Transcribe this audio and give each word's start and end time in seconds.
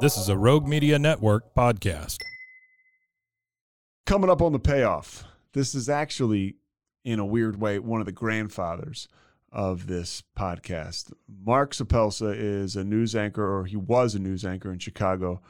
This 0.00 0.16
is 0.16 0.30
a 0.30 0.38
Rogue 0.38 0.66
Media 0.66 0.98
Network 0.98 1.54
podcast. 1.54 2.16
Coming 4.06 4.30
up 4.30 4.40
on 4.40 4.52
the 4.52 4.58
payoff. 4.58 5.24
This 5.52 5.74
is 5.74 5.90
actually, 5.90 6.56
in 7.04 7.18
a 7.18 7.26
weird 7.26 7.60
way, 7.60 7.78
one 7.78 8.00
of 8.00 8.06
the 8.06 8.12
grandfathers 8.12 9.08
of 9.52 9.88
this 9.88 10.22
podcast. 10.34 11.12
Mark 11.44 11.74
Suppelsa 11.74 12.34
is 12.34 12.76
a 12.76 12.82
news 12.82 13.14
anchor, 13.14 13.46
or 13.46 13.66
he 13.66 13.76
was 13.76 14.14
a 14.14 14.18
news 14.18 14.42
anchor 14.42 14.72
in 14.72 14.78
Chicago 14.78 15.42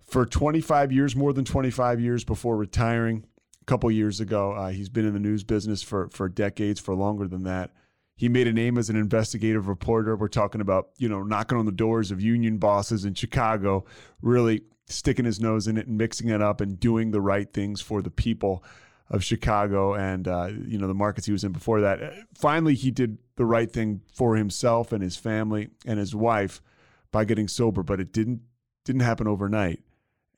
for 0.00 0.24
25 0.24 0.90
years, 0.90 1.14
more 1.14 1.34
than 1.34 1.44
25 1.44 2.00
years 2.00 2.24
before 2.24 2.56
retiring 2.56 3.26
a 3.60 3.64
couple 3.66 3.90
years 3.90 4.18
ago. 4.18 4.52
Uh, 4.52 4.70
he's 4.70 4.88
been 4.88 5.04
in 5.04 5.12
the 5.12 5.20
news 5.20 5.44
business 5.44 5.82
for, 5.82 6.08
for 6.08 6.30
decades, 6.30 6.80
for 6.80 6.94
longer 6.94 7.28
than 7.28 7.42
that. 7.42 7.70
He 8.16 8.28
made 8.28 8.46
a 8.46 8.52
name 8.52 8.78
as 8.78 8.88
an 8.90 8.96
investigative 8.96 9.66
reporter. 9.66 10.16
We're 10.16 10.28
talking 10.28 10.60
about, 10.60 10.90
you 10.98 11.08
know, 11.08 11.22
knocking 11.22 11.58
on 11.58 11.66
the 11.66 11.72
doors 11.72 12.10
of 12.10 12.20
union 12.20 12.58
bosses 12.58 13.04
in 13.04 13.14
Chicago, 13.14 13.84
really 14.22 14.62
sticking 14.86 15.24
his 15.24 15.40
nose 15.40 15.66
in 15.66 15.76
it 15.76 15.86
and 15.86 15.98
mixing 15.98 16.28
it 16.28 16.40
up 16.40 16.60
and 16.60 16.78
doing 16.78 17.10
the 17.10 17.20
right 17.20 17.52
things 17.52 17.80
for 17.80 18.02
the 18.02 18.10
people 18.10 18.62
of 19.10 19.22
Chicago 19.22 19.94
and 19.94 20.26
uh, 20.26 20.48
you 20.66 20.78
know 20.78 20.86
the 20.86 20.94
markets 20.94 21.26
he 21.26 21.32
was 21.32 21.44
in 21.44 21.52
before 21.52 21.80
that. 21.80 22.14
Finally, 22.34 22.74
he 22.74 22.90
did 22.90 23.18
the 23.36 23.44
right 23.44 23.70
thing 23.70 24.00
for 24.12 24.36
himself 24.36 24.92
and 24.92 25.02
his 25.02 25.16
family 25.16 25.68
and 25.84 25.98
his 25.98 26.14
wife 26.14 26.62
by 27.10 27.24
getting 27.24 27.48
sober, 27.48 27.82
but 27.82 28.00
it 28.00 28.12
didn't 28.12 28.40
didn't 28.84 29.02
happen 29.02 29.26
overnight. 29.26 29.80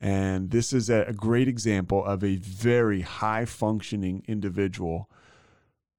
And 0.01 0.51
this 0.51 0.73
is 0.73 0.91
a 0.91 1.15
great 1.17 1.49
example 1.49 2.05
of 2.05 2.23
a 2.23 2.37
very 2.37 3.01
high 3.01 3.47
functioning 3.47 4.23
individual 4.29 5.11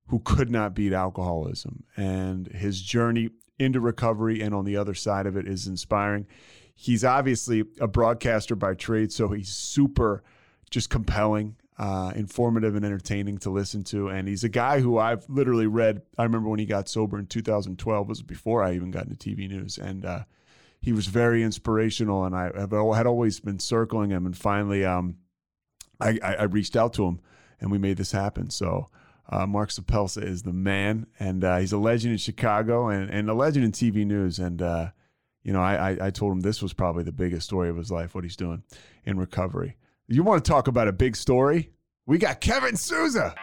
who 0.07 0.19
could 0.19 0.49
not 0.49 0.73
beat 0.73 0.93
alcoholism. 0.93 1.83
And 1.95 2.47
his 2.47 2.81
journey 2.81 3.29
into 3.59 3.79
recovery 3.79 4.41
and 4.41 4.53
on 4.53 4.65
the 4.65 4.77
other 4.77 4.93
side 4.93 5.25
of 5.25 5.35
it 5.35 5.47
is 5.47 5.67
inspiring. 5.67 6.27
He's 6.75 7.03
obviously 7.03 7.63
a 7.79 7.87
broadcaster 7.87 8.55
by 8.55 8.75
trade, 8.75 9.11
so 9.11 9.29
he's 9.29 9.49
super 9.49 10.23
just 10.69 10.89
compelling, 10.89 11.55
uh, 11.79 12.11
informative, 12.15 12.75
and 12.75 12.85
entertaining 12.85 13.39
to 13.39 13.49
listen 13.49 13.83
to. 13.85 14.09
And 14.09 14.27
he's 14.27 14.43
a 14.43 14.49
guy 14.49 14.79
who 14.79 14.97
I've 14.99 15.27
literally 15.27 15.65
read. 15.65 16.03
I 16.17 16.23
remember 16.23 16.49
when 16.49 16.59
he 16.59 16.65
got 16.65 16.87
sober 16.87 17.17
in 17.17 17.25
2012, 17.25 18.07
was 18.07 18.21
before 18.21 18.63
I 18.63 18.75
even 18.75 18.91
got 18.91 19.07
into 19.07 19.15
TV 19.15 19.49
news. 19.49 19.77
And 19.77 20.05
uh, 20.05 20.23
he 20.81 20.93
was 20.93 21.07
very 21.07 21.43
inspirational, 21.43 22.25
and 22.25 22.35
I 22.35 22.51
had 22.95 23.07
always 23.07 23.39
been 23.39 23.59
circling 23.59 24.11
him. 24.11 24.25
And 24.25 24.37
finally, 24.37 24.85
um, 24.85 25.17
I, 25.99 26.19
I, 26.23 26.35
I 26.35 26.43
reached 26.43 26.75
out 26.75 26.93
to 26.93 27.05
him, 27.05 27.19
and 27.59 27.71
we 27.71 27.79
made 27.79 27.97
this 27.97 28.11
happen. 28.11 28.51
So, 28.51 28.87
uh, 29.29 29.45
Mark 29.45 29.69
Suppelsa 29.69 30.23
is 30.23 30.43
the 30.43 30.53
man, 30.53 31.07
and 31.19 31.43
uh, 31.43 31.57
he's 31.57 31.73
a 31.73 31.77
legend 31.77 32.13
in 32.13 32.17
Chicago 32.17 32.87
and, 32.89 33.09
and 33.09 33.29
a 33.29 33.33
legend 33.33 33.65
in 33.65 33.71
TV 33.71 34.05
news. 34.05 34.39
And 34.39 34.61
uh, 34.61 34.89
you 35.43 35.53
know, 35.53 35.61
I, 35.61 35.91
I, 35.91 36.07
I 36.07 36.09
told 36.09 36.33
him 36.33 36.41
this 36.41 36.61
was 36.61 36.73
probably 36.73 37.03
the 37.03 37.11
biggest 37.11 37.45
story 37.45 37.69
of 37.69 37.77
his 37.77 37.91
life, 37.91 38.15
what 38.15 38.23
he's 38.23 38.35
doing 38.35 38.63
in 39.05 39.17
recovery. 39.17 39.77
You 40.07 40.23
want 40.23 40.43
to 40.43 40.49
talk 40.49 40.67
about 40.67 40.87
a 40.87 40.93
big 40.93 41.15
story? 41.15 41.71
We 42.05 42.17
got 42.17 42.39
Kevin 42.39 42.77
Souza. 42.77 43.35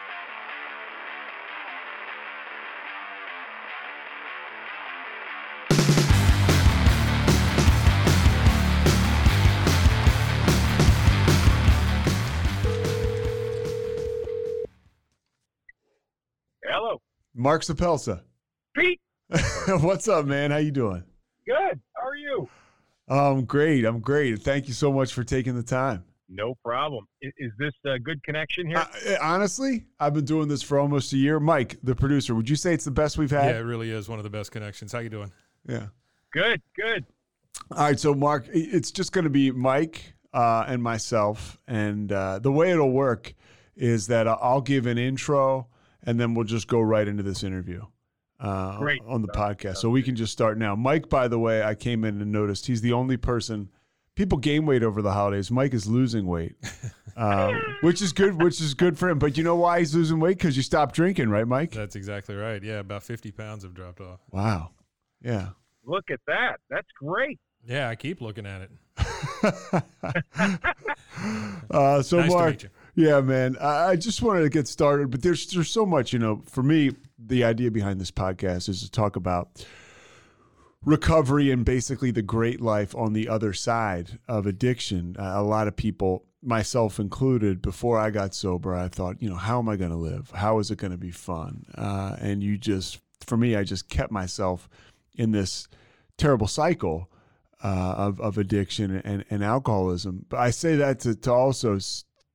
Mark 17.35 17.63
Suppelsa. 17.63 18.23
Pete. 18.77 19.01
What's 19.69 20.09
up, 20.09 20.27
man? 20.27 20.51
How 20.51 20.59
you 20.59 20.71
doing? 20.71 21.03
Good. 21.47 21.81
How 21.97 22.09
are 22.09 22.17
you? 22.17 22.49
I'm 23.09 23.45
great. 23.45 23.85
I'm 23.85 24.01
great. 24.01 24.41
Thank 24.41 24.69
you 24.69 24.75
so 24.75 24.93
much 24.93 25.13
for 25.13 25.25
taking 25.25 25.55
the 25.55 25.63
time. 25.63 26.05
No 26.29 26.55
problem. 26.65 27.07
Is, 27.21 27.33
is 27.39 27.53
this 27.59 27.73
a 27.85 27.99
good 27.99 28.23
connection 28.23 28.67
here? 28.67 28.79
Uh, 28.79 29.17
honestly, 29.21 29.85
I've 30.01 30.15
been 30.15 30.25
doing 30.25 30.49
this 30.49 30.63
for 30.63 30.79
almost 30.79 31.13
a 31.13 31.17
year. 31.17 31.39
Mike, 31.39 31.77
the 31.83 31.95
producer, 31.95 32.35
would 32.35 32.49
you 32.49 32.57
say 32.57 32.73
it's 32.73 32.85
the 32.85 32.91
best 32.91 33.19
we've 33.19 33.31
had? 33.31 33.47
Yeah, 33.47 33.59
it 33.59 33.65
really 33.65 33.91
is 33.91 34.09
one 34.09 34.19
of 34.19 34.23
the 34.23 34.31
best 34.31 34.53
connections. 34.53 34.93
How 34.93 35.01
you 35.01 35.11
doing? 35.11 35.33
Yeah. 35.69 35.89
good. 36.33 36.63
Good. 36.77 37.05
All 37.71 37.79
right, 37.79 37.99
so 37.99 38.15
Mark, 38.15 38.47
it's 38.53 38.91
just 38.91 39.13
going 39.13 39.25
to 39.25 39.31
be 39.31 39.51
Mike 39.51 40.15
uh, 40.33 40.65
and 40.67 40.83
myself, 40.83 41.59
and 41.69 42.11
uh, 42.11 42.39
the 42.41 42.51
way 42.51 42.71
it'll 42.71 42.91
work 42.91 43.33
is 43.77 44.09
that 44.09 44.27
I'll 44.27 44.61
give 44.61 44.87
an 44.87 44.99
intro, 44.99 45.69
and 46.07 46.21
then 46.21 46.35
we'll 46.35 46.45
just 46.45 46.69
go 46.69 46.81
right 46.81 47.07
into 47.07 47.23
this 47.23 47.43
interview 47.43 47.85
uh, 48.41 48.79
Great. 48.79 49.03
on 49.07 49.23
the 49.23 49.29
podcast. 49.29 49.79
So 49.79 49.91
we 49.91 50.03
can 50.03 50.17
just 50.17 50.33
start 50.33 50.59
now. 50.59 50.75
Mike, 50.75 51.09
by 51.09 51.29
the 51.29 51.39
way, 51.39 51.63
I 51.63 51.75
came 51.75 52.05
in 52.05 52.21
and 52.21 52.33
noticed 52.33 52.67
he's 52.67 52.81
the 52.81 52.93
only 52.93 53.17
person. 53.17 53.71
People 54.15 54.39
gain 54.39 54.67
weight 54.67 54.83
over 54.83 55.03
the 55.03 55.13
holidays. 55.13 55.51
Mike 55.51 55.75
is 55.75 55.89
losing 55.89 56.27
weight, 56.27 56.55
uh, 57.17 57.53
which 57.81 58.01
is 58.01 58.13
good. 58.13 58.41
Which 58.41 58.61
is 58.61 58.75
good 58.75 58.97
for 58.97 59.09
him. 59.09 59.19
But 59.19 59.37
you 59.37 59.43
know 59.43 59.57
why 59.57 59.81
he's 59.81 59.95
losing 59.95 60.21
weight? 60.21 60.39
Because 60.39 60.57
you 60.57 60.63
stopped 60.63 60.95
drinking, 60.95 61.31
right, 61.31 61.49
Mike? 61.49 61.73
That's 61.73 61.97
exactly 61.97 62.37
right. 62.37 62.63
Yeah, 62.63 62.79
about 62.79 63.03
50 63.03 63.33
pounds 63.33 63.65
have 63.65 63.75
dropped 63.75 64.01
off. 64.01 64.21
Wow. 64.31 64.71
Yeah. 65.21 65.49
Look 65.85 66.11
at 66.11 66.21
that. 66.27 66.59
That's 66.71 66.87
great. 66.97 67.41
Yeah, 67.67 67.89
I 67.89 67.97
keep 67.97 68.21
looking 68.21 68.47
at 68.47 68.63
it. 68.63 68.71
uh, 71.71 72.03
so 72.03 72.19
Nice 72.19 72.31
to 72.31 72.37
Mark, 72.37 72.51
meet 72.51 72.63
you. 72.65 72.69
Yeah, 72.95 73.21
man, 73.21 73.57
I, 73.61 73.89
I 73.89 73.97
just 73.97 74.23
wanted 74.23 74.43
to 74.43 74.51
get 74.51 74.69
started, 74.69 75.11
but 75.11 75.23
there's 75.23 75.47
there's 75.49 75.71
so 75.71 75.85
much, 75.85 76.13
you 76.13 76.19
know. 76.19 76.43
For 76.49 76.63
me, 76.63 76.93
the 77.19 77.45
idea 77.45 77.71
behind 77.71 78.01
this 78.01 78.11
podcast 78.11 78.69
is 78.69 78.83
to 78.83 78.91
talk 78.91 79.17
about 79.17 79.65
recovery 80.85 81.51
and 81.51 81.65
basically 81.65 82.11
the 82.11 82.23
great 82.23 82.61
life 82.61 82.95
on 82.95 83.13
the 83.13 83.29
other 83.29 83.53
side 83.53 84.19
of 84.29 84.47
addiction. 84.47 85.17
Uh, 85.19 85.33
a 85.37 85.43
lot 85.43 85.67
of 85.67 85.77
people, 85.77 86.25
myself 86.43 86.99
included, 86.99 87.63
before 87.63 87.99
I 87.99 88.11
got 88.11 88.35
sober, 88.35 88.75
I 88.75 88.89
thought, 88.89 89.21
you 89.21 89.29
know, 89.29 89.37
how 89.37 89.59
am 89.59 89.69
I 89.69 89.77
going 89.77 89.91
to 89.91 89.97
live? 89.97 90.31
How 90.35 90.59
is 90.59 90.71
it 90.71 90.79
going 90.79 90.93
to 90.93 90.99
be 90.99 91.11
fun? 91.11 91.65
Uh, 91.75 92.17
and 92.21 92.43
you 92.43 92.59
just, 92.59 93.01
for 93.27 93.37
me, 93.37 93.57
I 93.57 93.65
just 93.65 93.89
kept 93.89 94.13
myself 94.13 94.69
in 95.15 95.31
this 95.31 95.69
terrible 96.19 96.47
cycle 96.47 97.11
uh, 97.63 97.95
of, 97.97 98.21
of 98.21 98.37
addiction 98.37 99.01
and, 99.05 99.25
and 99.31 99.43
alcoholism. 99.43 100.27
But 100.29 100.41
I 100.41 100.51
say 100.51 100.77
that 100.77 101.01
to, 101.01 101.15
to 101.15 101.33
also 101.33 101.79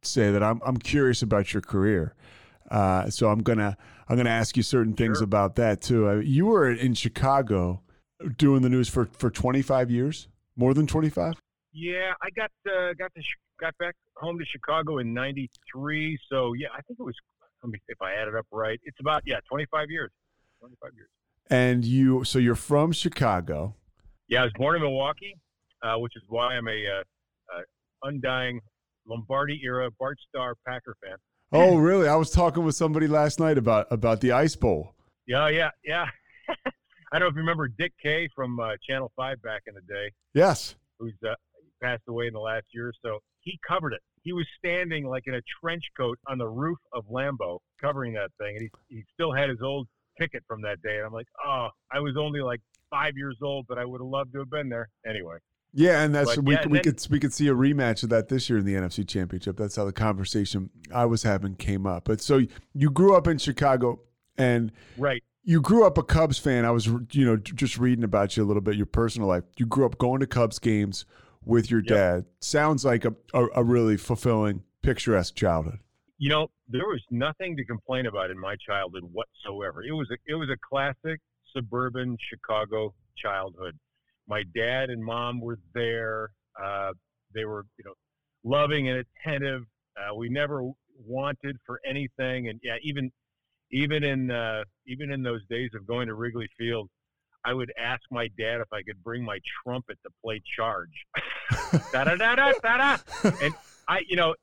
say 0.04 0.32
that 0.32 0.44
I'm, 0.44 0.62
I'm 0.66 0.78
curious 0.78 1.22
about 1.22 1.54
your 1.54 1.62
career. 1.62 2.14
Uh, 2.72 3.10
so 3.10 3.30
I'm 3.30 3.40
gonna 3.40 3.76
I'm 4.08 4.16
gonna 4.18 4.30
ask 4.30 4.56
you 4.56 4.64
certain 4.64 4.94
things 4.94 5.18
Sure. 5.18 5.24
about 5.24 5.56
that 5.56 5.82
too. 5.82 6.08
Uh, 6.08 6.16
you 6.16 6.46
were 6.46 6.70
in 6.70 6.94
Chicago 6.94 7.82
doing 8.38 8.62
the 8.62 8.70
news 8.70 8.88
for, 8.90 9.06
for 9.06 9.30
25 9.32 9.90
years, 9.90 10.28
more 10.56 10.74
than 10.74 10.86
25. 10.86 11.36
Yeah, 11.74 12.14
I 12.22 12.30
got 12.36 12.52
uh, 12.68 12.94
got 12.94 13.14
to 13.16 13.22
sh- 13.22 13.38
got 13.59 13.76
back 13.80 13.96
home 14.18 14.38
to 14.38 14.46
Chicago 14.46 15.00
in 15.00 15.14
'93. 15.14 16.18
So 16.30 16.54
yeah, 16.54 16.68
I 16.74 16.82
think 16.82 17.00
it 17.00 17.04
was. 17.04 17.16
Let 17.64 17.72
me 17.72 17.80
if 17.88 18.02
I 18.02 18.14
add 18.14 18.28
it 18.28 18.36
up 18.36 18.46
right. 18.52 18.80
It's 18.84 19.00
about 19.00 19.24
yeah, 19.26 19.40
25 19.50 19.90
years. 19.90 20.12
25 20.59 20.92
years. 20.96 21.09
And 21.50 21.84
you, 21.84 22.24
so 22.24 22.38
you're 22.40 22.56
from 22.56 22.92
Chicago. 22.92 23.76
Yeah, 24.28 24.42
I 24.42 24.44
was 24.44 24.54
born 24.56 24.76
in 24.76 24.82
Milwaukee, 24.82 25.36
uh, 25.82 25.96
which 25.98 26.14
is 26.16 26.22
why 26.28 26.54
I'm 26.56 26.68
a 26.68 26.72
uh, 26.88 27.00
uh, 27.58 27.62
undying 28.03 28.62
Lombardi 29.09 29.59
era 29.64 29.90
Bart 30.00 30.17
Starr 30.29 30.56
Packer 30.66 30.96
fan. 31.03 31.17
Oh, 31.52 31.78
really? 31.78 32.08
I 32.08 32.16
was 32.16 32.29
talking 32.29 32.64
with 32.64 32.76
somebody 32.76 33.08
last 33.08 33.40
night 33.40 33.58
about 33.58 33.88
about 33.91 34.22
the 34.22 34.32
Ice 34.32 34.56
Bowl. 34.56 34.94
Yeah, 35.26 35.50
yeah, 35.50 35.70
yeah. 35.84 36.06
I 37.11 37.17
don't 37.17 37.22
know 37.22 37.28
if 37.28 37.34
you 37.34 37.40
remember 37.41 37.67
Dick 37.67 37.94
Kay 38.02 38.29
from 38.35 38.59
uh, 38.59 38.73
Channel 38.88 39.11
Five 39.16 39.41
back 39.41 39.64
in 39.67 39.73
the 39.73 39.82
day. 39.82 40.11
Yes. 40.34 40.76
who's 41.00 41.16
uh, 41.28 41.34
passed 41.82 42.03
away 42.08 42.28
in 42.28 42.34
the 42.34 42.40
last 42.40 42.66
year 42.72 42.90
or 42.90 42.94
so, 43.03 43.20
he 43.41 43.58
covered 43.67 43.94
it. 43.94 44.02
He 44.22 44.34
was 44.34 44.46
standing 44.58 45.08
like 45.08 45.23
in 45.26 45.35
a 45.35 45.41
trench 45.61 45.84
coat 45.97 46.20
on 46.28 46.38
the 46.38 46.47
roof 46.47 46.78
of 46.94 47.06
Lambeau 47.08 47.59
covering 47.82 48.14
that 48.14 48.29
thing, 48.38 48.58
and 48.58 48.70
he, 48.90 48.96
he 48.96 49.03
still 49.14 49.34
had 49.34 49.50
his 49.50 49.59
old 49.64 49.88
ticket 50.20 50.44
from 50.47 50.61
that 50.61 50.82
day. 50.84 50.97
And 50.97 51.06
I'm 51.06 51.14
like, 51.14 51.28
oh, 51.46 51.70
I 51.91 52.00
was 52.00 52.16
only 52.17 52.41
like 52.41 52.61
five 52.90 53.14
years 53.16 53.38
old, 53.41 53.66
but 53.67 53.78
I 53.78 53.85
would 53.85 54.02
have 54.02 54.08
loved 54.08 54.34
to 54.34 54.40
have 54.40 54.50
been 54.50 54.70
there. 54.70 54.90
Anyway, 55.08 55.38
Yeah, 55.74 56.02
and 56.04 56.14
that's 56.14 56.36
But, 56.36 56.46
we 56.46 56.54
yeah, 56.54 56.68
we 56.68 56.78
and 56.80 56.84
could 56.86 57.08
we 57.12 57.20
could 57.20 57.34
see 57.34 57.48
a 57.48 57.54
rematch 57.54 58.04
of 58.04 58.10
that 58.10 58.28
this 58.30 58.50
year 58.50 58.60
in 58.60 58.66
the 58.66 58.74
NFC 58.74 59.08
Championship. 59.08 59.56
That's 59.58 59.76
how 59.76 59.86
the 59.86 59.94
conversation 59.94 60.70
I 60.94 61.06
was 61.06 61.24
having 61.24 61.56
came 61.56 61.86
up. 61.86 62.06
But 62.06 62.22
so 62.22 62.42
you 62.74 62.90
grew 62.90 63.16
up 63.16 63.28
in 63.28 63.38
Chicago, 63.38 64.00
and 64.38 64.72
right. 64.98 65.24
you 65.44 65.62
grew 65.62 65.86
up 65.86 65.98
a 65.98 66.04
Cubs 66.04 66.40
fan. 66.40 66.66
I 66.66 66.72
was, 66.72 66.88
you 66.88 67.26
know, 67.26 67.38
just 67.38 67.78
reading 67.78 68.04
about 68.04 68.36
you 68.36 68.44
a 68.44 68.48
little 68.48 68.62
bit, 68.62 68.76
your 68.76 68.88
personal 68.88 69.28
life. 69.28 69.44
You 69.58 69.68
grew 69.68 69.86
up 69.86 69.98
going 70.00 70.22
to 70.22 70.28
Cubs 70.28 70.58
games 70.58 71.06
with 71.46 71.70
your 71.70 71.82
Yep. 71.82 71.88
dad. 71.88 72.26
Sounds 72.42 72.84
like 72.84 73.06
a, 73.06 73.14
a, 73.34 73.46
a 73.56 73.64
really 73.64 73.98
fulfilling, 73.98 74.64
picturesque 74.82 75.36
childhood. 75.36 75.80
You 76.18 76.30
know, 76.30 76.48
there 76.68 76.86
was 76.86 77.02
nothing 77.12 77.56
to 77.58 77.64
complain 77.64 78.08
about 78.08 78.32
in 78.32 78.40
my 78.40 78.56
childhood 78.68 79.04
whatsoever. 79.12 79.84
It 79.84 79.94
was 79.94 80.10
a, 80.12 80.18
it 80.26 80.36
was 80.36 80.50
a 80.50 80.58
classic 80.68 81.22
suburban 81.54 82.18
Chicago 82.30 82.94
childhood. 83.18 83.78
My 84.29 84.43
dad 84.55 84.90
and 84.90 85.03
mom 85.03 85.41
were 85.41 85.58
there. 85.73 86.29
Uh, 86.61 86.93
they 87.34 87.46
were, 87.46 87.66
you 87.78 87.84
know, 87.85 87.93
loving 88.43 88.90
and 88.90 89.03
attentive. 89.26 89.64
Uh, 89.97 90.14
we 90.16 90.29
never 90.29 90.70
wanted 91.05 91.58
for 91.66 91.79
anything, 91.85 92.47
and 92.47 92.59
yeah, 92.64 92.76
even 92.84 93.11
even 93.72 94.03
in 94.03 94.31
uh, 94.31 94.64
even 94.87 95.11
in 95.11 95.23
those 95.23 95.41
days 95.49 95.72
of 95.76 95.85
going 95.85 96.08
to 96.08 96.14
Wrigley 96.14 96.47
Field, 96.58 96.90
I 97.46 97.53
would 97.53 97.72
ask 97.78 98.02
my 98.11 98.28
dad 98.37 98.61
if 98.61 98.72
I 98.72 98.81
could 98.84 99.03
bring 99.03 99.23
my 99.23 99.40
trumpet 99.64 99.97
to 100.05 100.11
play 100.23 100.41
charge. 100.55 101.05
da 101.91 102.03
da 102.03 102.16
da 102.16 102.35
da 102.35 102.53
da. 102.61 102.97
And 103.41 103.53
I, 103.87 104.02
you 104.08 104.16
know, 104.16 104.35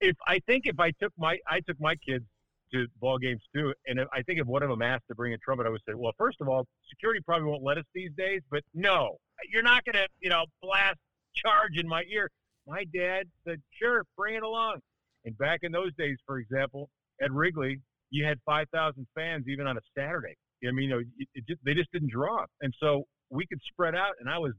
if 0.00 0.16
I 0.26 0.40
think 0.46 0.64
if 0.66 0.78
I 0.80 0.90
took 0.92 1.12
my 1.18 1.38
I 1.48 1.60
took 1.60 1.80
my 1.80 1.94
kids 1.96 2.24
to 2.72 2.86
ball 3.00 3.18
games 3.18 3.42
too, 3.54 3.72
and 3.86 3.98
if, 3.98 4.08
I 4.12 4.22
think 4.22 4.40
if 4.40 4.46
one 4.46 4.62
of 4.62 4.68
them 4.68 4.82
asked 4.82 5.04
to 5.08 5.14
bring 5.14 5.32
a 5.32 5.38
trumpet, 5.38 5.66
I 5.66 5.70
would 5.70 5.80
say, 5.88 5.94
well, 5.94 6.12
first 6.18 6.38
of 6.40 6.48
all, 6.48 6.66
security 6.88 7.20
probably 7.24 7.48
won't 7.48 7.62
let 7.62 7.78
us 7.78 7.84
these 7.94 8.10
days, 8.16 8.42
but 8.50 8.62
no, 8.74 9.16
you're 9.50 9.62
not 9.62 9.84
gonna, 9.84 10.06
you 10.20 10.30
know, 10.30 10.44
blast 10.62 10.98
charge 11.34 11.76
in 11.76 11.86
my 11.88 12.04
ear. 12.10 12.30
My 12.66 12.84
dad 12.94 13.28
said, 13.46 13.60
sure, 13.70 14.04
bring 14.16 14.34
it 14.34 14.42
along. 14.42 14.80
And 15.24 15.36
back 15.38 15.60
in 15.62 15.72
those 15.72 15.94
days, 15.96 16.16
for 16.26 16.38
example, 16.38 16.88
at 17.20 17.32
Wrigley, 17.32 17.80
you 18.10 18.24
had 18.24 18.38
5,000 18.46 19.06
fans 19.14 19.44
even 19.48 19.66
on 19.66 19.76
a 19.76 19.80
Saturday. 19.96 20.34
I 20.66 20.72
mean, 20.72 20.88
you 20.88 20.90
know, 20.90 20.98
it, 20.98 21.28
it 21.34 21.44
just, 21.48 21.60
they 21.64 21.74
just 21.74 21.90
didn't 21.92 22.10
draw. 22.10 22.44
And 22.60 22.74
so 22.80 23.04
we 23.30 23.46
could 23.46 23.60
spread 23.70 23.94
out, 23.94 24.14
and 24.20 24.28
I 24.28 24.38
was, 24.38 24.52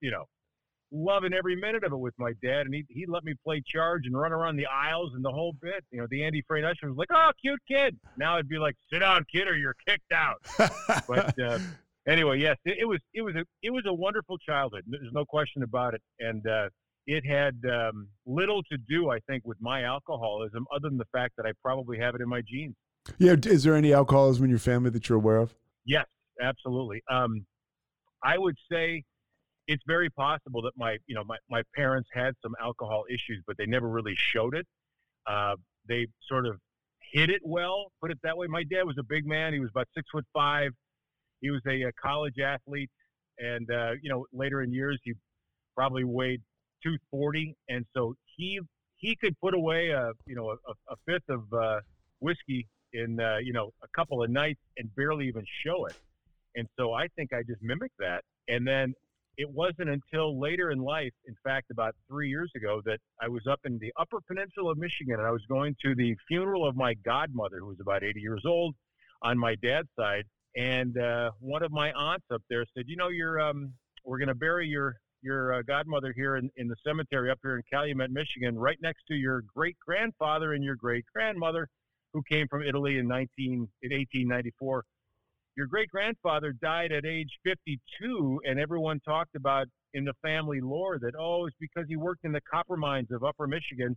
you 0.00 0.10
know, 0.10 0.24
loving 0.92 1.32
every 1.34 1.56
minute 1.56 1.84
of 1.84 1.92
it 1.92 1.98
with 1.98 2.14
my 2.18 2.32
dad. 2.42 2.66
And 2.66 2.74
he, 2.74 2.84
he 2.88 3.06
let 3.06 3.24
me 3.24 3.34
play 3.44 3.62
charge 3.66 4.02
and 4.06 4.16
run 4.16 4.32
around 4.32 4.56
the 4.56 4.66
aisles 4.66 5.12
and 5.14 5.24
the 5.24 5.30
whole 5.30 5.54
bit. 5.60 5.84
You 5.90 6.00
know, 6.00 6.06
the 6.10 6.24
Andy 6.24 6.42
Frain 6.46 6.64
Usher 6.64 6.88
was 6.88 6.96
like, 6.96 7.08
oh, 7.12 7.30
cute 7.40 7.60
kid. 7.68 7.96
Now 8.16 8.36
it'd 8.36 8.48
be 8.48 8.58
like, 8.58 8.76
sit 8.92 9.00
down, 9.00 9.24
kid, 9.30 9.48
or 9.48 9.56
you're 9.56 9.76
kicked 9.86 10.12
out. 10.12 10.40
But 11.08 11.38
uh, 11.38 11.58
anyway, 12.08 12.38
yes, 12.38 12.56
it, 12.64 12.78
it 12.80 12.84
was 12.84 13.00
it 13.14 13.22
was 13.22 13.34
a 13.34 13.44
it 13.62 13.70
was 13.70 13.84
a 13.86 13.92
wonderful 13.92 14.38
childhood. 14.38 14.84
There's 14.86 15.12
no 15.12 15.24
question 15.24 15.62
about 15.62 15.94
it, 15.94 16.02
and 16.20 16.46
uh, 16.46 16.68
it 17.06 17.24
had 17.24 17.54
um, 17.70 18.08
little 18.26 18.62
to 18.64 18.78
do, 18.88 19.10
I 19.10 19.18
think, 19.28 19.44
with 19.44 19.58
my 19.60 19.84
alcoholism, 19.84 20.66
other 20.74 20.88
than 20.88 20.98
the 20.98 21.06
fact 21.12 21.34
that 21.36 21.46
I 21.46 21.52
probably 21.62 21.98
have 21.98 22.14
it 22.14 22.20
in 22.20 22.28
my 22.28 22.42
genes. 22.42 22.74
yeah. 23.18 23.36
Is 23.44 23.62
there 23.64 23.74
any 23.74 23.92
alcoholism 23.92 24.44
in 24.44 24.50
your 24.50 24.58
family 24.58 24.90
that 24.90 25.08
you're 25.08 25.18
aware 25.18 25.38
of? 25.38 25.54
Yes, 25.84 26.06
absolutely. 26.42 27.02
Um, 27.10 27.46
I 28.24 28.38
would 28.38 28.56
say 28.70 29.04
it's 29.68 29.82
very 29.86 30.10
possible 30.10 30.62
that 30.62 30.72
my 30.76 30.96
you 31.06 31.14
know 31.14 31.24
my, 31.24 31.36
my 31.50 31.62
parents 31.74 32.08
had 32.12 32.34
some 32.42 32.54
alcohol 32.60 33.04
issues, 33.08 33.42
but 33.46 33.56
they 33.56 33.66
never 33.66 33.88
really 33.88 34.14
showed 34.16 34.54
it. 34.54 34.66
Uh, 35.26 35.54
they 35.88 36.06
sort 36.28 36.46
of 36.46 36.56
hid 37.12 37.30
it 37.30 37.40
well, 37.44 37.92
put 38.00 38.10
it 38.10 38.18
that 38.22 38.36
way. 38.36 38.46
My 38.48 38.64
dad 38.64 38.84
was 38.84 38.96
a 38.98 39.02
big 39.04 39.26
man. 39.26 39.52
He 39.52 39.60
was 39.60 39.70
about 39.70 39.86
six 39.94 40.08
foot 40.12 40.24
five. 40.32 40.72
He 41.40 41.50
was 41.50 41.60
a, 41.66 41.82
a 41.82 41.92
college 41.92 42.38
athlete, 42.38 42.90
and 43.38 43.70
uh, 43.70 43.92
you 44.02 44.10
know 44.10 44.26
later 44.32 44.62
in 44.62 44.72
years 44.72 44.98
he 45.04 45.12
probably 45.74 46.04
weighed 46.04 46.40
240, 46.82 47.54
and 47.68 47.84
so 47.94 48.14
he 48.36 48.60
he 48.96 49.16
could 49.16 49.38
put 49.40 49.54
away 49.54 49.90
a 49.90 50.12
you 50.26 50.34
know 50.34 50.50
a, 50.50 50.72
a 50.92 50.96
fifth 51.06 51.28
of 51.28 51.42
uh, 51.52 51.80
whiskey 52.20 52.66
in 52.92 53.20
uh, 53.20 53.38
you 53.42 53.52
know 53.52 53.70
a 53.82 53.88
couple 53.94 54.22
of 54.22 54.30
nights 54.30 54.60
and 54.78 54.94
barely 54.94 55.26
even 55.28 55.44
show 55.64 55.86
it. 55.86 55.96
And 56.56 56.66
so 56.78 56.94
I 56.94 57.06
think 57.16 57.32
I 57.32 57.42
just 57.42 57.62
mimicked 57.62 57.98
that. 57.98 58.22
And 58.48 58.66
then 58.66 58.94
it 59.36 59.48
wasn't 59.50 59.90
until 59.90 60.40
later 60.40 60.70
in 60.70 60.78
life, 60.78 61.12
in 61.26 61.34
fact, 61.44 61.70
about 61.70 61.94
three 62.08 62.30
years 62.30 62.50
ago, 62.56 62.80
that 62.86 62.98
I 63.20 63.28
was 63.28 63.46
up 63.46 63.60
in 63.64 63.78
the 63.78 63.92
Upper 63.98 64.18
Peninsula 64.26 64.72
of 64.72 64.78
Michigan, 64.78 65.16
and 65.18 65.26
I 65.26 65.30
was 65.30 65.44
going 65.48 65.76
to 65.84 65.94
the 65.94 66.16
funeral 66.26 66.66
of 66.66 66.74
my 66.74 66.94
godmother, 67.04 67.58
who 67.58 67.66
was 67.66 67.80
about 67.80 68.02
80 68.02 68.20
years 68.20 68.42
old, 68.46 68.74
on 69.22 69.38
my 69.38 69.54
dad's 69.56 69.88
side. 69.98 70.24
And 70.56 70.98
uh, 70.98 71.30
one 71.40 71.62
of 71.62 71.70
my 71.70 71.92
aunts 71.92 72.26
up 72.32 72.42
there 72.48 72.64
said, 72.74 72.84
"You 72.86 72.96
know, 72.96 73.08
you're 73.08 73.40
um, 73.40 73.72
we're 74.04 74.18
going 74.18 74.28
to 74.28 74.34
bury 74.34 74.66
your 74.66 74.96
your 75.22 75.54
uh, 75.54 75.62
godmother 75.62 76.12
here 76.14 76.36
in, 76.36 76.50
in 76.56 76.68
the 76.68 76.76
cemetery 76.86 77.30
up 77.30 77.38
here 77.42 77.56
in 77.56 77.62
Calumet, 77.70 78.10
Michigan, 78.10 78.56
right 78.56 78.78
next 78.80 79.02
to 79.08 79.14
your 79.14 79.42
great 79.54 79.76
grandfather 79.84 80.52
and 80.52 80.62
your 80.62 80.76
great 80.76 81.04
grandmother, 81.14 81.68
who 82.12 82.22
came 82.30 82.46
from 82.48 82.62
Italy 82.62 82.98
in 82.98 83.06
19 83.06 83.28
in 83.82 83.90
1894." 83.90 84.84
your 85.56 85.66
great 85.66 85.88
grandfather 85.88 86.52
died 86.52 86.92
at 86.92 87.06
age 87.06 87.30
52, 87.42 88.42
and 88.44 88.60
everyone 88.60 89.00
talked 89.00 89.34
about 89.36 89.66
in 89.94 90.04
the 90.04 90.12
family 90.20 90.60
lore 90.60 90.98
that, 90.98 91.14
oh, 91.18 91.46
it's 91.46 91.56
because 91.58 91.86
he 91.88 91.96
worked 91.96 92.26
in 92.26 92.32
the 92.32 92.42
copper 92.42 92.76
mines 92.76 93.10
of 93.10 93.24
Upper 93.24 93.46
Michigan 93.46 93.96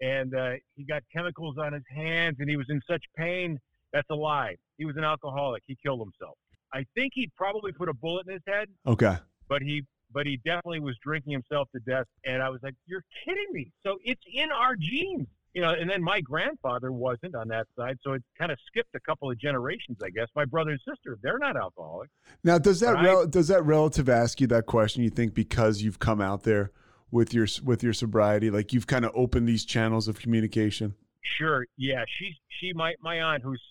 and 0.00 0.34
uh, 0.34 0.52
he 0.76 0.84
got 0.84 1.02
chemicals 1.12 1.56
on 1.58 1.72
his 1.72 1.82
hands 1.94 2.36
and 2.38 2.48
he 2.48 2.56
was 2.56 2.66
in 2.68 2.80
such 2.88 3.02
pain. 3.16 3.58
That's 3.92 4.08
a 4.10 4.14
lie. 4.14 4.56
He 4.76 4.84
was 4.84 4.96
an 4.96 5.04
alcoholic. 5.04 5.62
He 5.66 5.76
killed 5.82 6.00
himself. 6.00 6.36
I 6.72 6.84
think 6.94 7.12
he 7.14 7.30
probably 7.36 7.72
put 7.72 7.88
a 7.88 7.94
bullet 7.94 8.26
in 8.26 8.34
his 8.34 8.42
head, 8.46 8.68
Okay. 8.86 9.16
but 9.48 9.62
he 9.62 9.82
but 10.10 10.24
he 10.26 10.38
definitely 10.38 10.80
was 10.80 10.96
drinking 11.04 11.32
himself 11.32 11.68
to 11.74 11.80
death. 11.80 12.06
And 12.24 12.42
I 12.42 12.48
was 12.48 12.60
like, 12.62 12.74
you're 12.86 13.04
kidding 13.26 13.44
me. 13.52 13.70
So 13.82 13.98
it's 14.04 14.22
in 14.32 14.50
our 14.50 14.74
genes 14.76 15.26
you 15.54 15.62
know, 15.62 15.70
and 15.70 15.88
then 15.88 16.02
my 16.02 16.20
grandfather 16.20 16.92
wasn't 16.92 17.34
on 17.34 17.48
that 17.48 17.66
side, 17.76 17.96
so 18.04 18.12
it 18.12 18.22
kind 18.38 18.52
of 18.52 18.58
skipped 18.66 18.94
a 18.94 19.00
couple 19.00 19.30
of 19.30 19.38
generations, 19.38 19.96
I 20.04 20.10
guess. 20.10 20.28
My 20.36 20.44
brother 20.44 20.70
and 20.72 20.80
sister, 20.86 21.18
they're 21.22 21.38
not 21.38 21.56
alcoholics. 21.56 22.12
Now, 22.44 22.58
does 22.58 22.80
that 22.80 22.94
But 22.96 23.00
I- 23.00 23.04
rel- 23.06 23.26
does 23.26 23.48
that 23.48 23.64
relative 23.64 24.08
ask 24.10 24.40
you 24.42 24.46
that 24.48 24.66
question? 24.66 25.02
You 25.02 25.10
think 25.10 25.34
because 25.34 25.80
you've 25.82 25.98
come 25.98 26.20
out 26.20 26.42
there 26.44 26.70
with 27.10 27.32
your 27.32 27.46
with 27.64 27.82
your 27.82 27.94
sobriety, 27.94 28.50
like 28.50 28.72
you've 28.74 28.86
kind 28.86 29.06
of 29.06 29.10
opened 29.14 29.48
these 29.48 29.64
channels 29.64 30.06
of 30.06 30.20
communication? 30.20 30.94
Sure, 31.38 31.66
yeah. 31.78 32.04
She, 32.18 32.36
she, 32.60 32.72
my, 32.74 32.94
my 33.00 33.20
aunt, 33.20 33.42
who's 33.42 33.62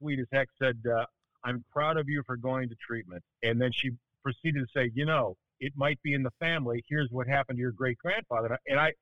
sweet 0.00 0.18
as 0.18 0.26
heck, 0.32 0.48
said, 0.60 0.78
uh, 0.90 1.04
"I'm 1.44 1.64
proud 1.72 1.96
of 1.96 2.08
you 2.08 2.22
for 2.26 2.36
going 2.36 2.68
to 2.68 2.74
treatment." 2.76 3.22
And 3.42 3.60
then 3.60 3.70
she 3.72 3.90
proceeded 4.22 4.60
to 4.60 4.66
say, 4.74 4.90
"You 4.94 5.04
know, 5.06 5.36
it 5.60 5.72
might 5.76 6.00
be 6.02 6.14
in 6.14 6.22
the 6.22 6.32
family. 6.40 6.82
Here's 6.88 7.08
what 7.10 7.26
happened 7.26 7.56
to 7.58 7.60
your 7.60 7.72
great 7.72 7.98
grandfather." 7.98 8.58
And 8.66 8.78
I, 8.80 8.92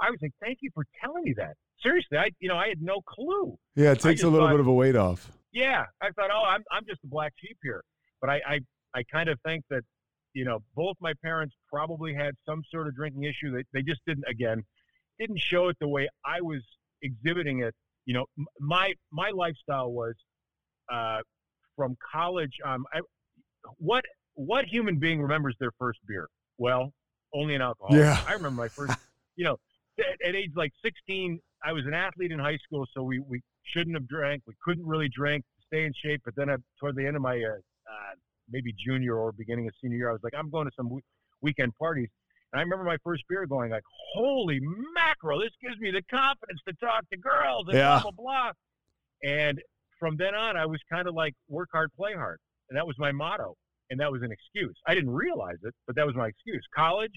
I 0.00 0.10
was 0.10 0.18
like, 0.20 0.32
"Thank 0.40 0.58
you 0.60 0.70
for 0.74 0.84
telling 1.02 1.24
me 1.24 1.34
that." 1.36 1.54
Seriously, 1.82 2.18
I, 2.18 2.30
you 2.40 2.48
know, 2.48 2.56
I 2.56 2.68
had 2.68 2.82
no 2.82 3.00
clue. 3.02 3.56
Yeah, 3.76 3.92
it 3.92 4.00
takes 4.00 4.22
a 4.22 4.28
little 4.28 4.46
thought- 4.48 4.52
bit 4.54 4.60
of 4.60 4.66
a 4.66 4.72
weight 4.72 4.96
off. 4.96 5.30
yeah, 5.52 5.86
I 6.00 6.10
thought, 6.10 6.30
oh, 6.32 6.42
I'm 6.44 6.64
I'm 6.72 6.84
just 6.86 7.02
a 7.04 7.06
black 7.06 7.32
sheep 7.36 7.56
here. 7.62 7.82
But 8.20 8.30
I 8.30 8.40
I, 8.46 8.60
I 8.94 9.02
kind 9.04 9.28
of 9.28 9.38
think 9.44 9.64
that, 9.70 9.82
you 10.34 10.44
know, 10.44 10.58
both 10.74 10.96
my 11.00 11.12
parents 11.22 11.54
probably 11.72 12.14
had 12.14 12.34
some 12.44 12.62
sort 12.70 12.88
of 12.88 12.96
drinking 12.96 13.24
issue. 13.24 13.52
that 13.52 13.64
they 13.72 13.82
just 13.82 14.00
didn't 14.06 14.24
again, 14.28 14.64
didn't 15.20 15.38
show 15.38 15.68
it 15.68 15.76
the 15.80 15.86
way 15.88 16.08
I 16.24 16.40
was 16.40 16.62
exhibiting 17.02 17.60
it. 17.62 17.74
You 18.06 18.14
know, 18.14 18.26
my 18.58 18.94
my 19.12 19.30
lifestyle 19.30 19.92
was, 19.92 20.14
uh, 20.90 21.18
from 21.76 21.96
college. 22.12 22.52
Um, 22.64 22.84
I, 22.92 23.00
what 23.78 24.04
what 24.34 24.64
human 24.66 24.98
being 24.98 25.20
remembers 25.20 25.56
their 25.58 25.72
first 25.78 25.98
beer? 26.06 26.28
Well, 26.58 26.92
only 27.34 27.54
an 27.54 27.62
alcoholic. 27.62 28.00
Yeah. 28.00 28.20
I 28.26 28.32
remember 28.32 28.62
my 28.62 28.68
first. 28.68 28.92
you 29.36 29.44
know, 29.44 29.56
at, 29.98 30.28
at 30.28 30.34
age 30.34 30.50
like 30.56 30.72
16, 30.84 31.40
I 31.64 31.72
was 31.72 31.84
an 31.86 31.94
athlete 31.94 32.32
in 32.32 32.38
high 32.38 32.58
school, 32.58 32.86
so 32.94 33.02
we, 33.02 33.18
we 33.20 33.40
shouldn't 33.64 33.96
have 33.96 34.08
drank. 34.08 34.42
We 34.46 34.54
couldn't 34.64 34.86
really 34.86 35.08
drink 35.08 35.44
to 35.44 35.66
stay 35.66 35.84
in 35.84 35.92
shape. 36.04 36.22
But 36.24 36.34
then 36.36 36.50
I, 36.50 36.56
toward 36.80 36.96
the 36.96 37.06
end 37.06 37.16
of 37.16 37.22
my 37.22 37.36
uh, 37.36 37.50
uh, 37.50 38.14
maybe 38.50 38.72
junior 38.78 39.16
or 39.16 39.32
beginning 39.32 39.66
of 39.68 39.74
senior 39.82 39.96
year, 39.98 40.08
I 40.10 40.12
was 40.12 40.22
like, 40.22 40.34
I'm 40.36 40.50
going 40.50 40.66
to 40.66 40.72
some 40.76 40.88
we- 40.90 41.02
weekend 41.42 41.74
parties. 41.78 42.08
And 42.52 42.60
I 42.60 42.62
remember 42.62 42.84
my 42.84 42.96
first 43.04 43.24
beer 43.28 43.44
going 43.46 43.70
like, 43.70 43.82
holy 44.14 44.60
mackerel, 44.94 45.40
this 45.40 45.50
gives 45.62 45.78
me 45.78 45.90
the 45.90 46.02
confidence 46.02 46.60
to 46.66 46.74
talk 46.74 47.08
to 47.10 47.16
girls 47.18 47.66
and 47.68 47.76
Yeah. 47.76 48.00
blah, 48.02 48.10
blah, 48.10 48.24
blah. 48.24 48.52
And 49.22 49.60
from 49.98 50.16
then 50.16 50.34
on, 50.34 50.56
I 50.56 50.66
was 50.66 50.80
kind 50.90 51.08
of 51.08 51.14
like 51.14 51.34
work 51.48 51.68
hard, 51.72 51.90
play 51.96 52.14
hard. 52.14 52.38
And 52.70 52.76
that 52.76 52.86
was 52.86 52.96
my 52.98 53.12
motto. 53.12 53.54
And 53.90 53.98
that 54.00 54.12
was 54.12 54.22
an 54.22 54.30
excuse. 54.30 54.76
I 54.86 54.94
didn't 54.94 55.10
realize 55.10 55.56
it, 55.62 55.74
but 55.86 55.96
that 55.96 56.06
was 56.06 56.14
my 56.14 56.28
excuse. 56.28 56.62
College, 56.76 57.12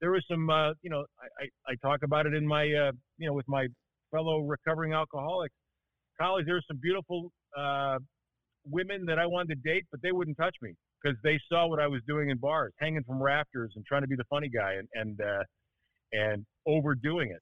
there 0.00 0.10
was 0.10 0.22
some, 0.30 0.50
uh, 0.50 0.72
you 0.82 0.90
know, 0.90 1.04
I, 1.18 1.44
I, 1.44 1.72
I 1.72 1.74
talk 1.82 2.00
about 2.04 2.26
it 2.26 2.34
in 2.34 2.46
my, 2.46 2.64
uh, 2.64 2.92
you 3.18 3.26
know, 3.26 3.32
with 3.32 3.48
my 3.48 3.66
fellow 4.10 4.40
recovering 4.40 4.92
alcoholics. 4.92 5.54
College, 6.20 6.44
there 6.44 6.56
were 6.56 6.62
some 6.68 6.78
beautiful 6.82 7.30
uh, 7.56 7.98
women 8.66 9.06
that 9.06 9.18
I 9.18 9.26
wanted 9.26 9.62
to 9.62 9.72
date, 9.72 9.84
but 9.90 10.02
they 10.02 10.12
wouldn't 10.12 10.36
touch 10.36 10.54
me 10.60 10.74
because 11.02 11.16
they 11.24 11.40
saw 11.50 11.66
what 11.66 11.80
I 11.80 11.86
was 11.86 12.00
doing 12.06 12.30
in 12.30 12.38
bars, 12.38 12.72
hanging 12.78 13.02
from 13.04 13.22
rafters 13.22 13.72
and 13.76 13.84
trying 13.86 14.02
to 14.02 14.08
be 14.08 14.16
the 14.16 14.24
funny 14.30 14.48
guy 14.48 14.74
and 14.74 14.88
and 14.94 15.20
uh, 15.20 15.42
and 16.12 16.44
overdoing 16.66 17.30
it. 17.30 17.40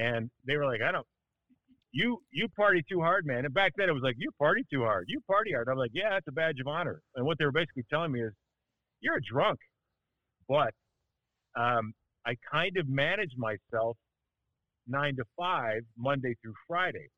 And 0.00 0.30
they 0.46 0.56
were 0.56 0.64
like, 0.66 0.80
I 0.82 0.92
don't. 0.92 1.06
You 1.92 2.18
you 2.30 2.48
party 2.48 2.82
too 2.88 3.00
hard, 3.00 3.26
man. 3.26 3.44
And 3.44 3.54
back 3.54 3.72
then 3.76 3.88
it 3.88 3.92
was 3.92 4.02
like 4.02 4.16
you 4.18 4.30
party 4.38 4.64
too 4.70 4.82
hard. 4.82 5.06
You 5.08 5.20
party 5.26 5.52
hard. 5.52 5.68
I'm 5.68 5.78
like, 5.78 5.92
yeah, 5.94 6.10
that's 6.10 6.28
a 6.28 6.32
badge 6.32 6.60
of 6.60 6.66
honor. 6.66 7.00
And 7.14 7.24
what 7.24 7.38
they 7.38 7.44
were 7.44 7.52
basically 7.52 7.84
telling 7.90 8.12
me 8.12 8.22
is, 8.22 8.32
you're 9.00 9.16
a 9.16 9.22
drunk, 9.22 9.58
but 10.48 10.74
um, 11.56 11.92
I 12.26 12.34
kind 12.50 12.76
of 12.76 12.88
manage 12.88 13.32
myself 13.36 13.96
nine 14.86 15.16
to 15.16 15.24
five 15.38 15.82
Monday 15.96 16.34
through 16.42 16.54
Friday. 16.66 17.08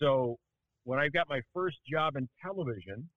So 0.00 0.36
when 0.84 0.98
I 0.98 1.08
got 1.08 1.28
my 1.28 1.40
first 1.52 1.76
job 1.90 2.16
in 2.16 2.28
television, 2.42 3.08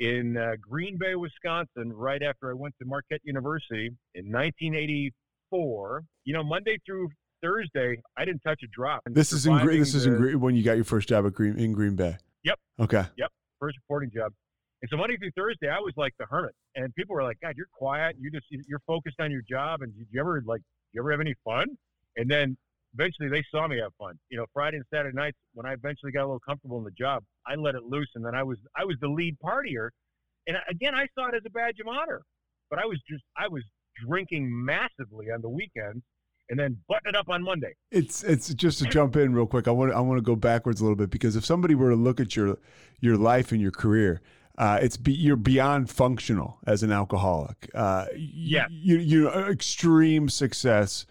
in 0.00 0.36
uh, 0.36 0.52
Green 0.60 0.98
Bay, 0.98 1.14
Wisconsin, 1.14 1.92
right 1.92 2.22
after 2.22 2.50
I 2.50 2.54
went 2.54 2.74
to 2.80 2.86
Marquette 2.86 3.20
University 3.24 3.90
in 4.14 4.30
1984. 4.30 6.02
You 6.24 6.34
know, 6.34 6.42
Monday 6.42 6.78
through 6.84 7.08
Thursday, 7.44 8.00
I 8.16 8.24
didn't 8.24 8.40
touch 8.40 8.60
a 8.64 8.66
drop. 8.68 9.02
And 9.06 9.14
This 9.14 9.32
is 9.32 9.46
in 9.46 9.58
Green. 9.58 9.80
This 9.80 9.94
is 9.94 10.06
in 10.06 10.16
Green 10.16 10.40
when 10.40 10.54
you 10.54 10.62
got 10.62 10.76
your 10.76 10.84
first 10.84 11.08
job 11.08 11.26
at 11.26 11.34
Green 11.34 11.58
in 11.58 11.72
Green 11.72 11.94
Bay. 11.94 12.16
Yep. 12.44 12.58
Okay. 12.80 13.04
Yep. 13.16 13.30
First 13.60 13.76
reporting 13.78 14.10
job. 14.14 14.32
And 14.82 14.90
so 14.90 14.96
Monday 14.96 15.16
through 15.16 15.30
Thursday, 15.36 15.68
I 15.68 15.78
was 15.78 15.94
like 15.96 16.12
the 16.18 16.26
hermit, 16.26 16.54
and 16.76 16.94
people 16.94 17.14
were 17.14 17.22
like, 17.22 17.38
"God, 17.40 17.54
you're 17.56 17.68
quiet. 17.72 18.16
You 18.18 18.30
just 18.30 18.46
you're 18.50 18.82
focused 18.86 19.20
on 19.20 19.30
your 19.30 19.42
job, 19.48 19.82
and 19.82 19.96
did 19.96 20.06
you 20.10 20.20
ever 20.20 20.42
like, 20.44 20.60
you 20.92 21.00
ever 21.00 21.10
have 21.10 21.20
any 21.20 21.34
fun?" 21.44 21.66
And 22.16 22.30
then 22.30 22.56
eventually 22.92 23.28
they 23.28 23.42
saw 23.50 23.66
me 23.66 23.78
have 23.78 23.92
fun. 23.98 24.18
You 24.28 24.38
know, 24.38 24.46
Friday 24.52 24.76
and 24.76 24.86
Saturday 24.92 25.16
nights 25.16 25.38
when 25.54 25.66
I 25.66 25.72
eventually 25.72 26.12
got 26.12 26.20
a 26.20 26.28
little 26.28 26.42
comfortable 26.46 26.78
in 26.78 26.84
the 26.84 26.90
job, 26.90 27.22
I 27.46 27.54
let 27.54 27.74
it 27.74 27.82
loose, 27.84 28.10
and 28.14 28.24
then 28.24 28.34
I 28.34 28.42
was 28.42 28.58
I 28.76 28.84
was 28.84 28.96
the 29.00 29.08
lead 29.08 29.36
partier, 29.42 29.88
and 30.46 30.56
again 30.68 30.94
I 30.94 31.06
saw 31.14 31.28
it 31.28 31.34
as 31.34 31.42
a 31.46 31.50
badge 31.50 31.80
of 31.80 31.88
honor, 31.88 32.22
but 32.68 32.78
I 32.78 32.84
was 32.84 33.00
just 33.08 33.24
I 33.36 33.48
was 33.48 33.62
drinking 34.06 34.50
massively 34.50 35.30
on 35.30 35.40
the 35.40 35.48
weekends, 35.48 36.02
and 36.50 36.58
then 36.58 36.78
button 36.88 37.08
it 37.08 37.16
up 37.16 37.28
on 37.28 37.42
Monday. 37.42 37.74
It's 37.90 38.22
it's 38.22 38.52
just 38.54 38.78
to 38.80 38.86
jump 38.86 39.16
in 39.16 39.34
real 39.34 39.46
quick. 39.46 39.68
I 39.68 39.70
want 39.70 39.92
I 39.92 40.00
want 40.00 40.18
to 40.18 40.22
go 40.22 40.36
backwards 40.36 40.80
a 40.80 40.84
little 40.84 40.96
bit 40.96 41.10
because 41.10 41.36
if 41.36 41.44
somebody 41.44 41.74
were 41.74 41.90
to 41.90 41.96
look 41.96 42.20
at 42.20 42.36
your 42.36 42.58
your 43.00 43.16
life 43.16 43.52
and 43.52 43.60
your 43.60 43.70
career, 43.70 44.20
uh, 44.58 44.78
it's 44.82 44.96
be, 44.96 45.12
you're 45.12 45.36
beyond 45.36 45.90
functional 45.90 46.58
as 46.66 46.82
an 46.82 46.92
alcoholic. 46.92 47.70
Uh, 47.74 48.06
Yes. 48.16 48.68
you 48.70 48.98
you 48.98 49.30
extreme 49.30 50.28
success. 50.28 51.06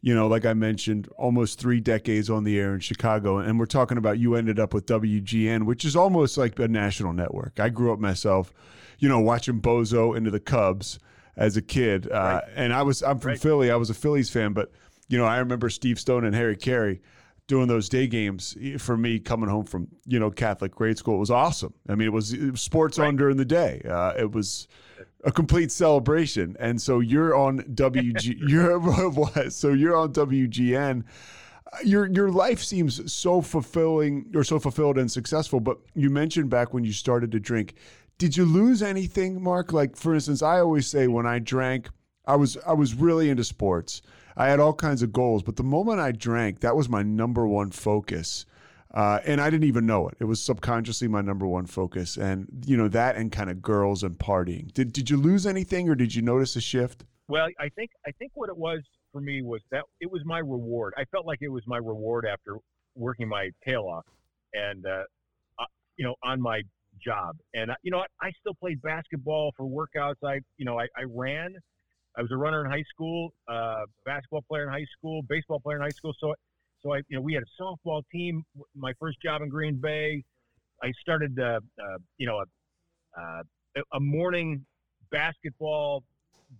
You 0.00 0.14
know, 0.14 0.26
like 0.26 0.44
I 0.44 0.52
mentioned, 0.52 1.08
almost 1.16 1.58
three 1.58 1.80
decades 1.80 2.28
on 2.28 2.44
the 2.44 2.58
air 2.60 2.74
in 2.74 2.80
Chicago, 2.80 3.38
and 3.38 3.58
we're 3.58 3.64
talking 3.64 3.96
about 3.96 4.18
you 4.18 4.34
ended 4.34 4.58
up 4.60 4.74
with 4.74 4.84
WGN, 4.84 5.64
which 5.64 5.82
is 5.82 5.96
almost 5.96 6.36
like 6.36 6.58
a 6.58 6.68
national 6.68 7.14
network. 7.14 7.58
I 7.58 7.70
grew 7.70 7.90
up 7.90 7.98
myself, 7.98 8.52
you 8.98 9.08
know, 9.08 9.20
watching 9.20 9.62
Bozo 9.62 10.14
into 10.14 10.30
the 10.30 10.40
Cubs 10.40 10.98
as 11.36 11.56
a 11.56 11.62
kid, 11.62 12.08
uh, 12.10 12.14
Right. 12.14 12.42
and 12.56 12.72
I 12.72 12.82
was 12.82 13.02
I'm 13.02 13.18
from 13.18 13.30
Right. 13.30 13.40
Philly. 13.40 13.70
I 13.70 13.76
was 13.76 13.90
a 13.90 13.94
Phillies 13.94 14.30
fan, 14.30 14.52
but 14.52 14.70
you 15.08 15.18
know, 15.18 15.24
I 15.26 15.38
remember 15.38 15.68
Steve 15.70 15.98
Stone 16.00 16.24
and 16.24 16.34
Harry 16.34 16.56
Caray 16.56 17.00
doing 17.46 17.68
those 17.68 17.90
day 17.90 18.06
games 18.06 18.56
for 18.78 18.96
me 18.96 19.18
coming 19.18 19.50
home 19.50 19.64
from 19.66 19.88
you 20.06 20.18
know 20.18 20.30
Catholic 20.30 20.72
grade 20.74 20.96
school. 20.98 21.16
It 21.16 21.20
was 21.20 21.30
awesome. 21.30 21.74
I 21.88 21.94
mean, 21.94 22.06
it 22.08 22.12
was, 22.12 22.32
it 22.32 22.52
was 22.52 22.60
sports 22.62 22.98
on 22.98 23.16
during 23.16 23.36
the 23.36 23.44
day. 23.44 23.82
Uh, 23.88 24.12
it 24.18 24.32
was 24.32 24.66
a 25.24 25.32
complete 25.32 25.70
celebration. 25.70 26.56
And 26.58 26.80
so 26.80 27.00
you're 27.00 27.34
on 27.34 27.60
WG. 27.60 28.36
you're 28.48 28.78
what? 28.78 29.52
So 29.52 29.70
you're 29.74 29.96
on 29.96 30.12
WGN. 30.12 31.04
Your 31.82 32.06
your 32.06 32.30
life 32.30 32.62
seems 32.62 33.12
so 33.12 33.40
fulfilling 33.42 34.26
or 34.34 34.44
so 34.44 34.58
fulfilled 34.60 34.96
and 34.96 35.10
successful. 35.10 35.58
But 35.60 35.78
you 35.94 36.08
mentioned 36.08 36.48
back 36.48 36.72
when 36.72 36.84
you 36.84 36.92
started 36.92 37.32
to 37.32 37.40
drink. 37.40 37.74
Did 38.18 38.36
you 38.36 38.44
lose 38.44 38.82
anything, 38.82 39.42
Mark? 39.42 39.72
Like 39.72 39.96
for 39.96 40.14
instance, 40.14 40.42
I 40.42 40.60
always 40.60 40.86
say 40.86 41.08
when 41.08 41.26
I 41.26 41.38
drank, 41.38 41.90
I 42.26 42.36
was 42.36 42.56
I 42.66 42.72
was 42.72 42.94
really 42.94 43.28
into 43.28 43.44
sports. 43.44 44.02
I 44.36 44.48
had 44.48 44.60
all 44.60 44.74
kinds 44.74 45.02
of 45.02 45.12
goals, 45.12 45.42
but 45.42 45.56
the 45.56 45.62
moment 45.62 46.00
I 46.00 46.12
drank, 46.12 46.60
that 46.60 46.76
was 46.76 46.88
my 46.88 47.02
number 47.02 47.46
one 47.46 47.70
focus. 47.70 48.46
Uh, 48.92 49.18
and 49.26 49.40
I 49.40 49.50
didn't 49.50 49.66
even 49.66 49.86
know 49.86 50.08
it. 50.08 50.16
It 50.20 50.24
was 50.24 50.40
subconsciously 50.40 51.08
my 51.08 51.20
number 51.20 51.48
one 51.48 51.66
focus, 51.66 52.16
and 52.16 52.46
you 52.64 52.76
know 52.76 52.86
that, 52.88 53.16
and 53.16 53.32
kind 53.32 53.50
of 53.50 53.60
girls 53.60 54.04
and 54.04 54.16
partying. 54.16 54.72
Did 54.72 54.92
did 54.92 55.10
you 55.10 55.16
lose 55.16 55.46
anything, 55.46 55.88
or 55.88 55.96
did 55.96 56.14
you 56.14 56.22
notice 56.22 56.54
a 56.54 56.60
shift? 56.60 57.04
Well, 57.26 57.48
I 57.58 57.68
think 57.70 57.90
I 58.06 58.12
think 58.12 58.32
what 58.34 58.50
it 58.50 58.56
was 58.56 58.82
for 59.10 59.20
me 59.20 59.42
was 59.42 59.62
that 59.72 59.82
it 60.00 60.10
was 60.10 60.22
my 60.24 60.38
reward. 60.38 60.94
I 60.96 61.04
felt 61.06 61.26
like 61.26 61.40
it 61.42 61.48
was 61.48 61.64
my 61.66 61.78
reward 61.78 62.24
after 62.24 62.58
working 62.94 63.28
my 63.28 63.50
tail 63.66 63.82
off, 63.82 64.04
and 64.52 64.86
uh, 64.86 65.02
uh, 65.58 65.64
you 65.96 66.04
know, 66.04 66.14
on 66.22 66.40
my 66.40 66.62
job. 67.02 67.36
And 67.54 67.70
uh, 67.70 67.74
you 67.82 67.90
know, 67.90 67.98
I, 67.98 68.26
I 68.26 68.32
still 68.40 68.54
played 68.54 68.80
basketball 68.82 69.52
for 69.56 69.66
workouts. 69.66 70.26
I 70.26 70.40
you 70.56 70.64
know, 70.64 70.78
I, 70.78 70.84
I 70.96 71.04
ran. 71.08 71.54
I 72.16 72.22
was 72.22 72.30
a 72.30 72.36
runner 72.36 72.64
in 72.64 72.70
high 72.70 72.84
school, 72.88 73.32
uh, 73.48 73.84
basketball 74.04 74.44
player 74.48 74.64
in 74.64 74.68
high 74.68 74.86
school, 74.96 75.22
baseball 75.28 75.58
player 75.60 75.76
in 75.76 75.82
high 75.82 75.92
school. 75.92 76.14
So, 76.20 76.34
so 76.82 76.94
I 76.94 76.98
you 77.08 77.16
know, 77.16 77.20
we 77.20 77.34
had 77.34 77.42
a 77.42 77.62
softball 77.62 78.02
team. 78.12 78.44
My 78.76 78.92
first 79.00 79.20
job 79.20 79.42
in 79.42 79.48
Green 79.48 79.80
Bay. 79.80 80.22
I 80.82 80.92
started, 81.00 81.38
uh, 81.38 81.60
uh, 81.80 81.98
you 82.18 82.26
know, 82.26 82.42
a, 82.42 83.20
uh, 83.20 83.82
a 83.94 84.00
morning 84.00 84.64
basketball 85.10 86.02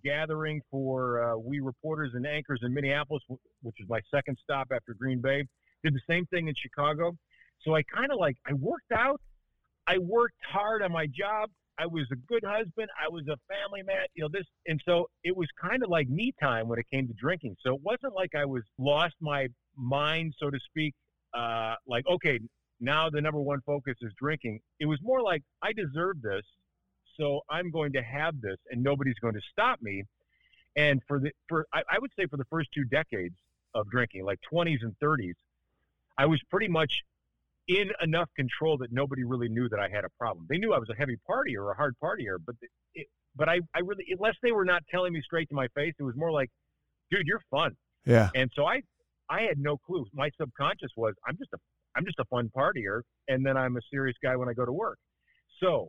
gathering 0.02 0.60
for 0.70 1.22
uh, 1.22 1.36
we 1.36 1.60
reporters 1.60 2.12
and 2.14 2.26
anchors 2.26 2.60
in 2.62 2.72
Minneapolis, 2.72 3.22
which 3.62 3.76
is 3.80 3.88
my 3.88 4.00
second 4.12 4.38
stop 4.42 4.68
after 4.72 4.94
Green 4.94 5.20
Bay. 5.20 5.44
Did 5.82 5.94
the 5.94 6.00
same 6.08 6.26
thing 6.26 6.48
in 6.48 6.54
Chicago. 6.60 7.14
So 7.62 7.74
I 7.74 7.82
kind 7.82 8.10
of 8.10 8.18
like 8.18 8.36
I 8.46 8.54
worked 8.54 8.92
out. 8.92 9.20
I 9.86 9.98
worked 9.98 10.42
hard 10.50 10.82
on 10.82 10.92
my 10.92 11.06
job. 11.06 11.50
I 11.78 11.86
was 11.86 12.06
a 12.12 12.16
good 12.16 12.44
husband. 12.44 12.88
I 13.02 13.08
was 13.08 13.24
a 13.28 13.36
family 13.52 13.82
man. 13.82 14.06
You 14.14 14.24
know 14.24 14.28
this, 14.32 14.46
and 14.66 14.80
so 14.86 15.08
it 15.24 15.36
was 15.36 15.48
kind 15.60 15.82
of 15.82 15.90
like 15.90 16.08
me 16.08 16.32
time 16.40 16.68
when 16.68 16.78
it 16.78 16.86
came 16.92 17.08
to 17.08 17.14
drinking. 17.14 17.56
So 17.64 17.74
it 17.74 17.80
wasn't 17.82 18.14
like 18.14 18.34
I 18.34 18.44
was 18.44 18.62
lost 18.78 19.14
my 19.20 19.48
mind, 19.76 20.34
so 20.38 20.50
to 20.50 20.58
speak. 20.70 20.94
Uh, 21.36 21.74
like 21.86 22.06
okay, 22.06 22.38
now 22.80 23.10
the 23.10 23.20
number 23.20 23.40
one 23.40 23.60
focus 23.66 23.96
is 24.02 24.12
drinking. 24.20 24.60
It 24.78 24.86
was 24.86 25.00
more 25.02 25.20
like 25.20 25.42
I 25.62 25.72
deserve 25.72 26.22
this 26.22 26.44
so 27.16 27.40
I'm 27.48 27.70
going 27.70 27.92
to 27.92 28.02
have 28.02 28.40
this, 28.40 28.56
and 28.70 28.82
nobody's 28.82 29.18
going 29.20 29.34
to 29.34 29.40
stop 29.52 29.80
me. 29.82 30.04
And 30.76 31.00
for 31.06 31.20
the 31.20 31.30
for 31.48 31.66
I, 31.72 31.82
I 31.90 31.98
would 31.98 32.10
say 32.18 32.26
for 32.26 32.36
the 32.36 32.44
first 32.50 32.70
two 32.74 32.84
decades 32.84 33.34
of 33.74 33.88
drinking, 33.90 34.24
like 34.24 34.40
20s 34.52 34.82
and 34.82 34.94
30s, 35.02 35.34
I 36.18 36.26
was 36.26 36.40
pretty 36.50 36.68
much 36.68 37.02
in 37.68 37.90
enough 38.02 38.28
control 38.36 38.76
that 38.78 38.92
nobody 38.92 39.24
really 39.24 39.48
knew 39.48 39.68
that 39.68 39.80
I 39.80 39.88
had 39.88 40.04
a 40.04 40.10
problem. 40.18 40.46
They 40.48 40.58
knew 40.58 40.72
I 40.74 40.78
was 40.78 40.90
a 40.90 40.96
heavy 40.96 41.16
partier 41.28 41.58
or 41.58 41.72
a 41.72 41.76
hard 41.76 41.94
partier, 42.02 42.36
but 42.44 42.56
it, 42.94 43.06
but 43.36 43.48
I, 43.48 43.60
I 43.74 43.80
really 43.80 44.04
unless 44.10 44.34
they 44.42 44.52
were 44.52 44.64
not 44.64 44.82
telling 44.90 45.12
me 45.12 45.22
straight 45.22 45.48
to 45.48 45.54
my 45.54 45.68
face, 45.74 45.94
it 45.98 46.02
was 46.02 46.14
more 46.16 46.30
like, 46.32 46.50
dude, 47.10 47.26
you're 47.26 47.42
fun. 47.50 47.72
Yeah, 48.04 48.28
And 48.34 48.50
so 48.54 48.66
I 48.66 48.82
I 49.30 49.42
had 49.42 49.58
no 49.58 49.78
clue. 49.78 50.04
My 50.12 50.30
subconscious 50.38 50.90
was 50.96 51.14
I'm 51.26 51.36
just 51.38 51.50
a 51.54 51.58
I'm 51.96 52.04
just 52.04 52.18
a 52.18 52.24
fun 52.26 52.50
partier, 52.54 53.02
and 53.28 53.44
then 53.44 53.56
I'm 53.56 53.76
a 53.76 53.80
serious 53.90 54.16
guy 54.22 54.36
when 54.36 54.48
I 54.48 54.52
go 54.52 54.66
to 54.66 54.72
work. 54.72 54.98
So 55.62 55.88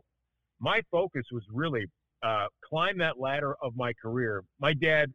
my 0.60 0.80
focus 0.90 1.24
was 1.30 1.42
really 1.52 1.86
uh, 2.22 2.46
climb 2.64 2.98
that 2.98 3.18
ladder 3.18 3.54
of 3.62 3.76
my 3.76 3.92
career. 4.00 4.42
My 4.60 4.72
dad 4.72 5.12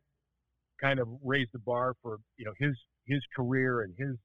kind 0.79 0.99
of 0.99 1.07
raised 1.23 1.51
the 1.53 1.59
bar 1.59 1.95
for 2.01 2.17
you 2.37 2.45
know 2.45 2.53
his 2.59 2.75
his 3.05 3.21
career 3.35 3.81
and 3.81 3.93
his 3.97 4.15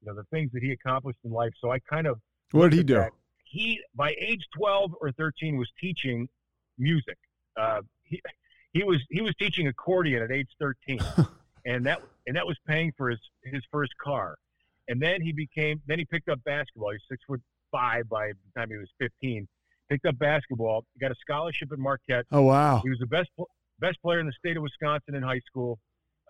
you 0.00 0.08
know 0.08 0.14
the 0.14 0.24
things 0.30 0.50
that 0.52 0.62
he 0.62 0.72
accomplished 0.72 1.18
in 1.24 1.30
life. 1.30 1.52
So 1.60 1.70
I 1.70 1.78
kind 1.78 2.06
of 2.06 2.18
what 2.52 2.70
did 2.70 2.78
he 2.78 2.84
do? 2.84 2.94
that. 2.94 3.12
He 3.44 3.80
by 3.94 4.14
age 4.18 4.46
12 4.56 4.94
or 5.00 5.12
13 5.12 5.56
was 5.56 5.68
teaching 5.80 6.28
music. 6.78 7.18
Uh, 7.56 7.80
he 8.04 8.20
he 8.72 8.84
was 8.84 8.98
he 9.10 9.20
was 9.20 9.34
teaching 9.36 9.66
accordion 9.66 10.22
at 10.22 10.30
age 10.30 10.48
13, 10.60 11.00
and 11.66 11.84
that 11.86 12.00
and 12.26 12.36
that 12.36 12.46
was 12.46 12.56
paying 12.66 12.92
for 12.96 13.10
his 13.10 13.20
his 13.44 13.62
first 13.70 13.92
car. 14.02 14.36
And 14.88 15.00
then 15.00 15.20
he 15.20 15.32
became 15.32 15.80
then 15.86 15.98
he 15.98 16.04
picked 16.04 16.28
up 16.28 16.42
basketball. 16.44 16.90
He's 16.92 17.00
six 17.08 17.22
foot 17.26 17.40
five 17.70 18.08
by 18.08 18.28
the 18.28 18.60
time 18.60 18.70
he 18.70 18.76
was 18.76 18.88
15. 18.98 19.46
Picked 19.88 20.06
up 20.06 20.18
basketball. 20.18 20.84
Got 21.00 21.10
a 21.10 21.16
scholarship 21.20 21.72
at 21.72 21.78
Marquette. 21.78 22.26
Oh 22.30 22.42
wow, 22.42 22.80
He 22.82 22.90
was 22.90 22.98
the 22.98 23.06
best 23.06 23.28
best 23.80 24.00
player 24.02 24.20
in 24.20 24.26
the 24.26 24.32
state 24.32 24.56
of 24.56 24.62
Wisconsin 24.62 25.14
in 25.14 25.22
high 25.22 25.40
school 25.40 25.78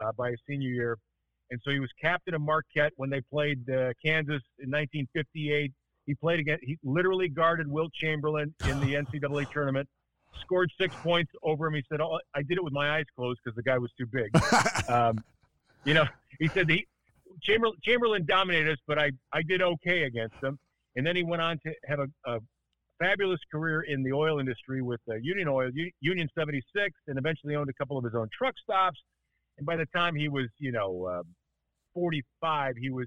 uh, 0.03 0.13
by 0.13 0.31
his 0.31 0.41
senior 0.49 0.71
year, 0.71 0.99
and 1.51 1.61
so 1.65 1.71
he 1.71 1.81
was 1.81 1.91
captain 2.01 2.35
of 2.35 2.41
Marquette 2.41 2.93
when 2.97 3.11
they 3.11 3.21
played 3.21 3.69
uh, 3.69 3.93
Kansas 4.05 4.43
in 4.59 4.71
1958. 4.71 5.73
He 6.07 6.15
played 6.15 6.41
against. 6.41 6.65
He 6.65 6.79
literally 6.83 7.29
guarded 7.29 7.69
Wilt 7.69 7.93
Chamberlain 7.93 8.55
in 8.69 8.81
the 8.81 8.95
NCAA 9.03 9.51
tournament. 9.51 9.89
Scored 10.43 10.71
six 10.81 10.95
points 11.03 11.33
over 11.43 11.67
him. 11.67 11.75
He 11.75 11.85
said, 11.91 12.01
"Oh, 12.01 12.19
I 12.35 12.43
did 12.43 12.57
it 12.57 12.65
with 12.65 12.73
my 12.73 12.97
eyes 12.97 13.05
closed 13.17 13.41
because 13.45 13.57
the 13.57 13.63
guy 13.63 13.79
was 13.79 13.91
too 13.99 14.07
big." 14.07 14.31
um, 14.89 15.23
you 15.85 15.95
know, 15.95 16.07
he 16.39 16.49
said 16.49 16.71
he 16.71 16.87
Chamberlain, 17.43 17.77
Chamberlain 17.83 18.25
dominated 18.27 18.73
us, 18.73 18.79
but 18.87 18.99
I 18.99 19.11
I 19.33 19.43
did 19.43 19.61
okay 19.61 20.05
against 20.05 20.37
him. 20.43 20.59
And 20.97 21.07
then 21.07 21.17
he 21.17 21.23
went 21.23 21.43
on 21.43 21.59
to 21.67 21.73
have 21.87 22.01
a, 22.01 22.09
a 22.27 22.39
fabulous 23.01 23.41
career 23.51 23.83
in 23.83 24.03
the 24.03 24.13
oil 24.13 24.39
industry 24.39 24.83
with 24.83 25.01
uh, 25.09 25.15
Union 25.17 25.49
Oil, 25.49 25.71
U- 25.73 25.91
Union 26.01 26.29
76, 26.37 26.93
and 27.07 27.19
eventually 27.19 27.55
owned 27.57 27.71
a 27.71 27.73
couple 27.75 27.97
of 27.97 28.05
his 28.05 28.15
own 28.15 28.29
truck 28.37 28.55
stops. 28.63 29.01
And 29.59 29.67
by 29.67 29.77
the 29.77 29.87
time 29.95 30.15
he 30.15 30.29
was, 30.29 30.47
you 30.59 30.73
know, 30.73 31.07
uh, 31.07 31.23
45, 31.95 32.77
he 32.77 32.91
was 32.91 33.07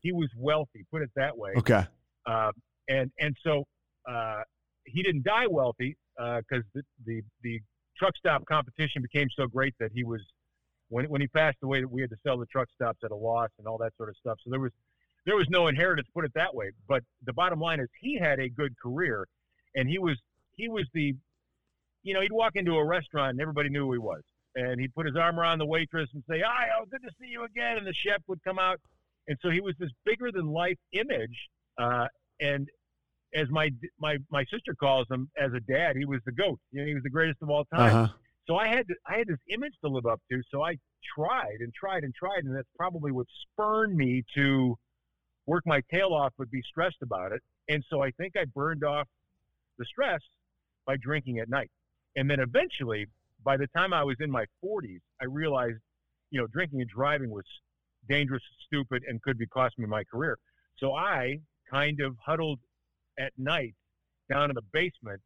he 0.00 0.12
was 0.12 0.28
wealthy, 0.36 0.84
put 0.90 1.02
it 1.02 1.10
that 1.16 1.36
way. 1.36 1.52
okay, 1.56 1.84
Uh, 2.26 2.52
and 2.88 3.10
and 3.18 3.36
so 3.44 3.64
uh, 4.08 4.42
he 4.84 5.02
didn't 5.02 5.24
die 5.24 5.46
wealthy 5.46 5.96
because 6.16 6.64
the, 6.74 6.82
the 7.06 7.22
the 7.42 7.60
truck 7.98 8.16
stop 8.16 8.44
competition 8.46 9.02
became 9.02 9.28
so 9.36 9.46
great 9.46 9.74
that 9.78 9.90
he 9.94 10.04
was 10.04 10.20
when 10.88 11.04
when 11.06 11.20
he 11.20 11.26
passed 11.28 11.58
away 11.62 11.80
that 11.80 11.88
we 11.90 12.00
had 12.00 12.10
to 12.10 12.16
sell 12.26 12.38
the 12.38 12.46
truck 12.46 12.68
stops 12.74 12.98
at 13.04 13.10
a 13.10 13.16
loss 13.16 13.50
and 13.58 13.66
all 13.66 13.78
that 13.78 13.92
sort 13.96 14.08
of 14.08 14.16
stuff. 14.16 14.38
So 14.44 14.50
there 14.50 14.60
was 14.60 14.72
there 15.26 15.36
was 15.36 15.46
no 15.50 15.66
inheritance, 15.68 16.08
put 16.14 16.24
it 16.24 16.32
that 16.34 16.54
way. 16.54 16.70
But 16.88 17.02
the 17.26 17.32
bottom 17.34 17.60
line 17.60 17.78
is 17.80 17.88
he 18.00 18.18
had 18.18 18.40
a 18.40 18.48
good 18.48 18.74
career, 18.78 19.26
and 19.74 19.88
he 19.88 19.98
was 19.98 20.16
he 20.56 20.68
was 20.68 20.86
the 20.94 21.14
you 22.02 22.14
know 22.14 22.20
he'd 22.22 22.32
walk 22.32 22.52
into 22.54 22.76
a 22.76 22.84
restaurant 22.84 23.30
and 23.32 23.40
everybody 23.40 23.68
knew 23.68 23.86
who 23.86 23.92
he 23.92 23.98
was, 23.98 24.22
and 24.56 24.80
he'd 24.80 24.94
put 24.94 25.06
his 25.06 25.16
arm 25.16 25.38
around 25.38 25.58
the 25.58 25.66
waitress 25.66 26.08
and 26.14 26.22
say, 26.28 26.40
"Hi, 26.40 26.68
oh, 26.78 26.86
good 26.90 27.02
to 27.02 27.10
see 27.20 27.28
you 27.28 27.44
again," 27.44 27.78
and 27.78 27.86
the 27.86 27.94
chef 27.94 28.22
would 28.26 28.42
come 28.42 28.58
out, 28.58 28.80
and 29.28 29.38
so 29.42 29.50
he 29.50 29.60
was 29.60 29.74
this 29.78 29.90
bigger 30.04 30.32
than 30.32 30.46
life 30.46 30.78
image, 30.92 31.48
uh, 31.78 32.06
and 32.40 32.68
as 33.34 33.48
my 33.50 33.70
my 33.98 34.18
my 34.30 34.44
sister 34.52 34.74
calls 34.74 35.06
him 35.10 35.30
as 35.38 35.52
a 35.52 35.60
dad, 35.60 35.96
he 35.96 36.04
was 36.04 36.20
the 36.26 36.32
goat. 36.32 36.58
You 36.72 36.80
know, 36.80 36.86
he 36.86 36.94
was 36.94 37.02
the 37.02 37.10
greatest 37.10 37.42
of 37.42 37.50
all 37.50 37.64
time. 37.66 38.04
Uh-huh. 38.04 38.12
So 38.46 38.56
I 38.56 38.66
had 38.66 38.88
to, 38.88 38.94
I 39.06 39.18
had 39.18 39.28
this 39.28 39.38
image 39.48 39.74
to 39.84 39.88
live 39.88 40.06
up 40.06 40.20
to. 40.30 40.42
So 40.50 40.64
I 40.64 40.76
tried 41.14 41.58
and 41.60 41.72
tried 41.72 42.02
and 42.02 42.12
tried, 42.14 42.44
and 42.44 42.56
that's 42.56 42.68
probably 42.76 43.12
what 43.12 43.26
spurred 43.42 43.94
me 43.94 44.24
to 44.34 44.76
work 45.46 45.62
my 45.66 45.82
tail 45.92 46.08
off, 46.12 46.32
but 46.36 46.50
be 46.50 46.62
stressed 46.68 47.02
about 47.02 47.32
it. 47.32 47.42
And 47.68 47.84
so 47.88 48.02
I 48.02 48.10
think 48.12 48.36
I 48.36 48.44
burned 48.46 48.82
off 48.82 49.06
the 49.78 49.84
stress 49.84 50.20
by 50.86 50.96
drinking 50.96 51.38
at 51.38 51.48
night. 51.48 51.70
And 52.16 52.28
then 52.28 52.40
eventually, 52.40 53.06
by 53.44 53.56
the 53.56 53.66
time 53.76 53.92
I 53.92 54.02
was 54.04 54.16
in 54.20 54.30
my 54.30 54.44
40s, 54.64 55.00
I 55.20 55.24
realized, 55.26 55.78
you 56.30 56.40
know, 56.40 56.46
drinking 56.48 56.80
and 56.80 56.90
driving 56.90 57.30
was 57.30 57.44
dangerous, 58.08 58.42
stupid, 58.66 59.02
and 59.08 59.20
could 59.22 59.38
be 59.38 59.46
costing 59.46 59.84
me 59.84 59.88
my 59.88 60.04
career. 60.04 60.36
So 60.78 60.94
I 60.94 61.38
kind 61.70 62.00
of 62.00 62.16
huddled 62.24 62.58
at 63.18 63.32
night 63.36 63.74
down 64.30 64.50
in 64.50 64.54
the 64.54 64.62
basement 64.72 65.20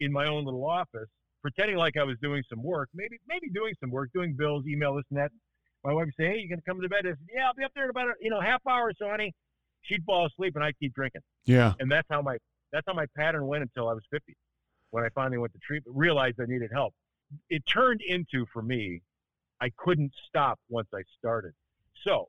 in 0.00 0.12
my 0.12 0.26
own 0.26 0.44
little 0.44 0.64
office, 0.68 1.08
pretending 1.42 1.76
like 1.76 1.96
I 1.96 2.04
was 2.04 2.16
doing 2.22 2.42
some 2.48 2.62
work, 2.62 2.88
maybe 2.94 3.18
maybe 3.26 3.48
doing 3.50 3.74
some 3.80 3.90
work, 3.90 4.10
doing 4.14 4.34
bills, 4.36 4.64
email, 4.66 4.94
this 4.94 5.04
and 5.10 5.18
that. 5.18 5.30
My 5.84 5.92
wife 5.92 6.06
would 6.06 6.14
say, 6.18 6.26
"Hey, 6.32 6.38
you 6.38 6.48
gonna 6.48 6.62
come 6.62 6.80
to 6.80 6.88
bed?" 6.88 7.06
I 7.06 7.10
said, 7.10 7.18
"Yeah, 7.32 7.46
I'll 7.46 7.54
be 7.54 7.62
up 7.64 7.72
there 7.74 7.84
in 7.84 7.90
about 7.90 8.08
a 8.08 8.14
you 8.20 8.30
know 8.30 8.40
half 8.40 8.60
hour 8.66 8.92
so, 8.98 9.08
honey." 9.08 9.32
She'd 9.82 10.02
fall 10.04 10.26
asleep, 10.26 10.56
and 10.56 10.64
I'd 10.64 10.76
keep 10.78 10.94
drinking, 10.94 11.20
Yeah. 11.44 11.74
and 11.78 11.90
that's 11.90 12.08
how 12.10 12.20
my 12.22 12.38
that's 12.72 12.84
how 12.86 12.94
my 12.94 13.06
pattern 13.16 13.46
went 13.46 13.62
until 13.62 13.88
I 13.88 13.92
was 13.92 14.02
50, 14.10 14.34
when 14.90 15.04
I 15.04 15.08
finally 15.10 15.38
went 15.38 15.52
to 15.52 15.58
treatment, 15.60 15.96
realized 15.96 16.40
I 16.40 16.46
needed 16.46 16.70
help. 16.72 16.92
It 17.50 17.62
turned 17.72 18.00
into 18.06 18.46
for 18.52 18.62
me, 18.62 19.02
I 19.60 19.70
couldn't 19.76 20.12
stop 20.28 20.58
once 20.68 20.88
I 20.94 21.02
started. 21.18 21.52
So, 22.06 22.28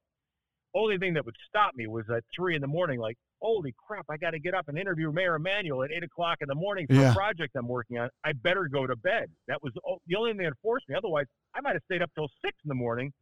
only 0.73 0.97
thing 0.97 1.13
that 1.15 1.25
would 1.25 1.35
stop 1.47 1.75
me 1.75 1.87
was 1.87 2.05
at 2.09 2.23
three 2.35 2.55
in 2.55 2.61
the 2.61 2.67
morning, 2.67 2.99
like, 2.99 3.17
holy 3.41 3.73
crap, 3.85 4.05
I 4.09 4.17
got 4.17 4.31
to 4.31 4.39
get 4.39 4.53
up 4.53 4.67
and 4.67 4.77
interview 4.77 5.11
Mayor 5.11 5.35
Emanuel 5.35 5.83
at 5.83 5.91
eight 5.91 6.03
o'clock 6.03 6.37
in 6.41 6.47
the 6.47 6.55
morning 6.55 6.87
for 6.87 6.93
Yeah. 6.95 7.11
a 7.11 7.13
project 7.13 7.55
I'm 7.55 7.67
working 7.67 7.97
on. 7.99 8.09
I 8.23 8.33
better 8.33 8.67
go 8.67 8.87
to 8.87 8.95
bed. 8.95 9.29
That 9.47 9.61
was 9.61 9.73
the 10.07 10.15
only 10.15 10.31
thing 10.33 10.43
that 10.43 10.53
forced 10.61 10.89
me. 10.89 10.95
Otherwise, 10.95 11.25
I 11.53 11.61
might 11.61 11.73
have 11.73 11.83
stayed 11.85 12.01
up 12.01 12.11
till 12.15 12.27
six 12.43 12.57
in 12.63 12.69
the 12.69 12.75
morning, 12.75 13.13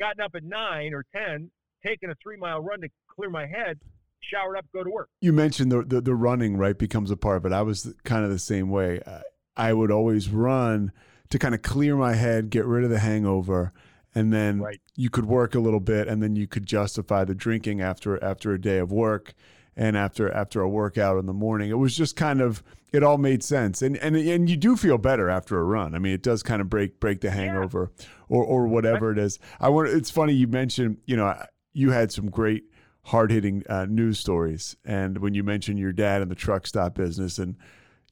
gotten 0.00 0.20
up 0.22 0.32
at 0.34 0.44
nine 0.44 0.92
or 0.92 1.04
ten, 1.14 1.50
taken 1.84 2.10
a 2.10 2.14
three 2.22 2.36
mile 2.36 2.60
run 2.60 2.80
to 2.82 2.88
clear 3.08 3.30
my 3.30 3.46
head, 3.46 3.78
showered 4.20 4.56
up, 4.56 4.66
go 4.74 4.84
to 4.84 4.90
work. 4.90 5.08
You 5.20 5.32
mentioned 5.32 5.72
the, 5.72 5.82
the 5.82 6.00
the 6.02 6.14
running 6.14 6.56
right 6.58 6.76
becomes 6.78 7.10
a 7.10 7.16
part 7.16 7.38
of 7.38 7.46
it. 7.46 7.52
I 7.52 7.62
was 7.62 7.94
kind 8.04 8.24
of 8.24 8.30
the 8.30 8.38
same 8.38 8.68
way. 8.70 9.00
I, 9.06 9.22
I 9.56 9.72
would 9.72 9.90
always 9.90 10.28
run 10.28 10.92
to 11.32 11.38
kind 11.38 11.54
of 11.54 11.62
clear 11.62 11.96
my 11.96 12.12
head, 12.12 12.50
get 12.50 12.66
rid 12.66 12.84
of 12.84 12.90
the 12.90 12.98
hangover, 12.98 13.72
and 14.14 14.30
then 14.34 14.60
Right. 14.60 14.78
you 14.94 15.08
could 15.08 15.24
work 15.24 15.54
a 15.54 15.60
little 15.60 15.80
bit, 15.80 16.06
and 16.06 16.22
then 16.22 16.36
you 16.36 16.46
could 16.46 16.66
justify 16.66 17.24
the 17.24 17.34
drinking 17.34 17.80
after 17.80 18.22
after 18.22 18.52
a 18.52 18.60
day 18.60 18.76
of 18.76 18.92
work 18.92 19.32
and 19.74 19.96
after 19.96 20.30
after 20.30 20.60
a 20.60 20.68
workout 20.68 21.18
in 21.18 21.24
the 21.24 21.32
morning. 21.32 21.70
It 21.70 21.78
was 21.78 21.96
just 21.96 22.16
kind 22.16 22.42
of 22.42 22.62
it 22.92 23.02
all 23.02 23.16
made 23.16 23.42
sense, 23.42 23.80
and 23.80 23.96
and 23.96 24.14
and 24.14 24.50
you 24.50 24.58
do 24.58 24.76
feel 24.76 24.98
better 24.98 25.30
after 25.30 25.58
a 25.58 25.64
run. 25.64 25.94
I 25.94 25.98
mean, 25.98 26.12
it 26.12 26.22
does 26.22 26.42
kind 26.42 26.60
of 26.60 26.68
break 26.68 27.00
break 27.00 27.22
the 27.22 27.30
hangover 27.30 27.90
or 28.28 28.44
or 28.44 28.66
whatever 28.66 29.10
it 29.10 29.16
is. 29.18 29.38
I 29.58 29.70
want. 29.70 29.88
It's 29.88 30.10
funny 30.10 30.34
you 30.34 30.48
mentioned. 30.48 30.98
You 31.06 31.16
know, 31.16 31.34
you 31.72 31.92
had 31.92 32.12
some 32.12 32.28
great 32.28 32.64
hard 33.04 33.30
hitting 33.30 33.62
uh, 33.70 33.86
news 33.86 34.18
stories, 34.18 34.76
and 34.84 35.16
when 35.16 35.32
you 35.32 35.42
mentioned 35.42 35.78
your 35.78 35.94
dad 35.94 36.20
in 36.20 36.28
the 36.28 36.34
truck 36.34 36.66
stop 36.66 36.94
business 36.94 37.38
and. 37.38 37.56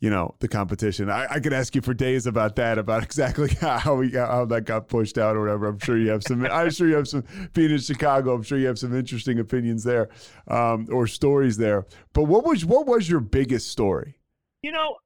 You 0.00 0.09
know 0.09 0.35
the 0.38 0.49
competition. 0.49 1.11
I, 1.11 1.26
I 1.30 1.40
could 1.40 1.52
ask 1.52 1.75
you 1.75 1.83
for 1.83 1.92
days 1.92 2.26
about 2.26 2.57
that, 2.57 2.78
about 2.78 3.02
exactly 3.11 3.50
how 3.61 3.97
we 3.97 4.11
got, 4.11 4.30
how 4.30 4.45
that 4.47 4.62
got 4.62 4.88
pushed 4.88 5.19
out 5.19 5.37
or 5.37 5.40
whatever. 5.40 5.69
I'm 5.69 5.78
sure 5.78 5.99
you 5.99 6.11
have 6.11 6.23
some. 6.23 6.45
I'm 6.47 6.71
sure 6.71 6.88
you 6.88 6.97
have 6.97 7.09
some. 7.09 7.25
Being 7.52 7.71
in 7.71 7.78
Chicago, 7.78 8.35
I'm 8.35 8.42
sure 8.42 8.59
you 8.59 8.66
have 8.66 8.78
some 8.78 8.97
interesting 8.97 9.38
opinions 9.38 9.85
there, 9.85 10.09
um, 10.49 10.88
or 10.90 11.07
stories 11.07 11.59
there. 11.59 11.87
But 12.14 12.25
what 12.25 12.45
was 12.45 12.64
what 12.64 12.87
was 12.87 13.09
your 13.09 13.21
biggest 13.21 13.69
story? 13.69 14.16
You 14.62 14.73
know, 14.73 14.97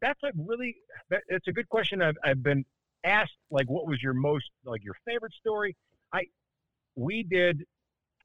that's 0.00 0.22
a 0.22 0.30
really 0.36 0.76
it's 1.28 1.48
a 1.48 1.52
good 1.52 1.68
question. 1.68 2.00
I've 2.00 2.16
I've 2.24 2.42
been 2.42 2.64
asked 3.04 3.36
like, 3.50 3.68
what 3.68 3.86
was 3.86 4.02
your 4.02 4.14
most 4.14 4.46
like 4.64 4.84
your 4.84 4.96
favorite 5.04 5.32
story? 5.34 5.76
I 6.12 6.26
we 6.94 7.22
did. 7.22 7.64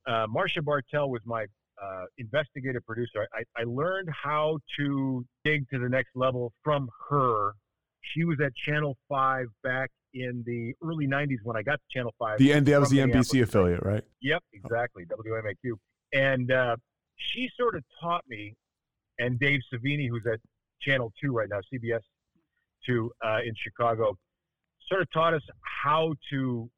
Uh, 0.08 0.26
Marsha 0.28 0.64
Bartel 0.64 1.10
was 1.10 1.22
my 1.26 1.46
uh, 1.84 2.06
investigative 2.18 2.86
producer. 2.86 3.28
I, 3.34 3.44
I 3.60 3.64
learned 3.66 4.10
how 4.12 4.60
to 4.78 5.26
dig 5.44 5.70
to 5.70 5.80
the 5.80 5.90
next 5.90 6.12
level 6.16 6.54
from 6.64 6.90
her. 7.10 7.54
She 8.02 8.24
was 8.24 8.38
at 8.44 8.54
Channel 8.56 8.98
Five 9.08 9.48
back 9.64 9.90
in 10.14 10.44
the 10.46 10.74
early 10.84 11.08
'90s 11.08 11.38
when 11.44 11.56
I 11.56 11.62
got 11.62 11.74
to 11.74 11.86
Channel 11.92 12.14
Five. 12.20 12.40
The 12.40 12.52
and 12.52 12.66
that 12.66 12.80
was 12.80 12.90
the 12.90 13.00
NBC 13.00 13.42
affiliate, 13.44 13.84
right? 13.84 14.04
Yep, 14.22 14.44
exactly. 14.54 15.06
WMAQ. 15.06 15.74
And 16.14 16.52
uh, 16.52 16.76
she 17.18 17.50
sort 17.58 17.76
of 17.76 17.84
taught 18.02 18.24
me, 18.28 18.56
and 19.20 19.40
Dave 19.40 19.62
Savini, 19.74 20.10
who's 20.10 20.26
at 20.32 20.40
Channel 20.82 21.14
2 21.24 21.32
right 21.32 21.48
now, 21.50 21.60
CBS 21.74 22.02
2 22.86 23.12
uh, 23.24 23.40
in 23.46 23.54
Chicago, 23.56 24.18
sort 24.88 25.02
of 25.02 25.12
taught 25.12 25.34
us 25.34 25.44
how 25.84 26.14
to 26.32 26.70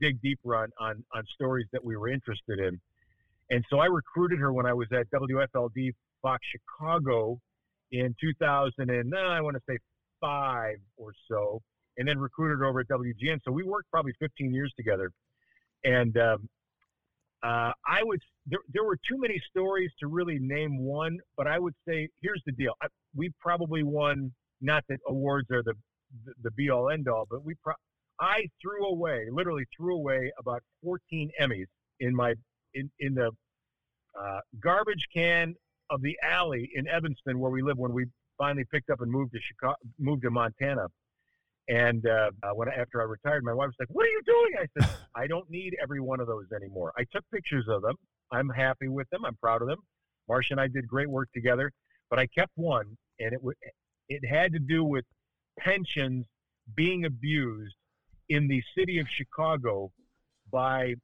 dig 0.00 0.20
deeper 0.20 0.56
on, 0.56 0.68
on, 0.78 1.02
on 1.14 1.24
stories 1.34 1.66
that 1.72 1.82
we 1.82 1.96
were 1.96 2.08
interested 2.08 2.58
in. 2.58 2.80
And 3.50 3.64
so 3.70 3.78
I 3.78 3.86
recruited 3.86 4.38
her 4.40 4.52
when 4.52 4.66
I 4.66 4.72
was 4.72 4.88
at 4.92 5.06
WFLD 5.10 5.92
Fox 6.22 6.44
Chicago 6.50 7.38
in 7.92 8.14
2000 8.20 8.90
and 8.90 9.14
I 9.14 9.40
want 9.40 9.56
to 9.56 9.62
say 9.68 9.78
five 10.20 10.76
or 10.96 11.12
so, 11.30 11.60
and 11.96 12.08
then 12.08 12.18
recruited 12.18 12.66
over 12.66 12.80
at 12.80 12.88
WGN. 12.88 13.38
So 13.44 13.52
we 13.52 13.62
worked 13.62 13.90
probably 13.90 14.12
15 14.18 14.52
years 14.52 14.72
together. 14.76 15.12
And 15.84 16.16
um, 16.18 16.48
uh, 17.42 17.72
I 17.86 18.02
would 18.02 18.20
there, 18.46 18.60
there 18.72 18.84
were 18.84 18.96
too 19.08 19.18
many 19.18 19.40
stories 19.50 19.90
to 20.00 20.08
really 20.08 20.38
name 20.40 20.78
one, 20.78 21.18
but 21.36 21.46
I 21.46 21.58
would 21.58 21.74
say 21.86 22.08
here's 22.22 22.42
the 22.46 22.52
deal: 22.52 22.72
I, 22.82 22.86
we 23.14 23.30
probably 23.40 23.82
won. 23.82 24.32
Not 24.62 24.84
that 24.88 24.98
awards 25.06 25.50
are 25.50 25.62
the 25.62 25.74
the, 26.24 26.32
the 26.42 26.50
be 26.52 26.70
all 26.70 26.90
end 26.90 27.08
all, 27.08 27.26
but 27.30 27.44
we 27.44 27.54
pro- 27.62 27.74
I 28.18 28.48
threw 28.60 28.86
away, 28.86 29.26
literally 29.30 29.66
threw 29.76 29.96
away 29.96 30.32
about 30.38 30.62
14 30.82 31.30
Emmys 31.40 31.66
in 32.00 32.14
my 32.14 32.34
in 32.76 32.90
in 33.00 33.14
the 33.14 33.30
uh, 34.18 34.40
garbage 34.60 35.04
can 35.12 35.54
of 35.90 36.00
the 36.02 36.16
alley 36.22 36.70
in 36.74 36.86
Evanston 36.88 37.38
where 37.38 37.50
we 37.50 37.62
live 37.62 37.78
when 37.78 37.92
we 37.92 38.06
finally 38.38 38.64
picked 38.70 38.90
up 38.90 39.00
and 39.00 39.10
moved 39.10 39.32
to 39.32 39.38
Chicago, 39.40 39.76
moved 39.98 40.22
to 40.22 40.30
Montana. 40.30 40.86
And 41.68 42.06
uh, 42.06 42.30
uh, 42.42 42.50
when 42.54 42.68
after 42.68 43.00
I 43.00 43.04
retired, 43.04 43.42
my 43.44 43.52
wife 43.52 43.68
was 43.68 43.74
like, 43.80 43.88
"What 43.90 44.06
are 44.06 44.10
you 44.10 44.22
doing?" 44.24 44.52
I 44.60 44.66
said, 44.78 44.96
"I 45.16 45.26
don't 45.26 45.48
need 45.50 45.76
every 45.82 46.00
one 46.00 46.20
of 46.20 46.28
those 46.28 46.46
anymore. 46.54 46.92
I 46.96 47.04
took 47.12 47.24
pictures 47.32 47.66
of 47.68 47.82
them. 47.82 47.96
I'm 48.30 48.48
happy 48.48 48.88
with 48.88 49.08
them. 49.10 49.24
I'm 49.24 49.36
proud 49.36 49.62
of 49.62 49.68
them. 49.68 49.78
Marsha 50.30 50.52
and 50.52 50.60
I 50.60 50.68
did 50.68 50.86
great 50.86 51.10
work 51.10 51.28
together, 51.34 51.72
but 52.08 52.18
I 52.18 52.26
kept 52.26 52.52
one, 52.54 52.96
and 53.18 53.32
it 53.32 53.38
w- 53.38 53.56
it 54.08 54.24
had 54.24 54.52
to 54.52 54.60
do 54.60 54.84
with 54.84 55.04
pensions 55.58 56.24
being 56.76 57.04
abused 57.04 57.74
in 58.28 58.48
the 58.48 58.62
city 58.76 58.98
of 58.98 59.06
Chicago 59.08 59.90
by 60.52 60.94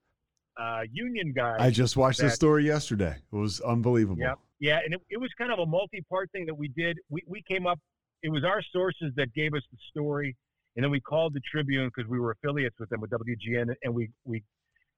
uh, 0.60 0.82
union 0.92 1.32
guys. 1.32 1.56
I 1.60 1.70
just 1.70 1.96
watched 1.96 2.20
this 2.20 2.34
story 2.34 2.66
yesterday. 2.66 3.16
It 3.32 3.36
was 3.36 3.60
unbelievable. 3.60 4.20
Yeah, 4.20 4.34
yeah, 4.60 4.80
and 4.84 4.94
it, 4.94 5.00
it 5.10 5.16
was 5.18 5.30
kind 5.38 5.52
of 5.52 5.58
a 5.58 5.66
multi-part 5.66 6.30
thing 6.32 6.46
that 6.46 6.54
we 6.54 6.68
did. 6.68 6.98
We 7.08 7.22
we 7.26 7.42
came 7.42 7.66
up. 7.66 7.78
It 8.22 8.30
was 8.30 8.44
our 8.44 8.62
sources 8.62 9.12
that 9.16 9.32
gave 9.34 9.54
us 9.54 9.62
the 9.72 9.78
story, 9.90 10.36
and 10.76 10.84
then 10.84 10.90
we 10.90 11.00
called 11.00 11.34
the 11.34 11.40
Tribune 11.40 11.90
because 11.94 12.08
we 12.08 12.20
were 12.20 12.32
affiliates 12.32 12.76
with 12.78 12.88
them 12.90 13.00
with 13.00 13.10
WGN, 13.10 13.74
and 13.82 13.94
we 13.94 14.10
we 14.24 14.42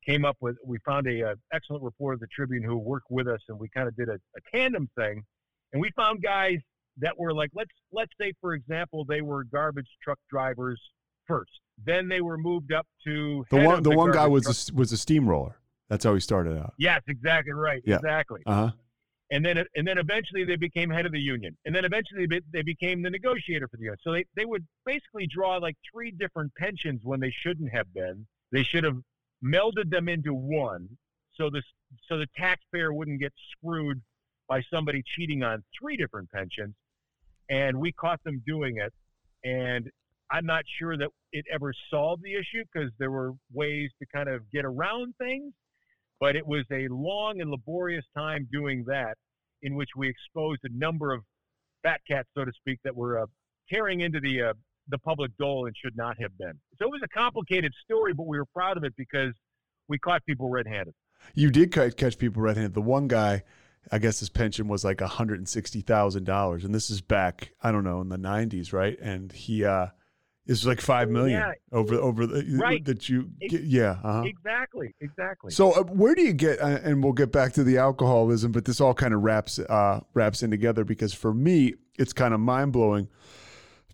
came 0.04 0.24
up 0.24 0.36
with 0.40 0.56
we 0.64 0.78
found 0.84 1.06
a, 1.06 1.30
uh 1.30 1.34
excellent 1.52 1.82
reporter 1.82 2.14
of 2.14 2.20
the 2.20 2.26
Tribune 2.26 2.62
who 2.62 2.76
worked 2.76 3.10
with 3.10 3.28
us, 3.28 3.40
and 3.48 3.58
we 3.58 3.68
kind 3.68 3.88
of 3.88 3.96
did 3.96 4.08
a, 4.08 4.14
a 4.14 4.56
tandem 4.56 4.88
thing, 4.96 5.22
and 5.72 5.80
we 5.80 5.90
found 5.96 6.22
guys 6.22 6.58
that 6.98 7.18
were 7.18 7.32
like 7.32 7.50
let's 7.54 7.70
let's 7.92 8.12
say 8.20 8.32
for 8.40 8.54
example 8.54 9.04
they 9.04 9.20
were 9.20 9.44
garbage 9.44 9.88
truck 10.02 10.18
drivers 10.30 10.80
first, 11.26 11.50
then 11.82 12.08
they 12.08 12.20
were 12.20 12.38
moved 12.38 12.72
up 12.72 12.86
to 13.04 13.44
The 13.50 13.56
one 13.64 13.78
of 13.78 13.84
the 13.84 13.90
one 13.96 14.10
guy 14.12 14.26
was 14.26 14.44
truck- 14.44 14.74
a, 14.74 14.78
was 14.78 14.92
a 14.92 14.96
steamroller. 14.96 15.56
That's 15.88 16.04
how 16.04 16.14
he 16.14 16.20
started 16.20 16.56
out. 16.58 16.74
yes, 16.78 17.02
exactly 17.08 17.52
right, 17.52 17.82
Yeah. 17.84 17.96
exactly 17.96 18.40
Uh 18.46 18.54
huh. 18.54 18.70
and 19.30 19.44
then 19.44 19.64
and 19.74 19.86
then 19.86 19.98
eventually 19.98 20.44
they 20.44 20.56
became 20.56 20.90
head 20.90 21.06
of 21.06 21.12
the 21.12 21.20
union, 21.20 21.56
and 21.64 21.74
then 21.74 21.84
eventually 21.84 22.26
they 22.26 22.40
they 22.52 22.62
became 22.62 23.02
the 23.02 23.10
negotiator 23.10 23.68
for 23.68 23.76
the 23.76 23.84
union. 23.84 23.98
So 24.02 24.12
they 24.12 24.24
they 24.36 24.44
would 24.44 24.66
basically 24.86 25.26
draw 25.26 25.56
like 25.56 25.76
three 25.92 26.10
different 26.10 26.54
pensions 26.56 27.00
when 27.04 27.20
they 27.20 27.30
shouldn't 27.30 27.70
have 27.72 27.92
been. 27.92 28.26
They 28.52 28.62
should 28.62 28.84
have 28.84 28.96
melded 29.44 29.90
them 29.90 30.08
into 30.08 30.32
one, 30.32 30.88
so 31.34 31.50
this 31.50 31.64
so 32.08 32.16
the 32.18 32.26
taxpayer 32.36 32.92
wouldn't 32.94 33.20
get 33.20 33.32
screwed 33.52 34.00
by 34.48 34.62
somebody 34.72 35.02
cheating 35.16 35.42
on 35.42 35.62
three 35.78 35.96
different 35.96 36.30
pensions. 36.30 36.74
And 37.50 37.78
we 37.78 37.92
caught 37.92 38.22
them 38.24 38.42
doing 38.46 38.78
it, 38.78 38.92
and 39.44 39.90
I'm 40.30 40.46
not 40.46 40.64
sure 40.78 40.96
that 40.96 41.08
it 41.32 41.44
ever 41.52 41.72
solved 41.90 42.22
the 42.22 42.34
issue 42.34 42.64
because 42.72 42.90
there 42.98 43.10
were 43.10 43.32
ways 43.52 43.90
to 44.00 44.06
kind 44.14 44.28
of 44.28 44.42
get 44.50 44.64
around 44.64 45.14
things 45.18 45.52
but 46.20 46.36
it 46.36 46.46
was 46.46 46.64
a 46.72 46.88
long 46.88 47.40
and 47.40 47.50
laborious 47.50 48.04
time 48.16 48.48
doing 48.52 48.84
that, 48.86 49.14
in 49.62 49.74
which 49.74 49.90
we 49.96 50.08
exposed 50.08 50.60
a 50.64 50.68
number 50.72 51.12
of 51.12 51.22
fat 51.82 52.00
cats, 52.08 52.28
so 52.34 52.44
to 52.44 52.52
speak, 52.52 52.78
that 52.84 52.94
were 52.94 53.22
uh, 53.22 53.26
tearing 53.70 54.00
into 54.00 54.20
the 54.20 54.40
uh, 54.40 54.52
the 54.88 54.98
public 54.98 55.30
dole 55.38 55.66
and 55.66 55.74
should 55.76 55.96
not 55.96 56.16
have 56.20 56.36
been. 56.38 56.52
So 56.78 56.86
it 56.86 56.90
was 56.90 57.00
a 57.04 57.08
complicated 57.08 57.72
story, 57.84 58.12
but 58.12 58.26
we 58.26 58.38
were 58.38 58.46
proud 58.46 58.76
of 58.76 58.84
it 58.84 58.94
because 58.96 59.32
we 59.88 59.98
caught 59.98 60.24
people 60.26 60.50
red-handed. 60.50 60.94
You 61.34 61.50
did 61.50 61.72
catch 61.72 62.18
people 62.18 62.42
red-handed. 62.42 62.74
The 62.74 62.82
one 62.82 63.08
guy, 63.08 63.44
I 63.90 63.98
guess 63.98 64.20
his 64.20 64.28
pension 64.28 64.68
was 64.68 64.84
like 64.84 65.00
hundred 65.00 65.38
and 65.38 65.48
sixty 65.48 65.80
thousand 65.80 66.24
dollars, 66.24 66.64
and 66.64 66.74
this 66.74 66.90
is 66.90 67.00
back 67.00 67.52
I 67.62 67.72
don't 67.72 67.84
know 67.84 68.00
in 68.00 68.08
the 68.08 68.18
nineties, 68.18 68.72
right? 68.72 68.98
And 69.00 69.32
he 69.32 69.64
uh, 69.64 69.88
is 70.46 70.66
like 70.66 70.80
five 70.80 71.08
million 71.08 71.40
Yeah. 71.40 71.52
over 71.72 71.94
over 71.94 72.26
the 72.26 72.44
Right. 72.60 72.84
that 72.84 73.08
you 73.08 73.30
get, 73.48 73.62
yeah. 73.64 73.98
Uh-huh. 74.02 74.22
Exactly, 74.26 74.94
exactly. 75.00 75.50
So 75.50 75.72
uh, 75.72 75.82
where 75.84 76.14
do 76.14 76.22
you 76.22 76.32
get? 76.34 76.60
Uh, 76.60 76.78
and 76.82 77.02
we'll 77.02 77.12
get 77.14 77.32
back 77.32 77.52
to 77.54 77.64
the 77.64 77.78
alcoholism, 77.78 78.52
but 78.52 78.64
this 78.64 78.80
all 78.80 78.94
kind 78.94 79.14
of 79.14 79.22
wraps 79.22 79.58
uh, 79.58 80.00
wraps 80.12 80.42
in 80.42 80.50
together 80.50 80.84
because 80.84 81.14
for 81.14 81.32
me, 81.32 81.74
it's 81.98 82.12
kind 82.12 82.34
of 82.34 82.40
mind 82.40 82.72
blowing. 82.72 83.08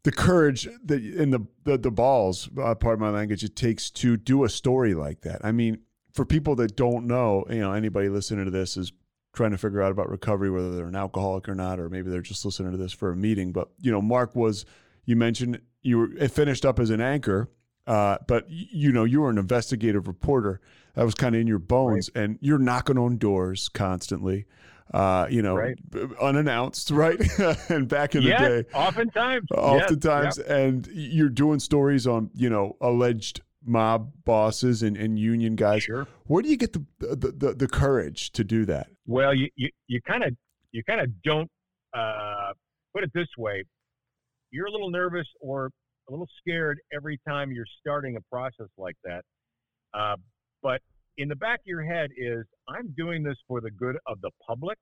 The 0.03 0.13
courage 0.13 0.67
that 0.85 1.05
in 1.05 1.31
the 1.31 1.41
the, 1.65 1.77
the 1.79 1.91
balls, 1.91 2.49
uh, 2.61 2.75
pardon 2.75 3.05
my 3.05 3.11
language, 3.11 3.45
it 3.45 3.55
takes 3.55 3.91
to 3.93 4.17
do 4.17 4.45
a 4.45 4.49
story 4.49 4.95
like 4.95 5.21
that. 5.21 5.45
I 5.45 5.53
mean, 5.53 5.79
for 6.13 6.25
people 6.25 6.57
that 6.57 6.75
don't 6.75 7.07
know, 7.07 7.45
you 7.51 7.61
know, 7.61 7.73
anybody 7.73 8.09
listening 8.09 8.47
to 8.47 8.51
this 8.51 8.77
is 8.77 8.93
trying 9.35 9.51
to 9.53 9.59
figure 9.59 9.81
out 9.83 9.93
about 9.93 10.09
recovery, 10.09 10.51
whether 10.51 10.75
they're 10.75 10.87
an 10.89 10.97
alcoholic 10.97 11.49
or 11.49 11.55
not, 11.55 11.79
or 11.79 11.89
maybe 11.89 12.11
they're 12.11 12.21
just 12.23 12.45
listening 12.45 12.73
to 12.73 12.79
this 12.79 12.93
for 12.93 13.13
a 13.13 13.17
meeting. 13.17 13.53
But 13.53 13.69
you 13.79 13.93
know, 13.93 14.01
Mark 14.03 14.35
was 14.35 14.65
you 15.05 15.17
mentioned 15.17 15.61
you 15.83 15.99
were 15.99 16.13
it 16.17 16.31
finished 16.31 16.65
up 16.65 16.79
as 16.79 16.91
an 16.91 17.01
anchor, 17.01 17.51
uh, 17.87 18.19
but 18.27 18.45
you 18.49 18.93
know 18.93 19.05
you 19.05 19.21
were 19.21 19.31
an 19.31 19.39
investigative 19.39 20.07
reporter. 20.07 20.61
That 20.95 21.05
was 21.05 21.15
kind 21.15 21.35
of 21.35 21.41
in 21.41 21.47
your 21.47 21.59
bones, 21.61 22.11
and 22.15 22.39
you're 22.41 22.59
knocking 22.59 22.99
on 22.99 23.17
doors 23.19 23.69
constantly. 23.69 24.47
Uh, 24.93 25.29
you 25.31 25.41
know, 25.41 25.55
Right. 25.55 25.79
unannounced, 26.21 26.91
right? 26.91 27.21
and 27.71 27.89
back 27.89 28.17
in 28.17 28.25
the 28.25 28.31
day, 28.31 28.65
oftentimes. 28.75 29.47
yes, 29.51 29.59
oftentimes, 29.59 30.39
yep. 30.39 30.51
and 30.51 30.89
you're 30.93 31.29
doing 31.29 31.61
stories 31.61 32.07
on 32.09 32.31
you 32.35 32.51
know 32.51 32.77
alleged 32.81 33.41
mob 33.65 34.11
bosses 34.25 34.83
and, 34.83 34.97
and 34.97 35.19
union 35.19 35.55
guys. 35.55 35.85
Sure. 35.85 36.09
Where 36.27 36.43
do 36.43 36.49
you 36.49 36.57
get 36.57 36.73
the 36.73 36.85
the, 36.99 37.31
the 37.31 37.55
the 37.55 37.69
courage 37.69 38.33
to 38.33 38.43
do 38.43 38.65
that? 38.65 38.89
Well, 39.07 39.33
you 39.33 39.49
you 39.55 39.71
you 39.87 40.01
kind 40.03 40.25
of 40.25 40.35
you 40.73 40.83
kind 40.83 41.01
of 41.01 41.23
don't 41.23 41.49
uh, 41.95 42.53
put 42.93 43.05
it 43.05 43.13
this 43.15 43.29
way. 43.39 43.63
You're 44.51 44.67
a 44.67 44.71
little 44.71 44.91
nervous 44.91 45.27
or 45.41 45.71
a 46.09 46.11
little 46.11 46.29
scared 46.39 46.79
every 46.93 47.19
time 47.27 47.53
you're 47.53 47.67
starting 47.81 48.17
a 48.17 48.21
process 48.33 48.69
like 48.77 48.97
that. 49.05 49.23
Uh, 49.95 50.17
but 50.63 50.81
in 51.19 51.29
the 51.29 51.37
back 51.37 51.61
of 51.61 51.67
your 51.67 51.83
head 51.83 52.11
is, 52.17 52.45
I'm 52.69 52.95
doing 52.97 53.23
this 53.23 53.37
for 53.47 53.61
the 53.61 53.71
good 53.71 53.97
of 54.07 54.21
the 54.21 54.31
public. 54.47 54.79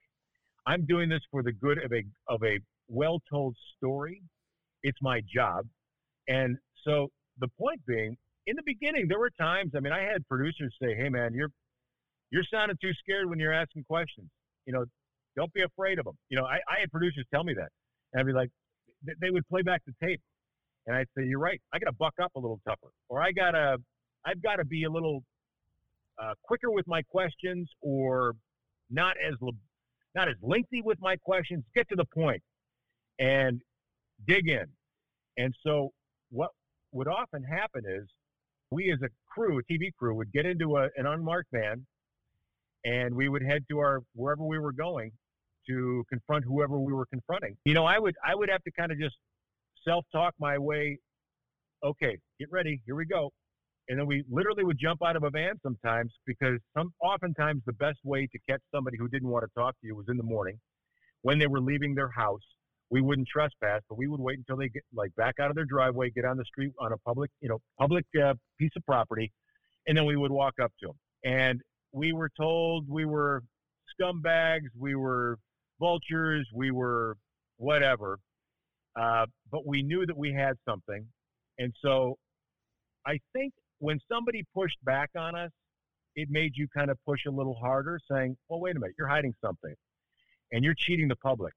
I'm 0.66 0.84
doing 0.86 1.08
this 1.08 1.22
for 1.30 1.42
the 1.42 1.52
good 1.52 1.78
of 1.82 1.92
a 1.92 2.04
of 2.28 2.42
a 2.44 2.58
well 2.88 3.20
told 3.30 3.56
story. 3.76 4.22
It's 4.82 4.98
my 5.00 5.20
job, 5.32 5.66
and 6.28 6.56
so 6.84 7.08
the 7.40 7.48
point 7.58 7.80
being, 7.86 8.16
in 8.46 8.54
the 8.54 8.62
beginning, 8.64 9.08
there 9.08 9.18
were 9.18 9.30
times. 9.40 9.72
I 9.76 9.80
mean, 9.80 9.92
I 9.92 10.02
had 10.02 10.26
producers 10.28 10.74
say, 10.80 10.94
"Hey, 10.94 11.08
man, 11.08 11.32
you're 11.34 11.50
you're 12.30 12.44
sounding 12.52 12.76
too 12.80 12.92
scared 12.94 13.28
when 13.28 13.38
you're 13.38 13.52
asking 13.52 13.84
questions. 13.84 14.28
You 14.66 14.74
know, 14.74 14.84
don't 15.36 15.52
be 15.52 15.62
afraid 15.62 15.98
of 15.98 16.04
them. 16.04 16.16
You 16.28 16.38
know, 16.38 16.44
I, 16.44 16.56
I 16.68 16.80
had 16.80 16.90
producers 16.90 17.24
tell 17.32 17.44
me 17.44 17.54
that, 17.54 17.70
and 18.12 18.20
I'd 18.20 18.26
be 18.26 18.32
like, 18.32 18.50
they 19.02 19.30
would 19.30 19.46
play 19.48 19.62
back 19.62 19.82
the 19.86 19.94
tape, 20.04 20.20
and 20.86 20.96
I'd 20.96 21.08
say, 21.16 21.24
"You're 21.24 21.38
right. 21.38 21.60
I 21.72 21.78
got 21.78 21.86
to 21.86 21.96
buck 21.96 22.14
up 22.22 22.32
a 22.34 22.38
little 22.38 22.60
tougher, 22.66 22.88
or 23.08 23.22
I 23.22 23.32
gotta, 23.32 23.78
I've 24.24 24.42
got 24.42 24.56
to 24.56 24.64
be 24.64 24.84
a 24.84 24.90
little 24.90 25.22
uh, 26.22 26.34
quicker 26.42 26.70
with 26.70 26.86
my 26.86 27.02
questions, 27.02 27.68
or 27.80 28.34
not 28.90 29.16
as 29.26 29.34
not 30.14 30.28
as 30.28 30.36
lengthy 30.42 30.82
with 30.82 30.98
my 31.00 31.16
questions. 31.16 31.64
Get 31.74 31.88
to 31.90 31.96
the 31.96 32.06
point, 32.06 32.42
and 33.18 33.62
dig 34.26 34.48
in. 34.48 34.66
And 35.36 35.54
so, 35.64 35.92
what 36.30 36.50
would 36.92 37.08
often 37.08 37.42
happen 37.44 37.84
is, 37.86 38.08
we 38.70 38.92
as 38.92 38.98
a 39.02 39.08
crew, 39.26 39.58
a 39.58 39.62
TV 39.72 39.92
crew, 39.98 40.14
would 40.14 40.32
get 40.32 40.46
into 40.46 40.76
a, 40.76 40.88
an 40.96 41.06
unmarked 41.06 41.50
van 41.52 41.86
and 42.84 43.14
we 43.14 43.28
would 43.28 43.42
head 43.42 43.64
to 43.70 43.78
our 43.78 44.02
wherever 44.14 44.44
we 44.44 44.58
were 44.58 44.72
going 44.72 45.12
to 45.68 46.04
confront 46.08 46.44
whoever 46.44 46.78
we 46.78 46.92
were 46.92 47.06
confronting. 47.06 47.56
You 47.64 47.74
know, 47.74 47.84
I 47.84 47.98
would 47.98 48.14
I 48.24 48.34
would 48.34 48.48
have 48.50 48.62
to 48.64 48.70
kind 48.72 48.92
of 48.92 48.98
just 48.98 49.16
self-talk 49.86 50.34
my 50.38 50.58
way. 50.58 50.98
Okay, 51.84 52.18
get 52.38 52.50
ready. 52.50 52.80
Here 52.86 52.94
we 52.94 53.06
go. 53.06 53.30
And 53.88 53.98
then 53.98 54.06
we 54.06 54.22
literally 54.30 54.64
would 54.64 54.78
jump 54.78 55.02
out 55.02 55.16
of 55.16 55.24
a 55.24 55.30
van 55.30 55.54
sometimes 55.62 56.12
because 56.26 56.58
some 56.76 56.92
oftentimes 57.02 57.62
the 57.64 57.72
best 57.74 57.98
way 58.04 58.26
to 58.26 58.38
catch 58.48 58.60
somebody 58.74 58.98
who 58.98 59.08
didn't 59.08 59.28
want 59.28 59.44
to 59.44 59.50
talk 59.58 59.74
to 59.80 59.86
you 59.86 59.96
was 59.96 60.06
in 60.08 60.18
the 60.18 60.22
morning 60.22 60.58
when 61.22 61.38
they 61.38 61.46
were 61.46 61.60
leaving 61.60 61.94
their 61.94 62.10
house. 62.10 62.42
We 62.90 63.00
wouldn't 63.00 63.28
trespass, 63.28 63.82
but 63.88 63.98
we 63.98 64.06
would 64.06 64.20
wait 64.20 64.38
until 64.38 64.56
they 64.56 64.68
get 64.68 64.82
like 64.94 65.14
back 65.16 65.34
out 65.40 65.50
of 65.50 65.56
their 65.56 65.66
driveway, 65.66 66.10
get 66.10 66.24
on 66.24 66.36
the 66.36 66.44
street 66.44 66.72
on 66.78 66.92
a 66.92 66.98
public, 66.98 67.30
you 67.40 67.48
know, 67.48 67.58
public 67.78 68.04
uh, 68.22 68.34
piece 68.58 68.70
of 68.76 68.84
property, 68.86 69.30
and 69.86 69.96
then 69.96 70.06
we 70.06 70.16
would 70.16 70.30
walk 70.30 70.54
up 70.62 70.72
to 70.80 70.88
them. 70.88 70.96
And 71.24 71.60
we 71.92 72.12
were 72.12 72.30
told 72.38 72.88
we 72.88 73.04
were 73.04 73.42
scumbags, 73.98 74.68
we 74.78 74.94
were 74.94 75.38
vultures, 75.78 76.46
we 76.54 76.70
were 76.70 77.16
whatever, 77.56 78.18
uh, 79.00 79.26
but 79.50 79.66
we 79.66 79.82
knew 79.82 80.06
that 80.06 80.16
we 80.16 80.32
had 80.32 80.56
something. 80.68 81.06
And 81.58 81.72
so 81.82 82.16
I 83.06 83.18
think 83.32 83.52
when 83.78 83.98
somebody 84.10 84.44
pushed 84.54 84.78
back 84.84 85.10
on 85.16 85.34
us, 85.34 85.50
it 86.14 86.28
made 86.30 86.52
you 86.54 86.66
kind 86.76 86.90
of 86.90 86.98
push 87.06 87.20
a 87.26 87.30
little 87.30 87.54
harder, 87.54 88.00
saying, 88.10 88.36
well, 88.48 88.60
wait 88.60 88.76
a 88.76 88.80
minute, 88.80 88.94
you're 88.98 89.08
hiding 89.08 89.34
something 89.44 89.74
and 90.52 90.64
you're 90.64 90.74
cheating 90.76 91.08
the 91.08 91.16
public. 91.16 91.52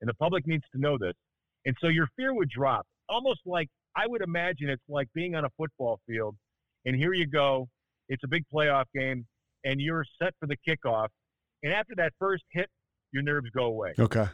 And 0.00 0.08
the 0.08 0.14
public 0.14 0.46
needs 0.46 0.64
to 0.74 0.80
know 0.80 0.98
this. 0.98 1.14
And 1.64 1.76
so 1.80 1.88
your 1.88 2.08
fear 2.16 2.34
would 2.34 2.50
drop, 2.50 2.86
almost 3.08 3.40
like 3.46 3.68
I 3.96 4.06
would 4.06 4.20
imagine 4.20 4.68
it's 4.68 4.82
like 4.88 5.08
being 5.14 5.34
on 5.34 5.44
a 5.44 5.50
football 5.56 6.00
field 6.06 6.36
and 6.84 6.96
here 6.96 7.12
you 7.12 7.26
go. 7.26 7.68
It's 8.08 8.24
a 8.24 8.28
big 8.28 8.44
playoff 8.52 8.84
game 8.94 9.24
and 9.64 9.80
you're 9.80 10.04
set 10.20 10.34
for 10.40 10.46
the 10.46 10.56
kickoff. 10.68 11.08
And 11.62 11.72
after 11.72 11.94
that 11.96 12.12
first 12.18 12.42
hit, 12.50 12.68
your 13.12 13.22
nerves 13.22 13.48
go 13.54 13.64
away. 13.64 13.94
Okay. 13.98 14.26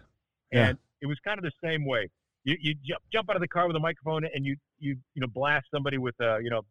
Yeah. 0.53 0.69
And 0.69 0.79
it 1.01 1.07
was 1.07 1.19
kind 1.25 1.39
of 1.39 1.45
the 1.45 1.53
same 1.63 1.85
way. 1.85 2.09
You, 2.45 2.57
you 2.61 2.75
jump, 2.87 3.03
jump 3.13 3.31
out 3.31 3.37
of 3.37 3.43
the 3.43 3.49
car 3.49 3.67
with 3.67 3.77
a 3.77 3.81
microphone 3.81 4.25
and 4.35 4.45
you, 4.45 4.57
you, 4.79 4.97
you 5.15 5.21
know, 5.21 5.27
blast 5.27 5.67
somebody 5.73 5.99
with 5.99 6.15
a, 6.21 6.39
you 6.43 6.51
know, 6.51 6.63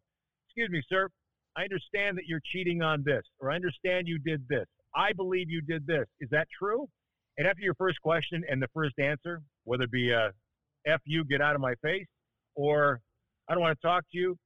excuse 0.48 0.70
me, 0.70 0.82
sir, 0.88 1.08
I 1.56 1.62
understand 1.62 2.16
that 2.18 2.24
you're 2.26 2.42
cheating 2.52 2.82
on 2.82 3.02
this, 3.04 3.22
or 3.40 3.50
I 3.50 3.56
understand 3.56 4.08
you 4.08 4.18
did 4.18 4.42
this. 4.48 4.66
I 4.94 5.12
believe 5.12 5.50
you 5.50 5.60
did 5.60 5.86
this. 5.86 6.06
Is 6.20 6.28
that 6.30 6.48
true? 6.58 6.88
And 7.36 7.46
after 7.46 7.62
your 7.62 7.74
first 7.74 8.00
question 8.00 8.42
and 8.48 8.60
the 8.60 8.68
first 8.74 8.98
answer, 8.98 9.42
whether 9.64 9.84
it 9.84 9.92
be 9.92 10.10
a 10.10 10.30
F 10.86 11.00
you, 11.04 11.24
get 11.24 11.40
out 11.40 11.54
of 11.54 11.60
my 11.60 11.74
face, 11.82 12.06
or 12.54 13.00
I 13.48 13.54
don't 13.54 13.62
want 13.62 13.78
to 13.80 13.86
talk 13.86 14.02
to 14.12 14.18
you, 14.18 14.36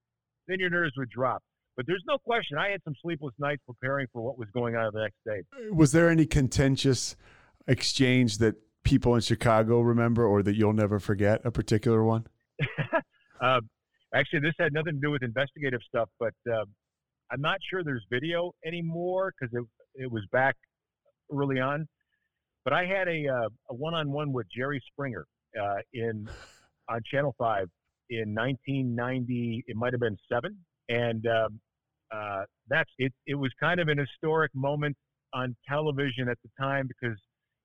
then 0.49 0.59
your 0.59 0.71
nerves 0.71 0.93
would 0.97 1.11
drop. 1.11 1.43
But 1.77 1.87
there's 1.87 2.03
no 2.07 2.19
question. 2.19 2.59
I 2.59 2.71
had 2.71 2.81
some 2.85 2.95
sleepless 3.03 3.35
nights 3.39 3.63
preparing 3.67 4.07
for 4.13 4.21
what 4.21 4.37
was 4.37 4.49
going 4.53 4.77
on 4.77 4.91
the 4.93 5.01
next 5.01 5.17
day. 5.25 5.43
Was 5.73 5.93
there 5.93 6.11
any 6.11 6.27
contentious 6.27 7.17
exchange 7.67 8.39
that 8.39 8.57
people 8.85 9.15
in 9.15 9.21
Chicago 9.21 9.81
remember 9.81 10.27
or 10.27 10.43
that 10.43 10.57
you'll 10.57 10.73
never 10.73 10.99
forget? 10.99 11.41
A 11.45 11.51
particular 11.51 12.03
one? 12.05 12.27
Uh, 13.41 13.61
actually, 14.15 14.41
this 14.41 14.55
had 14.59 14.73
nothing 14.73 14.95
to 14.95 15.01
do 15.01 15.11
with 15.11 15.23
investigative 15.23 15.81
stuff, 15.89 16.09
but 16.19 16.35
uh, 16.51 16.65
I'm 17.31 17.41
not 17.41 17.59
sure 17.69 17.83
there's 17.83 18.05
video 18.11 18.53
anymore 18.65 19.33
because 19.39 19.55
it, 19.55 20.03
it 20.05 20.11
was 20.11 20.23
back 20.33 20.57
early 21.33 21.61
on. 21.61 21.87
But 22.65 22.75
I 22.75 22.85
had 22.85 23.09
a, 23.09 23.27
uh, 23.27 23.49
a 23.71 23.75
one-on-one 23.75 24.33
with 24.33 24.47
Jerry 24.55 24.81
Springer 24.93 25.27
uh, 25.61 25.77
in 25.93 26.29
on 26.89 27.01
Channel 27.11 27.35
Five 27.39 27.69
in 28.11 28.35
1990. 28.35 29.65
It 29.67 29.77
might 29.77 29.93
have 29.93 30.01
been 30.01 30.19
seven, 30.31 30.57
and 30.89 31.27
um, 31.27 31.61
uh, 32.15 32.43
that's 32.69 32.91
it. 32.99 33.13
It 33.27 33.35
was 33.35 33.51
kind 33.59 33.81
of 33.81 33.89
an 33.89 33.99
historic 33.99 34.55
moment 34.55 34.97
on 35.35 35.57
television 35.67 36.29
at 36.29 36.39
the 36.45 36.51
time 36.61 36.87
because 36.87 37.19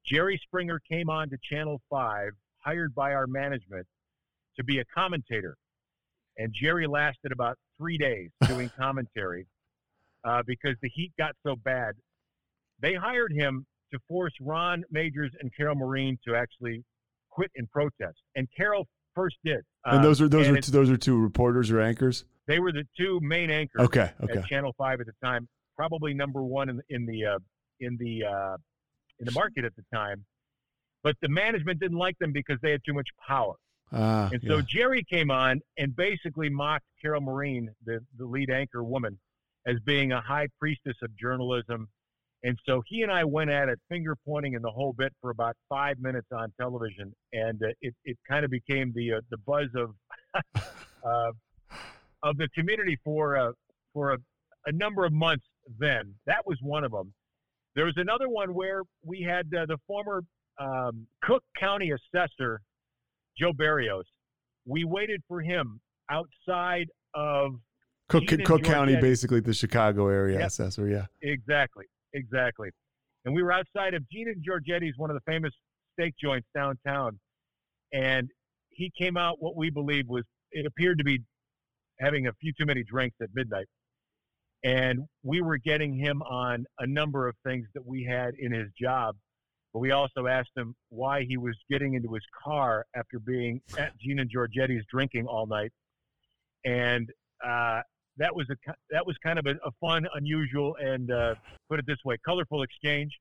Jerry 0.08 0.40
Springer 0.44 0.80
came 0.90 1.10
on 1.10 1.30
to 1.30 1.38
Channel 1.50 1.82
Five, 1.90 2.32
hired 2.60 2.96
by 2.96 3.14
our 3.14 3.28
management 3.28 3.86
to 4.56 4.64
be 4.64 4.80
a 4.80 4.86
commentator. 4.86 5.56
And 6.38 6.54
Jerry 6.54 6.88
lasted 6.88 7.32
about 7.32 7.58
three 7.78 7.98
days 7.98 8.30
doing 8.48 8.70
commentary 8.78 9.48
uh, 10.24 10.44
because 10.46 10.76
the 10.82 10.90
heat 10.90 11.12
got 11.18 11.36
so 11.46 11.56
bad. 11.56 11.94
They 12.80 12.94
hired 12.94 13.32
him 13.34 13.66
to 13.92 14.00
force 14.08 14.34
Ron 14.42 14.84
Magers 14.94 15.30
and 15.42 15.52
Carol 15.56 15.76
Marin 15.76 16.18
to 16.28 16.36
actually 16.36 16.84
quit 17.30 17.52
in 17.56 17.68
protest. 17.68 18.18
And 18.36 18.48
Carol 18.56 18.88
first 19.16 19.38
did. 19.44 19.62
and 19.86 20.00
Uh, 20.00 20.02
those 20.02 20.22
are 20.22 20.28
those 20.30 20.48
and 20.48 20.56
are 20.58 20.60
it- 20.60 20.66
those 20.66 20.90
are 20.90 20.98
two 20.98 21.20
reporters 21.20 21.72
or 21.72 21.80
anchors. 21.82 22.26
they 22.48 22.60
were 22.60 22.72
the 22.72 22.86
two 22.98 23.20
main 23.22 23.50
anchors 23.50 23.82
Okay. 23.82 24.12
Okay. 24.24 24.40
at 24.40 24.46
Channel 24.46 24.74
Five 24.78 25.00
at 25.02 25.08
the 25.08 25.14
time, 25.24 25.48
probably 25.76 26.14
number 26.14 26.44
one 26.44 26.70
in, 26.70 26.82
in 26.90 27.06
the 27.06 27.26
uh, 27.26 27.40
in 27.80 27.98
the 27.98 28.24
uh, 28.26 28.58
in 29.20 29.26
the 29.26 29.32
market 29.32 29.66
at 29.66 29.76
the 29.76 29.84
time. 29.94 30.26
But 31.04 31.16
the 31.22 31.30
management 31.30 31.80
didn't 31.80 31.98
like 31.98 32.18
them 32.20 32.32
because 32.32 32.58
they 32.62 32.72
had 32.72 32.82
too 32.86 32.94
much 32.94 33.08
power. 33.28 33.54
Ah, 33.92 34.30
And 34.34 34.42
so 34.46 34.58
yeah. 34.58 34.64
Jerry 34.68 35.04
came 35.10 35.32
on 35.32 35.62
and 35.78 35.96
basically 35.96 36.50
mocked 36.50 36.86
Carol 37.02 37.22
Marin, 37.22 37.70
the, 37.86 38.00
the 38.18 38.26
lead 38.26 38.50
anchor 38.50 38.84
woman, 38.84 39.18
as 39.66 39.78
being 39.86 40.12
a 40.12 40.20
high 40.22 40.48
priestess 40.60 40.98
of 41.02 41.16
journalism. 41.18 41.88
And 42.44 42.58
so 42.66 42.82
he 42.86 43.02
and 43.04 43.12
I 43.12 43.24
went 43.24 43.50
at 43.50 43.70
it, 43.70 43.80
finger 43.90 44.16
pointing 44.26 44.56
and 44.56 44.64
the 44.64 44.70
whole 44.72 44.94
bit 44.94 45.14
for 45.22 45.30
about 45.32 45.56
five 45.70 46.00
minutes 46.00 46.28
on 46.32 46.54
television, 46.60 47.14
and 47.34 47.62
uh, 47.64 47.70
it, 47.82 47.96
it 48.06 48.18
kind 48.30 48.46
of 48.46 48.52
became 48.52 48.94
the 48.96 49.14
uh, 49.14 49.22
the 49.32 49.38
buzz 49.38 49.70
of 49.76 49.96
uh, 51.04 51.32
of 52.24 52.38
the 52.38 52.48
community 52.50 53.00
for 53.04 53.38
uh, 53.38 53.52
for 53.92 54.14
a, 54.14 54.18
a 54.68 54.72
number 54.72 55.04
of 55.04 55.14
months. 55.14 55.46
Then 55.80 56.14
that 56.28 56.46
was 56.46 56.58
one 56.62 56.84
of 56.84 56.92
them. 56.92 57.12
There 57.78 57.86
was 57.86 57.94
another 57.98 58.28
one 58.28 58.56
where 58.56 58.82
we 59.06 59.22
had 59.22 59.46
uh, 59.56 59.68
the 59.68 59.78
former 59.86 60.24
um, 60.60 61.06
Cook 61.22 61.44
County 61.60 61.92
assessor, 61.92 62.60
Joe 63.40 63.54
Berrios. 63.54 64.02
We 64.66 64.84
waited 64.84 65.22
for 65.28 65.42
him 65.42 65.80
outside 66.10 66.88
of 67.14 67.52
Cook, 68.10 68.24
Cook 68.46 68.64
County, 68.64 68.96
basically 68.96 69.42
the 69.42 69.54
Chicago 69.54 70.08
area 70.08 70.40
Yep. 70.40 70.48
assessor. 70.48 70.88
Yeah. 70.90 71.06
Exactly, 71.22 71.86
exactly. 72.14 72.70
And 73.26 73.36
we 73.36 73.44
were 73.44 73.52
outside 73.52 73.94
of 73.94 74.10
Gene 74.10 74.28
and 74.28 74.44
Georgetti's, 74.44 74.98
one 74.98 75.12
of 75.12 75.16
the 75.16 75.32
famous 75.32 75.54
steak 75.94 76.16
joints 76.20 76.48
downtown. 76.56 77.20
And 77.94 78.28
he 78.70 78.92
came 79.00 79.18
out 79.18 79.36
what 79.40 79.56
we 79.56 79.70
believe 79.70 80.08
was 80.08 80.24
it 80.52 80.66
appeared 80.66 80.98
to 80.98 81.04
be 81.04 81.20
having 82.00 82.26
a 82.26 82.32
few 82.42 82.54
too 82.60 82.66
many 82.66 82.84
drinks 82.84 83.18
at 83.22 83.30
midnight. 83.36 83.68
And 84.64 85.02
we 85.24 85.42
were 85.42 85.58
getting 85.58 85.96
him 85.96 86.22
on 86.24 86.66
a 86.80 86.88
number 86.88 87.28
of 87.28 87.36
things 87.46 87.68
that 87.74 87.86
we 87.86 88.04
had 88.04 88.34
in 88.40 88.52
his 88.52 88.68
job. 88.80 89.16
But 89.74 89.80
we 89.80 89.92
also 89.92 90.28
asked 90.28 90.52
him 90.56 90.76
why 90.90 91.24
he 91.24 91.38
was 91.38 91.56
getting 91.70 91.94
into 91.94 92.14
his 92.14 92.24
car 92.44 92.86
after 92.96 93.20
being 93.20 93.62
at 93.78 93.94
and 94.06 94.32
Georgetti's 94.32 94.86
drinking 94.92 95.28
all 95.28 95.46
night. 95.46 95.72
And 96.66 97.10
uh, 97.46 97.82
that 98.18 98.36
was 98.36 98.48
a 98.50 98.56
that 98.90 99.06
was 99.06 99.16
kind 99.24 99.38
of 99.38 99.46
a, 99.46 99.52
a 99.66 99.72
fun, 99.80 100.08
unusual, 100.16 100.76
and 100.80 101.12
uh, 101.12 101.36
put 101.70 101.80
it 101.80 101.86
this 101.86 102.00
way, 102.04 102.18
colorful 102.26 102.64
exchange 102.64 103.12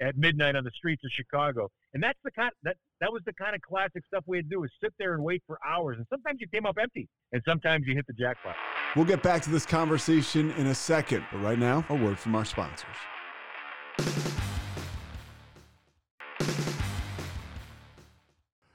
at 0.00 0.16
midnight 0.16 0.56
on 0.56 0.64
the 0.64 0.70
streets 0.70 1.02
of 1.04 1.10
Chicago. 1.12 1.68
And 1.94 2.02
that's 2.02 2.18
the 2.24 2.30
kind 2.30 2.50
that 2.62 2.76
that 3.00 3.12
was 3.12 3.22
the 3.26 3.32
kind 3.34 3.54
of 3.54 3.60
classic 3.62 4.02
stuff 4.06 4.24
we 4.26 4.38
had 4.38 4.48
to 4.48 4.56
do 4.56 4.64
is 4.64 4.70
sit 4.82 4.92
there 4.98 5.14
and 5.14 5.22
wait 5.22 5.42
for 5.46 5.58
hours. 5.66 5.98
And 5.98 6.06
sometimes 6.10 6.40
you 6.40 6.48
came 6.48 6.66
up 6.66 6.76
empty, 6.80 7.08
and 7.32 7.42
sometimes 7.46 7.86
you 7.86 7.94
hit 7.94 8.06
the 8.06 8.12
jackpot. 8.12 8.56
We'll 8.96 9.04
get 9.04 9.22
back 9.22 9.42
to 9.42 9.50
this 9.50 9.66
conversation 9.66 10.52
in 10.52 10.68
a 10.68 10.74
second, 10.74 11.24
but 11.32 11.38
right 11.38 11.58
now, 11.58 11.84
a 11.88 11.94
word 11.94 12.18
from 12.18 12.34
our 12.34 12.44
sponsors. 12.44 12.88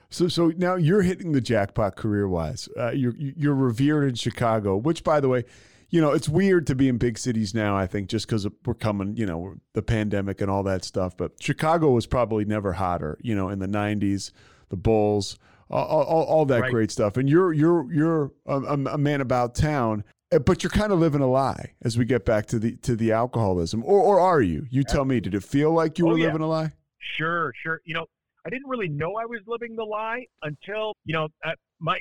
So, 0.10 0.27
so 0.27 0.51
now 0.58 0.75
you're 0.75 1.03
hitting 1.03 1.34
the 1.34 1.41
jackpot 1.41 1.95
career-wise. 1.95 2.67
Uh, 2.75 2.89
you're 2.89 3.13
you're 3.15 3.53
revered 3.53 4.10
in 4.10 4.15
Chicago, 4.15 4.75
which, 4.75 5.03
by 5.03 5.19
the 5.19 5.30
way, 5.30 5.45
you 5.89 6.02
know 6.02 6.12
it's 6.12 6.28
weird 6.30 6.67
to 6.67 6.76
be 6.76 6.88
in 6.89 6.97
big 6.97 7.17
cities 7.17 7.54
now. 7.54 7.76
I 7.78 7.88
think 7.88 8.10
just 8.10 8.28
because 8.28 8.47
we're 8.65 8.73
coming, 8.73 9.15
you 9.15 9.26
know, 9.26 9.56
the 9.73 9.82
pandemic 9.82 10.41
and 10.41 10.50
all 10.52 10.63
that 10.63 10.84
stuff. 10.84 11.15
But 11.17 11.34
Chicago 11.41 11.91
was 11.91 12.06
probably 12.08 12.45
never 12.45 12.73
hotter. 12.73 13.17
You 13.21 13.36
know, 13.36 13.50
in 13.50 13.60
the 13.60 13.67
'90s, 13.67 14.32
the 14.69 14.76
Bulls, 14.78 15.38
all, 15.69 15.86
all, 15.86 16.23
all 16.23 16.45
that 16.45 16.62
Right. 16.62 16.71
great 16.71 16.91
stuff. 16.91 17.17
And 17.17 17.30
you're 17.30 17.54
you're 17.54 17.91
you're 17.93 18.32
a, 18.45 18.58
a 18.93 18.97
man 18.97 19.21
about 19.21 19.56
town. 19.56 20.04
Uh, 20.32 20.39
But 20.39 20.62
you're 20.62 20.71
kind 20.71 20.91
of 20.91 21.00
living 21.00 21.21
a 21.21 21.28
lie 21.28 21.73
as 21.84 21.97
we 21.97 22.04
get 22.04 22.26
back 22.26 22.47
to 22.47 22.60
the 22.60 22.76
to 22.78 22.95
the 22.97 23.13
alcoholism, 23.13 23.82
or 23.86 24.02
or 24.02 24.19
are 24.19 24.41
you? 24.41 24.65
You 24.69 24.84
tell 24.84 25.06
me. 25.06 25.19
Did 25.21 25.34
it 25.36 25.43
feel 25.43 25.71
like 25.71 25.97
you 25.97 26.06
Oh, 26.08 26.12
were 26.12 26.17
yeah. 26.17 26.26
living 26.28 26.41
a 26.41 26.47
lie? 26.50 26.71
Sure, 27.15 27.54
sure. 27.63 27.80
You 27.86 27.93
know, 27.93 28.06
I 28.45 28.50
didn't 28.50 28.67
really 28.67 28.89
know 28.89 29.15
I 29.15 29.26
was 29.26 29.39
living 29.47 29.78
the 29.78 29.86
lie 29.86 30.26
until 30.41 30.93
you 31.06 31.13
know 31.13 31.30
uh, 31.45 31.52
my. 31.80 32.00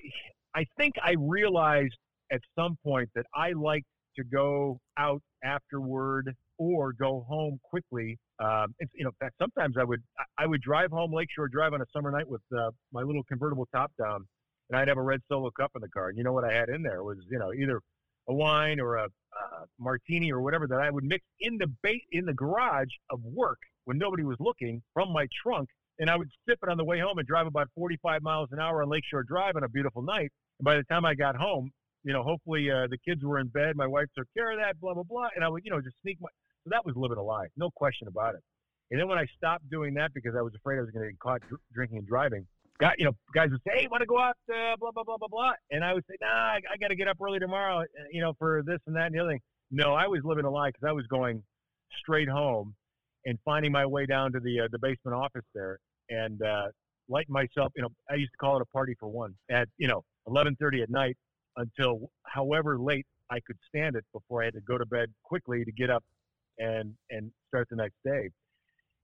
I 0.57 0.67
think 0.77 0.95
I 1.03 1.15
realized 1.21 1.97
at 2.33 2.41
some 2.59 2.77
point 2.85 3.09
that 3.15 3.27
I 3.35 3.53
liked 3.53 3.87
to 4.17 4.25
go 4.25 4.79
out 4.99 5.23
afterward 5.45 6.35
or 6.59 6.93
go 6.93 7.25
home 7.29 7.61
quickly. 7.63 8.19
Um, 8.39 8.75
it's, 8.79 8.91
you 8.95 9.05
know, 9.05 9.11
in 9.11 9.17
fact, 9.27 9.35
sometimes 9.41 9.77
I 9.79 9.85
would 9.85 10.03
I- 10.39 10.47
would 10.47 10.63
drive 10.63 10.91
home 10.91 11.13
Lakeshore 11.13 11.49
Drive 11.49 11.73
on 11.75 11.81
a 11.83 11.87
summer 11.95 12.11
night 12.11 12.29
with 12.29 12.43
uh, 12.57 12.71
my 12.93 13.03
little 13.03 13.23
convertible 13.25 13.67
top 13.75 13.93
down, 13.99 14.27
and 14.71 14.79
I'd 14.79 14.89
have 14.89 14.99
a 14.99 15.03
red 15.03 15.21
Solo 15.29 15.51
cup 15.51 15.73
in 15.75 15.83
the 15.83 15.89
car. 15.89 16.09
And 16.09 16.19
you 16.19 16.25
know 16.25 16.33
what 16.33 16.45
I 16.45 16.53
had 16.53 16.69
in 16.69 16.83
there 16.83 17.03
was 17.03 17.19
you 17.31 17.39
know 17.39 17.53
either 17.53 17.81
a 18.29 18.35
wine 18.35 18.81
or 18.81 18.97
a 18.97 19.09
martini 19.79 20.33
or 20.33 20.41
whatever 20.41 20.67
that 20.67 20.81
I 20.81 20.91
would 20.91 21.05
mix 21.05 21.25
in 21.41 21.59
the 21.59 21.67
ba- 21.83 22.01
in 22.13 22.25
the 22.25 22.35
garage 22.35 22.93
of 23.11 23.21
work 23.23 23.59
when 23.85 23.99
nobody 23.99 24.25
was 24.25 24.37
looking 24.41 24.83
from 24.95 25.13
my 25.13 25.27
trunk, 25.43 25.69
and 25.99 26.11
I 26.11 26.17
would 26.17 26.29
sip 26.49 26.59
it 26.63 26.69
on 26.69 26.77
the 26.77 26.85
way 26.85 26.99
home 26.99 27.19
and 27.19 27.27
drive 27.27 27.47
about 27.47 27.69
45 27.75 28.23
miles 28.23 28.49
an 28.53 28.59
hour 28.61 28.83
on 28.83 28.89
Lakeshore 28.89 29.23
Drive 29.23 29.57
on 29.57 29.65
a 29.65 29.69
beautiful 29.69 30.03
night. 30.03 30.31
And 30.59 30.65
by 30.65 30.77
the 30.77 30.85
time 30.85 31.05
I 31.05 31.15
got 31.15 31.37
home, 31.37 31.71
you 32.07 32.13
know, 32.13 32.23
hopefully 32.23 32.71
uh, 32.71 32.87
the 32.89 32.97
kids 32.99 33.25
were 33.25 33.41
in 33.41 33.49
bed, 33.49 33.75
my 33.75 33.87
wife 33.87 34.07
took 34.17 34.29
care 34.33 34.53
of 34.53 34.59
that, 34.59 34.81
blah 34.81 34.95
blah 34.95 35.03
blah, 35.03 35.29
and 35.35 35.45
I 35.45 35.49
would, 35.49 35.65
you 35.65 35.73
know, 35.73 35.81
just 35.81 35.97
sneak 36.03 36.19
my. 36.21 36.29
So 36.63 36.71
that 36.71 36.87
was 36.87 36.95
living 36.97 37.19
a 37.19 37.23
lie, 37.23 37.49
no 37.57 37.69
question 37.71 38.07
about 38.07 38.37
it. 38.37 38.43
And 38.93 39.01
then 39.01 39.09
when 39.09 39.19
I 39.19 39.27
stopped 39.37 39.69
doing 39.69 39.93
that 39.95 40.15
because 40.15 40.35
I 40.39 40.41
was 40.41 40.55
afraid 40.55 40.79
I 40.79 40.83
was 40.83 40.91
going 40.91 41.05
to 41.05 41.11
get 41.11 41.19
caught 41.19 41.41
dr- 41.49 41.61
drinking 41.75 41.99
and 41.99 42.07
driving, 42.07 42.47
got 42.79 42.95
you 43.01 43.07
know, 43.07 43.13
guys 43.35 43.51
would 43.51 43.61
say, 43.67 43.81
"Hey, 43.81 43.89
want 43.91 44.03
to 44.03 44.07
go 44.07 44.21
out?" 44.21 44.37
Uh, 44.49 44.77
blah 44.79 44.93
blah 44.93 45.03
blah 45.03 45.17
blah 45.17 45.27
blah, 45.29 45.53
and 45.73 45.85
I 45.85 45.95
would 45.95 46.05
say, 46.09 46.15
"Nah, 46.21 46.29
I, 46.29 46.61
I 46.73 46.77
got 46.81 46.89
to 46.89 46.95
get 46.97 47.09
up 47.09 47.17
early 47.21 47.41
tomorrow, 47.41 47.81
uh, 47.81 47.85
you 48.13 48.21
know, 48.21 48.35
for 48.39 48.63
this 48.65 48.79
and 48.87 48.95
that 48.95 49.07
and 49.07 49.15
the 49.17 49.19
other 49.19 49.31
thing." 49.31 49.41
No, 49.73 49.95
I 49.95 50.07
was 50.07 50.21
living 50.23 50.45
a 50.45 50.51
lie 50.51 50.69
because 50.69 50.87
I 50.87 50.93
was 50.93 51.09
going 51.09 51.43
straight 51.99 52.29
home 52.29 52.73
and 53.25 53.37
finding 53.45 53.73
my 53.73 53.85
way 53.85 54.07
down 54.07 54.31
to 54.31 54.39
the 54.39 54.61
uh, 54.61 54.69
the 54.71 54.79
basement 54.79 55.17
office 55.17 55.45
there 55.57 55.81
and 56.09 56.41
uh, 56.41 56.69
lighting 57.09 57.33
myself. 57.33 57.73
You 57.75 57.83
know, 57.83 57.89
I 58.09 58.15
used 58.15 58.31
to 58.31 58.39
call 58.39 58.57
it 58.57 58.63
a 58.63 58.67
party 58.67 58.95
for 59.01 59.09
one 59.09 59.35
at 59.51 59.67
you 59.77 59.89
know 59.89 60.05
11:30 60.29 60.85
at 60.85 60.91
night 60.91 61.17
until 61.57 62.11
however 62.25 62.79
late 62.79 63.07
I 63.31 63.41
could 63.47 63.57
stand 63.69 63.97
it 63.97 64.05
before 64.13 64.43
I 64.43 64.47
had 64.47 64.55
to 64.55 64.61
go 64.61 64.79
to 64.79 64.87
bed 64.87 65.13
quickly 65.25 65.65
to 65.65 65.73
get 65.73 65.91
up 65.91 66.05
and 66.59 66.95
and 67.11 67.31
start 67.49 67.69
the 67.71 67.77
next 67.77 67.97
day. 68.05 68.31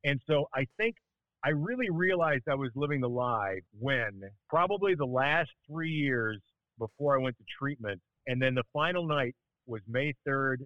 And 0.04 0.20
so 0.28 0.46
I 0.54 0.66
think 0.76 0.96
I 1.44 1.50
really 1.50 1.90
realized 1.90 2.44
I 2.48 2.54
was 2.54 2.70
living 2.74 3.00
the 3.00 3.08
lie 3.08 3.58
when 3.78 4.22
probably 4.48 4.94
the 4.94 5.04
last 5.04 5.50
three 5.68 5.90
years 5.90 6.40
before 6.78 7.18
I 7.18 7.22
went 7.22 7.36
to 7.38 7.44
treatment, 7.58 8.00
and 8.26 8.40
then 8.40 8.54
the 8.54 8.62
final 8.72 9.06
night 9.06 9.34
was 9.66 9.82
May 9.88 10.14
3rd, 10.26 10.58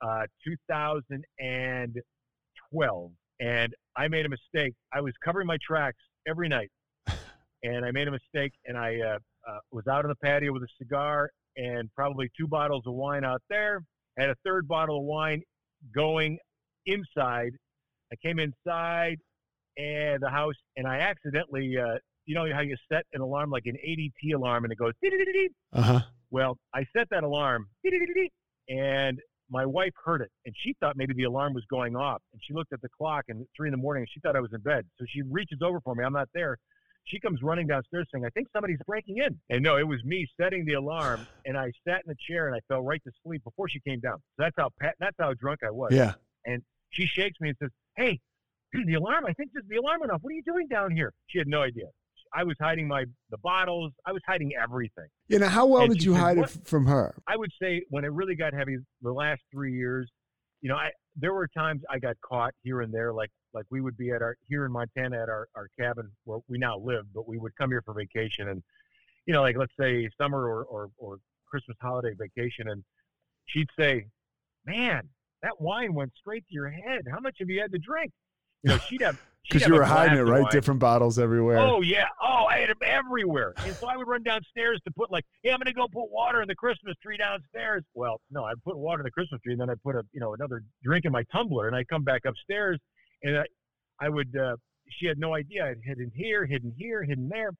uh, 0.00 0.26
2012. 0.44 3.10
And 3.38 3.74
I 3.96 4.08
made 4.08 4.24
a 4.26 4.28
mistake. 4.28 4.74
I 4.92 5.00
was 5.00 5.14
covering 5.24 5.46
my 5.46 5.56
tracks 5.66 6.02
every 6.26 6.48
night, 6.48 6.70
and 7.62 7.84
I 7.84 7.90
made 7.90 8.08
a 8.08 8.12
mistake, 8.12 8.52
and 8.64 8.78
I 8.78 8.98
uh, 9.00 9.18
uh, 9.48 9.58
was 9.72 9.86
out 9.86 10.04
on 10.04 10.08
the 10.08 10.16
patio 10.16 10.52
with 10.52 10.62
a 10.62 10.68
cigar 10.78 11.30
and 11.56 11.88
probably 11.94 12.30
two 12.38 12.46
bottles 12.46 12.84
of 12.86 12.94
wine 12.94 13.24
out 13.24 13.42
there. 13.48 13.80
Had 14.18 14.30
a 14.30 14.34
third 14.44 14.66
bottle 14.68 14.98
of 14.98 15.04
wine 15.04 15.42
going 15.94 16.38
inside. 16.86 17.52
I 18.12 18.16
came 18.22 18.38
inside 18.38 19.16
and 19.76 20.22
the 20.22 20.30
house, 20.30 20.54
and 20.76 20.86
I 20.86 21.00
accidentally, 21.00 21.74
uh, 21.76 21.98
you 22.24 22.34
know 22.34 22.46
how 22.52 22.60
you 22.60 22.76
set 22.90 23.04
an 23.12 23.20
alarm 23.20 23.50
like 23.50 23.64
an 23.66 23.76
ADT 23.86 24.34
alarm, 24.34 24.64
and 24.64 24.72
it 24.72 24.78
goes. 24.78 24.92
Uh 25.72 25.82
huh. 25.82 26.00
Well, 26.30 26.56
I 26.74 26.84
set 26.96 27.08
that 27.10 27.24
alarm, 27.24 27.66
and 28.68 29.18
my 29.48 29.64
wife 29.64 29.92
heard 30.04 30.22
it, 30.22 30.30
and 30.44 30.54
she 30.64 30.74
thought 30.80 30.96
maybe 30.96 31.14
the 31.14 31.24
alarm 31.24 31.54
was 31.54 31.64
going 31.70 31.94
off. 31.94 32.20
And 32.32 32.40
she 32.46 32.52
looked 32.54 32.72
at 32.72 32.80
the 32.80 32.88
clock, 32.88 33.24
and 33.28 33.46
three 33.56 33.68
in 33.68 33.72
the 33.72 33.78
morning, 33.78 34.02
and 34.02 34.08
she 34.12 34.20
thought 34.20 34.34
I 34.34 34.40
was 34.40 34.52
in 34.52 34.60
bed. 34.60 34.86
So 34.98 35.04
she 35.08 35.22
reaches 35.22 35.58
over 35.62 35.80
for 35.82 35.94
me. 35.94 36.04
I'm 36.04 36.12
not 36.12 36.28
there. 36.34 36.56
She 37.06 37.20
comes 37.20 37.42
running 37.42 37.66
downstairs 37.66 38.06
saying, 38.12 38.24
"I 38.24 38.30
think 38.30 38.48
somebody's 38.52 38.78
breaking 38.86 39.18
in." 39.18 39.38
And 39.48 39.62
no, 39.62 39.76
it 39.76 39.86
was 39.86 40.02
me 40.04 40.26
setting 40.38 40.64
the 40.64 40.74
alarm, 40.74 41.26
and 41.46 41.56
I 41.56 41.72
sat 41.86 42.02
in 42.04 42.08
the 42.08 42.16
chair 42.28 42.46
and 42.48 42.54
I 42.56 42.60
fell 42.68 42.82
right 42.82 43.02
to 43.04 43.10
sleep 43.24 43.42
before 43.44 43.68
she 43.68 43.80
came 43.80 44.00
down. 44.00 44.16
So 44.36 44.44
that's 44.44 44.54
how 44.58 44.70
pat, 44.80 44.94
that's 44.98 45.16
how 45.18 45.32
drunk 45.34 45.60
I 45.64 45.70
was. 45.70 45.92
Yeah. 45.92 46.14
And 46.44 46.62
she 46.90 47.06
shakes 47.06 47.40
me 47.40 47.50
and 47.50 47.58
says, 47.62 47.70
"Hey, 47.96 48.20
the 48.72 48.94
alarm! 48.94 49.24
I 49.26 49.32
think 49.32 49.52
just 49.54 49.68
the 49.68 49.76
alarm 49.76 50.00
went 50.00 50.12
off. 50.12 50.22
What 50.22 50.30
are 50.30 50.36
you 50.36 50.42
doing 50.42 50.68
down 50.68 50.90
here?" 50.90 51.12
She 51.28 51.38
had 51.38 51.48
no 51.48 51.62
idea. 51.62 51.86
I 52.34 52.42
was 52.44 52.56
hiding 52.60 52.88
my 52.88 53.04
the 53.30 53.38
bottles. 53.38 53.92
I 54.04 54.12
was 54.12 54.22
hiding 54.26 54.52
everything. 54.60 55.06
You 55.28 55.38
know, 55.38 55.48
how 55.48 55.66
well 55.66 55.82
And 55.82 55.92
did 55.92 56.02
you 56.02 56.12
said, 56.12 56.20
hide 56.20 56.36
"What?" 56.38 56.54
it 56.54 56.66
from 56.66 56.86
her? 56.86 57.14
I 57.26 57.36
would 57.36 57.52
say 57.60 57.82
when 57.88 58.04
it 58.04 58.12
really 58.12 58.34
got 58.34 58.52
heavy, 58.52 58.78
the 59.00 59.12
last 59.12 59.42
three 59.52 59.74
years, 59.74 60.10
you 60.60 60.68
know, 60.68 60.76
I 60.76 60.90
there 61.14 61.32
were 61.32 61.48
times 61.48 61.82
I 61.90 61.98
got 61.98 62.16
caught 62.20 62.52
here 62.62 62.80
and 62.80 62.92
there, 62.92 63.12
like 63.12 63.30
like 63.56 63.66
we 63.70 63.80
would 63.80 63.96
be 63.96 64.10
at 64.10 64.22
our 64.22 64.36
here 64.48 64.64
in 64.66 64.72
Montana 64.72 65.20
at 65.20 65.28
our 65.28 65.48
our 65.56 65.68
cabin 65.78 66.10
where 66.24 66.38
we 66.46 66.58
now 66.58 66.78
live, 66.78 67.06
but 67.14 67.26
we 67.26 67.38
would 67.38 67.56
come 67.56 67.70
here 67.70 67.82
for 67.82 67.94
vacation, 67.94 68.48
and 68.48 68.62
you 69.26 69.32
know, 69.34 69.40
like 69.40 69.56
let's 69.56 69.72
say 69.80 70.08
summer 70.20 70.46
or 70.48 70.64
or, 70.64 70.90
or 70.98 71.18
Christmas 71.50 71.76
holiday 71.80 72.14
vacation, 72.16 72.68
and 72.68 72.84
she'd 73.46 73.68
say, 73.78 74.06
"Man, 74.66 75.08
that 75.42 75.60
wine 75.60 75.94
went 75.94 76.12
straight 76.16 76.46
to 76.48 76.54
your 76.54 76.68
head. 76.68 77.06
How 77.10 77.18
much 77.18 77.36
have 77.40 77.48
you 77.48 77.60
had 77.60 77.72
to 77.72 77.78
drink?" 77.78 78.12
You 78.62 78.70
know, 78.70 78.78
she'd 78.78 79.00
have 79.00 79.18
Because 79.48 79.68
you 79.68 79.74
were 79.74 79.84
hiding 79.84 80.18
it, 80.18 80.22
right? 80.22 80.42
wine. 80.42 80.50
Different 80.50 80.80
bottles 80.80 81.18
everywhere. 81.18 81.58
Oh 81.58 81.80
yeah. 81.80 82.06
Oh, 82.20 82.46
I 82.50 82.58
had 82.58 82.70
them 82.70 82.78
everywhere. 82.82 83.54
And 83.58 83.74
so 83.76 83.86
I 83.86 83.96
would 83.96 84.08
run 84.08 84.22
downstairs 84.22 84.80
to 84.86 84.92
put 84.92 85.10
like, 85.10 85.24
hey, 85.42 85.52
I'm 85.52 85.58
gonna 85.58 85.72
go 85.72 85.86
put 85.86 86.10
water 86.10 86.42
in 86.42 86.48
the 86.48 86.54
Christmas 86.54 86.94
tree 87.02 87.16
downstairs. 87.16 87.84
Well, 87.94 88.20
no, 88.30 88.44
I'd 88.44 88.62
put 88.64 88.76
water 88.76 89.02
in 89.02 89.04
the 89.04 89.10
Christmas 89.10 89.40
tree, 89.42 89.52
and 89.52 89.60
then 89.60 89.70
I'd 89.70 89.82
put 89.82 89.94
a 89.94 90.02
you 90.12 90.20
know 90.20 90.34
another 90.34 90.64
drink 90.82 91.04
in 91.04 91.12
my 91.12 91.22
tumbler, 91.32 91.68
and 91.68 91.76
I'd 91.76 91.88
come 91.88 92.02
back 92.02 92.22
upstairs, 92.26 92.78
and 93.22 93.38
I, 93.38 93.44
I 94.00 94.08
would. 94.08 94.34
Uh, 94.36 94.56
she 94.88 95.06
had 95.06 95.18
no 95.18 95.34
idea. 95.34 95.66
I'd 95.66 95.78
hidden 95.84 96.12
here, 96.14 96.46
hidden 96.46 96.72
here, 96.76 97.02
hidden 97.02 97.28
there, 97.28 97.50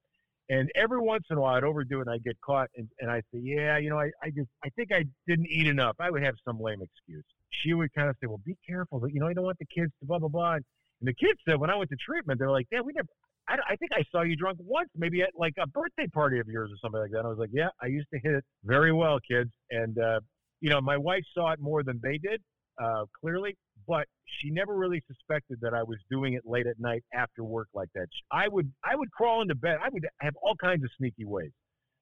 and 0.49 0.71
every 0.77 1.01
once 1.01 1.25
in 1.31 1.38
a 1.38 1.40
while 1.40 1.57
I'd 1.57 1.64
overdo 1.64 1.99
it, 1.99 2.03
and 2.03 2.11
I'd 2.11 2.25
get 2.25 2.40
caught, 2.40 2.69
and, 2.77 2.88
and 3.01 3.11
I'd 3.11 3.25
say, 3.35 3.40
yeah, 3.42 3.79
you 3.79 3.90
know, 3.90 3.99
I, 3.99 4.11
I 4.23 4.31
just, 4.31 4.49
I 4.64 4.69
think 4.71 4.92
I 4.92 5.05
didn't 5.27 5.49
eat 5.49 5.66
enough. 5.66 5.97
I 5.99 6.11
would 6.11 6.23
have 6.23 6.37
some 6.45 6.61
lame 6.61 6.83
excuse. 6.83 7.25
She 7.51 7.75
would 7.75 7.92
kind 7.95 8.09
of 8.09 8.16
say, 8.21 8.29
well, 8.29 8.40
be 8.45 8.57
careful, 8.64 9.03
you 9.09 9.19
know, 9.19 9.27
I 9.27 9.33
don't 9.33 9.45
want 9.45 9.59
the 9.59 9.66
kids 9.66 9.92
to 10.01 10.07
blah 10.07 10.19
blah 10.19 10.29
blah. 10.29 10.59
And 11.01 11.09
the 11.09 11.14
kids 11.14 11.38
said 11.47 11.59
when 11.59 11.71
I 11.71 11.77
went 11.77 11.90
to 11.90 11.97
treatment, 11.97 12.38
they 12.38 12.47
were 12.47 12.53
like, 12.53 12.69
"Dad, 12.71 12.83
we 12.83 12.92
never." 12.95 13.09
I, 13.49 13.57
I 13.71 13.77
think 13.77 13.92
I 13.92 14.03
saw 14.11 14.23
you 14.23 14.35
drunk 14.35 14.59
once, 14.61 14.88
maybe 14.97 15.23
at 15.23 15.31
like 15.37 15.55
a 15.59 15.66
birthday 15.66 16.07
party 16.07 16.38
of 16.38 16.49
yours 16.49 16.71
or 16.73 16.77
something 16.83 17.01
like 17.01 17.11
that. 17.11 17.19
And 17.19 17.27
I 17.27 17.31
was 17.31 17.38
like, 17.38 17.51
"Yeah, 17.53 17.69
I 17.83 17.87
used 17.87 18.09
to 18.14 18.21
hit 18.23 18.33
it 18.33 18.45
very 18.64 18.92
well, 18.92 19.19
kids." 19.29 19.51
And 19.71 19.99
uh, 19.99 20.21
you 20.61 20.71
know, 20.71 20.81
my 20.81 20.97
wife 20.97 21.23
saw 21.35 21.53
it 21.53 21.61
more 21.61 21.83
than 21.83 22.01
they 22.03 22.19
did, 22.19 22.40
uh, 22.83 23.05
clearly. 23.21 23.57
But 23.87 24.07
she 24.40 24.51
never 24.51 24.75
really 24.75 25.03
suspected 25.07 25.59
that 25.62 25.75
I 25.75 25.83
was 25.83 25.99
doing 26.11 26.35
it 26.35 26.42
late 26.44 26.66
at 26.66 26.79
night 26.79 27.05
after 27.14 27.44
work 27.44 27.68
like 27.75 27.88
that. 27.94 28.09
I 28.31 28.49
would 28.49 28.70
I 28.85 28.96
would 28.96 29.11
crawl 29.11 29.42
into 29.42 29.55
bed. 29.55 29.79
I 29.83 29.88
would 29.90 30.07
have 30.20 30.35
all 30.42 30.55
kinds 30.57 30.85
of 30.85 30.90
sneaky 30.99 31.25
ways. 31.25 31.53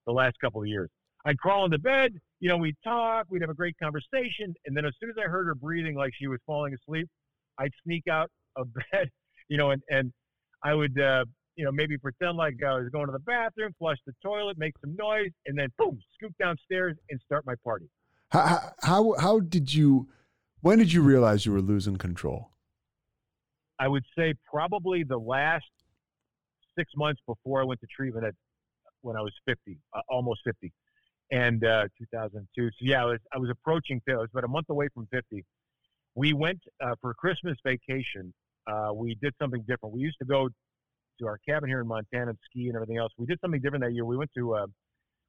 The 0.07 0.13
last 0.13 0.37
couple 0.41 0.61
of 0.61 0.69
years, 0.69 0.91
I'd 1.25 1.39
crawl 1.39 1.65
into 1.65 1.79
bed. 1.79 2.15
You 2.41 2.49
know, 2.49 2.57
we'd 2.57 2.77
talk. 2.85 3.27
We'd 3.31 3.43
have 3.43 3.51
a 3.51 3.55
great 3.55 3.77
conversation, 3.83 4.55
and 4.67 4.77
then 4.77 4.85
as 4.85 4.93
soon 5.01 5.11
as 5.11 5.17
I 5.19 5.29
heard 5.29 5.47
her 5.47 5.55
breathing 5.55 5.95
like 5.95 6.13
she 6.19 6.27
was 6.27 6.41
falling 6.47 6.75
asleep, 6.75 7.09
I'd 7.59 7.73
sneak 7.85 8.07
out 8.11 8.31
of 8.57 8.69
bed. 8.93 9.11
You 9.49 9.57
know, 9.57 9.71
and 9.71 9.83
and 9.91 10.13
I 10.63 10.75
would 10.75 10.99
uh, 11.01 11.25
you 11.57 11.65
know 11.65 11.73
maybe 11.73 11.97
pretend 11.97 12.37
like 12.37 12.57
I 12.67 12.75
was 12.75 12.89
going 12.91 13.07
to 13.07 13.13
the 13.13 13.19
bathroom, 13.21 13.73
flush 13.79 13.99
the 14.07 14.13
toilet, 14.23 14.59
make 14.59 14.75
some 14.81 14.95
noise, 14.97 15.31
and 15.47 15.59
then 15.59 15.69
boom, 15.79 15.99
scoot 16.15 16.35
downstairs 16.39 16.97
and 17.11 17.21
start 17.25 17.47
my 17.47 17.55
party. 17.65 17.89
How 18.31 18.73
how 18.83 19.15
how 19.19 19.41
did 19.41 19.73
you? 19.73 20.09
When 20.65 20.79
did 20.79 20.95
you 20.95 21.03
realize 21.03 21.45
you 21.45 21.53
were 21.53 21.61
losing 21.61 21.99
control? 21.99 22.49
I 23.79 23.87
would 23.87 24.07
say 24.17 24.33
probably 24.51 25.05
the 25.05 25.19
last 25.19 25.67
six 26.75 26.91
months 26.97 27.21
before 27.27 27.61
I 27.61 27.65
went 27.65 27.81
to 27.83 27.87
treatment 27.95 28.25
at 28.25 28.33
when 29.03 29.15
I 29.15 29.21
was 29.21 29.35
50, 29.47 29.79
uh, 29.93 30.01
almost 30.09 30.41
50, 30.47 30.73
and 31.31 31.63
uh, 31.67 31.89
2002. 31.99 32.47
So 32.57 32.71
yeah, 32.81 33.03
I 33.03 33.05
was 33.05 33.19
I 33.35 33.37
was 33.37 33.51
approaching. 33.51 34.01
I 34.09 34.15
was 34.15 34.31
about 34.33 34.45
a 34.45 34.49
month 34.49 34.71
away 34.71 34.89
from 34.95 35.07
50. 35.13 35.45
We 36.15 36.33
went 36.33 36.61
uh, 36.83 36.95
for 36.99 37.13
Christmas 37.13 37.59
vacation. 37.63 38.33
Uh, 38.67 38.95
we 38.95 39.19
did 39.21 39.35
something 39.39 39.63
different. 39.69 39.95
We 39.95 40.01
used 40.01 40.17
to 40.21 40.25
go 40.25 40.49
to 41.19 41.27
our 41.27 41.39
cabin 41.47 41.69
here 41.69 41.83
in 41.83 41.87
Montana 41.87 42.31
and 42.31 42.39
ski 42.49 42.69
and 42.69 42.75
everything 42.75 42.97
else. 42.97 43.13
We 43.19 43.27
did 43.27 43.39
something 43.43 43.61
different 43.61 43.85
that 43.85 43.93
year. 43.93 44.07
We 44.07 44.17
went 44.17 44.31
to 44.35 44.55
uh, 44.55 44.67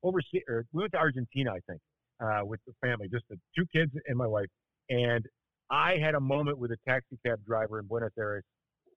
overseas, 0.01 0.43
we 0.71 0.79
went 0.83 0.93
to 0.93 0.97
Argentina, 0.97 1.51
I 1.51 1.59
think, 1.69 1.81
uh, 2.23 2.45
with 2.45 2.61
the 2.65 2.73
family, 2.81 3.09
just 3.11 3.25
the 3.29 3.37
two 3.53 3.65
kids 3.73 3.91
and 4.07 4.17
my 4.17 4.27
wife. 4.27 4.47
And 4.89 5.25
I 5.69 5.97
had 5.97 6.15
a 6.15 6.19
moment 6.19 6.57
with 6.57 6.71
a 6.71 6.77
taxi 6.87 7.17
cab 7.25 7.39
driver 7.45 7.79
in 7.79 7.87
Buenos 7.87 8.11
Aires 8.17 8.43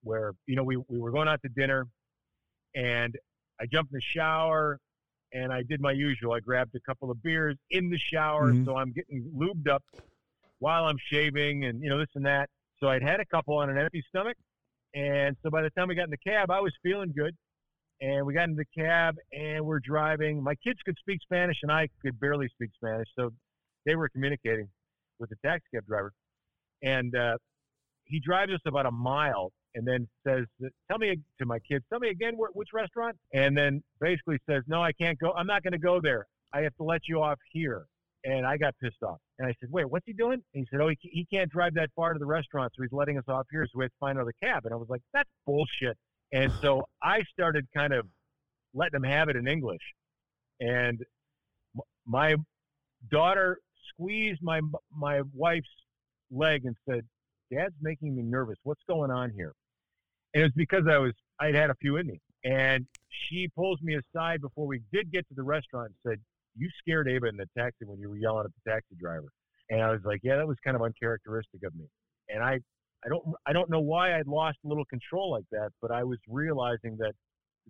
where, 0.03 0.33
you 0.47 0.57
know, 0.57 0.65
we, 0.65 0.77
we 0.89 0.99
were 0.99 1.11
going 1.11 1.29
out 1.29 1.41
to 1.43 1.49
dinner 1.49 1.87
and 2.75 3.15
I 3.61 3.67
jumped 3.67 3.93
in 3.93 3.97
the 3.97 4.19
shower 4.19 4.79
and 5.33 5.53
I 5.53 5.63
did 5.63 5.81
my 5.81 5.93
usual. 5.93 6.33
I 6.33 6.41
grabbed 6.41 6.75
a 6.75 6.81
couple 6.81 7.11
of 7.11 7.23
beers 7.23 7.57
in 7.71 7.91
the 7.91 7.99
shower. 7.99 8.53
Mhm. 8.53 8.65
So 8.65 8.77
I'm 8.77 8.93
getting 8.93 9.31
lubed 9.37 9.69
up 9.69 9.83
while 10.59 10.85
I'm 10.85 10.99
shaving 11.11 11.65
and, 11.65 11.83
you 11.83 11.89
know, 11.89 11.99
this 11.99 12.09
and 12.15 12.25
that. 12.27 12.49
So 12.81 12.89
I'd 12.89 13.03
had 13.03 13.21
a 13.21 13.27
couple 13.27 13.57
on 13.57 13.71
an 13.71 13.79
empty 13.79 14.03
stomach. 14.09 14.37
And 14.95 15.37
so 15.43 15.51
by 15.51 15.63
the 15.63 15.71
time 15.71 15.89
we 15.89 15.95
got 15.95 16.05
in 16.05 16.11
the 16.11 16.17
cab, 16.19 16.51
I 16.51 16.61
was 16.61 16.73
feeling 16.83 17.13
good. 17.17 17.35
And 18.01 18.25
we 18.25 18.33
got 18.33 18.49
in 18.49 18.55
the 18.55 18.65
cab 18.77 19.17
and 19.33 19.65
we're 19.67 19.81
driving. 19.81 20.43
My 20.43 20.55
kids 20.55 20.79
could 20.85 20.97
speak 20.99 21.21
Spanish 21.23 21.59
and 21.63 21.73
I 21.73 21.89
could 22.01 22.19
barely 22.21 22.49
speak 22.49 22.71
Spanish. 22.77 23.09
So 23.17 23.33
they 23.85 23.97
were 23.97 24.09
communicating 24.09 24.69
with 25.19 25.31
a 25.33 25.47
taxi 25.47 25.67
cab 25.75 25.87
driver. 25.87 26.13
And 26.83 27.15
uh, 27.17 27.37
he 28.05 28.21
drives 28.21 28.53
us 28.53 28.61
about 28.67 28.87
a 28.87 28.91
mile 28.91 29.53
and 29.75 29.87
then 29.87 30.09
says, 30.27 30.45
Tell 30.89 30.99
me 30.99 31.17
to 31.39 31.47
my 31.47 31.59
kids, 31.61 31.85
tell 31.91 32.01
me 32.01 32.09
again 32.09 32.37
where, 32.37 32.51
which 32.53 32.69
restaurant? 32.73 33.17
And 33.35 33.57
then 33.57 33.83
basically 34.01 34.39
says, 34.49 34.63
No, 34.67 34.83
I 34.83 34.93
can't 34.93 35.19
go. 35.19 35.33
I'm 35.33 35.47
not 35.47 35.63
going 35.63 35.73
to 35.73 35.79
go 35.79 36.01
there. 36.03 36.27
I 36.53 36.63
have 36.63 36.75
to 36.77 36.85
let 36.85 37.03
you 37.09 37.23
off 37.23 37.39
here. 37.53 37.87
And 38.25 38.45
I 38.45 38.57
got 38.57 38.75
pissed 38.83 39.03
off. 39.03 39.19
And 39.39 39.47
I 39.47 39.55
said, 39.61 39.71
Wait, 39.71 39.89
what's 39.89 40.07
he 40.07 40.13
doing? 40.13 40.43
And 40.55 40.65
he 40.65 40.67
said, 40.71 40.81
Oh, 40.81 40.89
he, 40.89 40.97
he 41.03 41.27
can't 41.33 41.51
drive 41.51 41.75
that 41.75 41.91
far 41.95 42.13
to 42.13 42.19
the 42.19 42.27
restaurant. 42.27 42.73
So 42.77 42.83
he's 42.83 42.93
letting 42.93 43.19
us 43.19 43.25
off 43.29 43.47
here. 43.51 43.67
So 43.67 43.79
we 43.79 43.85
have 43.85 43.91
to 43.91 43.97
find 44.01 44.19
another 44.19 44.35
cab. 44.43 44.65
And 44.65 44.73
I 44.73 44.77
was 44.77 44.89
like, 44.89 45.03
That's 45.13 45.31
bullshit. 45.47 45.97
And 46.33 46.53
so 46.61 46.85
I 47.03 47.23
started 47.33 47.67
kind 47.75 47.93
of 47.93 48.07
letting 48.75 48.97
him 48.97 49.05
have 49.05 49.29
it 49.29 49.37
in 49.37 49.47
English. 49.49 49.81
And 50.61 51.03
my 52.07 52.37
daughter 53.11 53.59
squeezed 53.89 54.43
my 54.43 54.61
my 54.95 55.23
wife's 55.35 55.69
leg 56.31 56.65
and 56.65 56.77
said, 56.89 57.07
"Dad's 57.53 57.75
making 57.81 58.17
me 58.17 58.23
nervous. 58.23 58.59
What's 58.65 58.83
going 58.89 59.11
on 59.11 59.31
here?" 59.31 59.55
And 60.35 60.43
it 60.43 60.47
was 60.47 60.53
because 60.55 60.87
I 60.89 60.99
was 60.99 61.13
I'd 61.41 61.55
had 61.55 61.71
a 61.71 61.75
few 61.77 61.97
in 61.97 62.07
me, 62.07 62.21
and 62.45 62.87
she 63.09 63.49
pulls 63.57 63.81
me 63.83 63.97
aside 63.97 64.41
before 64.41 64.67
we 64.67 64.83
did 64.93 65.11
get 65.13 65.27
to 65.29 65.35
the 65.35 65.43
restaurant 65.43 65.87
and 65.87 66.13
said, 66.13 66.21
"You 66.57 66.69
scared 66.79 67.09
Ava 67.09 67.27
in 67.27 67.37
the 67.37 67.49
taxi 67.57 67.85
when 67.85 67.99
you 67.99 68.09
were 68.09 68.19
yelling 68.19 68.45
at 68.45 68.53
the 68.65 68.71
taxi 68.71 68.95
driver." 68.99 69.29
And 69.71 69.83
I 69.83 69.91
was 69.91 70.01
like, 70.05 70.21
"Yeah, 70.23 70.37
that 70.37 70.47
was 70.47 70.57
kind 70.65 70.77
of 70.77 70.83
uncharacteristic 70.83 71.63
of 71.65 71.75
me." 71.75 71.87
And 72.29 72.43
I 72.43 72.61
I 73.05 73.09
don't 73.09 73.25
I 73.47 73.53
don't 73.53 73.71
know 73.71 73.81
why 73.81 74.19
I'd 74.19 74.27
lost 74.27 74.59
a 74.65 74.69
little 74.69 74.85
control 74.85 75.31
like 75.31 75.45
that, 75.53 75.71
but 75.81 75.91
I 75.91 76.05
was 76.05 76.19
realizing 76.29 76.97
that 76.99 77.13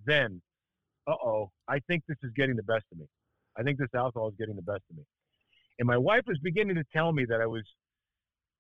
then, 0.06 0.40
uh 1.06 1.14
oh, 1.22 1.50
I 1.68 1.80
think 1.80 2.04
this 2.08 2.16
is 2.22 2.30
getting 2.34 2.56
the 2.56 2.62
best 2.62 2.84
of 2.92 2.98
me. 2.98 3.06
I 3.58 3.62
think 3.62 3.78
this 3.78 3.88
alcohol 3.94 4.28
is 4.28 4.34
getting 4.38 4.56
the 4.56 4.62
best 4.62 4.82
of 4.90 4.96
me. 4.96 5.04
And 5.78 5.86
my 5.86 5.96
wife 5.96 6.22
was 6.26 6.38
beginning 6.42 6.76
to 6.76 6.84
tell 6.92 7.12
me 7.12 7.24
that 7.28 7.40
I 7.40 7.46
was 7.46 7.62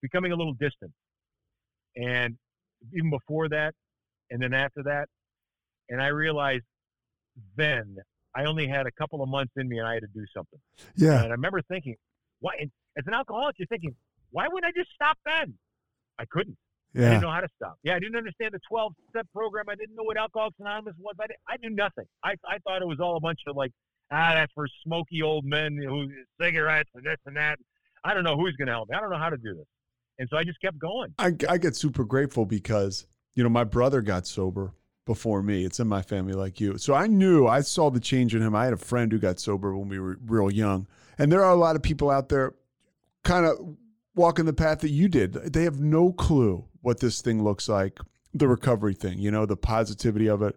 becoming 0.02 0.32
a 0.32 0.36
little 0.36 0.54
distant. 0.54 0.92
And 1.96 2.36
even 2.94 3.10
before 3.10 3.48
that, 3.48 3.74
and 4.30 4.40
then 4.40 4.54
after 4.54 4.82
that, 4.84 5.08
and 5.88 6.00
I 6.00 6.08
realized 6.08 6.64
then 7.56 7.96
I 8.36 8.44
only 8.44 8.68
had 8.68 8.86
a 8.86 8.92
couple 8.92 9.22
of 9.22 9.28
months 9.28 9.52
in 9.56 9.68
me 9.68 9.78
and 9.78 9.86
I 9.86 9.94
had 9.94 10.02
to 10.02 10.08
do 10.14 10.24
something. 10.34 10.60
Yeah. 10.96 11.22
And 11.22 11.28
I 11.28 11.30
remember 11.30 11.62
thinking, 11.62 11.96
why? 12.40 12.52
And 12.60 12.70
as 12.96 13.04
an 13.06 13.14
alcoholic, 13.14 13.56
you're 13.58 13.66
thinking, 13.66 13.94
why 14.30 14.46
wouldn't 14.48 14.64
I 14.64 14.78
just 14.78 14.90
stop 14.94 15.16
then? 15.24 15.54
I 16.18 16.24
couldn't. 16.30 16.56
Yeah. 16.94 17.06
I 17.06 17.08
didn't 17.10 17.22
know 17.22 17.30
how 17.30 17.40
to 17.40 17.48
stop. 17.56 17.78
Yeah, 17.82 17.96
I 17.96 17.98
didn't 17.98 18.16
understand 18.16 18.54
the 18.54 18.60
12 18.68 18.92
step 19.10 19.26
program. 19.34 19.66
I 19.68 19.74
didn't 19.74 19.94
know 19.94 20.04
what 20.04 20.16
Alcoholics 20.16 20.56
Anonymous 20.58 20.94
was. 20.98 21.14
I, 21.20 21.26
didn't, 21.26 21.40
I 21.48 21.56
knew 21.60 21.74
nothing. 21.74 22.06
I, 22.24 22.34
I 22.46 22.58
thought 22.64 22.82
it 22.82 22.88
was 22.88 22.98
all 23.00 23.16
a 23.16 23.20
bunch 23.20 23.40
of 23.46 23.56
like, 23.56 23.72
ah, 24.10 24.32
that's 24.34 24.52
for 24.52 24.66
smoky 24.84 25.22
old 25.22 25.44
men 25.44 25.76
who 25.76 26.08
cigarettes 26.40 26.90
and 26.94 27.04
this 27.04 27.18
and 27.26 27.36
that. 27.36 27.58
I 28.04 28.14
don't 28.14 28.24
know 28.24 28.36
who's 28.36 28.56
going 28.56 28.66
to 28.66 28.72
help 28.72 28.88
me. 28.88 28.96
I 28.96 29.00
don't 29.00 29.10
know 29.10 29.18
how 29.18 29.30
to 29.30 29.36
do 29.36 29.54
this. 29.54 29.66
And 30.18 30.28
so 30.30 30.36
I 30.36 30.44
just 30.44 30.60
kept 30.60 30.78
going. 30.78 31.14
I, 31.18 31.34
I 31.48 31.58
get 31.58 31.76
super 31.76 32.04
grateful 32.04 32.44
because, 32.44 33.06
you 33.34 33.42
know, 33.42 33.48
my 33.48 33.64
brother 33.64 34.00
got 34.02 34.26
sober 34.26 34.72
before 35.04 35.42
me. 35.42 35.64
It's 35.64 35.80
in 35.80 35.88
my 35.88 36.02
family 36.02 36.34
like 36.34 36.60
you. 36.60 36.78
So 36.78 36.94
I 36.94 37.06
knew 37.06 37.46
I 37.46 37.60
saw 37.60 37.90
the 37.90 38.00
change 38.00 38.34
in 38.34 38.42
him. 38.42 38.54
I 38.54 38.64
had 38.64 38.72
a 38.72 38.78
friend 38.78 39.10
who 39.10 39.18
got 39.18 39.38
sober 39.40 39.76
when 39.76 39.88
we 39.88 39.98
were 39.98 40.18
real 40.26 40.50
young. 40.50 40.86
And 41.18 41.30
there 41.30 41.44
are 41.44 41.52
a 41.52 41.56
lot 41.56 41.76
of 41.76 41.82
people 41.82 42.10
out 42.10 42.28
there 42.28 42.54
kind 43.24 43.46
of 43.46 43.76
walking 44.14 44.44
the 44.44 44.52
path 44.52 44.80
that 44.80 44.90
you 44.90 45.08
did. 45.08 45.32
They 45.32 45.64
have 45.64 45.80
no 45.80 46.12
clue 46.12 46.64
what 46.82 47.00
this 47.00 47.20
thing 47.20 47.42
looks 47.42 47.68
like, 47.68 47.98
the 48.34 48.48
recovery 48.48 48.94
thing, 48.94 49.18
you 49.18 49.30
know, 49.30 49.46
the 49.46 49.56
positivity 49.56 50.28
of 50.28 50.42
it. 50.42 50.56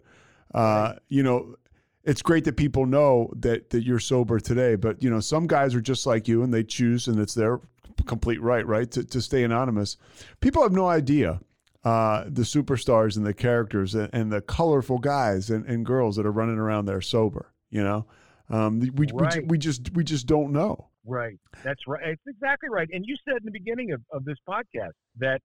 Uh, 0.54 0.96
you 1.08 1.24
know, 1.24 1.56
it's 2.04 2.22
great 2.22 2.46
that 2.46 2.58
people 2.58 2.86
know 2.86 3.32
that 3.38 3.70
that 3.70 3.84
you're 3.84 4.00
sober 4.00 4.40
today, 4.40 4.76
but 4.76 5.02
you 5.04 5.10
know, 5.10 5.20
some 5.20 5.48
guys 5.48 5.76
are 5.76 5.82
just 5.82 6.06
like 6.06 6.28
you 6.28 6.44
and 6.44 6.54
they 6.54 6.64
choose 6.64 7.08
and 7.08 7.20
it's 7.20 7.34
their 7.34 7.60
complete 8.06 8.42
right, 8.42 8.66
right, 8.66 8.90
to, 8.92 9.04
to 9.04 9.22
stay 9.22 9.44
anonymous. 9.44 9.98
People 10.40 10.64
have 10.64 10.72
no 10.72 10.88
idea 10.88 11.40
uh, 11.84 12.24
the 12.28 12.44
superstars 12.44 13.18
and 13.18 13.26
the 13.26 13.34
characters 13.34 13.96
and, 13.96 14.10
and 14.14 14.32
the 14.32 14.42
colorful 14.42 14.98
guys 14.98 15.50
and, 15.50 15.66
and 15.66 15.86
girls 15.86 16.16
that 16.16 16.26
are 16.26 16.32
running 16.32 16.58
around 16.58 16.86
there 16.86 17.02
sober. 17.02 17.54
You 17.70 17.84
know, 17.84 18.06
um, 18.50 18.80
we, 18.80 19.08
we, 19.12 19.28
we 19.46 19.58
just 19.58 19.92
we 19.94 20.04
just 20.04 20.28
don't 20.28 20.52
know. 20.52 20.90
Right. 21.06 21.38
That's 21.64 21.82
right. 21.88 22.02
It's 22.06 22.22
exactly 22.28 22.70
right. 22.70 22.88
And 22.92 23.06
you 23.08 23.16
said 23.26 23.38
in 23.38 23.46
the 23.46 23.52
beginning 23.52 23.92
of, 23.92 24.02
of 24.12 24.26
this 24.26 24.38
podcast 24.48 24.92
that 25.18 25.42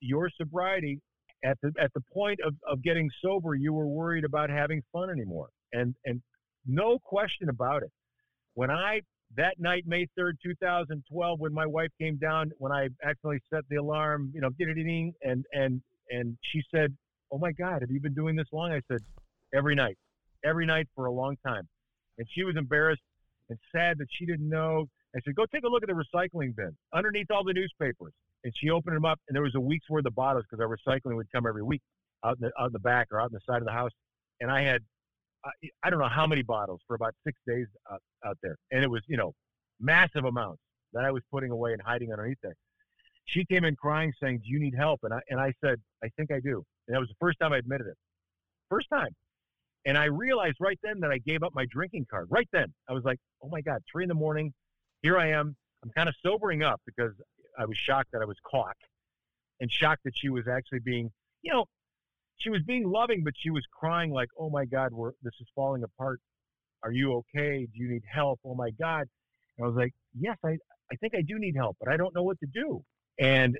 your 0.00 0.30
sobriety 0.36 1.00
at 1.44 1.56
the 1.62 1.72
at 1.80 1.92
the 1.94 2.02
point 2.12 2.40
of, 2.44 2.54
of 2.68 2.82
getting 2.82 3.08
sober, 3.22 3.54
you 3.54 3.72
were 3.72 3.86
worried 3.86 4.24
about 4.24 4.50
having 4.50 4.82
fun 4.92 5.10
anymore. 5.10 5.48
And 5.72 5.94
and 6.04 6.22
no 6.66 6.98
question 6.98 7.48
about 7.48 7.82
it. 7.82 7.90
When 8.54 8.70
I 8.70 9.00
that 9.36 9.60
night, 9.60 9.84
May 9.86 10.06
third, 10.16 10.38
two 10.42 10.54
thousand 10.56 11.04
twelve, 11.10 11.40
when 11.40 11.52
my 11.52 11.66
wife 11.66 11.90
came 12.00 12.16
down, 12.16 12.50
when 12.58 12.72
I 12.72 12.88
accidentally 13.02 13.40
set 13.52 13.62
the 13.68 13.76
alarm, 13.76 14.30
you 14.34 14.40
know, 14.40 14.50
did 14.58 14.68
it 14.68 14.78
and 15.22 15.44
and 15.52 15.82
and 16.10 16.36
she 16.52 16.62
said, 16.74 16.96
Oh 17.32 17.38
my 17.38 17.52
God, 17.52 17.82
have 17.82 17.90
you 17.90 18.00
been 18.00 18.14
doing 18.14 18.34
this 18.36 18.48
long? 18.52 18.72
I 18.72 18.80
said, 18.90 19.00
Every 19.54 19.74
night. 19.74 19.96
Every 20.44 20.66
night 20.66 20.88
for 20.94 21.06
a 21.06 21.12
long 21.12 21.36
time. 21.46 21.68
And 22.18 22.26
she 22.34 22.44
was 22.44 22.56
embarrassed 22.56 23.02
and 23.48 23.58
sad 23.72 23.98
that 23.98 24.06
she 24.10 24.24
didn't 24.24 24.48
know. 24.48 24.86
I 25.14 25.20
said, 25.24 25.34
go 25.34 25.44
take 25.52 25.64
a 25.64 25.68
look 25.68 25.82
at 25.82 25.88
the 25.88 25.94
recycling 25.94 26.54
bin 26.54 26.76
underneath 26.94 27.30
all 27.30 27.44
the 27.44 27.52
newspapers. 27.52 28.12
And 28.44 28.52
she 28.56 28.70
opened 28.70 28.96
them 28.96 29.04
up, 29.04 29.18
and 29.28 29.34
there 29.34 29.42
was 29.42 29.54
a 29.54 29.60
week's 29.60 29.90
worth 29.90 30.06
of 30.06 30.14
bottles 30.14 30.44
because 30.48 30.64
our 30.64 30.74
recycling 30.74 31.16
would 31.16 31.30
come 31.34 31.46
every 31.46 31.62
week 31.62 31.82
out 32.24 32.36
in, 32.40 32.42
the, 32.42 32.52
out 32.58 32.68
in 32.68 32.72
the 32.72 32.78
back 32.78 33.08
or 33.10 33.20
out 33.20 33.30
in 33.30 33.34
the 33.34 33.40
side 33.46 33.58
of 33.58 33.66
the 33.66 33.72
house. 33.72 33.90
And 34.40 34.50
I 34.50 34.62
had, 34.62 34.82
I, 35.44 35.50
I 35.82 35.90
don't 35.90 36.00
know 36.00 36.08
how 36.08 36.26
many 36.26 36.42
bottles 36.42 36.80
for 36.86 36.94
about 36.94 37.14
six 37.24 37.38
days 37.46 37.66
out, 37.90 38.02
out 38.24 38.38
there. 38.42 38.56
And 38.72 38.82
it 38.82 38.90
was, 38.90 39.02
you 39.06 39.16
know, 39.16 39.32
massive 39.80 40.24
amounts 40.24 40.60
that 40.92 41.04
I 41.04 41.10
was 41.10 41.22
putting 41.30 41.50
away 41.50 41.72
and 41.72 41.80
hiding 41.82 42.12
underneath 42.12 42.38
there. 42.42 42.56
She 43.24 43.44
came 43.44 43.64
in 43.64 43.76
crying, 43.76 44.12
saying, 44.20 44.38
"Do 44.44 44.50
you 44.50 44.58
need 44.58 44.74
help?" 44.74 45.00
And 45.04 45.14
I 45.14 45.20
and 45.28 45.40
I 45.40 45.52
said, 45.64 45.80
"I 46.02 46.08
think 46.16 46.32
I 46.32 46.40
do." 46.40 46.64
And 46.88 46.94
that 46.94 47.00
was 47.00 47.08
the 47.08 47.16
first 47.20 47.38
time 47.38 47.52
I 47.52 47.58
admitted 47.58 47.86
it. 47.86 47.96
First 48.68 48.88
time. 48.92 49.14
And 49.86 49.96
I 49.96 50.04
realized 50.04 50.56
right 50.60 50.78
then 50.82 51.00
that 51.00 51.10
I 51.10 51.18
gave 51.18 51.42
up 51.42 51.54
my 51.54 51.64
drinking 51.70 52.06
card. 52.10 52.26
Right 52.30 52.48
then, 52.52 52.72
I 52.88 52.92
was 52.92 53.04
like, 53.04 53.18
"Oh 53.42 53.48
my 53.48 53.60
God, 53.60 53.82
three 53.90 54.04
in 54.04 54.08
the 54.08 54.14
morning. 54.14 54.52
Here 55.02 55.16
I 55.16 55.28
am. 55.28 55.56
I'm 55.82 55.90
kind 55.90 56.08
of 56.08 56.14
sobering 56.24 56.62
up 56.62 56.80
because 56.84 57.12
I 57.58 57.64
was 57.66 57.76
shocked 57.76 58.10
that 58.12 58.20
I 58.20 58.26
was 58.26 58.36
caught, 58.44 58.76
and 59.60 59.70
shocked 59.70 60.02
that 60.04 60.16
she 60.16 60.28
was 60.28 60.48
actually 60.48 60.80
being, 60.80 61.10
you 61.42 61.52
know, 61.52 61.66
she 62.40 62.50
was 62.50 62.62
being 62.66 62.88
loving, 62.90 63.22
but 63.24 63.34
she 63.36 63.50
was 63.50 63.64
crying 63.72 64.10
like, 64.10 64.28
"Oh 64.38 64.50
my 64.50 64.64
God, 64.64 64.92
we're 64.92 65.12
this 65.22 65.34
is 65.40 65.46
falling 65.54 65.82
apart. 65.82 66.20
Are 66.82 66.92
you 66.92 67.14
okay? 67.14 67.66
Do 67.72 67.82
you 67.82 67.90
need 67.90 68.02
help? 68.10 68.40
Oh 68.44 68.54
my 68.54 68.70
God." 68.70 69.06
And 69.58 69.64
I 69.64 69.66
was 69.66 69.76
like, 69.76 69.92
"Yes, 70.18 70.36
I 70.44 70.56
I 70.92 70.96
think 71.00 71.14
I 71.14 71.22
do 71.22 71.38
need 71.38 71.54
help, 71.56 71.76
but 71.80 71.88
I 71.88 71.96
don't 71.96 72.14
know 72.14 72.22
what 72.22 72.38
to 72.40 72.46
do." 72.46 72.82
And 73.18 73.56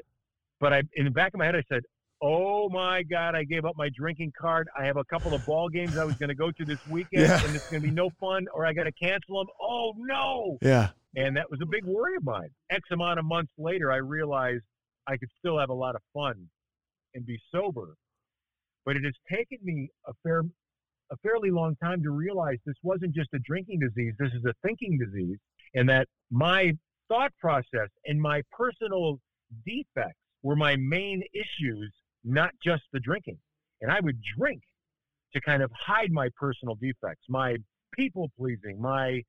but 0.60 0.72
I 0.72 0.82
in 0.94 1.04
the 1.04 1.10
back 1.10 1.34
of 1.34 1.38
my 1.38 1.46
head 1.46 1.56
I 1.56 1.62
said, 1.68 1.82
"Oh 2.22 2.68
my 2.68 3.02
God, 3.02 3.34
I 3.34 3.44
gave 3.44 3.64
up 3.64 3.76
my 3.76 3.90
drinking 3.94 4.32
card. 4.38 4.68
I 4.78 4.84
have 4.84 4.96
a 4.96 5.04
couple 5.04 5.34
of 5.34 5.44
ball 5.46 5.68
games 5.68 5.96
I 5.98 6.04
was 6.04 6.16
going 6.16 6.28
to 6.30 6.34
go 6.34 6.50
to 6.50 6.64
this 6.64 6.78
weekend, 6.88 7.22
Yeah. 7.28 7.44
and 7.44 7.54
it's 7.54 7.68
going 7.70 7.82
to 7.82 7.88
be 7.88 7.94
no 7.94 8.10
fun, 8.20 8.46
or 8.54 8.64
I 8.66 8.72
got 8.72 8.84
to 8.84 8.92
cancel 8.92 9.38
them. 9.38 9.48
Oh 9.60 9.94
no!" 9.98 10.58
Yeah. 10.62 10.88
And 11.16 11.36
that 11.36 11.50
was 11.50 11.60
a 11.60 11.66
big 11.66 11.84
worry 11.84 12.14
of 12.16 12.24
mine. 12.24 12.50
X 12.70 12.82
amount 12.92 13.18
of 13.18 13.24
months 13.24 13.52
later, 13.58 13.90
I 13.90 13.96
realized 13.96 14.62
I 15.08 15.16
could 15.16 15.28
still 15.40 15.58
have 15.58 15.68
a 15.70 15.74
lot 15.74 15.96
of 15.96 16.02
fun 16.14 16.48
and 17.14 17.26
be 17.26 17.36
sober. 17.50 17.94
But 18.84 18.96
it 18.96 19.04
has 19.04 19.14
taken 19.30 19.58
me 19.62 19.88
a 20.06 20.12
fair, 20.22 20.42
a 21.10 21.16
fairly 21.22 21.50
long 21.50 21.76
time 21.82 22.02
to 22.02 22.10
realize 22.10 22.58
this 22.64 22.76
wasn't 22.82 23.14
just 23.14 23.28
a 23.34 23.38
drinking 23.40 23.80
disease. 23.80 24.14
This 24.18 24.32
is 24.32 24.44
a 24.44 24.54
thinking 24.66 24.98
disease, 24.98 25.38
and 25.74 25.88
that 25.88 26.08
my 26.30 26.72
thought 27.08 27.32
process 27.40 27.88
and 28.06 28.20
my 28.20 28.42
personal 28.50 29.18
defects 29.66 30.18
were 30.42 30.56
my 30.56 30.76
main 30.76 31.22
issues, 31.34 31.92
not 32.24 32.50
just 32.64 32.82
the 32.92 33.00
drinking. 33.00 33.38
And 33.82 33.90
I 33.90 34.00
would 34.00 34.20
drink 34.38 34.62
to 35.34 35.40
kind 35.40 35.62
of 35.62 35.70
hide 35.72 36.10
my 36.10 36.28
personal 36.38 36.74
defects, 36.76 37.24
my 37.28 37.56
people 37.92 38.30
pleasing, 38.38 38.80
my 38.80 39.22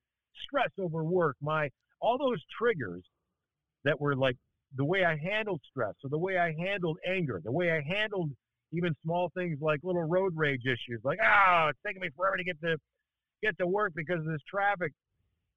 stress 0.44 0.70
over 0.80 1.04
work, 1.04 1.36
my 1.42 1.70
all 2.00 2.18
those 2.18 2.42
triggers 2.58 3.04
that 3.84 4.00
were 4.00 4.16
like 4.16 4.38
the 4.76 4.86
way 4.86 5.04
I 5.04 5.18
handled 5.18 5.62
stress, 5.70 5.94
or 6.04 6.10
the 6.10 6.18
way 6.18 6.38
I 6.38 6.54
handled 6.58 6.98
anger, 7.06 7.42
the 7.44 7.52
way 7.52 7.72
I 7.72 7.82
handled 7.82 8.32
even 8.72 8.96
small 9.04 9.32
things 9.36 9.60
like 9.62 9.80
little 9.84 10.04
road 10.04 10.34
rage 10.36 10.66
issues, 10.66 11.02
like 11.04 11.20
ah, 11.24 11.70
it's 11.70 11.80
taking 11.86 12.02
me 12.02 12.10
forever 12.16 12.38
to 12.38 12.44
get 12.44 12.60
to 12.62 12.78
get 13.44 13.58
to 13.58 13.68
work 13.68 13.94
because 13.96 14.20
of 14.20 14.26
this 14.26 14.42
traffic. 14.50 14.92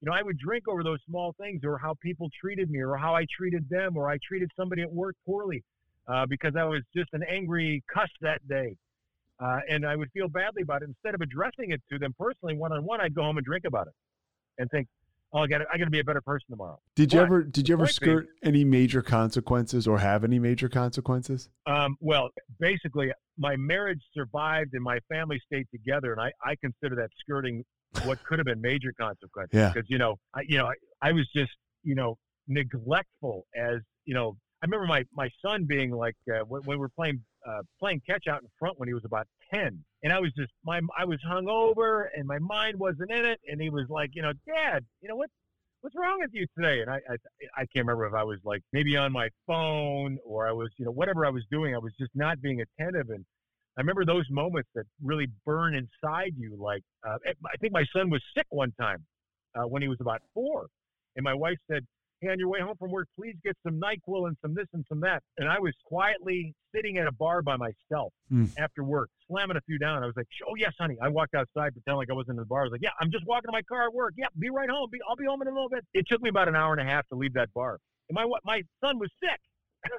You 0.01 0.09
know, 0.09 0.13
I 0.13 0.21
would 0.21 0.37
drink 0.37 0.67
over 0.67 0.83
those 0.83 0.99
small 1.07 1.33
things, 1.39 1.61
or 1.63 1.77
how 1.77 1.95
people 2.01 2.29
treated 2.39 2.69
me, 2.69 2.79
or 2.79 2.97
how 2.97 3.15
I 3.15 3.25
treated 3.35 3.67
them, 3.69 3.95
or 3.97 4.09
I 4.09 4.17
treated 4.27 4.51
somebody 4.55 4.81
at 4.81 4.91
work 4.91 5.15
poorly 5.25 5.63
uh, 6.07 6.25
because 6.25 6.53
I 6.57 6.65
was 6.65 6.81
just 6.95 7.09
an 7.13 7.23
angry 7.23 7.83
cuss 7.91 8.09
that 8.21 8.45
day. 8.47 8.75
Uh, 9.39 9.59
and 9.69 9.85
I 9.85 9.95
would 9.95 10.09
feel 10.13 10.29
badly 10.29 10.61
about 10.61 10.81
it. 10.81 10.87
Instead 10.87 11.13
of 11.13 11.21
addressing 11.21 11.71
it 11.71 11.81
to 11.91 11.99
them 11.99 12.13
personally, 12.17 12.55
one 12.55 12.71
on 12.71 12.85
one, 12.85 13.01
I'd 13.01 13.13
go 13.13 13.23
home 13.23 13.37
and 13.37 13.45
drink 13.45 13.65
about 13.65 13.87
it, 13.87 13.93
and 14.59 14.69
think, 14.71 14.87
"Oh, 15.35 15.43
I 15.43 15.47
got 15.47 15.61
I 15.71 15.77
got 15.77 15.85
to 15.85 15.91
be 15.91 15.99
a 15.99 16.03
better 16.03 16.21
person 16.21 16.45
tomorrow." 16.49 16.79
Did 16.95 17.13
you 17.13 17.19
But 17.19 17.25
ever 17.25 17.43
did 17.43 17.69
you 17.69 17.75
ever 17.75 17.87
skirt 17.87 18.27
any 18.43 18.63
major 18.63 19.01
consequences 19.01 19.87
or 19.87 19.99
have 19.99 20.23
any 20.23 20.39
major 20.39 20.69
consequences? 20.69 21.49
Um, 21.67 21.97
well, 21.99 22.29
basically, 22.59 23.11
my 23.37 23.55
marriage 23.57 24.01
survived 24.13 24.73
and 24.73 24.83
my 24.83 24.99
family 25.11 25.41
stayed 25.45 25.67
together, 25.71 26.13
and 26.13 26.21
I, 26.21 26.31
I 26.43 26.55
consider 26.55 26.95
that 26.95 27.09
skirting 27.19 27.63
what 28.03 28.23
could 28.23 28.39
have 28.39 28.45
been 28.45 28.61
major 28.61 28.93
consequences. 28.99 29.51
Yeah. 29.53 29.71
Because 29.73 29.89
you 29.89 29.97
know, 29.97 30.15
I, 30.33 30.41
you 30.47 30.57
know, 30.57 30.67
I, 30.67 30.73
I 31.01 31.11
was 31.11 31.29
just 31.35 31.51
you 31.83 31.95
know 31.95 32.17
neglectful 32.47 33.45
as 33.55 33.79
you 34.05 34.13
know. 34.13 34.37
I 34.63 34.65
remember 34.65 34.87
my 34.87 35.03
my 35.13 35.29
son 35.45 35.65
being 35.65 35.91
like 35.91 36.15
uh, 36.33 36.39
when, 36.47 36.61
when 36.63 36.77
we 36.77 36.79
were 36.79 36.89
playing 36.89 37.21
uh, 37.47 37.61
playing 37.79 38.01
catch 38.07 38.27
out 38.27 38.41
in 38.41 38.49
front 38.59 38.79
when 38.79 38.87
he 38.87 38.93
was 38.93 39.05
about 39.05 39.27
ten, 39.53 39.83
and 40.03 40.11
I 40.11 40.19
was 40.19 40.31
just 40.37 40.51
my 40.63 40.79
I 40.97 41.05
was 41.05 41.19
hungover 41.27 42.05
and 42.15 42.25
my 42.27 42.39
mind 42.39 42.77
wasn't 42.77 43.11
in 43.11 43.25
it, 43.25 43.39
and 43.47 43.61
he 43.61 43.69
was 43.69 43.85
like, 43.89 44.11
you 44.13 44.21
know, 44.21 44.33
Dad, 44.47 44.85
you 45.01 45.09
know 45.09 45.15
what? 45.15 45.29
What's 45.81 45.95
wrong 45.95 46.17
with 46.19 46.31
you 46.33 46.47
today? 46.57 46.81
And 46.81 46.89
I, 46.89 46.95
I 46.95 47.15
I 47.55 47.65
can't 47.73 47.85
remember 47.85 48.07
if 48.07 48.13
I 48.13 48.23
was 48.23 48.39
like 48.43 48.61
maybe 48.73 48.97
on 48.97 49.11
my 49.11 49.29
phone 49.45 50.17
or 50.25 50.47
I 50.47 50.51
was 50.51 50.69
you 50.77 50.85
know 50.85 50.91
whatever 50.91 51.25
I 51.25 51.29
was 51.29 51.43
doing. 51.51 51.75
I 51.75 51.79
was 51.79 51.93
just 51.99 52.11
not 52.15 52.41
being 52.41 52.61
attentive, 52.61 53.09
and 53.09 53.23
I 53.77 53.81
remember 53.81 54.05
those 54.05 54.25
moments 54.31 54.69
that 54.73 54.85
really 55.03 55.27
burn 55.45 55.75
inside 55.75 56.33
you. 56.37 56.55
Like 56.59 56.81
uh, 57.07 57.17
I 57.25 57.57
think 57.57 57.73
my 57.73 57.85
son 57.95 58.09
was 58.09 58.21
sick 58.35 58.47
one 58.49 58.73
time 58.79 59.03
uh, 59.55 59.63
when 59.63 59.81
he 59.81 59.87
was 59.87 59.97
about 60.01 60.21
four, 60.33 60.67
and 61.15 61.23
my 61.23 61.33
wife 61.33 61.57
said, 61.69 61.85
"Hey, 62.25 62.31
on 62.31 62.39
your 62.39 62.49
way 62.49 62.59
home 62.59 62.75
from 62.77 62.91
work, 62.91 63.07
please 63.15 63.35
get 63.43 63.55
some 63.63 63.79
Nyquil 63.79 64.27
and 64.27 64.37
some 64.41 64.53
this 64.53 64.67
and 64.73 64.85
some 64.89 64.99
that." 65.01 65.21
And 65.37 65.47
I 65.49 65.59
was 65.59 65.73
quietly 65.85 66.53
sitting 66.73 66.97
at 66.97 67.07
a 67.07 67.11
bar 67.11 67.41
by 67.41 67.55
myself 67.57 68.11
Hmm. 68.29 68.45
after 68.57 68.83
work, 68.83 69.09
slamming 69.27 69.57
a 69.57 69.61
few 69.61 69.77
down. 69.79 70.03
I 70.03 70.05
was 70.07 70.15
like, 70.17 70.27
"Oh 70.47 70.55
yes, 70.55 70.73
honey." 70.79 70.97
I 71.01 71.09
walked 71.09 71.35
outside, 71.35 71.73
pretending 71.73 71.97
like 71.97 72.09
I 72.09 72.13
wasn't 72.13 72.31
in 72.37 72.41
the 72.41 72.45
bar. 72.45 72.61
I 72.61 72.63
was 72.63 72.71
like, 72.71 72.81
"Yeah, 72.81 72.91
I'm 72.99 73.11
just 73.11 73.25
walking 73.25 73.47
to 73.47 73.51
my 73.51 73.61
car 73.63 73.85
at 73.87 73.93
work. 73.93 74.13
Yeah, 74.17 74.27
be 74.39 74.49
right 74.49 74.69
home. 74.69 74.89
Be, 74.91 74.99
I'll 75.07 75.15
be 75.15 75.25
home 75.25 75.41
in 75.41 75.47
a 75.47 75.51
little 75.51 75.69
bit." 75.69 75.85
It 75.93 76.07
took 76.07 76.21
me 76.21 76.29
about 76.29 76.47
an 76.47 76.55
hour 76.55 76.73
and 76.73 76.81
a 76.81 76.85
half 76.91 77.07
to 77.09 77.15
leave 77.15 77.33
that 77.33 77.53
bar, 77.53 77.79
and 78.09 78.15
my 78.15 78.25
my 78.43 78.63
son 78.81 78.99
was 78.99 79.11
sick. 79.21 79.39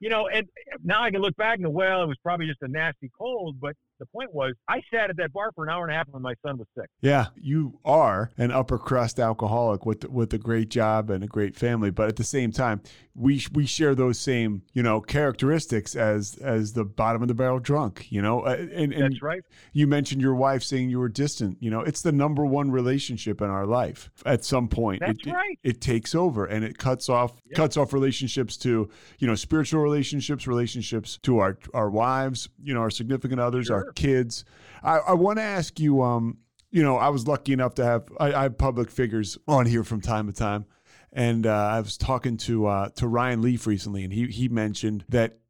you 0.00 0.08
know, 0.08 0.28
and 0.28 0.48
now 0.82 1.02
I 1.02 1.10
can 1.10 1.20
look 1.20 1.36
back 1.36 1.56
and 1.56 1.64
go, 1.64 1.70
well, 1.70 2.02
it 2.02 2.06
was 2.06 2.16
probably 2.22 2.46
just 2.46 2.62
a 2.62 2.68
nasty 2.68 3.10
cold. 3.16 3.60
But 3.60 3.76
the 4.00 4.06
point 4.06 4.34
was, 4.34 4.54
I 4.68 4.82
sat 4.92 5.10
at 5.10 5.16
that 5.18 5.32
bar 5.32 5.52
for 5.54 5.62
an 5.64 5.70
hour 5.70 5.84
and 5.84 5.92
a 5.94 5.96
half 5.96 6.08
when 6.10 6.22
my 6.22 6.34
son 6.44 6.58
was 6.58 6.66
sick. 6.76 6.88
Yeah, 7.00 7.26
you 7.36 7.78
are 7.84 8.32
an 8.36 8.50
upper 8.50 8.78
crust 8.78 9.20
alcoholic 9.20 9.86
with 9.86 10.08
with 10.10 10.34
a 10.34 10.38
great 10.38 10.68
job 10.70 11.08
and 11.10 11.22
a 11.22 11.28
great 11.28 11.54
family, 11.54 11.90
but 11.90 12.08
at 12.08 12.16
the 12.16 12.24
same 12.24 12.50
time, 12.50 12.80
we 13.14 13.42
we 13.52 13.66
share 13.66 13.94
those 13.94 14.18
same 14.18 14.62
you 14.72 14.82
know 14.82 15.00
characteristics 15.00 15.94
as 15.94 16.36
as 16.38 16.72
the 16.72 16.84
bottom 16.84 17.22
of 17.22 17.28
the 17.28 17.34
barrel 17.34 17.60
drunk. 17.60 18.06
You 18.10 18.22
know, 18.22 18.40
Uh, 18.40 18.56
and, 18.72 18.92
and 18.92 19.12
That's 19.12 19.22
right. 19.22 19.42
you 19.72 19.86
mentioned 19.86 20.20
your 20.22 20.34
wife 20.34 20.62
saying 20.62 20.90
you 20.90 20.98
were 20.98 21.08
distant. 21.08 21.58
You 21.60 21.70
know, 21.70 21.80
it's 21.80 22.02
the 22.02 22.12
number 22.12 22.44
one 22.44 22.70
relationship 22.70 23.40
in 23.40 23.50
our 23.50 23.66
life. 23.66 24.10
At 24.26 24.44
some 24.44 24.68
point, 24.68 25.00
That's 25.00 25.26
it, 25.26 25.30
right. 25.32 25.58
it, 25.62 25.76
it 25.76 25.80
takes 25.80 26.14
over 26.14 26.44
and 26.46 26.64
it 26.64 26.78
cuts 26.78 27.08
off 27.08 27.32
Yeah. 27.46 27.56
cuts 27.56 27.76
off 27.76 27.92
relationships 27.92 28.56
to 28.58 28.88
you 29.18 29.26
know 29.26 29.34
spiritual 29.34 29.82
relationships, 29.82 30.46
relationships 30.46 31.18
to 31.22 31.38
our 31.38 31.58
our 31.74 31.90
wives, 31.90 32.48
you 32.62 32.72
know, 32.74 32.80
our 32.80 32.90
significant 32.90 33.40
others, 33.40 33.70
our 33.70 33.89
Sure. 33.96 34.22
kids. 34.22 34.44
I, 34.82 34.98
I 34.98 35.12
want 35.14 35.38
to 35.38 35.42
ask 35.42 35.78
you. 35.78 36.02
Um, 36.02 36.38
you 36.72 36.84
know, 36.84 36.96
I 36.96 37.08
was 37.08 37.26
lucky 37.26 37.52
enough 37.52 37.74
to 37.76 37.84
have 37.84 38.04
I, 38.18 38.32
I 38.32 38.42
have 38.44 38.56
public 38.56 38.90
figures 38.90 39.36
on 39.48 39.66
here 39.66 39.82
from 39.82 40.00
time 40.00 40.26
to 40.28 40.32
time. 40.32 40.66
And 41.12 41.44
uh, 41.44 41.52
I 41.52 41.80
was 41.80 41.96
talking 41.96 42.36
to 42.38 42.66
uh, 42.66 42.88
to 42.90 43.08
Ryan 43.08 43.42
Leaf 43.42 43.66
recently, 43.66 44.04
and 44.04 44.12
he 44.12 44.26
he 44.28 44.48
mentioned 44.48 45.04
that 45.08 45.40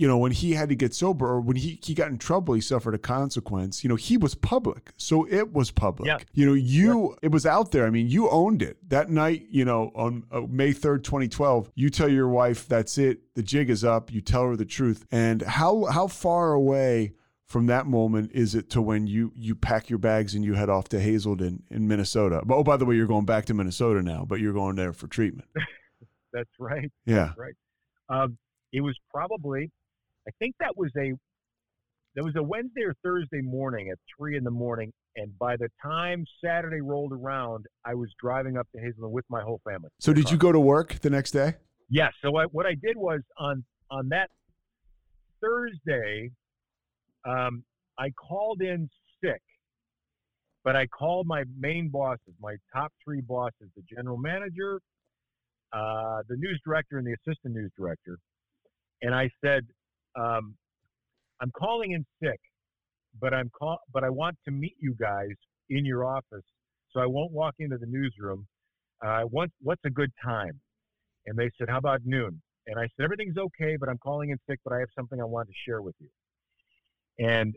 you 0.00 0.08
know, 0.08 0.16
when 0.16 0.32
he 0.32 0.54
had 0.54 0.70
to 0.70 0.74
get 0.74 0.94
sober 0.94 1.26
or 1.26 1.42
when 1.42 1.56
he, 1.56 1.78
he 1.84 1.92
got 1.92 2.08
in 2.08 2.16
trouble, 2.16 2.54
he 2.54 2.62
suffered 2.62 2.94
a 2.94 2.98
consequence. 2.98 3.84
You 3.84 3.88
know, 3.90 3.96
he 3.96 4.16
was 4.16 4.34
public. 4.34 4.92
So 4.96 5.26
it 5.28 5.52
was 5.52 5.70
public. 5.70 6.06
Yeah. 6.06 6.16
You 6.32 6.46
know, 6.46 6.54
you, 6.54 7.18
it 7.20 7.30
was 7.30 7.44
out 7.44 7.70
there. 7.70 7.84
I 7.84 7.90
mean, 7.90 8.08
you 8.08 8.30
owned 8.30 8.62
it. 8.62 8.78
That 8.88 9.10
night, 9.10 9.48
you 9.50 9.66
know, 9.66 9.92
on 9.94 10.24
uh, 10.32 10.40
May 10.48 10.70
3rd, 10.70 11.04
2012, 11.04 11.70
you 11.74 11.90
tell 11.90 12.08
your 12.08 12.28
wife, 12.28 12.66
that's 12.66 12.96
it. 12.96 13.34
The 13.34 13.42
jig 13.42 13.68
is 13.68 13.84
up. 13.84 14.10
You 14.10 14.22
tell 14.22 14.44
her 14.44 14.56
the 14.56 14.64
truth. 14.64 15.04
And 15.12 15.42
how, 15.42 15.84
how 15.84 16.06
far 16.06 16.54
away 16.54 17.12
from 17.50 17.66
that 17.66 17.84
moment 17.84 18.30
is 18.32 18.54
it 18.54 18.70
to 18.70 18.80
when 18.80 19.08
you, 19.08 19.32
you 19.34 19.56
pack 19.56 19.90
your 19.90 19.98
bags 19.98 20.36
and 20.36 20.44
you 20.44 20.54
head 20.54 20.70
off 20.70 20.88
to 20.88 21.00
Hazelden 21.00 21.64
in 21.68 21.88
Minnesota? 21.88 22.42
Oh, 22.48 22.62
by 22.62 22.76
the 22.76 22.84
way, 22.84 22.94
you're 22.94 23.08
going 23.08 23.24
back 23.24 23.44
to 23.46 23.54
Minnesota 23.54 24.02
now, 24.02 24.24
but 24.24 24.38
you're 24.38 24.52
going 24.52 24.76
there 24.76 24.92
for 24.92 25.08
treatment. 25.08 25.48
That's 26.32 26.48
right. 26.60 26.92
Yeah. 27.06 27.32
Right. 27.36 27.54
Um, 28.08 28.38
it 28.72 28.82
was 28.82 28.96
probably, 29.12 29.68
I 30.28 30.30
think 30.38 30.54
that 30.60 30.76
was 30.76 30.92
a, 30.96 31.12
that 32.14 32.22
was 32.22 32.36
a 32.36 32.42
Wednesday 32.42 32.82
or 32.82 32.94
Thursday 33.02 33.40
morning 33.40 33.90
at 33.90 33.98
three 34.16 34.36
in 34.36 34.44
the 34.44 34.52
morning, 34.52 34.92
and 35.16 35.36
by 35.36 35.56
the 35.56 35.68
time 35.82 36.24
Saturday 36.44 36.80
rolled 36.80 37.12
around, 37.12 37.66
I 37.84 37.94
was 37.94 38.10
driving 38.22 38.58
up 38.58 38.68
to 38.76 38.80
Hazelden 38.80 39.10
with 39.10 39.24
my 39.28 39.42
whole 39.42 39.60
family. 39.64 39.90
So 39.98 40.12
did 40.12 40.30
you 40.30 40.36
go 40.36 40.52
to 40.52 40.60
work 40.60 41.00
the 41.00 41.10
next 41.10 41.32
day? 41.32 41.54
Yes. 41.88 42.12
So 42.22 42.36
I, 42.36 42.44
what 42.44 42.66
I 42.66 42.74
did 42.74 42.96
was 42.96 43.22
on 43.38 43.64
on 43.90 44.08
that 44.10 44.30
Thursday, 45.40 46.30
um, 47.24 47.64
I 47.98 48.10
called 48.10 48.62
in 48.62 48.88
sick, 49.22 49.42
but 50.64 50.76
I 50.76 50.86
called 50.86 51.26
my 51.26 51.44
main 51.58 51.88
bosses, 51.88 52.34
my 52.40 52.56
top 52.72 52.92
three 53.04 53.20
bosses, 53.20 53.68
the 53.76 53.82
general 53.94 54.16
manager, 54.16 54.80
uh, 55.72 56.22
the 56.28 56.36
news 56.36 56.60
director, 56.64 56.98
and 56.98 57.06
the 57.06 57.14
assistant 57.14 57.54
news 57.54 57.70
director, 57.78 58.18
and 59.02 59.14
I 59.14 59.30
said, 59.44 59.66
um, 60.16 60.56
"I'm 61.40 61.50
calling 61.52 61.92
in 61.92 62.04
sick, 62.22 62.40
but 63.20 63.32
I'm 63.32 63.50
call, 63.50 63.78
but 63.92 64.04
I 64.04 64.10
want 64.10 64.36
to 64.46 64.50
meet 64.50 64.76
you 64.80 64.94
guys 64.98 65.36
in 65.68 65.84
your 65.84 66.04
office, 66.04 66.44
so 66.90 67.00
I 67.00 67.06
won't 67.06 67.32
walk 67.32 67.54
into 67.58 67.78
the 67.78 67.86
newsroom. 67.86 68.46
Uh, 69.02 69.22
what, 69.22 69.50
what's 69.60 69.84
a 69.84 69.90
good 69.90 70.10
time?" 70.22 70.60
And 71.26 71.38
they 71.38 71.50
said, 71.58 71.68
How 71.68 71.78
about 71.78 72.00
noon? 72.04 72.40
And 72.66 72.78
I 72.78 72.82
said, 72.96 73.04
Everything's 73.04 73.36
okay, 73.36 73.76
but 73.78 73.88
I'm 73.88 73.98
calling 73.98 74.30
in 74.30 74.38
sick, 74.48 74.58
but 74.64 74.72
I 74.72 74.78
have 74.78 74.88
something 74.96 75.20
I 75.20 75.24
want 75.24 75.48
to 75.48 75.54
share 75.66 75.82
with 75.82 75.94
you. 76.00 76.08
And 77.20 77.54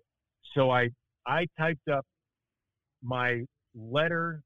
so 0.55 0.69
I 0.71 0.89
I 1.25 1.47
typed 1.57 1.87
up 1.87 2.05
my 3.01 3.43
letter 3.73 4.43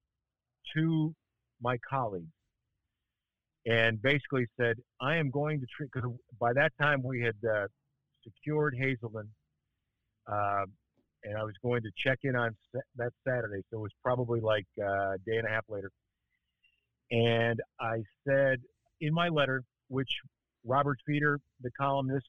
to 0.76 1.14
my 1.62 1.78
colleagues 1.90 2.32
and 3.66 4.02
basically 4.02 4.46
said, 4.60 4.78
I 5.02 5.18
am 5.18 5.30
going 5.30 5.60
to 5.60 5.66
treat, 5.76 5.90
because 5.94 6.10
by 6.40 6.54
that 6.54 6.72
time 6.82 7.02
we 7.04 7.22
had 7.22 7.36
uh, 7.46 7.68
secured 8.24 8.76
Hazelden, 8.80 9.30
uh, 10.32 10.66
and 11.24 11.38
I 11.38 11.44
was 11.44 11.54
going 11.62 11.82
to 11.82 11.90
check 11.98 12.20
in 12.24 12.36
on 12.36 12.56
sa- 12.74 12.80
that 12.96 13.12
Saturday. 13.28 13.62
So 13.70 13.80
it 13.80 13.82
was 13.82 13.92
probably 14.02 14.40
like 14.40 14.68
uh, 14.80 14.86
a 14.86 15.18
day 15.26 15.38
and 15.38 15.46
a 15.48 15.50
half 15.50 15.66
later. 15.68 15.92
And 17.12 17.60
I 17.80 18.04
said 18.26 18.60
in 19.02 19.14
my 19.14 19.28
letter, 19.28 19.64
which 19.90 20.10
Robert 20.66 21.00
Feder, 21.06 21.40
the 21.62 21.72
columnist, 21.72 22.28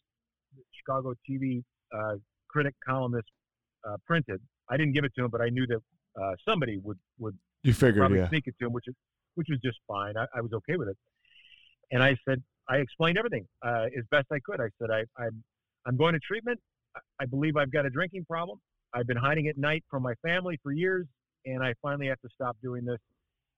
Chicago 0.73 1.15
TV 1.29 1.63
uh, 1.95 2.17
critic 2.49 2.75
columnist, 2.87 3.29
uh, 3.89 3.97
printed. 4.07 4.41
I 4.69 4.77
didn't 4.77 4.93
give 4.93 5.05
it 5.05 5.13
to 5.17 5.25
him, 5.25 5.31
but 5.31 5.41
I 5.41 5.49
knew 5.49 5.67
that 5.67 5.81
uh, 6.21 6.33
somebody 6.47 6.79
would 6.79 6.99
would 7.19 7.37
You 7.63 7.73
figured, 7.73 7.99
probably 7.99 8.19
yeah. 8.19 8.29
sneak 8.29 8.47
it 8.47 8.55
to 8.61 8.67
him, 8.67 8.73
which 8.73 8.89
is 8.89 8.95
which 9.35 9.49
was 9.51 9.61
just 9.65 9.79
fine. 9.87 10.17
I, 10.17 10.27
I 10.37 10.41
was 10.41 10.53
okay 10.53 10.77
with 10.77 10.89
it. 10.89 10.97
And 11.91 12.03
I 12.03 12.17
said, 12.29 12.43
I 12.69 12.77
explained 12.79 13.17
everything 13.17 13.47
uh, 13.65 13.87
as 13.97 14.05
best 14.11 14.27
I 14.33 14.39
could. 14.45 14.61
I 14.61 14.69
said 14.81 14.91
I, 14.91 15.05
I'm 15.23 15.43
I'm 15.87 15.97
going 15.97 16.15
to 16.15 16.21
treatment. 16.21 16.61
I 17.21 17.27
believe 17.27 17.57
I've 17.57 17.73
got 17.73 17.87
a 17.87 17.91
drinking 17.91 18.25
problem. 18.25 18.59
I've 18.93 19.07
been 19.07 19.17
hiding 19.17 19.49
at 19.49 19.57
night 19.57 19.85
from 19.91 20.03
my 20.03 20.15
family 20.23 20.59
for 20.63 20.73
years, 20.73 21.07
and 21.47 21.63
I 21.63 21.75
finally 21.81 22.09
have 22.09 22.21
to 22.21 22.29
stop 22.35 22.57
doing 22.63 22.85
this. 22.85 22.99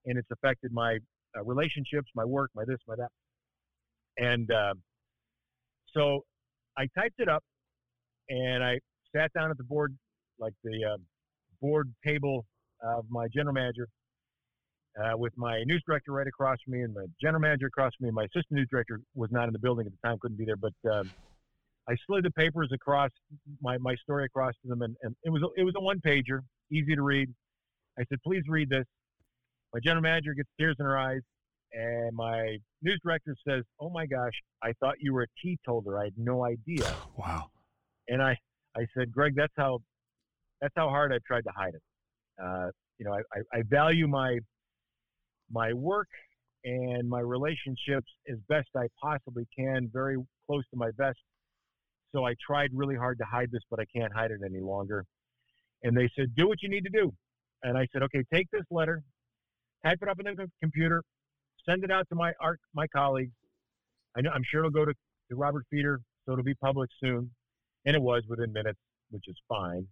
And 0.05 0.17
it's 0.17 0.29
affected 0.31 0.71
my 0.71 0.97
uh, 1.37 1.43
relationships, 1.43 2.09
my 2.15 2.25
work, 2.25 2.51
my 2.55 2.63
this, 2.65 2.77
my 2.87 2.95
that. 2.95 3.09
And 4.17 4.51
uh, 4.51 4.73
so 5.93 6.21
I 6.77 6.87
typed 6.97 7.19
it 7.19 7.29
up, 7.29 7.43
and 8.31 8.63
I 8.63 8.79
sat 9.15 9.31
down 9.33 9.51
at 9.51 9.57
the 9.57 9.63
board, 9.63 9.95
like 10.39 10.53
the 10.63 10.85
uh, 10.85 10.97
board 11.61 11.93
table 12.05 12.45
of 12.81 13.05
my 13.09 13.27
general 13.27 13.53
manager, 13.53 13.87
uh, 14.99 15.17
with 15.17 15.33
my 15.37 15.63
news 15.65 15.83
director 15.85 16.13
right 16.13 16.27
across 16.27 16.57
from 16.63 16.73
me 16.73 16.81
and 16.81 16.93
my 16.93 17.05
general 17.21 17.41
manager 17.41 17.67
across 17.67 17.91
from 17.97 18.05
me. 18.05 18.09
And 18.09 18.15
my 18.15 18.23
assistant 18.23 18.51
news 18.51 18.67
director 18.71 19.01
was 19.15 19.29
not 19.31 19.47
in 19.47 19.53
the 19.53 19.59
building 19.59 19.85
at 19.85 19.91
the 19.91 20.07
time, 20.07 20.17
couldn't 20.19 20.37
be 20.37 20.45
there, 20.45 20.55
but 20.55 20.73
um, 20.91 21.11
I 21.89 21.95
slid 22.07 22.23
the 22.23 22.31
papers 22.31 22.69
across 22.73 23.09
my, 23.61 23.77
my 23.79 23.95
story 23.95 24.25
across 24.25 24.53
to 24.63 24.69
them, 24.69 24.81
and, 24.81 24.95
and 25.03 25.15
it 25.23 25.29
was 25.29 25.41
it 25.57 25.63
was 25.63 25.73
a 25.75 25.81
one 25.81 25.99
pager, 25.99 26.39
easy 26.71 26.95
to 26.95 27.01
read. 27.01 27.29
I 27.99 28.03
said, 28.07 28.19
"Please 28.23 28.43
read 28.47 28.69
this." 28.69 28.85
My 29.73 29.79
general 29.83 30.01
manager 30.01 30.33
gets 30.33 30.49
tears 30.57 30.75
in 30.79 30.85
her 30.85 30.97
eyes, 30.97 31.21
and 31.73 32.15
my 32.15 32.57
news 32.81 32.99
director 33.03 33.35
says, 33.47 33.63
"Oh 33.79 33.89
my 33.89 34.05
gosh, 34.05 34.33
I 34.63 34.73
thought 34.79 34.95
you 34.99 35.13
were 35.13 35.23
a 35.23 35.27
teetotaler. 35.41 35.99
I 35.99 36.05
had 36.05 36.17
no 36.17 36.45
idea." 36.45 36.93
Wow. 37.17 37.49
And 38.11 38.21
I 38.21 38.37
I 38.77 38.85
said, 38.95 39.11
"Greg, 39.11 39.33
that's 39.35 39.53
how 39.57 39.79
that's 40.61 40.73
how 40.77 40.89
hard 40.89 41.11
I've 41.11 41.23
tried 41.23 41.43
to 41.45 41.51
hide 41.55 41.73
it. 41.73 41.81
Uh, 42.41 42.69
you 42.99 43.05
know, 43.05 43.13
I, 43.13 43.21
I, 43.33 43.59
I 43.59 43.63
value 43.67 44.07
my 44.07 44.37
my 45.51 45.73
work 45.73 46.07
and 46.63 47.09
my 47.09 47.19
relationships 47.19 48.07
as 48.29 48.37
best 48.47 48.67
I 48.77 48.87
possibly 49.01 49.47
can, 49.57 49.89
very 49.91 50.17
close 50.45 50.63
to 50.71 50.77
my 50.77 50.91
best. 50.97 51.17
So 52.13 52.25
I 52.25 52.35
tried 52.45 52.69
really 52.73 52.95
hard 52.95 53.17
to 53.19 53.25
hide 53.25 53.49
this, 53.51 53.63
but 53.69 53.79
I 53.79 53.85
can't 53.95 54.13
hide 54.13 54.31
it 54.31 54.41
any 54.45 54.59
longer. 54.59 55.05
And 55.83 55.97
they 55.97 56.09
said, 56.15 56.35
do 56.35 56.47
what 56.47 56.61
you 56.61 56.69
need 56.69 56.83
to 56.83 56.91
do. 56.91 57.11
And 57.63 57.77
I 57.77 57.87
said, 57.91 58.03
okay, 58.03 58.23
take 58.31 58.47
this 58.51 58.63
letter, 58.69 59.01
type 59.83 59.99
it 60.01 60.07
up 60.07 60.19
in 60.19 60.25
the 60.35 60.49
computer, 60.61 61.01
send 61.67 61.83
it 61.83 61.91
out 61.91 62.07
to 62.09 62.15
my 62.15 62.33
art, 62.39 62.59
my 62.75 62.85
colleagues. 62.87 63.31
I 64.15 64.21
know, 64.21 64.31
I'm 64.31 64.43
sure 64.43 64.59
it'll 64.59 64.71
go 64.71 64.85
to, 64.85 64.93
to 64.93 65.35
Robert 65.35 65.65
Feder, 65.71 65.99
so 66.25 66.33
it'll 66.33 66.43
be 66.43 66.55
public 66.55 66.89
soon. 67.03 67.31
And 67.85 67.95
it 67.95 68.01
was 68.01 68.23
within 68.27 68.53
minutes, 68.53 68.79
which 69.09 69.27
is 69.27 69.35
fine. 69.49 69.87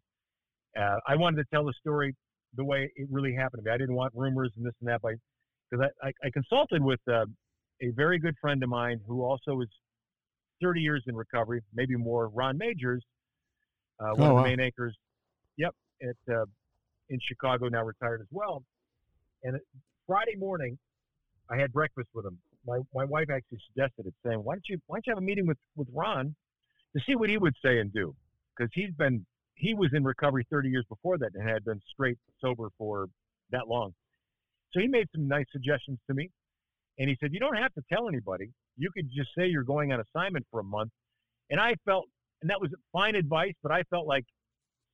Uh, 0.80 0.98
I 1.08 1.16
wanted 1.16 1.38
to 1.38 1.46
tell 1.52 1.66
the 1.66 1.74
story 1.80 2.16
the 2.56 2.64
way 2.64 2.92
it 2.96 3.08
really 3.12 3.34
happened 3.34 3.64
to 3.64 3.70
me. 3.70 3.74
I 3.74 3.78
didn't 3.78 3.96
want 3.96 4.14
rumors 4.16 4.52
and 4.56 4.66
this 4.66 4.74
and 4.82 4.90
that, 4.90 5.02
because 5.02 5.90
I, 6.04 6.08
I, 6.08 6.12
I, 6.24 6.30
consulted 6.32 6.84
with 6.84 7.00
uh, 7.08 7.26
a 7.82 7.90
very 7.96 8.20
good 8.20 8.36
friend 8.40 8.62
of 8.64 8.70
mine 8.70 9.00
who 9.08 9.24
also 9.24 9.62
is 9.62 9.68
30 10.62 10.82
years 10.82 11.04
in 11.08 11.16
recovery, 11.16 11.62
maybe 11.74 11.96
more. 11.96 12.28
Ron 12.30 12.58
Magers, 12.58 13.02
uh, 14.00 14.14
one 14.16 14.20
oh, 14.20 14.24
of 14.24 14.28
the 14.30 14.34
wow. 14.34 14.44
main 14.44 14.60
anchors. 14.60 14.96
Yep, 15.58 15.76
at 16.02 16.34
uh, 16.34 16.46
in 17.10 17.20
Chicago, 17.28 17.68
now 17.68 17.84
retired 17.84 18.22
as 18.22 18.28
well. 18.32 18.64
And 19.44 19.60
Friday 20.08 20.36
morning, 20.38 20.78
I 21.50 21.58
had 21.58 21.72
breakfast 21.72 22.10
with 22.14 22.26
him. 22.26 22.38
My 22.66 22.80
my 22.94 23.06
wife 23.06 23.30
actually 23.30 23.60
suggested 23.74 24.06
it, 24.06 24.14
saying, 24.26 24.44
"Why 24.44 24.56
don't 24.56 24.64
you 24.68 24.78
why 24.88 24.98
don't 24.98 25.08
you 25.08 25.12
have 25.12 25.18
a 25.18 25.26
meeting 25.26 25.48
with 25.48 25.58
with 25.76 25.88
Ron 25.94 26.36
to 26.96 27.04
see 27.06 27.16
what 27.16 27.30
he 27.30 27.38
would 27.38 27.56
say 27.64 27.80
and 27.80 27.94
do?" 27.94 28.16
Because 28.56 28.72
he's 28.74 28.92
been 28.92 29.26
he 29.60 29.74
was 29.74 29.90
in 29.94 30.04
recovery 30.04 30.48
30 30.50 30.70
years 30.70 30.86
before 30.88 31.18
that 31.18 31.32
and 31.36 31.48
had 31.48 31.66
been 31.66 31.82
straight 31.92 32.18
sober 32.42 32.70
for 32.78 33.08
that 33.52 33.68
long. 33.68 33.94
So 34.72 34.80
he 34.80 34.88
made 34.88 35.08
some 35.14 35.28
nice 35.28 35.46
suggestions 35.52 36.00
to 36.08 36.14
me. 36.14 36.30
And 36.98 37.10
he 37.10 37.18
said, 37.20 37.34
You 37.34 37.40
don't 37.40 37.58
have 37.58 37.74
to 37.74 37.82
tell 37.92 38.08
anybody. 38.08 38.50
You 38.78 38.90
could 38.94 39.10
just 39.14 39.30
say 39.38 39.48
you're 39.48 39.64
going 39.64 39.92
on 39.92 40.02
assignment 40.02 40.46
for 40.50 40.62
a 40.62 40.64
month. 40.64 40.92
And 41.50 41.60
I 41.60 41.76
felt, 41.86 42.06
and 42.42 42.50
that 42.50 42.62
was 42.62 42.72
fine 42.94 43.16
advice, 43.16 43.54
but 43.62 43.72
I 43.72 43.84
felt 43.90 44.08
like 44.08 44.24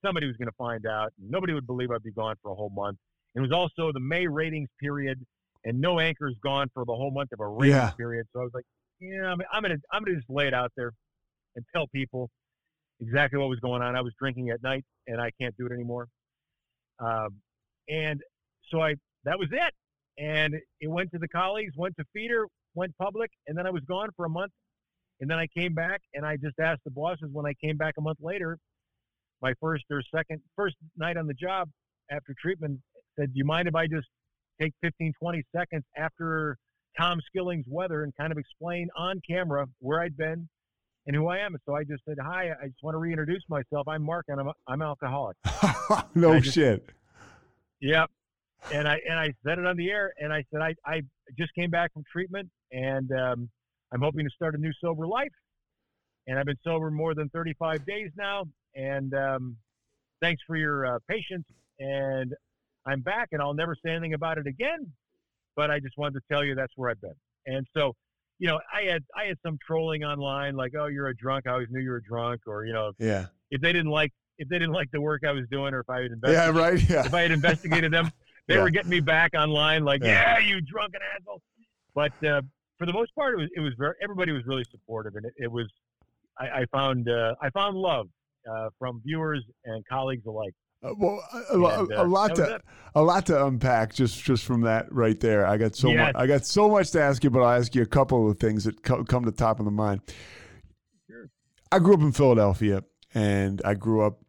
somebody 0.04 0.26
was 0.26 0.36
going 0.38 0.48
to 0.48 0.56
find 0.58 0.88
out. 0.88 1.14
Nobody 1.20 1.54
would 1.54 1.68
believe 1.68 1.92
I'd 1.92 2.04
be 2.04 2.12
gone 2.12 2.36
for 2.42 2.52
a 2.52 2.56
whole 2.56 2.72
month. 2.72 2.98
It 3.36 3.42
was 3.42 3.52
also 3.52 3.92
the 3.92 4.00
May 4.00 4.28
ratings 4.28 4.70
period, 4.80 5.24
and 5.64 5.80
no 5.80 6.00
anchor's 6.00 6.36
gone 6.44 6.70
for 6.74 6.86
the 6.86 6.94
whole 6.94 7.12
month 7.12 7.34
of 7.34 7.40
a 7.40 7.48
ratings 7.48 7.76
yeah. 7.76 7.92
period. 7.92 8.26
So 8.34 8.40
I 8.40 8.44
was 8.44 8.54
like, 8.54 8.66
yeah, 9.00 9.26
I'm, 9.26 9.42
I'm 9.52 9.62
gonna 9.62 9.76
I'm 9.92 10.04
gonna 10.04 10.16
just 10.16 10.30
lay 10.30 10.48
it 10.48 10.54
out 10.54 10.72
there 10.78 10.94
and 11.56 11.66
tell 11.74 11.88
people 11.88 12.30
exactly 13.02 13.40
what 13.40 13.50
was 13.50 13.60
going 13.60 13.82
on. 13.82 13.96
I 13.96 14.02
was 14.02 14.14
drinking 14.20 14.50
at 14.50 14.62
night, 14.64 14.86
and 15.08 15.20
I 15.22 15.32
can't 15.40 15.56
do 15.58 15.66
it 15.66 15.72
anymore. 15.72 16.08
Um, 17.00 17.30
and 17.90 18.22
so 18.72 18.82
I 18.82 18.96
that 19.26 19.38
was 19.38 19.50
it. 19.52 19.74
And 20.18 20.56
it 20.80 20.88
went 20.88 21.12
to 21.12 21.20
the 21.20 21.28
colleagues, 21.28 21.74
went 21.76 21.96
to 21.98 22.06
Feder, 22.14 22.46
went 22.74 22.96
public, 22.98 23.32
and 23.48 23.58
then 23.58 23.68
I 23.68 23.70
was 23.70 23.84
gone 23.88 24.10
for 24.16 24.26
a 24.26 24.30
month. 24.30 24.52
And 25.20 25.30
then 25.30 25.38
I 25.40 25.48
came 25.48 25.74
back, 25.74 26.02
and 26.14 26.26
I 26.26 26.38
just 26.38 26.60
asked 26.60 26.82
the 26.86 26.92
bosses 26.92 27.30
when 27.32 27.46
I 27.46 27.54
came 27.64 27.78
back 27.78 27.96
a 27.98 28.02
month 28.02 28.18
later, 28.22 28.58
my 29.42 29.54
first 29.62 29.86
or 29.90 30.02
second 30.14 30.42
first 30.56 30.76
night 30.98 31.18
on 31.18 31.28
the 31.28 31.34
job 31.34 31.70
after 32.12 32.34
treatment, 32.40 32.80
said, 33.18 33.34
"Do 33.34 33.38
you 33.38 33.46
mind 33.46 33.68
if 33.68 33.76
I 33.76 33.88
just 33.88 34.08
take 34.62 34.74
15, 34.82 35.14
20 35.20 35.44
seconds 35.56 35.84
after 35.98 36.58
Tom 36.98 37.20
Skilling's 37.28 37.66
weather 37.68 38.04
and 38.04 38.16
kind 38.16 38.32
of 38.32 38.38
explain 38.38 38.90
on 38.96 39.22
camera 39.28 39.68
where 39.80 40.02
I'd 40.02 40.16
been 40.16 40.48
and 41.08 41.16
who 41.16 41.28
I 41.28 41.40
am. 41.40 41.56
So 41.66 41.76
I 41.76 41.84
just 41.84 42.04
said, 42.06 42.18
"Hi, 42.22 42.52
I 42.62 42.68
just 42.68 42.84
want 42.84 42.96
to 42.96 43.00
reintroduce 43.00 43.44
myself. 43.50 43.88
I'm 43.88 44.04
Mark, 44.04 44.26
and 44.28 44.40
I'm 44.40 44.52
I'm 44.68 44.82
alcoholic." 44.82 45.38
no 46.16 46.40
just, 46.40 46.56
shit. 46.56 46.90
Yep. 47.82 48.10
And 48.74 48.88
I 48.88 49.00
and 49.08 49.20
I 49.20 49.34
said 49.46 49.60
it 49.60 49.66
on 49.66 49.78
the 49.78 49.90
air, 49.90 50.14
and 50.20 50.34
I 50.34 50.44
said 50.52 50.62
I 50.62 50.74
I 50.86 51.02
just 51.38 51.54
came 51.54 51.70
back 51.70 51.94
from 51.94 52.04
treatment, 52.12 52.50
and 52.72 53.12
um, 53.12 53.50
I'm 53.94 54.02
hoping 54.02 54.26
to 54.26 54.32
start 54.32 54.56
a 54.56 54.58
new 54.58 54.72
sober 54.82 55.08
life. 55.08 55.32
And 56.28 56.40
I've 56.40 56.48
been 56.48 56.58
sober 56.64 56.90
more 56.90 57.14
than 57.14 57.30
35 57.30 57.86
days 57.86 58.10
now, 58.18 58.46
and 58.74 59.14
um, 59.14 59.58
thanks 60.22 60.42
for 60.48 60.56
your 60.56 60.96
uh, 60.96 61.00
patience. 61.08 61.46
And 61.78 62.34
I'm 62.88 63.02
back, 63.02 63.30
and 63.32 63.42
I'll 63.44 63.54
never 63.54 63.76
say 63.86 63.92
anything 63.92 64.16
about 64.16 64.40
it 64.40 64.48
again. 64.48 64.92
But 65.56 65.70
I 65.70 65.80
just 65.80 65.98
wanted 65.98 66.16
to 66.16 66.22
tell 66.32 66.44
you 66.44 66.56
that's 66.56 66.74
where 66.76 66.90
I've 66.90 67.00
been. 67.00 67.14
And 67.46 67.68
so 67.78 67.94
you 68.40 68.48
know, 68.48 68.60
I 68.74 68.84
had 68.92 69.04
I 69.16 69.26
had 69.26 69.38
some 69.46 69.58
trolling 69.66 70.04
online 70.04 70.56
like, 70.56 70.74
"Oh, 70.78 70.88
you're 70.88 71.08
a 71.08 71.16
drunk. 71.16 71.48
I 71.48 71.52
always 71.52 71.68
knew 71.72 71.82
you 71.82 71.92
were 71.92 72.02
drunk," 72.02 72.42
or 72.48 72.66
you 72.66 72.74
know, 72.74 72.92
yeah. 73.00 73.28
If 73.52 73.62
they 73.62 73.72
didn't 73.72 73.92
like 73.92 74.12
if 74.38 74.50
they 74.50 74.60
didn't 74.60 74.74
like 74.74 74.92
the 74.92 75.02
work 75.02 75.24
I 75.26 75.32
was 75.32 75.46
doing, 75.50 75.74
or 75.74 75.80
if 75.80 75.90
I 75.90 76.02
had 76.02 76.12
investigated, 76.12 76.56
yeah, 76.56 76.62
right, 76.62 76.90
yeah. 76.90 77.06
If 77.06 77.14
I 77.14 77.22
had 77.22 77.32
investigated 77.32 77.92
them, 77.94 78.12
they 78.48 78.56
yeah. 78.56 78.62
were 78.62 78.70
getting 78.70 78.90
me 78.90 79.00
back 79.00 79.32
online 79.34 79.86
like, 79.86 80.04
yeah, 80.04 80.38
yeah 80.38 80.46
you 80.46 80.62
drunken 80.62 81.00
asshole. 81.16 81.42
But 81.94 82.12
uh, 82.26 82.42
for 82.78 82.86
the 82.86 82.94
most 82.94 83.16
part, 83.16 83.34
it 83.34 83.38
was 83.38 83.50
it 83.56 83.62
was 83.62 83.74
very 83.78 83.96
everybody 84.04 84.32
was 84.32 84.46
really 84.46 84.66
supportive, 84.70 85.16
and 85.16 85.26
it, 85.26 85.34
it 85.38 85.52
was 85.52 85.68
I, 86.38 86.62
I 86.62 86.66
found 86.72 87.10
uh, 87.10 87.36
I 87.42 87.50
found 87.52 87.78
love 87.78 88.08
uh, 88.50 88.70
from 88.78 89.02
viewers 89.06 89.44
and 89.64 89.86
colleagues 89.88 90.26
alike. 90.26 90.54
Uh, 90.84 90.94
well, 90.98 91.24
a, 91.34 91.58
and, 91.58 91.92
a, 91.92 92.04
a 92.04 92.06
lot 92.06 92.36
to 92.36 92.62
a 92.96 93.02
lot 93.02 93.26
to 93.26 93.46
unpack 93.46 93.94
just 93.94 94.24
just 94.24 94.46
from 94.46 94.62
that 94.62 94.92
right 94.92 95.20
there. 95.20 95.46
I 95.46 95.58
got 95.58 95.76
so 95.76 95.90
yes. 95.90 96.14
much. 96.14 96.22
I 96.22 96.28
got 96.28 96.46
so 96.46 96.70
much 96.70 96.92
to 96.92 97.02
ask 97.02 97.24
you, 97.24 97.30
but 97.30 97.42
I'll 97.42 97.60
ask 97.60 97.76
you 97.76 97.82
a 97.82 97.88
couple 97.88 98.30
of 98.30 98.40
things 98.40 98.64
that 98.64 98.84
co- 98.84 99.04
come 99.04 99.26
to 99.26 99.32
the 99.32 99.38
top 99.38 99.60
of 99.60 99.66
the 99.66 99.72
mind. 99.72 100.02
Sure. 101.10 101.30
I 101.72 101.80
grew 101.80 101.94
up 101.94 102.02
in 102.02 102.12
Philadelphia, 102.12 102.84
and 103.14 103.62
I 103.66 103.74
grew 103.74 104.02
up, 104.02 104.20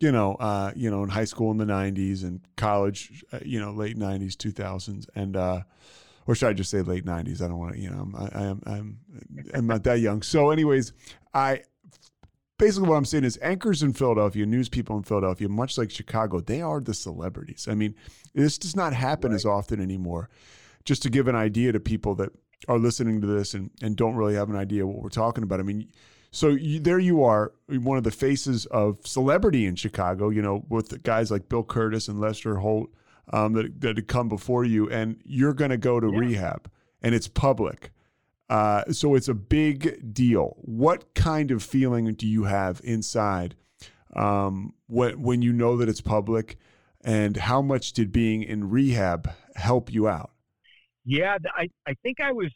you 0.00 0.10
know, 0.10 0.34
uh, 0.34 0.72
you 0.74 0.90
know, 0.90 1.02
in 1.02 1.08
high 1.08 1.24
school 1.24 1.50
in 1.50 1.58
the 1.58 1.64
'90s 1.64 2.24
and 2.24 2.40
college, 2.56 3.24
uh, 3.32 3.38
you 3.44 3.60
know, 3.60 3.72
late 3.72 3.96
'90s, 3.98 4.34
2000s, 4.36 5.06
and 5.14 5.36
uh, 5.36 5.62
or 6.26 6.34
should 6.34 6.48
I 6.48 6.52
just 6.52 6.70
say 6.70 6.82
late 6.82 7.04
'90s? 7.04 7.42
I 7.42 7.48
don't 7.48 7.58
want 7.58 7.74
to, 7.74 7.80
you 7.80 7.90
know, 7.90 8.00
I'm, 8.00 8.16
I, 8.16 8.28
I 8.32 8.42
am, 8.44 8.62
I'm, 8.66 8.98
I'm 9.54 9.66
not 9.66 9.84
that 9.84 10.00
young. 10.00 10.22
So, 10.22 10.50
anyways, 10.50 10.92
I 11.32 11.62
basically 12.58 12.88
what 12.88 12.96
I'm 12.96 13.04
saying 13.04 13.24
is 13.24 13.38
anchors 13.42 13.82
in 13.82 13.92
Philadelphia, 13.92 14.46
news 14.46 14.68
people 14.68 14.96
in 14.96 15.02
Philadelphia, 15.02 15.48
much 15.48 15.76
like 15.78 15.90
Chicago, 15.90 16.40
they 16.40 16.62
are 16.62 16.80
the 16.80 16.94
celebrities. 16.94 17.66
I 17.70 17.74
mean, 17.74 17.94
this 18.34 18.58
does 18.58 18.76
not 18.76 18.92
happen 18.92 19.30
right. 19.30 19.36
as 19.36 19.44
often 19.44 19.80
anymore. 19.80 20.30
Just 20.84 21.02
to 21.02 21.10
give 21.10 21.26
an 21.28 21.34
idea 21.34 21.72
to 21.72 21.80
people 21.80 22.14
that 22.16 22.30
are 22.68 22.78
listening 22.78 23.20
to 23.20 23.26
this 23.26 23.54
and, 23.54 23.70
and 23.82 23.96
don't 23.96 24.14
really 24.14 24.34
have 24.34 24.50
an 24.50 24.56
idea 24.56 24.86
what 24.86 25.02
we're 25.02 25.08
talking 25.08 25.42
about. 25.42 25.60
I 25.60 25.64
mean, 25.64 25.88
so 26.30 26.50
you, 26.50 26.80
there 26.80 26.98
you 26.98 27.24
are, 27.24 27.52
one 27.68 27.98
of 27.98 28.04
the 28.04 28.10
faces 28.10 28.66
of 28.66 29.04
celebrity 29.04 29.66
in 29.66 29.74
Chicago, 29.74 30.30
you 30.30 30.42
know, 30.42 30.64
with 30.68 31.02
guys 31.02 31.30
like 31.30 31.48
Bill 31.48 31.64
Kurtis 31.64 32.08
and 32.08 32.20
Lester 32.20 32.56
Holt 32.56 32.90
um, 33.32 33.54
that, 33.54 33.80
that 33.80 33.96
had 33.96 34.08
come 34.08 34.28
before 34.28 34.64
you, 34.64 34.88
and 34.90 35.20
you're 35.24 35.54
going 35.54 35.70
to 35.70 35.76
go 35.76 35.98
to 35.98 36.10
yeah. 36.10 36.18
rehab 36.18 36.70
and 37.02 37.14
it's 37.14 37.28
public 37.28 37.92
uh, 38.48 38.84
so 38.92 39.14
it's 39.14 39.28
a 39.28 39.34
big 39.34 40.14
deal. 40.14 40.56
What 40.58 41.14
kind 41.14 41.50
of 41.50 41.62
feeling 41.62 42.12
do 42.14 42.26
you 42.26 42.44
have 42.44 42.80
inside 42.84 43.56
um, 44.14 44.74
when, 44.86 45.20
when 45.20 45.42
you 45.42 45.52
know 45.52 45.76
that 45.76 45.88
it's 45.88 46.00
public? 46.00 46.56
And 47.02 47.36
how 47.36 47.62
much 47.62 47.92
did 47.92 48.10
being 48.10 48.42
in 48.42 48.68
rehab 48.68 49.30
help 49.54 49.92
you 49.92 50.08
out? 50.08 50.30
Yeah, 51.04 51.38
I, 51.56 51.68
I 51.86 51.94
think 52.02 52.20
I 52.20 52.32
was, 52.32 52.50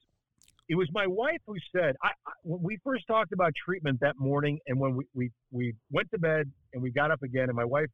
it 0.69 0.75
was 0.75 0.89
my 0.93 1.07
wife 1.07 1.39
who 1.47 1.57
said, 1.75 1.95
I, 2.03 2.09
I, 2.09 2.33
when 2.43 2.61
we 2.63 2.79
first 2.83 3.07
talked 3.07 3.33
about 3.33 3.53
treatment 3.55 3.99
that 4.01 4.19
morning 4.19 4.59
and 4.67 4.79
when 4.79 4.97
we, 4.97 5.05
we, 5.15 5.31
we 5.53 5.75
went 5.93 6.11
to 6.13 6.19
bed 6.19 6.51
and 6.73 6.83
we 6.83 6.91
got 6.91 7.13
up 7.13 7.23
again 7.23 7.45
and 7.45 7.55
my 7.55 7.65
wife 7.65 7.89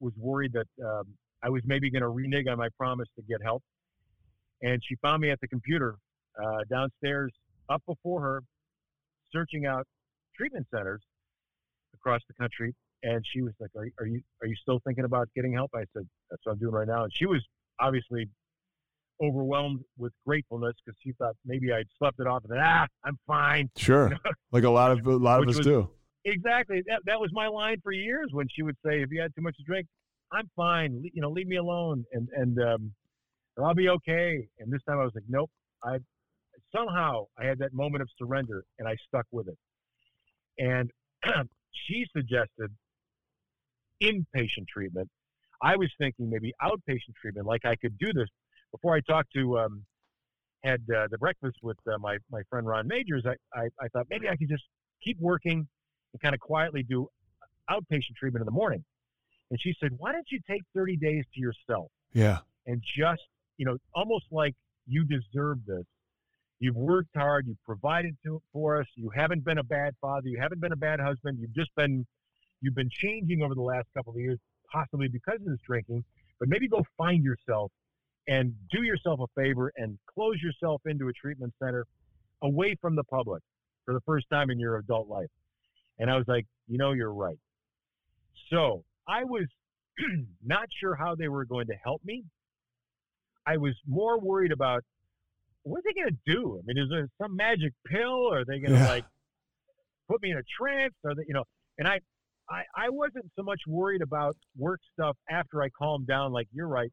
was 0.00 0.12
worried 0.16 0.52
that 0.52 0.66
um, 0.84 1.04
I 1.42 1.48
was 1.48 1.62
maybe 1.64 1.90
going 1.90 2.02
to 2.02 2.08
renege 2.08 2.46
on 2.48 2.58
my 2.58 2.68
promise 2.76 3.08
to 3.16 3.22
get 3.22 3.40
help. 3.42 3.62
And 4.62 4.82
she 4.84 4.96
found 4.96 5.22
me 5.22 5.30
at 5.30 5.40
the 5.40 5.48
computer 5.48 5.96
uh, 6.42 6.64
downstairs 6.70 7.32
up 7.68 7.82
before 7.86 8.20
her, 8.20 8.42
searching 9.32 9.66
out 9.66 9.86
treatment 10.36 10.66
centers 10.74 11.02
across 11.94 12.20
the 12.28 12.34
country. 12.34 12.74
And 13.02 13.24
she 13.32 13.40
was 13.42 13.52
like, 13.60 13.70
are, 13.76 13.86
are 13.98 14.06
you 14.06 14.20
are 14.42 14.46
you 14.46 14.54
still 14.60 14.78
thinking 14.86 15.04
about 15.04 15.28
getting 15.34 15.52
help? 15.54 15.70
I 15.74 15.84
said, 15.94 16.06
That's 16.30 16.40
what 16.44 16.52
I'm 16.52 16.58
doing 16.58 16.72
right 16.74 16.86
now. 16.88 17.04
And 17.04 17.12
she 17.14 17.24
was 17.26 17.42
obviously 17.80 18.28
overwhelmed 19.22 19.80
with 19.98 20.12
gratefulness 20.26 20.74
because 20.84 20.98
she 21.02 21.12
thought 21.12 21.34
maybe 21.44 21.72
I'd 21.72 21.86
slept 21.98 22.20
it 22.20 22.26
off 22.26 22.42
and 22.44 22.52
then, 22.52 22.58
ah, 22.62 22.86
I'm 23.04 23.18
fine. 23.26 23.70
Sure. 23.76 24.12
like 24.52 24.64
a 24.64 24.70
lot 24.70 24.90
of 24.90 25.06
a 25.06 25.10
lot 25.16 25.42
of 25.42 25.48
us 25.48 25.56
was- 25.58 25.66
do. 25.66 25.88
Exactly. 26.26 26.82
That 26.86 27.00
that 27.06 27.18
was 27.18 27.30
my 27.32 27.46
line 27.48 27.78
for 27.82 27.92
years 27.92 28.28
when 28.32 28.46
she 28.54 28.62
would 28.62 28.76
say, 28.84 29.00
"If 29.00 29.10
you 29.10 29.22
had 29.22 29.34
too 29.34 29.40
much 29.40 29.56
to 29.56 29.62
drink, 29.62 29.86
I'm 30.30 30.50
fine. 30.54 31.00
Le- 31.02 31.08
You 31.14 31.22
know, 31.22 31.30
leave 31.30 31.46
me 31.46 31.56
alone, 31.56 32.04
and 32.12 32.28
and 32.36 32.58
um, 32.62 32.92
I'll 33.58 33.72
be 33.74 33.88
okay." 33.88 34.46
And 34.58 34.70
this 34.70 34.82
time 34.86 34.98
I 34.98 35.04
was 35.04 35.12
like, 35.14 35.24
"Nope." 35.30 35.50
I 35.82 35.96
somehow 36.74 37.26
I 37.38 37.44
had 37.46 37.58
that 37.58 37.72
moment 37.72 38.02
of 38.02 38.08
surrender, 38.18 38.64
and 38.78 38.86
I 38.88 38.96
stuck 39.08 39.26
with 39.30 39.48
it. 39.48 39.58
And 40.58 40.90
she 41.72 42.06
suggested 42.16 42.70
inpatient 44.02 44.66
treatment. 44.68 45.08
I 45.62 45.76
was 45.76 45.90
thinking 45.98 46.30
maybe 46.30 46.52
outpatient 46.62 47.14
treatment, 47.20 47.46
like 47.46 47.64
I 47.64 47.76
could 47.76 47.98
do 47.98 48.12
this. 48.12 48.28
Before 48.72 48.94
I 48.94 49.00
talked 49.00 49.32
to 49.34 49.58
um, 49.58 49.84
had 50.64 50.80
uh, 50.94 51.08
the 51.10 51.18
breakfast 51.18 51.56
with 51.62 51.76
uh, 51.86 51.98
my 51.98 52.18
my 52.30 52.42
friend 52.48 52.66
Ron 52.66 52.88
Magers, 52.88 53.26
I, 53.26 53.34
I 53.58 53.68
I 53.80 53.88
thought 53.88 54.06
maybe 54.10 54.28
I 54.28 54.36
could 54.36 54.48
just 54.48 54.64
keep 55.02 55.18
working 55.20 55.66
and 56.12 56.22
kind 56.22 56.34
of 56.34 56.40
quietly 56.40 56.82
do 56.82 57.08
outpatient 57.70 58.16
treatment 58.18 58.42
in 58.42 58.46
the 58.46 58.52
morning. 58.52 58.84
And 59.50 59.60
she 59.60 59.74
said, 59.80 59.92
"Why 59.98 60.12
don't 60.12 60.26
you 60.30 60.38
take 60.48 60.62
30 60.74 60.96
days 60.96 61.24
to 61.34 61.40
yourself 61.40 61.90
Yeah. 62.12 62.38
and 62.66 62.82
just, 62.96 63.22
you 63.58 63.66
know, 63.66 63.76
almost 63.94 64.26
like 64.30 64.54
you 64.86 65.04
deserve 65.04 65.58
this. 65.66 65.84
You've 66.60 66.76
worked 66.76 67.16
hard, 67.16 67.46
you've 67.46 67.62
provided 67.64 68.16
to 68.24 68.40
for 68.52 68.80
us, 68.80 68.86
you 68.94 69.10
haven't 69.14 69.44
been 69.44 69.58
a 69.58 69.64
bad 69.64 69.94
father, 70.00 70.28
you 70.28 70.38
haven't 70.40 70.60
been 70.60 70.72
a 70.72 70.76
bad 70.76 71.00
husband, 71.00 71.38
you've 71.40 71.54
just 71.54 71.74
been 71.74 72.06
you've 72.60 72.74
been 72.74 72.90
changing 72.90 73.42
over 73.42 73.54
the 73.54 73.62
last 73.62 73.88
couple 73.96 74.12
of 74.12 74.18
years, 74.18 74.38
possibly 74.70 75.08
because 75.08 75.36
of 75.36 75.46
this 75.46 75.58
drinking, 75.66 76.04
but 76.38 76.48
maybe 76.48 76.68
go 76.68 76.84
find 76.98 77.24
yourself 77.24 77.72
and 78.28 78.54
do 78.70 78.82
yourself 78.82 79.20
a 79.20 79.40
favor 79.40 79.72
and 79.76 79.98
close 80.14 80.36
yourself 80.42 80.82
into 80.84 81.08
a 81.08 81.12
treatment 81.12 81.52
center 81.62 81.86
away 82.42 82.76
from 82.80 82.94
the 82.94 83.04
public 83.04 83.42
for 83.86 83.94
the 83.94 84.00
first 84.06 84.26
time 84.30 84.50
in 84.50 84.60
your 84.60 84.76
adult 84.76 85.08
life. 85.08 85.30
And 85.98 86.10
I 86.10 86.16
was 86.16 86.26
like, 86.28 86.46
you 86.68 86.78
know, 86.78 86.92
you're 86.92 87.12
right. 87.12 87.38
So 88.50 88.84
I 89.08 89.24
was 89.24 89.46
not 90.44 90.68
sure 90.80 90.94
how 90.94 91.14
they 91.14 91.28
were 91.28 91.44
going 91.44 91.66
to 91.68 91.74
help 91.82 92.02
me. 92.04 92.24
I 93.46 93.56
was 93.56 93.74
more 93.86 94.20
worried 94.20 94.52
about 94.52 94.84
what 95.62 95.78
are 95.78 95.82
they 95.84 96.00
going 96.00 96.08
to 96.12 96.32
do? 96.34 96.58
I 96.58 96.62
mean, 96.66 96.78
is 96.82 96.88
there 96.90 97.08
some 97.20 97.36
magic 97.36 97.72
pill? 97.86 98.32
Are 98.32 98.44
they 98.44 98.58
going 98.60 98.72
to 98.72 98.78
Yeah. 98.78 98.88
like 98.88 99.04
put 100.08 100.22
me 100.22 100.30
in 100.30 100.38
a 100.38 100.42
trance? 100.58 100.94
Are 101.04 101.14
they, 101.14 101.22
you 101.26 101.34
know? 101.34 101.44
And 101.78 101.86
I, 101.86 102.00
I, 102.48 102.62
I 102.76 102.88
wasn't 102.88 103.30
so 103.36 103.42
much 103.42 103.60
worried 103.66 104.02
about 104.02 104.36
work 104.56 104.80
stuff 104.92 105.16
after 105.28 105.62
I 105.62 105.68
calmed 105.70 106.06
down. 106.06 106.32
Like 106.32 106.48
you're 106.52 106.68
right. 106.68 106.90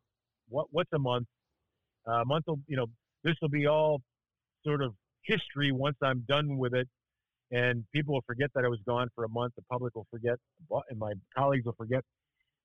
What 0.50 0.68
what's 0.72 0.92
a 0.94 1.00
month? 1.00 1.28
Uh, 2.08 2.22
a 2.22 2.26
month 2.26 2.46
will, 2.48 2.60
you 2.68 2.78
know, 2.78 2.86
this 3.24 3.36
will 3.42 3.50
be 3.50 3.68
all 3.68 4.02
sort 4.66 4.82
of 4.82 4.94
history 5.24 5.72
once 5.72 5.98
I'm 6.02 6.24
done 6.28 6.58
with 6.58 6.74
it, 6.74 6.88
and 7.52 7.84
people 7.94 8.14
will 8.14 8.24
forget 8.26 8.50
that 8.56 8.64
I 8.64 8.70
was 8.70 8.80
gone 8.88 9.10
for 9.14 9.26
a 9.26 9.30
month. 9.30 9.54
The 9.58 9.64
public 9.64 9.94
will 9.96 10.08
forget, 10.10 10.38
and 10.90 11.00
my 11.00 11.14
colleagues 11.38 11.66
will 11.66 11.74
forget. 11.78 12.04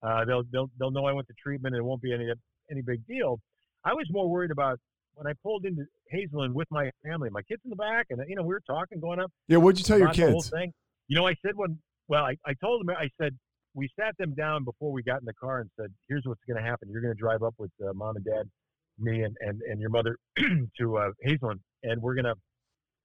Uh, 0.02 0.24
they'll 0.24 0.42
they'll 0.52 0.70
they'll 0.78 0.90
know 0.92 1.06
I 1.06 1.12
went 1.12 1.26
to 1.28 1.34
treatment, 1.42 1.74
and 1.74 1.80
it 1.82 1.84
won't 1.84 2.02
be 2.02 2.12
any 2.12 2.28
any 2.70 2.82
big 2.82 3.04
deal. 3.06 3.40
I 3.84 3.94
was 3.94 4.06
more 4.10 4.28
worried 4.28 4.52
about 4.52 4.78
when 5.14 5.26
I 5.26 5.32
pulled 5.42 5.64
into 5.64 5.84
Hazelden 6.10 6.54
with 6.54 6.68
my 6.70 6.90
family, 7.04 7.30
my 7.30 7.42
kids 7.42 7.60
in 7.64 7.70
the 7.70 7.76
back, 7.76 8.06
and 8.10 8.20
you 8.28 8.36
know 8.36 8.42
we 8.42 8.54
were 8.54 8.62
talking, 8.66 9.00
going 9.00 9.20
up. 9.20 9.30
Yeah. 9.48 9.58
What'd 9.58 9.78
you 9.78 9.84
tell 9.84 9.98
your 9.98 10.12
the 10.12 10.30
whole 10.30 10.40
kids? 10.40 10.50
thing. 10.50 10.72
You 11.08 11.16
know, 11.16 11.26
I 11.26 11.34
said 11.44 11.52
when 11.56 11.78
well, 12.08 12.24
I, 12.24 12.36
I 12.46 12.54
told 12.54 12.80
them 12.80 12.94
I 12.96 13.08
said 13.20 13.36
we 13.74 13.88
sat 13.98 14.16
them 14.18 14.34
down 14.34 14.64
before 14.64 14.92
we 14.92 15.02
got 15.02 15.20
in 15.20 15.24
the 15.24 15.34
car 15.34 15.60
and 15.60 15.70
said, 15.78 15.88
"Here's 16.08 16.22
what's 16.24 16.42
going 16.46 16.62
to 16.62 16.68
happen. 16.68 16.88
You're 16.90 17.02
going 17.02 17.14
to 17.14 17.20
drive 17.20 17.42
up 17.42 17.54
with 17.58 17.70
uh, 17.82 17.92
mom 17.94 18.16
and 18.16 18.24
dad, 18.24 18.50
me 18.98 19.22
and 19.22 19.36
and, 19.40 19.60
and 19.62 19.80
your 19.80 19.90
mother 19.90 20.18
to 20.78 20.96
uh, 20.96 21.10
Hazelden, 21.22 21.60
and 21.82 22.00
we're 22.00 22.14
going 22.14 22.26
to 22.26 22.34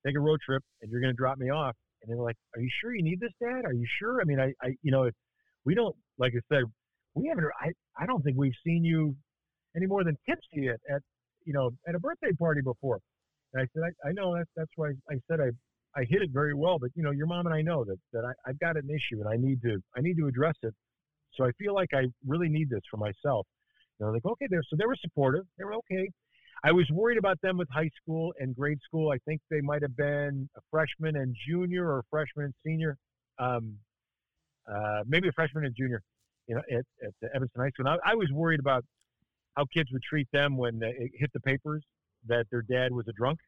take 0.05 0.15
a 0.15 0.19
road 0.19 0.39
trip, 0.45 0.63
and 0.81 0.91
you're 0.91 1.01
going 1.01 1.13
to 1.13 1.17
drop 1.17 1.37
me 1.37 1.49
off." 1.49 1.75
And 2.01 2.11
they 2.11 2.15
were 2.15 2.25
like, 2.25 2.37
"Are 2.55 2.61
you 2.61 2.69
sure 2.81 2.93
you 2.95 3.03
need 3.03 3.19
this, 3.19 3.31
Dad? 3.41 3.65
Are 3.65 3.73
you 3.73 3.87
sure? 3.99 4.21
I 4.21 4.25
mean, 4.25 4.39
I, 4.39 4.53
I 4.61 4.73
you 4.81 4.91
know, 4.91 5.03
if 5.03 5.13
we 5.65 5.75
don't, 5.75 5.95
like 6.17 6.33
I 6.35 6.41
said, 6.53 6.63
we 7.15 7.27
haven't. 7.27 7.45
I, 7.61 7.71
I 8.01 8.05
don't 8.05 8.21
think 8.23 8.37
we've 8.37 8.53
seen 8.65 8.83
you 8.83 9.15
any 9.75 9.85
more 9.85 10.03
than 10.03 10.17
tipsy 10.27 10.67
at, 10.67 10.79
at 10.93 11.01
you 11.47 11.53
know 11.53 11.71
at 11.87 11.95
a 11.95 11.99
birthday 11.99 12.33
party 12.37 12.61
before." 12.61 12.99
And 13.53 13.63
I 13.63 13.65
said, 13.73 13.83
"I, 13.87 14.09
I 14.09 14.11
know 14.11 14.35
that's 14.35 14.53
that's 14.55 14.75
why 14.75 14.89
I 15.09 15.15
said 15.27 15.39
I 15.39 15.49
I 15.97 16.03
hit 16.07 16.21
it 16.21 16.29
very 16.31 16.53
well, 16.53 16.77
but 16.79 16.91
you 16.95 17.03
know, 17.03 17.11
your 17.11 17.25
mom 17.25 17.47
and 17.47 17.55
I 17.55 17.61
know 17.61 17.83
that 17.83 17.97
that 18.13 18.23
I, 18.23 18.33
I've 18.47 18.59
got 18.59 18.77
an 18.77 18.87
issue 18.89 19.19
and 19.19 19.27
I 19.27 19.37
need 19.37 19.61
to 19.63 19.79
I 19.97 20.01
need 20.01 20.17
to 20.17 20.27
address 20.27 20.55
it. 20.61 20.73
So 21.33 21.43
I 21.43 21.51
feel 21.57 21.73
like 21.73 21.89
I 21.93 22.03
really 22.25 22.49
need 22.49 22.69
this 22.69 22.81
for 22.91 22.97
myself. 22.97 23.47
And 23.99 24.05
they're 24.05 24.13
like, 24.13 24.25
okay, 24.25 24.47
there. 24.49 24.61
So 24.69 24.75
they 24.77 24.85
were 24.85 24.97
supportive. 25.01 25.45
They 25.57 25.65
were 25.65 25.75
okay. 25.75 26.09
I 26.63 26.71
was 26.71 26.85
worried 26.91 27.17
about 27.17 27.39
them 27.41 27.57
with 27.57 27.67
high 27.71 27.89
school 28.01 28.33
and 28.39 28.55
grade 28.55 28.79
school. 28.85 29.11
I 29.11 29.17
think 29.25 29.41
they 29.49 29.61
might 29.61 29.81
have 29.81 29.95
been 29.95 30.49
a 30.57 30.61
freshman 30.71 31.15
and 31.15 31.35
junior, 31.47 31.87
or 31.87 31.99
a 31.99 32.03
freshman 32.09 32.45
and 32.45 32.53
senior, 32.65 32.97
um, 33.39 33.75
uh, 34.67 35.03
maybe 35.05 35.27
a 35.27 35.31
freshman 35.31 35.65
and 35.65 35.75
junior, 35.75 36.01
you 36.47 36.55
know, 36.55 36.61
at, 36.71 36.85
at 37.05 37.13
the 37.21 37.29
Evanston 37.35 37.61
High 37.61 37.69
School. 37.69 37.87
And 37.87 37.99
I, 38.03 38.11
I 38.11 38.15
was 38.15 38.27
worried 38.33 38.59
about 38.59 38.83
how 39.57 39.65
kids 39.73 39.91
would 39.91 40.03
treat 40.03 40.27
them 40.31 40.55
when 40.55 40.79
it 40.83 41.11
hit 41.15 41.31
the 41.33 41.39
papers 41.39 41.83
that 42.27 42.45
their 42.51 42.61
dad 42.61 42.91
was 42.91 43.05
a 43.09 43.13
drunk 43.13 43.39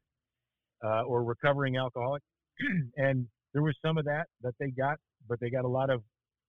uh, 0.83 1.03
or 1.03 1.23
recovering 1.23 1.77
alcoholic. 1.77 2.23
and 2.97 3.27
there 3.53 3.61
was 3.61 3.75
some 3.85 3.97
of 3.97 4.05
that 4.05 4.25
that 4.41 4.53
they 4.59 4.71
got, 4.71 4.97
but 5.27 5.39
they 5.39 5.49
got 5.49 5.65
a 5.65 5.67
lot 5.67 5.89
of 5.89 6.01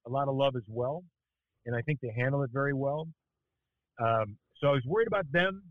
a 0.07 0.11
lot 0.11 0.29
of 0.29 0.35
love 0.35 0.57
as 0.57 0.63
well, 0.67 1.03
and 1.67 1.77
I 1.77 1.83
think 1.83 2.01
they 2.01 2.13
handle 2.17 2.43
it 2.43 2.51
very 2.53 2.73
well. 2.73 3.07
Um, 4.03 4.37
so 4.59 4.69
I 4.69 4.73
was 4.73 4.83
worried 4.87 5.09
about 5.09 5.31
them. 5.31 5.63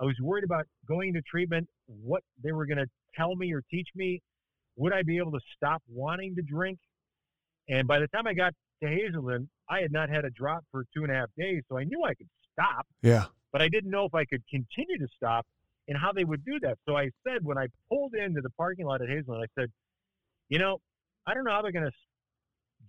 I 0.00 0.04
was 0.04 0.16
worried 0.20 0.44
about 0.44 0.66
going 0.88 1.10
into 1.10 1.22
treatment, 1.22 1.68
what 1.86 2.22
they 2.42 2.50
were 2.50 2.66
going 2.66 2.78
to 2.78 2.86
tell 3.16 3.36
me 3.36 3.52
or 3.52 3.62
teach 3.70 3.88
me. 3.94 4.20
Would 4.76 4.92
I 4.92 5.02
be 5.02 5.18
able 5.18 5.32
to 5.32 5.40
stop 5.56 5.82
wanting 5.88 6.34
to 6.34 6.42
drink? 6.42 6.78
And 7.68 7.86
by 7.86 8.00
the 8.00 8.08
time 8.08 8.26
I 8.26 8.34
got 8.34 8.54
to 8.82 8.88
Hazelden, 8.88 9.48
I 9.68 9.80
had 9.80 9.92
not 9.92 10.08
had 10.08 10.24
a 10.24 10.30
drop 10.30 10.64
for 10.72 10.84
two 10.94 11.04
and 11.04 11.12
a 11.12 11.14
half 11.14 11.28
days, 11.38 11.62
so 11.68 11.78
I 11.78 11.84
knew 11.84 12.02
I 12.04 12.14
could 12.14 12.26
stop 12.52 12.86
Yeah. 13.02 13.26
but 13.52 13.62
I 13.62 13.68
didn't 13.68 13.90
know 13.90 14.04
if 14.04 14.14
I 14.14 14.24
could 14.24 14.42
continue 14.50 14.98
to 14.98 15.08
stop 15.16 15.46
and 15.88 15.98
how 15.98 16.12
they 16.12 16.24
would 16.24 16.44
do 16.44 16.58
that. 16.60 16.78
So 16.86 16.96
I 16.96 17.10
said 17.26 17.38
when 17.42 17.58
I 17.58 17.66
pulled 17.88 18.14
into 18.14 18.40
the 18.40 18.50
parking 18.50 18.86
lot 18.86 19.02
at 19.02 19.08
Hazelden, 19.08 19.42
I 19.42 19.60
said, 19.60 19.70
you 20.48 20.58
know, 20.58 20.78
I 21.26 21.34
don't 21.34 21.44
know 21.44 21.50
how 21.50 21.62
they're 21.62 21.72
going 21.72 21.86
to 21.90 21.92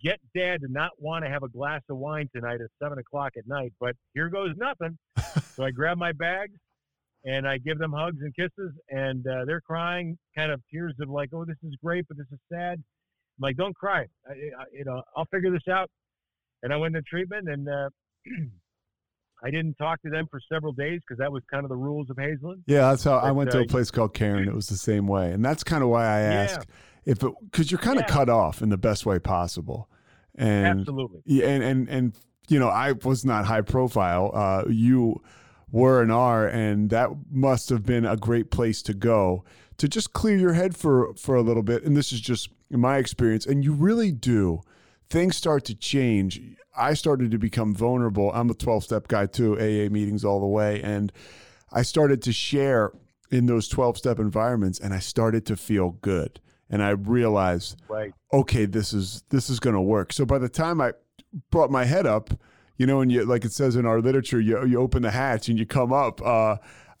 get 0.02 0.20
Dad 0.34 0.60
to 0.60 0.68
not 0.70 0.90
want 0.98 1.24
to 1.24 1.30
have 1.30 1.42
a 1.42 1.48
glass 1.48 1.82
of 1.90 1.96
wine 1.96 2.28
tonight 2.34 2.60
at 2.60 2.70
seven 2.82 2.98
o'clock 2.98 3.32
at 3.36 3.46
night, 3.46 3.72
but 3.80 3.94
here 4.14 4.28
goes 4.28 4.50
nothing. 4.56 4.96
so 5.54 5.64
I 5.64 5.70
grab 5.70 5.98
my 5.98 6.12
bags 6.12 6.54
and 7.24 7.46
I 7.46 7.58
give 7.58 7.78
them 7.78 7.92
hugs 7.92 8.18
and 8.20 8.34
kisses, 8.34 8.72
and 8.88 9.24
uh, 9.26 9.44
they're 9.46 9.60
crying, 9.60 10.18
kind 10.36 10.50
of 10.50 10.60
tears 10.72 10.94
of 11.00 11.08
like, 11.08 11.30
oh, 11.32 11.44
this 11.44 11.56
is 11.62 11.74
great, 11.82 12.04
but 12.08 12.16
this 12.16 12.26
is 12.32 12.38
sad. 12.52 12.74
I'm 12.74 13.40
like, 13.40 13.56
don't 13.56 13.76
cry. 13.76 14.06
I, 14.28 14.32
I, 14.32 14.64
you 14.72 14.84
know, 14.84 15.02
I'll 15.16 15.26
figure 15.26 15.50
this 15.52 15.68
out. 15.70 15.88
And 16.64 16.72
I 16.72 16.76
went 16.76 16.94
to 16.94 17.02
treatment, 17.02 17.48
and 17.48 17.68
uh, 17.68 17.88
I 19.44 19.50
didn't 19.50 19.74
talk 19.74 20.00
to 20.02 20.10
them 20.10 20.26
for 20.30 20.40
several 20.52 20.72
days 20.72 21.00
because 21.00 21.18
that 21.18 21.32
was 21.32 21.42
kind 21.50 21.64
of 21.64 21.68
the 21.68 21.76
rules 21.76 22.08
of 22.10 22.16
Hazelden. 22.18 22.62
Yeah, 22.66 22.90
that's 22.90 23.02
how 23.04 23.18
I 23.18 23.28
But, 23.28 23.34
went 23.34 23.50
to 23.52 23.58
uh, 23.58 23.62
a 23.62 23.66
place 23.66 23.90
called 23.90 24.14
Caron. 24.14 24.48
It 24.48 24.54
was 24.54 24.68
the 24.68 24.76
same 24.76 25.06
way, 25.06 25.32
and 25.32 25.44
that's 25.44 25.64
kind 25.64 25.82
of 25.82 25.88
why 25.88 26.04
I 26.04 26.20
Yeah. 26.20 26.32
ask 26.42 26.68
if 27.04 27.22
it 27.22 27.32
because 27.50 27.70
you're 27.70 27.80
kind 27.80 27.98
of 27.98 28.04
Yeah. 28.08 28.14
cut 28.14 28.28
off 28.28 28.62
in 28.62 28.68
the 28.68 28.76
best 28.78 29.04
way 29.06 29.18
possible, 29.18 29.88
and 30.36 30.80
Absolutely. 30.80 31.22
yeah, 31.24 31.46
and 31.48 31.62
and 31.64 31.88
and 31.88 32.12
you 32.48 32.58
know 32.58 32.68
I 32.68 32.92
was 32.92 33.24
not 33.24 33.46
high 33.46 33.62
profile. 33.62 34.30
Uh, 34.32 34.64
you 34.68 35.20
were 35.70 36.02
and 36.02 36.12
are, 36.12 36.46
and 36.46 36.90
that 36.90 37.10
must 37.30 37.68
have 37.70 37.84
been 37.84 38.04
a 38.04 38.16
great 38.16 38.50
place 38.50 38.82
to 38.82 38.94
go 38.94 39.42
to 39.78 39.88
just 39.88 40.12
clear 40.12 40.36
your 40.36 40.52
head 40.52 40.76
for 40.76 41.14
for 41.14 41.34
a 41.34 41.42
little 41.42 41.62
bit. 41.62 41.82
And 41.82 41.96
this 41.96 42.12
is 42.12 42.20
just 42.20 42.48
my 42.70 42.98
experience, 42.98 43.44
and 43.46 43.64
you 43.64 43.72
really 43.72 44.12
do. 44.12 44.60
Things 45.10 45.36
start 45.36 45.64
to 45.66 45.74
change. 45.74 46.40
I 46.76 46.94
started 46.94 47.30
to 47.30 47.38
become 47.38 47.74
vulnerable. 47.74 48.30
I'm 48.32 48.50
a 48.50 48.54
12 48.54 48.84
step 48.84 49.08
guy 49.08 49.26
too, 49.26 49.54
AA 49.58 49.90
meetings 49.90 50.24
all 50.24 50.40
the 50.40 50.46
way, 50.46 50.82
and 50.82 51.12
I 51.70 51.82
started 51.82 52.22
to 52.22 52.32
share 52.32 52.92
in 53.30 53.46
those 53.46 53.68
12 53.68 53.98
step 53.98 54.18
environments, 54.18 54.78
and 54.78 54.92
I 54.92 54.98
started 54.98 55.46
to 55.46 55.56
feel 55.56 55.90
good. 56.02 56.40
And 56.70 56.82
I 56.82 56.90
realized 56.90 57.80
Right. 57.88 58.12
okay, 58.32 58.64
this 58.64 58.92
is 58.94 59.22
this 59.28 59.50
is 59.50 59.60
going 59.60 59.74
to 59.74 59.80
work. 59.82 60.12
So 60.12 60.24
by 60.24 60.38
the 60.38 60.48
time 60.48 60.80
I 60.80 60.92
brought 61.50 61.70
my 61.70 61.84
head 61.84 62.06
up, 62.06 62.30
you 62.78 62.86
know, 62.86 63.00
and 63.02 63.12
you 63.12 63.24
like 63.26 63.44
it 63.44 63.52
says 63.52 63.76
in 63.76 63.84
our 63.84 64.00
literature, 64.00 64.40
you 64.40 64.64
you 64.66 64.80
open 64.80 65.02
the 65.02 65.10
hatch 65.10 65.48
and 65.50 65.58
you 65.58 65.66
come 65.66 65.92
up. 65.92 66.22
Uh, 66.22 66.56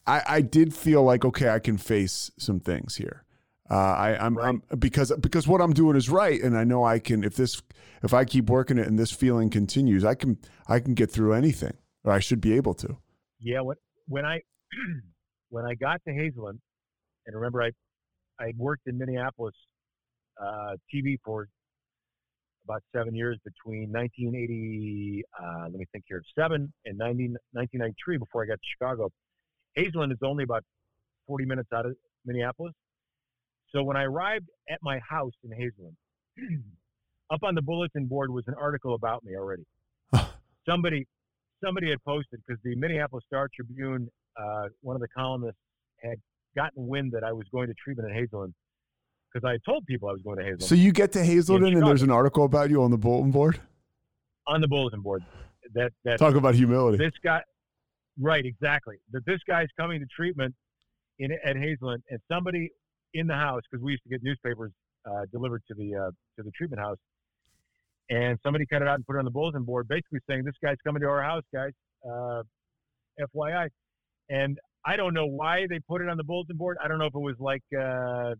I 0.06 0.22
I 0.26 0.40
did 0.42 0.74
feel 0.74 1.02
like 1.02 1.24
okay, 1.24 1.48
I 1.48 1.58
can 1.58 1.78
face 1.78 2.30
some 2.38 2.60
things 2.60 2.96
here. 2.96 3.24
Uh, 3.72 3.76
I 3.76 4.16
I'm, 4.22 4.38
I'm 4.38 4.62
because 4.78 5.10
because 5.18 5.48
what 5.48 5.62
I'm 5.62 5.72
doing 5.72 5.96
is 5.96 6.10
right, 6.10 6.38
and 6.42 6.58
I 6.58 6.62
know 6.62 6.84
I 6.84 6.98
can. 6.98 7.24
If 7.24 7.36
this 7.36 7.62
if 8.02 8.12
I 8.12 8.26
keep 8.26 8.50
working 8.50 8.76
it 8.76 8.86
and 8.86 8.98
this 8.98 9.10
feeling 9.10 9.48
continues, 9.48 10.04
I 10.04 10.14
can 10.14 10.36
I 10.68 10.78
can 10.78 10.92
get 10.92 11.10
through 11.10 11.32
anything, 11.32 11.72
or 12.04 12.12
I 12.12 12.18
should 12.18 12.42
be 12.42 12.52
able 12.52 12.74
to. 12.74 12.98
Yeah. 13.40 13.62
When 13.62 13.78
when 14.08 14.26
I 14.26 14.40
when 15.48 15.64
I 15.64 15.74
got 15.74 16.02
to 16.06 16.12
Hazelden, 16.12 16.60
and 17.26 17.34
remember 17.34 17.62
I 17.62 17.70
I 18.38 18.52
worked 18.58 18.82
in 18.88 18.98
Minneapolis 18.98 19.54
uh, 20.38 20.76
TV 20.94 21.16
for 21.24 21.48
about 22.66 22.82
seven 22.94 23.14
years 23.14 23.38
between 23.42 23.90
1980, 23.90 25.22
uh, 25.42 25.62
let 25.62 25.72
me 25.72 25.86
think 25.92 26.04
here, 26.08 26.22
seven 26.38 26.70
and 26.84 26.98
19, 26.98 27.36
1993 27.52 28.18
before 28.18 28.44
I 28.44 28.48
got 28.48 28.54
to 28.54 28.68
Chicago. 28.78 29.08
Hazelden 29.76 30.12
is 30.12 30.18
only 30.22 30.44
about 30.44 30.62
40 31.26 31.46
minutes 31.46 31.70
out 31.72 31.86
of 31.86 31.94
Minneapolis. 32.26 32.74
So 33.74 33.82
when 33.82 33.96
I 33.96 34.04
arrived 34.04 34.46
at 34.70 34.78
my 34.82 35.00
house 35.08 35.32
in 35.44 35.50
Hazelden, 35.50 35.96
up 37.32 37.42
on 37.42 37.54
the 37.54 37.62
bulletin 37.62 38.06
board 38.06 38.30
was 38.30 38.44
an 38.46 38.54
article 38.60 38.94
about 38.94 39.24
me 39.24 39.34
already. 39.36 39.64
somebody, 40.68 41.06
somebody 41.64 41.90
had 41.90 42.02
posted 42.04 42.40
because 42.46 42.60
the 42.64 42.76
Minneapolis 42.76 43.24
Star 43.26 43.48
Tribune, 43.54 44.08
uh, 44.38 44.68
one 44.82 44.94
of 44.94 45.00
the 45.00 45.08
columnists 45.08 45.60
had 46.02 46.16
gotten 46.54 46.86
wind 46.86 47.12
that 47.12 47.24
I 47.24 47.32
was 47.32 47.46
going 47.50 47.68
to 47.68 47.74
treatment 47.82 48.10
in 48.10 48.14
Hazelden 48.14 48.54
because 49.32 49.46
I 49.48 49.52
had 49.52 49.64
told 49.64 49.86
people 49.86 50.08
I 50.08 50.12
was 50.12 50.22
going 50.22 50.38
to 50.38 50.44
Hazelden. 50.44 50.66
So 50.66 50.74
you 50.74 50.92
get 50.92 51.12
to 51.12 51.24
Hazelden 51.24 51.74
and 51.74 51.86
there's 51.86 52.02
an 52.02 52.10
article 52.10 52.44
about 52.44 52.68
you 52.68 52.82
on 52.82 52.90
the 52.90 52.98
bulletin 52.98 53.30
board? 53.30 53.58
On 54.46 54.60
the 54.60 54.68
bulletin 54.68 55.00
board. 55.00 55.24
That 55.74 55.92
that 56.04 56.18
talk 56.18 56.34
about 56.34 56.54
humility. 56.54 56.98
This 56.98 57.14
guy 57.24 57.40
right, 58.20 58.44
exactly. 58.44 58.96
That 59.12 59.24
this 59.24 59.40
guy's 59.48 59.68
coming 59.78 60.00
to 60.00 60.06
treatment 60.14 60.54
in 61.18 61.30
at 61.44 61.56
Hazelden 61.56 62.02
and 62.10 62.20
somebody 62.30 62.70
in 63.14 63.26
the 63.26 63.34
house, 63.34 63.62
because 63.70 63.82
we 63.82 63.92
used 63.92 64.02
to 64.04 64.10
get 64.10 64.22
newspapers 64.22 64.72
uh, 65.06 65.26
delivered 65.32 65.62
to 65.68 65.74
the 65.74 65.94
uh, 65.94 66.10
to 66.36 66.42
the 66.42 66.50
treatment 66.56 66.80
house. 66.80 66.98
And 68.10 68.38
somebody 68.42 68.66
cut 68.66 68.82
it 68.82 68.88
out 68.88 68.96
and 68.96 69.06
put 69.06 69.16
it 69.16 69.20
on 69.20 69.24
the 69.24 69.30
bulletin 69.30 69.64
board, 69.64 69.88
basically 69.88 70.20
saying, 70.28 70.44
"This 70.44 70.54
guy's 70.62 70.76
coming 70.84 71.02
to 71.02 71.08
our 71.08 71.22
house, 71.22 71.44
guys. 71.54 71.72
Uh, 72.04 72.42
FYI." 73.20 73.68
And 74.28 74.58
I 74.84 74.96
don't 74.96 75.14
know 75.14 75.26
why 75.26 75.66
they 75.68 75.78
put 75.78 76.02
it 76.02 76.08
on 76.08 76.16
the 76.16 76.24
bulletin 76.24 76.56
board. 76.56 76.76
I 76.82 76.88
don't 76.88 76.98
know 76.98 77.06
if 77.06 77.14
it 77.14 77.18
was 77.18 77.36
like 77.38 77.62
uh, 77.78 78.34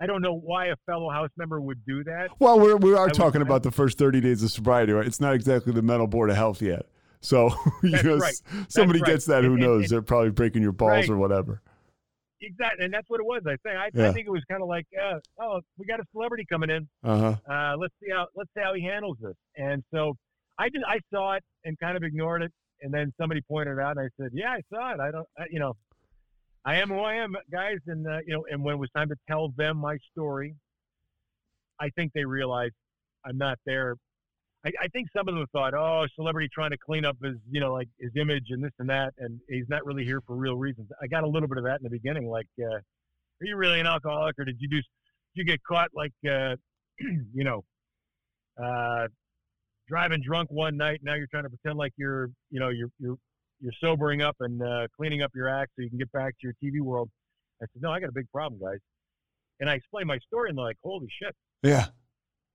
I 0.00 0.06
don't 0.06 0.20
know 0.20 0.34
why 0.34 0.66
a 0.66 0.76
fellow 0.84 1.10
House 1.10 1.30
member 1.36 1.60
would 1.60 1.84
do 1.86 2.04
that. 2.04 2.28
Well, 2.38 2.60
we're, 2.60 2.76
we 2.76 2.94
are 2.94 3.08
I 3.08 3.10
talking 3.10 3.40
about 3.40 3.62
the 3.62 3.70
first 3.70 3.96
30 3.98 4.20
days 4.20 4.42
of 4.42 4.50
sobriety, 4.50 4.92
right? 4.92 5.06
It's 5.06 5.20
not 5.20 5.34
exactly 5.34 5.72
the 5.72 5.82
mental 5.82 6.06
board 6.06 6.30
of 6.30 6.36
health 6.36 6.60
yet. 6.60 6.86
So 7.20 7.50
you 7.82 8.02
know, 8.02 8.18
right. 8.18 8.34
somebody 8.68 9.00
right. 9.00 9.12
gets 9.12 9.24
that, 9.26 9.42
who 9.42 9.52
and, 9.52 9.60
knows? 9.60 9.82
And, 9.84 9.90
They're 9.90 10.02
probably 10.02 10.30
breaking 10.30 10.62
your 10.62 10.72
balls 10.72 10.92
right. 10.92 11.10
or 11.10 11.16
whatever. 11.16 11.62
Exactly, 12.42 12.84
and 12.84 12.92
that's 12.92 13.08
what 13.08 13.20
it 13.20 13.26
was. 13.26 13.42
I 13.46 13.56
think. 13.64 13.76
I, 13.78 13.90
yeah. 13.94 14.10
I 14.10 14.12
think 14.12 14.26
it 14.26 14.30
was 14.30 14.42
kind 14.50 14.62
of 14.62 14.68
like, 14.68 14.86
uh, 15.02 15.18
oh, 15.40 15.60
we 15.78 15.86
got 15.86 16.00
a 16.00 16.04
celebrity 16.12 16.44
coming 16.50 16.68
in. 16.68 16.86
Uh-huh. 17.02 17.34
Uh, 17.50 17.76
let's 17.78 17.94
see 18.02 18.10
how 18.12 18.26
let's 18.34 18.50
see 18.54 18.62
how 18.62 18.74
he 18.74 18.82
handles 18.82 19.16
this. 19.20 19.34
And 19.56 19.82
so 19.92 20.14
I 20.58 20.68
just 20.68 20.84
I 20.86 21.00
saw 21.12 21.32
it 21.32 21.44
and 21.64 21.78
kind 21.78 21.96
of 21.96 22.02
ignored 22.02 22.42
it. 22.42 22.52
And 22.82 22.92
then 22.92 23.10
somebody 23.18 23.40
pointed 23.40 23.78
it 23.78 23.80
out, 23.80 23.96
and 23.96 24.00
I 24.00 24.22
said, 24.22 24.32
yeah, 24.34 24.50
I 24.50 24.60
saw 24.70 24.92
it. 24.92 25.00
I 25.00 25.10
don't, 25.10 25.26
I, 25.38 25.44
you 25.50 25.58
know, 25.58 25.72
I 26.66 26.76
am 26.76 26.90
who 26.90 26.98
I 26.98 27.14
am, 27.14 27.34
guys. 27.50 27.78
And 27.86 28.06
uh, 28.06 28.18
you 28.26 28.34
know, 28.34 28.44
and 28.50 28.62
when 28.62 28.74
it 28.74 28.78
was 28.78 28.90
time 28.94 29.08
to 29.08 29.16
tell 29.28 29.48
them 29.56 29.78
my 29.78 29.96
story, 30.12 30.54
I 31.80 31.88
think 31.90 32.12
they 32.14 32.26
realized 32.26 32.74
I'm 33.24 33.38
not 33.38 33.58
there. 33.64 33.96
I, 34.66 34.70
I 34.82 34.88
think 34.88 35.08
some 35.16 35.28
of 35.28 35.34
them 35.34 35.46
thought, 35.52 35.74
"Oh, 35.74 36.06
celebrity 36.16 36.48
trying 36.52 36.70
to 36.70 36.76
clean 36.76 37.04
up 37.04 37.16
his, 37.22 37.36
you 37.50 37.60
know, 37.60 37.72
like 37.72 37.88
his 38.00 38.10
image 38.20 38.46
and 38.50 38.62
this 38.62 38.72
and 38.78 38.90
that," 38.90 39.14
and 39.18 39.40
he's 39.48 39.68
not 39.68 39.86
really 39.86 40.04
here 40.04 40.20
for 40.26 40.34
real 40.34 40.56
reasons. 40.56 40.88
I 41.00 41.06
got 41.06 41.22
a 41.22 41.28
little 41.28 41.48
bit 41.48 41.58
of 41.58 41.64
that 41.64 41.78
in 41.78 41.84
the 41.84 41.90
beginning, 41.90 42.28
like, 42.28 42.48
uh, 42.60 42.74
"Are 42.74 42.82
you 43.42 43.56
really 43.56 43.78
an 43.78 43.86
alcoholic, 43.86 44.36
or 44.38 44.44
did 44.44 44.56
you 44.58 44.68
do? 44.68 44.76
Did 44.76 44.84
you 45.34 45.44
get 45.44 45.62
caught 45.62 45.90
like, 45.94 46.12
uh, 46.28 46.56
you 46.98 47.44
know, 47.44 47.64
uh, 48.62 49.06
driving 49.88 50.20
drunk 50.20 50.50
one 50.50 50.76
night? 50.76 51.00
Now 51.02 51.14
you're 51.14 51.28
trying 51.28 51.44
to 51.44 51.50
pretend 51.50 51.78
like 51.78 51.92
you're, 51.96 52.30
you 52.50 52.58
know, 52.58 52.70
you're 52.70 52.90
you're 52.98 53.16
you're 53.60 53.74
sobering 53.80 54.22
up 54.22 54.36
and 54.40 54.60
uh, 54.62 54.88
cleaning 54.96 55.22
up 55.22 55.30
your 55.34 55.48
act 55.48 55.72
so 55.76 55.82
you 55.82 55.88
can 55.88 55.98
get 55.98 56.10
back 56.12 56.34
to 56.40 56.48
your 56.48 56.54
TV 56.62 56.84
world. 56.84 57.08
I 57.62 57.66
said, 57.72 57.82
no, 57.82 57.90
I 57.90 58.00
got 58.00 58.08
a 58.08 58.12
big 58.12 58.30
problem, 58.30 58.60
guys. 58.60 58.80
And 59.60 59.70
I 59.70 59.74
explained 59.74 60.08
my 60.08 60.18
story, 60.18 60.50
and 60.50 60.58
they're 60.58 60.64
like, 60.64 60.76
holy 60.82 61.08
shit. 61.22 61.34
Yeah. 61.62 61.86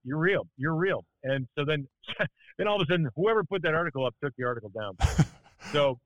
You're 0.04 0.18
real. 0.18 0.46
You're 0.56 0.74
real. 0.74 1.04
And 1.22 1.46
so 1.56 1.64
then, 1.64 1.86
then 2.58 2.66
all 2.66 2.80
of 2.80 2.82
a 2.88 2.92
sudden, 2.92 3.08
whoever 3.16 3.44
put 3.44 3.62
that 3.62 3.74
article 3.74 4.04
up 4.04 4.14
took 4.22 4.34
the 4.36 4.44
article 4.44 4.70
down. 4.70 4.96
so, 5.72 5.98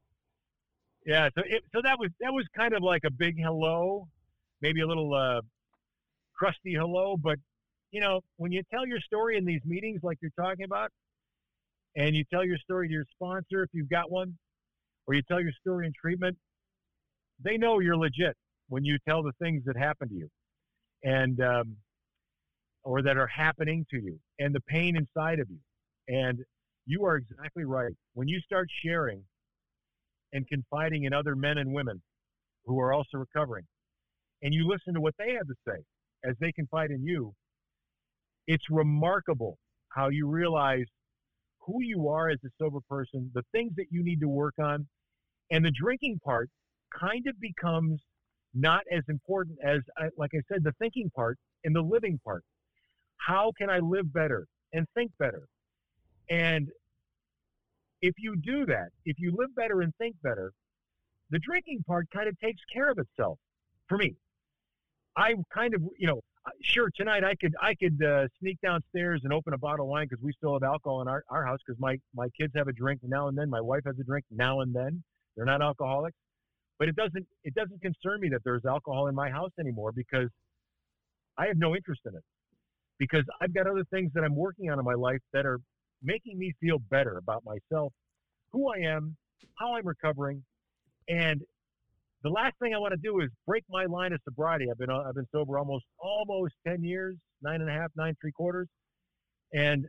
yeah. 1.06 1.28
So, 1.34 1.42
it, 1.46 1.62
so 1.74 1.80
that 1.82 1.98
was 1.98 2.10
that 2.20 2.32
was 2.32 2.44
kind 2.54 2.74
of 2.74 2.82
like 2.82 3.02
a 3.04 3.10
big 3.10 3.36
hello, 3.38 4.08
maybe 4.60 4.80
a 4.80 4.86
little 4.86 5.14
uh, 5.14 5.40
crusty 6.34 6.74
hello. 6.74 7.16
But 7.16 7.38
you 7.90 8.00
know, 8.00 8.20
when 8.36 8.52
you 8.52 8.62
tell 8.70 8.86
your 8.86 9.00
story 9.00 9.36
in 9.36 9.44
these 9.44 9.62
meetings, 9.64 10.00
like 10.02 10.18
you're 10.20 10.30
talking 10.38 10.64
about, 10.64 10.90
and 11.96 12.14
you 12.14 12.24
tell 12.30 12.44
your 12.44 12.58
story 12.58 12.88
to 12.88 12.92
your 12.92 13.06
sponsor 13.14 13.62
if 13.62 13.70
you've 13.72 13.88
got 13.88 14.10
one, 14.10 14.36
or 15.06 15.14
you 15.14 15.22
tell 15.22 15.40
your 15.40 15.52
story 15.60 15.86
in 15.86 15.92
treatment, 15.98 16.36
they 17.42 17.56
know 17.56 17.78
you're 17.78 17.96
legit 17.96 18.36
when 18.68 18.84
you 18.84 18.98
tell 19.08 19.22
the 19.22 19.32
things 19.40 19.62
that 19.64 19.76
happen 19.76 20.08
to 20.08 20.14
you 20.14 20.28
and 21.06 21.40
um, 21.40 21.76
or 22.86 23.02
that 23.02 23.16
are 23.16 23.26
happening 23.26 23.84
to 23.90 23.96
you 23.96 24.16
and 24.38 24.54
the 24.54 24.60
pain 24.60 24.96
inside 24.96 25.40
of 25.40 25.48
you 25.50 25.58
and 26.08 26.38
you 26.86 27.04
are 27.04 27.16
exactly 27.16 27.64
right 27.64 27.92
when 28.14 28.28
you 28.28 28.40
start 28.40 28.68
sharing 28.84 29.20
and 30.32 30.46
confiding 30.46 31.04
in 31.04 31.12
other 31.12 31.34
men 31.34 31.58
and 31.58 31.72
women 31.72 32.00
who 32.64 32.78
are 32.78 32.92
also 32.92 33.18
recovering 33.18 33.64
and 34.42 34.54
you 34.54 34.68
listen 34.68 34.94
to 34.94 35.00
what 35.00 35.14
they 35.18 35.32
have 35.32 35.46
to 35.46 35.54
say 35.66 35.82
as 36.24 36.36
they 36.40 36.52
confide 36.52 36.90
in 36.90 37.04
you 37.04 37.32
it's 38.46 38.64
remarkable 38.70 39.58
how 39.88 40.08
you 40.08 40.28
realize 40.28 40.86
who 41.58 41.82
you 41.82 42.08
are 42.08 42.30
as 42.30 42.38
a 42.44 42.48
sober 42.62 42.78
person 42.88 43.28
the 43.34 43.42
things 43.50 43.72
that 43.76 43.86
you 43.90 44.04
need 44.04 44.20
to 44.20 44.28
work 44.28 44.54
on 44.62 44.86
and 45.50 45.64
the 45.64 45.72
drinking 45.72 46.20
part 46.24 46.48
kind 46.96 47.26
of 47.26 47.34
becomes 47.40 48.00
not 48.56 48.82
as 48.90 49.02
important 49.08 49.58
as, 49.64 49.80
like 50.16 50.30
I 50.34 50.40
said, 50.50 50.64
the 50.64 50.72
thinking 50.78 51.10
part 51.14 51.38
and 51.64 51.76
the 51.76 51.82
living 51.82 52.18
part. 52.24 52.42
How 53.18 53.52
can 53.58 53.70
I 53.70 53.78
live 53.78 54.12
better 54.12 54.46
and 54.72 54.86
think 54.94 55.10
better? 55.18 55.42
And 56.30 56.68
if 58.02 58.14
you 58.18 58.36
do 58.36 58.66
that, 58.66 58.88
if 59.04 59.18
you 59.18 59.34
live 59.36 59.54
better 59.54 59.80
and 59.82 59.92
think 59.96 60.16
better, 60.22 60.52
the 61.30 61.38
drinking 61.38 61.84
part 61.86 62.08
kind 62.10 62.28
of 62.28 62.38
takes 62.38 62.60
care 62.72 62.90
of 62.90 62.98
itself 62.98 63.38
for 63.88 63.98
me. 63.98 64.14
I 65.16 65.34
kind 65.52 65.74
of, 65.74 65.82
you 65.98 66.06
know, 66.06 66.20
sure 66.62 66.90
tonight 66.94 67.24
I 67.24 67.34
could 67.34 67.54
I 67.60 67.74
could 67.74 68.02
uh, 68.02 68.28
sneak 68.40 68.58
downstairs 68.62 69.22
and 69.24 69.32
open 69.32 69.52
a 69.54 69.58
bottle 69.58 69.86
of 69.86 69.90
wine 69.90 70.06
because 70.08 70.22
we 70.22 70.32
still 70.32 70.52
have 70.52 70.62
alcohol 70.62 71.02
in 71.02 71.08
our, 71.08 71.24
our 71.28 71.44
house 71.44 71.58
because 71.66 71.80
my 71.80 71.98
my 72.14 72.28
kids 72.38 72.52
have 72.56 72.68
a 72.68 72.72
drink 72.72 73.00
now 73.02 73.28
and 73.28 73.36
then, 73.36 73.50
my 73.50 73.60
wife 73.60 73.82
has 73.86 73.98
a 73.98 74.04
drink 74.04 74.24
now 74.30 74.60
and 74.60 74.74
then. 74.74 75.02
They're 75.36 75.46
not 75.46 75.60
alcoholics, 75.60 76.16
but 76.78 76.88
it 76.88 76.96
doesn't 76.96 77.26
it 77.44 77.54
doesn't 77.54 77.80
concern 77.82 78.20
me 78.20 78.28
that 78.30 78.42
there's 78.44 78.64
alcohol 78.64 79.08
in 79.08 79.14
my 79.14 79.30
house 79.30 79.50
anymore 79.58 79.92
because 79.92 80.28
I 81.36 81.46
have 81.46 81.58
no 81.58 81.74
interest 81.74 82.02
in 82.06 82.14
it. 82.14 82.22
Because 82.98 83.24
I've 83.40 83.54
got 83.54 83.66
other 83.66 83.84
things 83.90 84.10
that 84.14 84.24
I'm 84.24 84.34
working 84.34 84.70
on 84.70 84.78
in 84.78 84.84
my 84.84 84.94
life 84.94 85.20
that 85.32 85.44
are 85.44 85.60
making 86.02 86.38
me 86.38 86.52
feel 86.60 86.78
better 86.78 87.18
about 87.18 87.42
myself, 87.44 87.92
who 88.52 88.72
I 88.72 88.78
am, 88.78 89.16
how 89.58 89.76
I'm 89.76 89.86
recovering, 89.86 90.42
and 91.08 91.42
the 92.22 92.30
last 92.30 92.54
thing 92.60 92.74
I 92.74 92.78
want 92.78 92.92
to 92.92 93.00
do 93.00 93.20
is 93.20 93.30
break 93.46 93.64
my 93.70 93.84
line 93.84 94.12
of 94.12 94.20
sobriety. 94.24 94.66
I've 94.70 94.78
been 94.78 94.90
uh, 94.90 95.04
I've 95.06 95.14
been 95.14 95.28
sober 95.30 95.58
almost 95.58 95.84
almost 95.98 96.54
ten 96.66 96.82
years, 96.82 97.16
nine 97.42 97.60
and 97.60 97.70
a 97.70 97.72
half, 97.72 97.90
nine 97.96 98.16
three 98.20 98.32
quarters, 98.32 98.68
and 99.52 99.86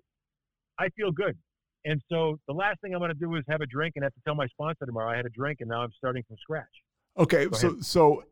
I 0.77 0.89
feel 0.89 1.11
good. 1.11 1.35
And 1.85 2.01
so 2.11 2.37
the 2.47 2.53
last 2.53 2.81
thing 2.81 2.93
I'm 2.93 2.99
going 2.99 3.11
to 3.11 3.17
do 3.17 3.33
is 3.35 3.43
have 3.47 3.61
a 3.61 3.65
drink 3.65 3.93
and 3.95 4.03
have 4.03 4.13
to 4.13 4.19
tell 4.25 4.35
my 4.35 4.47
sponsor 4.47 4.85
tomorrow 4.85 5.11
I 5.11 5.15
had 5.15 5.25
a 5.25 5.29
drink 5.29 5.61
and 5.61 5.69
now 5.69 5.81
I'm 5.81 5.91
starting 5.97 6.23
from 6.27 6.37
scratch. 6.37 6.65
Okay, 7.17 7.47
so 7.53 7.77
so 7.81 8.23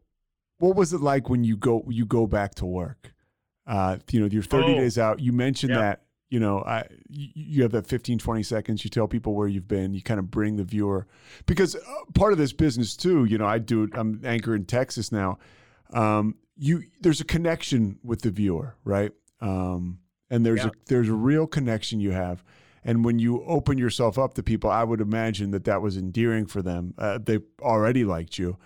what 0.59 0.75
was 0.75 0.93
it 0.93 1.01
like 1.01 1.29
when 1.29 1.43
you 1.43 1.57
go 1.57 1.83
you 1.89 2.05
go 2.05 2.27
back 2.27 2.53
to 2.55 2.65
work? 2.65 3.14
Uh, 3.67 3.97
you 4.11 4.19
know, 4.19 4.27
you're 4.27 4.43
30 4.43 4.73
oh, 4.73 4.75
days 4.75 4.97
out. 4.97 5.19
You 5.19 5.31
mentioned 5.31 5.71
yeah. 5.71 5.79
that 5.79 6.01
you 6.29 6.39
know 6.39 6.63
I, 6.63 6.87
you 7.07 7.61
have 7.61 7.71
that 7.73 7.85
15 7.85 8.17
20 8.17 8.41
seconds 8.41 8.83
you 8.83 8.89
tell 8.89 9.07
people 9.07 9.35
where 9.35 9.47
you've 9.47 9.67
been 9.67 9.93
you 9.93 10.01
kind 10.01 10.19
of 10.19 10.31
bring 10.31 10.55
the 10.55 10.63
viewer 10.63 11.05
because 11.45 11.75
uh, 11.75 11.79
part 12.15 12.33
of 12.33 12.39
this 12.39 12.51
business 12.51 12.97
too 12.97 13.25
you 13.25 13.37
know 13.37 13.45
i 13.45 13.59
do 13.59 13.87
i'm 13.93 14.19
anchor 14.25 14.55
in 14.55 14.65
texas 14.65 15.11
now 15.11 15.37
um, 15.93 16.33
you 16.57 16.81
there's 16.99 17.21
a 17.21 17.25
connection 17.25 17.99
with 18.03 18.23
the 18.23 18.31
viewer 18.31 18.75
right 18.83 19.11
um, 19.39 19.99
and 20.31 20.43
there's 20.43 20.61
yeah. 20.61 20.69
a 20.69 20.71
there's 20.87 21.09
a 21.09 21.13
real 21.13 21.45
connection 21.45 21.99
you 21.99 22.09
have 22.09 22.43
and 22.85 23.03
when 23.03 23.17
you 23.17 23.43
open 23.45 23.79
yourself 23.79 24.19
up 24.19 24.35
to 24.35 24.43
people, 24.43 24.69
I 24.69 24.83
would 24.83 25.01
imagine 25.01 25.49
that 25.51 25.65
that 25.65 25.81
was 25.81 25.97
endearing 25.97 26.45
for 26.45 26.61
them. 26.61 26.93
Uh, 26.99 27.17
they 27.21 27.39
already 27.59 28.05
liked 28.05 28.37
you. 28.37 28.57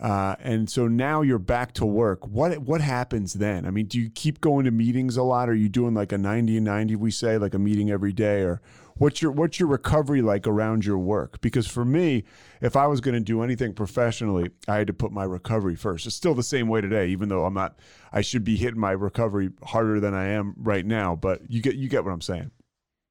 Uh, 0.00 0.36
and 0.40 0.68
so 0.68 0.86
now 0.88 1.22
you're 1.22 1.38
back 1.38 1.72
to 1.72 1.86
work. 1.86 2.26
What 2.26 2.58
what 2.58 2.80
happens 2.80 3.34
then? 3.34 3.64
I 3.64 3.70
mean, 3.70 3.86
do 3.86 3.98
you 3.98 4.10
keep 4.10 4.40
going 4.40 4.64
to 4.66 4.70
meetings 4.70 5.16
a 5.16 5.22
lot? 5.22 5.48
Are 5.48 5.54
you 5.54 5.68
doing 5.70 5.94
like 5.94 6.12
a 6.12 6.18
90 6.18 6.58
and 6.58 6.66
90, 6.66 6.96
we 6.96 7.10
say, 7.10 7.38
like 7.38 7.54
a 7.54 7.58
meeting 7.58 7.90
every 7.90 8.12
day? 8.12 8.42
Or 8.42 8.60
what's 8.96 9.22
your 9.22 9.32
what's 9.32 9.58
your 9.58 9.70
recovery 9.70 10.20
like 10.20 10.46
around 10.46 10.84
your 10.84 10.98
work? 10.98 11.40
Because 11.40 11.66
for 11.66 11.84
me, 11.84 12.24
if 12.60 12.76
I 12.76 12.86
was 12.86 13.00
going 13.00 13.14
to 13.14 13.20
do 13.20 13.42
anything 13.42 13.72
professionally, 13.72 14.50
I 14.68 14.76
had 14.76 14.86
to 14.88 14.92
put 14.92 15.12
my 15.12 15.24
recovery 15.24 15.76
first. 15.76 16.06
It's 16.06 16.14
still 16.14 16.34
the 16.34 16.42
same 16.42 16.68
way 16.68 16.82
today, 16.82 17.08
even 17.08 17.30
though 17.30 17.46
I'm 17.46 17.54
not 17.54 17.78
I 18.12 18.20
should 18.20 18.44
be 18.44 18.56
hitting 18.56 18.80
my 18.80 18.92
recovery 18.92 19.50
harder 19.62 19.98
than 19.98 20.12
I 20.12 20.26
am 20.28 20.54
right 20.58 20.84
now. 20.84 21.16
But 21.16 21.50
you 21.50 21.62
get 21.62 21.76
you 21.76 21.88
get 21.88 22.04
what 22.04 22.12
I'm 22.12 22.20
saying. 22.20 22.50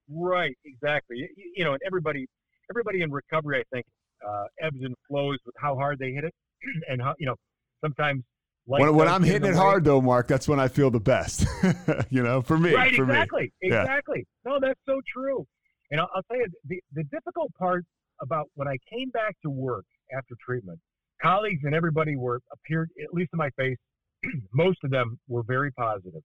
Right, 0.10 0.56
exactly. 0.66 1.18
You, 1.18 1.28
you 1.56 1.64
know, 1.64 1.74
and 1.74 1.82
everybody, 1.86 2.28
everybody 2.70 3.02
in 3.02 3.12
recovery, 3.12 3.60
I 3.60 3.64
think, 3.74 3.86
uh, 4.28 4.46
ebbs 4.62 4.78
and 4.82 4.96
flows 5.08 5.38
with 5.46 5.56
how 5.58 5.76
hard 5.76 6.00
they 6.00 6.12
hit 6.12 6.24
it, 6.24 6.34
and 6.90 7.02
you 7.20 7.26
know, 7.26 7.36
sometimes 7.84 8.24
Like 8.68 8.82
when, 8.82 8.96
when 8.96 9.08
I'm 9.08 9.24
hitting 9.24 9.48
it 9.48 9.52
way- 9.52 9.58
hard 9.58 9.84
though, 9.84 10.02
Mark, 10.02 10.28
that's 10.28 10.48
when 10.48 10.60
I 10.60 10.68
feel 10.68 10.90
the 10.92 11.00
best. 11.00 11.46
you 12.10 12.24
know, 12.24 12.42
for 12.42 12.58
me, 12.58 12.74
right, 12.74 12.96
for 12.96 13.04
exactly, 13.04 13.52
me. 13.62 13.70
Yeah. 13.70 13.82
exactly. 13.82 14.26
No, 14.46 14.60
that's 14.60 14.80
so 14.88 15.00
true. 15.12 15.46
And 15.92 16.00
I'll, 16.02 16.10
I'll 16.16 16.24
tell 16.24 16.38
you, 16.38 16.48
the, 16.68 16.82
the 16.94 17.04
difficult 17.06 17.52
part 17.60 17.86
about 18.22 18.50
when 18.56 18.68
I 18.68 18.78
came 18.92 19.10
back 19.10 19.36
to 19.44 19.50
work 19.50 19.86
after 20.16 20.36
treatment, 20.44 20.80
colleagues 21.22 21.62
and 21.64 21.76
everybody 21.76 22.16
were 22.16 22.40
appeared, 22.52 22.90
at 23.04 23.14
least 23.14 23.30
in 23.34 23.38
my 23.38 23.50
face, 23.52 23.78
most 24.54 24.80
of 24.84 24.92
them 24.92 25.20
were 25.28 25.44
very 25.44 25.72
positive. 25.72 26.22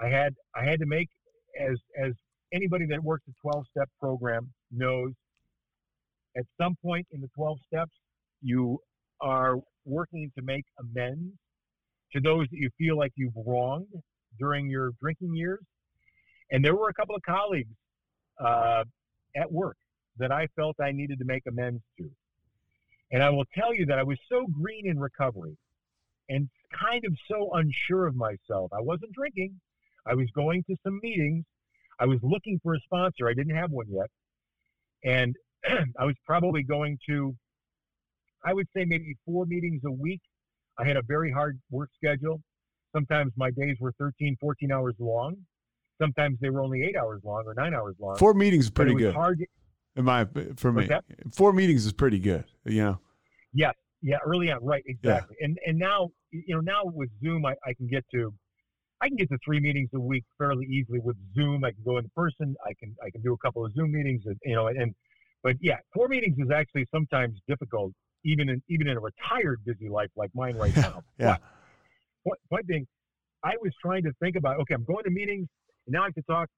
I 0.00 0.08
had 0.08 0.34
I 0.54 0.62
had 0.64 0.78
to 0.80 0.86
make 0.86 1.08
as 1.58 1.78
as 2.02 2.12
anybody 2.52 2.86
that 2.86 3.02
works 3.02 3.24
a 3.28 3.32
12 3.42 3.64
step 3.70 3.88
program 4.00 4.52
knows. 4.70 5.12
At 6.36 6.44
some 6.60 6.76
point 6.84 7.06
in 7.12 7.20
the 7.22 7.28
12 7.34 7.58
steps, 7.66 7.92
you 8.42 8.78
are 9.20 9.56
working 9.84 10.30
to 10.36 10.42
make 10.42 10.64
amends 10.78 11.32
to 12.12 12.20
those 12.20 12.46
that 12.50 12.56
you 12.58 12.70
feel 12.78 12.96
like 12.96 13.12
you've 13.16 13.32
wronged 13.46 13.86
during 14.38 14.68
your 14.68 14.90
drinking 15.00 15.34
years. 15.34 15.60
And 16.50 16.64
there 16.64 16.74
were 16.74 16.88
a 16.88 16.94
couple 16.94 17.14
of 17.14 17.22
colleagues 17.22 17.74
uh, 18.44 18.84
at 19.36 19.50
work 19.50 19.76
that 20.18 20.32
I 20.32 20.46
felt 20.56 20.76
I 20.80 20.92
needed 20.92 21.18
to 21.18 21.24
make 21.24 21.42
amends 21.48 21.82
to. 21.98 22.10
And 23.12 23.22
I 23.22 23.30
will 23.30 23.44
tell 23.54 23.74
you 23.74 23.86
that 23.86 23.98
I 23.98 24.02
was 24.02 24.18
so 24.28 24.46
green 24.46 24.88
in 24.88 24.98
recovery 24.98 25.56
and 26.28 26.48
kind 26.78 27.04
of 27.04 27.12
so 27.30 27.50
unsure 27.54 28.06
of 28.06 28.16
myself. 28.16 28.72
I 28.72 28.80
wasn't 28.80 29.12
drinking. 29.12 29.60
I 30.06 30.14
was 30.14 30.28
going 30.34 30.64
to 30.64 30.76
some 30.84 31.00
meetings. 31.02 31.44
I 31.98 32.06
was 32.06 32.18
looking 32.22 32.60
for 32.62 32.74
a 32.74 32.80
sponsor. 32.80 33.28
I 33.28 33.34
didn't 33.34 33.56
have 33.56 33.70
one 33.70 33.86
yet. 33.88 34.10
And 35.04 35.34
I 35.98 36.04
was 36.04 36.14
probably 36.26 36.62
going 36.62 36.98
to, 37.08 37.34
I 38.44 38.52
would 38.54 38.66
say 38.76 38.84
maybe 38.84 39.16
four 39.24 39.46
meetings 39.46 39.82
a 39.86 39.90
week. 39.90 40.20
I 40.78 40.84
had 40.86 40.96
a 40.96 41.02
very 41.02 41.32
hard 41.32 41.58
work 41.70 41.90
schedule. 41.96 42.40
Sometimes 42.94 43.32
my 43.36 43.50
days 43.50 43.76
were 43.80 43.92
13, 43.98 44.36
14 44.40 44.72
hours 44.72 44.94
long. 44.98 45.36
Sometimes 46.00 46.38
they 46.40 46.50
were 46.50 46.60
only 46.60 46.82
eight 46.82 46.96
hours 46.96 47.22
long 47.24 47.44
or 47.46 47.54
nine 47.54 47.74
hours 47.74 47.96
long. 47.98 48.16
Four 48.16 48.34
meetings 48.34 48.64
is 48.66 48.70
pretty 48.70 48.94
good. 48.94 49.14
hard. 49.14 49.38
to- 49.38 49.46
In 49.96 50.04
my 50.04 50.26
for 50.56 50.72
me, 50.72 50.88
four 51.32 51.52
meetings 51.52 51.86
is 51.86 51.92
pretty 51.92 52.18
good. 52.18 52.44
You 52.64 52.82
know. 52.84 52.98
Yes, 53.54 53.72
yeah, 54.02 54.18
early 54.26 54.50
on, 54.50 54.62
right, 54.62 54.82
exactly. 54.86 55.36
And 55.40 55.58
and 55.66 55.78
now 55.78 56.10
you 56.30 56.54
know 56.54 56.60
now 56.60 56.82
with 56.84 57.08
Zoom, 57.22 57.46
I, 57.46 57.54
I 57.64 57.72
can 57.72 57.86
get 57.86 58.04
to, 58.12 58.32
I 59.00 59.08
can 59.08 59.16
get 59.16 59.30
to 59.30 59.38
three 59.42 59.58
meetings 59.60 59.88
a 59.94 60.00
week 60.00 60.24
fairly 60.36 60.66
easily 60.66 60.98
with 61.00 61.16
Zoom. 61.34 61.64
I 61.64 61.70
can 61.72 61.82
go 61.82 61.96
in 61.96 62.10
person. 62.14 62.54
I 62.66 62.74
can 62.78 62.94
I 63.02 63.08
can 63.10 63.22
do 63.22 63.32
a 63.32 63.38
couple 63.38 63.64
of 63.64 63.72
Zoom 63.72 63.92
meetings, 63.92 64.22
and 64.26 64.36
you 64.44 64.54
know, 64.54 64.66
and 64.66 64.94
but 65.42 65.56
yeah, 65.62 65.78
four 65.94 66.08
meetings 66.08 66.36
is 66.38 66.50
actually 66.50 66.86
sometimes 66.94 67.40
difficult, 67.48 67.92
even 68.26 68.48
in 68.48 68.62
even 68.68 68.88
in 68.88 68.96
a 68.96 69.00
retired 69.00 69.64
busy 69.64 69.88
life 69.88 70.10
like 70.16 70.30
mine 70.34 70.56
right 70.56 70.76
now. 70.76 71.02
Yeah. 71.18 71.36
But, 71.36 71.40
Point, 72.24 72.40
point 72.50 72.66
being, 72.66 72.86
I 73.44 73.52
was 73.62 73.72
trying 73.80 74.02
to 74.02 74.12
think 74.20 74.34
about 74.36 74.60
okay, 74.60 74.74
I'm 74.74 74.84
going 74.84 75.04
to 75.04 75.10
meetings, 75.10 75.48
and 75.86 75.94
now 75.94 76.02
I 76.02 76.06
have 76.06 76.14
to 76.14 76.22
talk. 76.22 76.48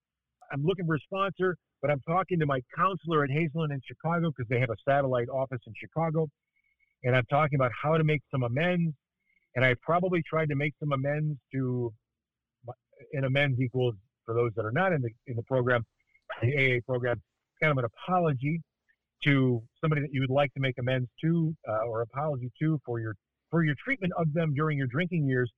I'm 0.51 0.63
looking 0.63 0.87
for 0.87 0.95
a 0.95 0.99
sponsor, 0.99 1.55
but 1.81 1.91
I'm 1.91 2.01
talking 2.07 2.39
to 2.39 2.47
my 2.47 2.59
counselor 2.75 3.23
at 3.23 3.29
Hazelden 3.29 3.71
in 3.71 3.81
Chicago 3.87 4.31
because 4.35 4.49
they 4.49 4.59
have 4.59 4.71
a 4.71 4.75
satellite 4.83 5.29
office 5.29 5.61
in 5.67 5.73
Chicago 5.79 6.27
and 7.03 7.15
I'm 7.15 7.25
talking 7.29 7.55
about 7.55 7.71
how 7.81 7.97
to 7.97 8.03
make 8.03 8.21
some 8.31 8.43
amends. 8.43 8.93
And 9.55 9.65
I 9.65 9.75
probably 9.81 10.21
tried 10.27 10.49
to 10.49 10.55
make 10.55 10.73
some 10.79 10.91
amends 10.91 11.37
to, 11.53 11.93
an 13.13 13.23
amends 13.23 13.59
equals 13.59 13.95
for 14.25 14.35
those 14.35 14.51
that 14.55 14.65
are 14.65 14.71
not 14.71 14.93
in 14.93 15.01
the 15.01 15.09
in 15.27 15.35
the 15.35 15.43
program, 15.43 15.83
the 16.41 16.55
AA 16.55 16.79
program, 16.85 17.21
kind 17.61 17.71
of 17.71 17.77
an 17.77 17.85
apology 17.85 18.61
to 19.23 19.61
somebody 19.81 20.01
that 20.01 20.13
you 20.13 20.21
would 20.21 20.29
like 20.29 20.53
to 20.53 20.59
make 20.59 20.77
amends 20.79 21.09
to 21.21 21.53
uh, 21.67 21.85
or 21.85 22.01
apology 22.01 22.51
to 22.61 22.79
for 22.85 22.99
your 22.99 23.15
for 23.51 23.63
your 23.63 23.75
treatment 23.83 24.13
of 24.17 24.31
them 24.33 24.53
during 24.53 24.77
your 24.77 24.87
drinking 24.87 25.27
years. 25.27 25.51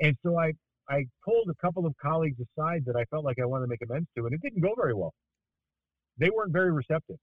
And 0.00 0.16
so 0.24 0.38
I 0.38 0.52
I 0.88 1.04
pulled 1.24 1.48
a 1.50 1.54
couple 1.64 1.86
of 1.86 1.94
colleagues 2.00 2.38
aside 2.40 2.84
that 2.86 2.96
I 2.96 3.04
felt 3.10 3.24
like 3.24 3.38
I 3.40 3.44
wanted 3.44 3.66
to 3.66 3.70
make 3.70 3.80
amends 3.88 4.08
to, 4.16 4.26
and 4.26 4.34
it 4.34 4.40
didn't 4.42 4.62
go 4.62 4.74
very 4.76 4.94
well. 4.94 5.12
They 6.18 6.30
weren't 6.30 6.52
very 6.52 6.72
receptive. 6.72 7.16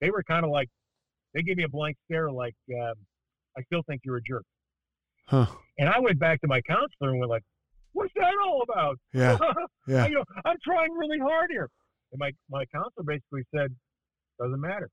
They 0.00 0.10
were 0.10 0.22
kind 0.22 0.44
of 0.44 0.50
like 0.50 0.68
they 1.34 1.42
gave 1.42 1.56
me 1.56 1.64
a 1.64 1.68
blank 1.68 1.96
stare, 2.06 2.30
like 2.30 2.54
um, 2.74 2.94
I 3.56 3.62
still 3.62 3.82
think 3.86 4.02
you're 4.04 4.16
a 4.16 4.22
jerk. 4.22 4.44
Huh. 5.28 5.46
And 5.78 5.88
I 5.88 5.98
went 6.00 6.18
back 6.18 6.40
to 6.40 6.48
my 6.48 6.60
counselor 6.62 7.10
and 7.10 7.18
went 7.20 7.30
like, 7.30 7.44
"What's 7.92 8.12
that 8.16 8.34
all 8.44 8.62
about? 8.62 8.98
Yeah. 9.12 9.38
Yeah. 9.88 10.06
you 10.06 10.14
know, 10.14 10.24
I'm 10.44 10.56
trying 10.64 10.92
really 10.92 11.18
hard 11.18 11.50
here." 11.50 11.68
And 12.12 12.18
my 12.18 12.30
my 12.50 12.64
counselor 12.66 13.04
basically 13.04 13.42
said, 13.54 13.74
"Doesn't 14.40 14.60
matter. 14.60 14.88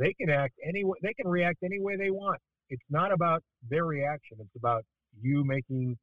They 0.00 0.14
can 0.14 0.30
act 0.30 0.54
any 0.66 0.82
way. 0.82 0.96
They 1.02 1.12
can 1.12 1.28
react 1.28 1.58
any 1.62 1.78
way 1.78 1.96
they 1.96 2.10
want. 2.10 2.40
It's 2.70 2.82
not 2.88 3.12
about 3.12 3.42
their 3.68 3.84
reaction. 3.84 4.38
It's 4.40 4.56
about 4.56 4.82
you 5.20 5.44
making 5.44 5.98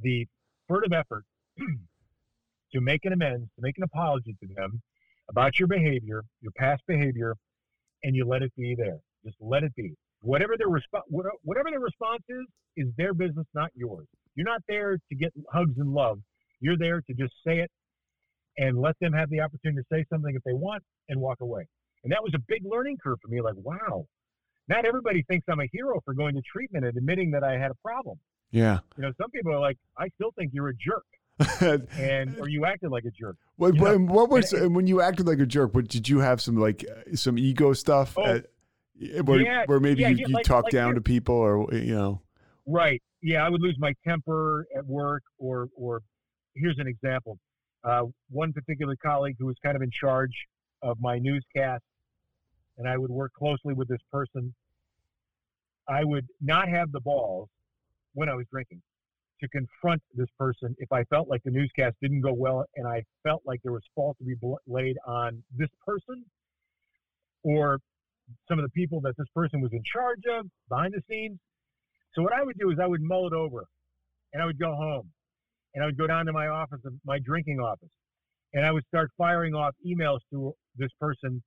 the 0.00 0.26
furtive 0.68 0.92
effort 0.92 1.24
to 2.72 2.80
make 2.80 3.04
an 3.04 3.12
amends, 3.12 3.48
to 3.56 3.62
make 3.62 3.76
an 3.76 3.82
apology 3.82 4.36
to 4.40 4.54
them 4.54 4.80
about 5.28 5.58
your 5.58 5.66
behavior, 5.66 6.22
your 6.40 6.52
past 6.56 6.82
behavior, 6.86 7.34
and 8.04 8.14
you 8.14 8.24
let 8.24 8.42
it 8.42 8.52
be 8.56 8.76
there. 8.76 8.98
Just 9.24 9.36
let 9.40 9.64
it 9.64 9.74
be. 9.74 9.94
Whatever 10.20 10.56
their 10.56 10.68
response, 10.68 11.04
whatever 11.08 11.70
their 11.70 11.80
response 11.80 12.22
is, 12.28 12.46
is 12.76 12.86
their 12.96 13.14
business, 13.14 13.46
not 13.52 13.70
yours. 13.74 14.06
You're 14.36 14.46
not 14.46 14.62
there 14.68 14.96
to 14.96 15.14
get 15.16 15.32
hugs 15.52 15.76
and 15.78 15.92
love. 15.92 16.20
You're 16.60 16.78
there 16.78 17.00
to 17.00 17.14
just 17.14 17.34
say 17.44 17.58
it 17.58 17.70
and 18.56 18.80
let 18.80 18.96
them 19.00 19.12
have 19.12 19.28
the 19.30 19.40
opportunity 19.40 19.80
to 19.82 19.86
say 19.92 20.04
something 20.12 20.34
if 20.36 20.42
they 20.44 20.52
want 20.52 20.84
and 21.08 21.20
walk 21.20 21.38
away. 21.40 21.66
And 22.04 22.12
that 22.12 22.22
was 22.22 22.32
a 22.34 22.38
big 22.46 22.62
learning 22.64 22.98
curve 23.02 23.18
for 23.20 23.28
me. 23.28 23.40
Like, 23.40 23.54
wow, 23.56 24.06
not 24.68 24.84
everybody 24.84 25.22
thinks 25.22 25.46
I'm 25.50 25.60
a 25.60 25.68
hero 25.72 26.00
for 26.04 26.14
going 26.14 26.34
to 26.34 26.42
treatment 26.42 26.84
and 26.84 26.96
admitting 26.96 27.30
that 27.32 27.42
I 27.44 27.58
had 27.58 27.70
a 27.70 27.76
problem. 27.82 28.18
Yeah. 28.50 28.78
You 28.96 29.02
know, 29.02 29.12
some 29.20 29.30
people 29.30 29.52
are 29.52 29.60
like, 29.60 29.76
I 29.98 30.08
still 30.14 30.30
think 30.36 30.52
you're 30.54 30.68
a 30.68 30.74
jerk, 30.74 31.04
and 31.98 32.38
or 32.38 32.48
you 32.48 32.64
acted 32.64 32.90
like 32.90 33.04
a 33.04 33.10
jerk. 33.10 33.36
what, 33.56 33.74
you 33.74 33.80
know, 33.80 33.98
what, 33.98 34.30
was 34.30 34.52
and- 34.52 34.74
when 34.74 34.86
you 34.86 35.00
acted 35.00 35.26
like 35.26 35.38
a 35.40 35.46
jerk? 35.46 35.74
What 35.74 35.88
did 35.88 36.08
you 36.08 36.20
have 36.20 36.40
some 36.40 36.56
like 36.56 36.84
uh, 36.88 37.14
some 37.16 37.38
ego 37.38 37.72
stuff? 37.72 38.14
Oh, 38.16 38.24
at- 38.24 38.46
where, 39.24 39.40
yeah, 39.40 39.64
where 39.66 39.78
maybe 39.78 40.02
yeah, 40.02 40.08
you, 40.08 40.26
you 40.26 40.34
like- 40.34 40.44
talk 40.44 40.64
like 40.64 40.72
down 40.72 40.94
to 40.94 41.00
people 41.00 41.36
or 41.36 41.72
you 41.72 41.94
know 41.94 42.20
Right. 42.66 43.02
Yeah, 43.22 43.44
I 43.44 43.48
would 43.48 43.62
lose 43.62 43.76
my 43.78 43.94
temper 44.06 44.66
at 44.76 44.86
work, 44.86 45.22
or 45.38 45.68
or 45.76 46.02
here's 46.54 46.78
an 46.78 46.86
example. 46.86 47.38
Uh, 47.82 48.02
one 48.30 48.52
particular 48.52 48.96
colleague 48.96 49.36
who 49.38 49.46
was 49.46 49.56
kind 49.64 49.76
of 49.76 49.82
in 49.82 49.90
charge 49.90 50.32
of 50.82 50.98
my 51.00 51.18
newscast, 51.18 51.82
and 52.76 52.88
I 52.88 52.96
would 52.96 53.10
work 53.10 53.32
closely 53.32 53.74
with 53.74 53.88
this 53.88 54.00
person. 54.12 54.54
I 55.88 56.04
would 56.04 56.26
not 56.40 56.68
have 56.68 56.92
the 56.92 57.00
balls 57.00 57.48
when 58.14 58.28
I 58.28 58.34
was 58.34 58.46
drinking 58.50 58.82
to 59.40 59.48
confront 59.48 60.02
this 60.14 60.28
person 60.38 60.74
if 60.78 60.90
I 60.92 61.04
felt 61.04 61.28
like 61.28 61.42
the 61.44 61.50
newscast 61.50 61.96
didn't 62.02 62.22
go 62.22 62.32
well 62.32 62.64
and 62.76 62.86
I 62.86 63.04
felt 63.22 63.42
like 63.44 63.60
there 63.62 63.72
was 63.72 63.82
fault 63.94 64.16
to 64.18 64.24
be 64.24 64.34
laid 64.66 64.96
on 65.06 65.42
this 65.56 65.68
person 65.86 66.24
or 67.44 67.78
some 68.48 68.58
of 68.58 68.64
the 68.64 68.70
people 68.70 69.00
that 69.02 69.16
this 69.16 69.28
person 69.34 69.60
was 69.60 69.72
in 69.72 69.82
charge 69.84 70.22
of 70.30 70.46
behind 70.68 70.94
the 70.94 71.02
scenes. 71.08 71.38
So 72.14 72.22
what 72.22 72.32
I 72.32 72.42
would 72.42 72.58
do 72.58 72.70
is 72.70 72.78
I 72.82 72.86
would 72.86 73.00
mull 73.00 73.26
it 73.26 73.32
over 73.32 73.64
and 74.32 74.42
I 74.42 74.46
would 74.46 74.58
go 74.58 74.74
home 74.74 75.10
and 75.74 75.82
I 75.82 75.86
would 75.86 75.98
go 75.98 76.06
down 76.06 76.26
to 76.26 76.32
my 76.32 76.48
office, 76.48 76.80
my 77.04 77.18
drinking 77.18 77.60
office, 77.60 77.90
and 78.54 78.66
I 78.66 78.72
would 78.72 78.84
start 78.86 79.10
firing 79.16 79.54
off 79.54 79.74
emails 79.86 80.20
to 80.30 80.54
this 80.78 80.90
person 81.00 81.42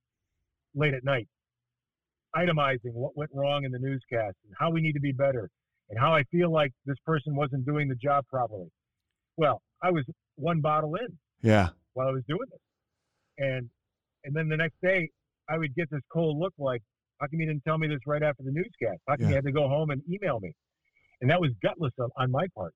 late 0.74 0.94
at 0.94 1.04
night, 1.04 1.28
itemizing 2.36 2.92
what 2.92 3.16
went 3.16 3.30
wrong 3.34 3.64
in 3.64 3.72
the 3.72 3.78
newscast 3.78 4.36
and 4.44 4.54
how 4.58 4.70
we 4.70 4.80
need 4.80 4.92
to 4.92 5.00
be 5.00 5.12
better 5.12 5.48
and 5.90 5.98
how 5.98 6.14
I 6.14 6.22
feel 6.24 6.50
like 6.50 6.72
this 6.86 6.96
person 7.04 7.34
wasn't 7.34 7.66
doing 7.66 7.88
the 7.88 7.94
job 7.96 8.24
properly. 8.28 8.68
Well, 9.36 9.60
I 9.82 9.90
was 9.90 10.04
one 10.36 10.60
bottle 10.60 10.94
in 10.96 11.06
yeah 11.42 11.70
while 11.94 12.08
I 12.08 12.12
was 12.12 12.22
doing 12.28 12.46
this. 12.50 12.60
And 13.38 13.68
and 14.24 14.34
then 14.34 14.48
the 14.48 14.56
next 14.56 14.76
day 14.82 15.08
I 15.48 15.58
would 15.58 15.74
get 15.74 15.90
this 15.90 16.00
cold 16.12 16.38
look 16.38 16.54
like, 16.58 16.82
how 17.20 17.26
come 17.26 17.40
you 17.40 17.46
didn't 17.46 17.64
tell 17.64 17.78
me 17.78 17.88
this 17.88 17.98
right 18.06 18.22
after 18.22 18.42
the 18.42 18.52
newscast? 18.52 19.00
How 19.08 19.16
come 19.16 19.24
Yeah. 19.24 19.28
you 19.30 19.34
had 19.34 19.44
to 19.44 19.52
go 19.52 19.68
home 19.68 19.90
and 19.90 20.00
email 20.10 20.38
me? 20.40 20.52
And 21.20 21.30
that 21.30 21.40
was 21.40 21.50
gutless 21.62 21.92
on, 21.98 22.08
on 22.16 22.30
my 22.30 22.46
part. 22.56 22.74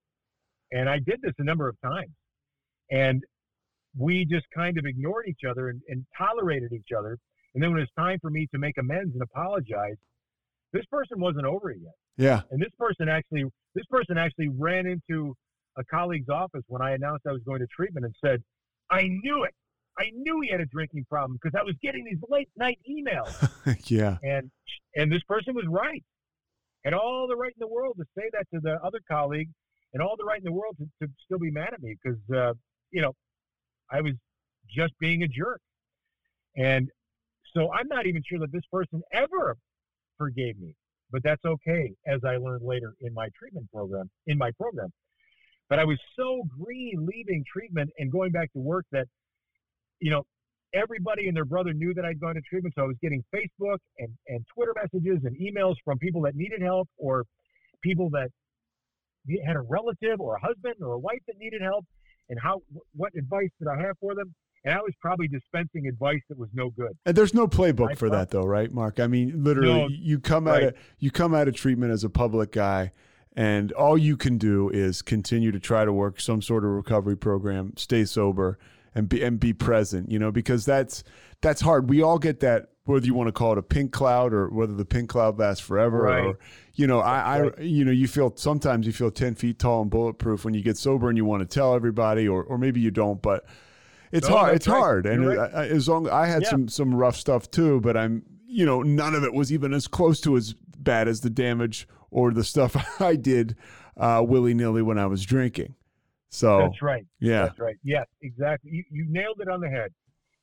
And 0.73 0.89
I 0.89 0.99
did 0.99 1.21
this 1.23 1.33
a 1.39 1.45
number 1.45 1.69
of 1.69 1.77
times. 1.81 2.11
And 2.91 3.23
we 3.99 4.25
just 4.25 4.47
kind 4.55 4.79
of 4.79 4.85
ignored 4.85 5.27
each 5.29 5.49
other 5.49 5.69
and, 5.69 5.81
and 5.89 6.05
tolerated 6.17 6.73
each 6.73 6.89
other. 6.97 7.19
And 7.55 7.63
then 7.63 7.71
when 7.71 7.79
it 7.79 7.89
was 7.89 8.05
time 8.05 8.19
for 8.21 8.31
me 8.31 8.47
to 8.53 8.59
make 8.59 8.77
amends 8.79 9.15
and 9.15 9.23
apologize, 9.23 9.97
this 10.73 10.85
person 10.91 11.21
wasn't 11.21 11.47
over 11.47 11.71
it 11.71 11.79
yet. 11.83 11.95
yeah 12.17 12.43
And 12.51 12.61
this 12.61 12.73
person 12.79 13.09
actually, 13.09 13.45
this 13.75 13.87
person 13.87 14.19
actually 14.19 14.49
ran 14.49 14.87
into 14.87 15.35
a 15.79 15.85
colleague's 15.85 16.29
office 16.29 16.63
when 16.69 16.83
I 16.83 16.93
announced 16.93 17.27
I 17.27 17.33
was 17.33 17.43
going 17.47 17.61
to 17.61 17.67
treatment 17.75 18.05
and 18.05 18.15
said, 18.25 18.43
"I 18.91 19.03
knew 19.03 19.45
it. 19.45 19.55
I 19.99 20.11
knew 20.15 20.41
he 20.41 20.51
had 20.51 20.61
a 20.61 20.67
drinking 20.67 21.07
problem 21.09 21.39
because 21.41 21.59
I 21.59 21.63
was 21.63 21.75
getting 21.83 22.05
these 22.05 22.19
late 22.29 22.49
night 22.57 22.79
emails." 22.89 23.33
yeah 23.91 24.19
and 24.23 24.51
and 24.95 25.11
this 25.13 25.23
person 25.29 25.55
was 25.55 25.65
right. 25.69 26.03
Had 26.85 26.95
all 26.95 27.27
the 27.29 27.37
right 27.37 27.53
in 27.53 27.61
the 27.61 27.73
world 27.73 27.97
to 27.99 28.05
say 28.17 28.25
that 28.33 28.47
to 28.55 28.61
the 28.61 28.79
other 28.85 29.01
colleague, 29.11 29.49
and 29.93 30.03
all 30.03 30.17
the 30.17 30.25
right 30.25 30.39
in 30.39 30.45
the 30.45 30.53
world 30.53 30.77
to, 30.79 31.07
to 31.07 31.13
still 31.25 31.39
be 31.39 31.51
mad 31.51 31.71
at 31.73 31.83
me 31.83 31.97
because 32.03 32.19
uh, 32.35 32.53
you 32.91 33.03
know 33.03 33.13
I 33.91 34.01
was 34.01 34.13
just 34.69 34.93
being 34.99 35.23
a 35.23 35.29
jerk. 35.29 35.61
And 36.57 36.89
so 37.55 37.73
I'm 37.73 37.89
not 37.89 38.07
even 38.07 38.23
sure 38.29 38.39
that 38.41 38.53
this 38.53 38.65
person 38.71 39.03
ever 39.13 39.57
forgave 40.19 40.59
me 40.59 40.75
but 41.11 41.23
that's 41.23 41.45
okay, 41.45 41.93
as 42.07 42.21
I 42.25 42.37
learned 42.37 42.63
later 42.65 42.95
in 43.01 43.15
my 43.15 43.29
treatment 43.39 43.71
program, 43.73 44.11
in 44.27 44.39
my 44.39 44.51
program. 44.53 44.93
But 45.69 45.79
I 45.79 45.85
was 45.85 45.99
so 46.17 46.43
green 46.61 47.07
leaving 47.07 47.45
treatment 47.51 47.91
and 47.99 48.11
going 48.11 48.33
back 48.33 48.53
to 48.53 48.59
work 48.59 48.85
that, 48.93 49.07
you 50.01 50.11
know, 50.11 50.23
everybody 50.75 51.29
and 51.29 51.37
their 51.37 51.45
brother 51.45 51.73
knew 51.73 51.95
that 51.95 52.05
I'd 52.05 52.21
gone 52.21 52.35
to 52.35 52.41
treatment. 52.43 52.75
So 52.77 52.83
I 52.83 52.87
was 52.87 52.97
getting 53.03 53.25
Facebook 53.35 53.79
and, 53.99 54.09
and 54.29 54.45
Twitter 54.55 54.75
messages 54.75 55.25
and 55.25 55.37
emails 55.39 55.75
from 55.85 55.99
people 55.99 56.23
that 56.23 56.35
needed 56.37 56.63
help 56.63 56.89
or 56.99 57.25
people 57.83 58.11
that 58.11 58.29
had 59.45 59.57
a 59.57 59.61
relative 59.61 60.21
or 60.21 60.37
a 60.37 60.41
husband 60.41 60.75
or 60.81 60.93
a 60.93 60.99
wife 60.99 61.21
that 61.27 61.37
needed 61.39 61.63
help 61.63 61.85
and 62.29 62.39
how 62.41 62.63
what 62.95 63.13
advice 63.17 63.51
did 63.59 63.69
I 63.69 63.81
have 63.81 63.97
for 64.01 64.15
them? 64.15 64.35
And 64.65 64.75
I 64.75 64.79
was 64.79 64.95
probably 65.01 65.29
dispensing 65.29 65.87
advice 65.87 66.21
that 66.29 66.37
was 66.37 66.49
no 66.53 66.71
good. 66.71 66.91
And 67.07 67.17
there's 67.17 67.35
no 67.35 67.47
playbook 67.47 67.93
I 67.93 67.95
for 67.95 68.11
that 68.11 68.31
though, 68.31 68.45
right, 68.45 68.73
Mark? 68.73 68.99
I 68.99 69.07
mean, 69.07 69.45
literally 69.45 69.83
no, 69.83 69.89
you 69.89 70.19
come 70.19 70.47
right. 70.47 70.57
out 70.57 70.69
of 70.71 70.75
you 70.99 71.11
come 71.11 71.35
out 71.35 71.47
of 71.47 71.55
treatment 71.55 71.93
as 71.93 72.03
a 72.03 72.11
public 72.11 72.53
guy 72.53 72.93
and 73.37 73.71
all 73.73 73.99
you 73.99 74.17
can 74.17 74.39
do 74.39 74.71
is 74.71 75.03
continue 75.03 75.53
to 75.53 75.61
try 75.61 75.85
to 75.85 75.93
work 75.93 76.21
some 76.21 76.41
sort 76.41 76.65
of 76.65 76.71
recovery 76.71 77.17
program, 77.17 77.75
stay 77.77 78.05
sober 78.05 78.59
and 78.95 79.09
be 79.11 79.23
and 79.23 79.39
be 79.39 79.53
present, 79.53 80.11
you 80.11 80.19
know, 80.19 80.33
because 80.33 80.65
that's 80.65 81.05
that's 81.43 81.61
hard. 81.61 81.91
We 81.91 82.03
all 82.03 82.19
get 82.19 82.41
that 82.41 82.71
whether 82.87 83.05
you 83.05 83.15
want 83.15 83.29
to 83.29 83.33
call 83.33 83.53
it 83.53 83.59
a 83.59 83.63
pink 83.63 83.93
cloud 83.93 84.33
or 84.33 84.49
whether 84.49 84.73
the 84.73 84.85
pink 84.85 85.11
cloud 85.11 85.39
lasts 85.39 85.65
forever 85.65 86.03
right. 86.03 86.25
or 86.25 86.39
you 86.75 86.87
know 86.87 87.01
I. 87.01 87.39
I 87.39 87.61
you 87.61 87.85
know 87.85 87.93
you 87.93 88.09
feel 88.09 88.33
sometimes 88.37 88.87
you 88.87 88.93
feel 88.93 89.11
10 89.11 89.35
feet 89.35 89.59
tall 89.59 89.83
and 89.83 89.91
bulletproof 89.91 90.45
when 90.45 90.55
you 90.55 90.63
get 90.63 90.79
sober 90.79 91.09
and 91.09 91.19
you 91.19 91.25
want 91.25 91.41
to 91.41 91.47
tell 91.47 91.75
everybody 91.75 92.27
or, 92.27 92.43
or 92.43 92.57
maybe 92.57 92.81
you 92.81 92.91
don't 92.91 93.21
but 93.21 93.45
it's 94.13 94.29
no, 94.29 94.37
hard 94.37 94.55
it's 94.55 94.69
right. 94.69 94.79
hard 94.79 95.07
and 95.07 95.29
I, 95.39 95.67
as 95.67 95.89
long 95.89 96.09
i 96.09 96.27
had 96.27 96.43
yeah. 96.43 96.51
some 96.51 96.69
some 96.69 96.95
rough 96.95 97.17
stuff 97.17 97.51
too 97.51 97.81
but 97.81 97.97
i'm 97.97 98.23
you 98.47 98.65
know 98.65 98.83
none 98.83 99.15
of 99.15 99.25
it 99.25 99.35
was 99.35 99.53
even 99.53 99.75
as 99.75 99.87
close 99.87 100.21
to 100.23 100.37
as 100.37 100.55
bad 100.79 101.09
as 101.09 101.21
the 101.21 101.31
damage 101.31 101.89
or 102.11 102.31
the 102.31 102.45
stuff 102.45 103.01
i 103.01 103.17
did 103.17 103.57
uh, 103.97 104.23
willy-nilly 104.27 104.83
when 104.83 104.99
i 104.99 105.07
was 105.07 105.25
drinking 105.25 105.75
so 106.29 106.59
that's 106.59 106.83
right 106.83 107.07
yeah 107.19 107.47
that's 107.47 107.59
right 107.59 107.77
yes 107.83 108.07
exactly 108.23 108.71
you, 108.71 108.85
you 108.91 109.07
nailed 109.09 109.41
it 109.41 109.49
on 109.49 109.61
the 109.61 109.69
head 109.69 109.93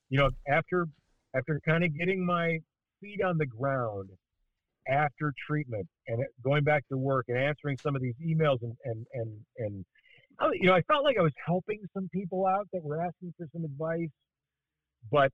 you 0.10 0.18
know 0.18 0.30
after 0.48 0.88
after 1.36 1.60
kind 1.68 1.84
of 1.84 1.98
getting 1.98 2.26
my 2.26 2.60
feet 3.02 3.22
on 3.24 3.38
the 3.38 3.46
ground 3.46 4.10
after 4.88 5.34
treatment 5.48 5.88
and 6.08 6.24
going 6.44 6.64
back 6.64 6.84
to 6.90 6.98
work 6.98 7.26
and 7.30 7.38
answering 7.38 7.78
some 7.78 7.96
of 7.96 8.02
these 8.02 8.16
emails 8.26 8.58
and 8.62 8.76
and 8.84 9.06
and 9.14 9.46
and 9.58 9.86
you 10.60 10.68
know 10.68 10.74
I 10.74 10.82
felt 10.82 11.04
like 11.04 11.18
I 11.18 11.22
was 11.22 11.34
helping 11.46 11.80
some 11.94 12.10
people 12.14 12.46
out 12.46 12.68
that 12.74 12.84
were 12.84 13.02
asking 13.02 13.34
for 13.38 13.48
some 13.54 13.64
advice, 13.64 14.10
but 15.12 15.32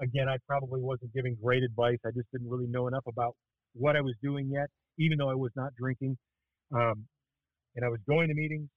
again 0.00 0.28
I 0.28 0.36
probably 0.46 0.80
wasn't 0.80 1.12
giving 1.14 1.36
great 1.42 1.62
advice. 1.62 1.98
I 2.04 2.10
just 2.10 2.30
didn't 2.32 2.48
really 2.48 2.66
know 2.66 2.88
enough 2.88 3.04
about 3.06 3.34
what 3.74 3.96
I 3.96 4.00
was 4.00 4.14
doing 4.22 4.50
yet, 4.52 4.68
even 4.98 5.18
though 5.18 5.30
I 5.30 5.34
was 5.34 5.52
not 5.54 5.70
drinking, 5.78 6.16
um, 6.74 7.06
and 7.76 7.84
I 7.84 7.88
was 7.88 8.00
going 8.08 8.28
to 8.28 8.34
meetings. 8.34 8.68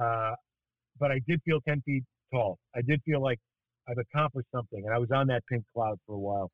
Uh, 0.00 0.32
but 0.98 1.10
I 1.10 1.20
did 1.28 1.40
feel 1.44 1.60
ten 1.66 1.82
feet 1.82 2.02
tall. 2.32 2.58
I 2.74 2.80
did 2.82 3.00
feel 3.04 3.22
like 3.22 3.38
I've 3.88 3.98
accomplished 3.98 4.48
something, 4.54 4.84
and 4.84 4.94
I 4.94 4.98
was 4.98 5.10
on 5.10 5.26
that 5.28 5.42
pink 5.50 5.64
cloud 5.74 5.98
for 6.06 6.14
a 6.14 6.18
while. 6.18 6.50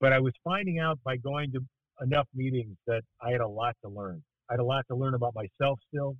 But 0.00 0.12
I 0.12 0.20
was 0.20 0.32
finding 0.42 0.78
out 0.78 0.98
by 1.04 1.16
going 1.16 1.52
to 1.52 1.60
enough 2.02 2.26
meetings 2.34 2.76
that 2.86 3.02
I 3.22 3.30
had 3.30 3.40
a 3.40 3.48
lot 3.48 3.76
to 3.84 3.90
learn. 3.90 4.22
I 4.50 4.54
had 4.54 4.60
a 4.60 4.64
lot 4.64 4.84
to 4.88 4.96
learn 4.96 5.14
about 5.14 5.34
myself 5.34 5.78
still. 5.88 6.16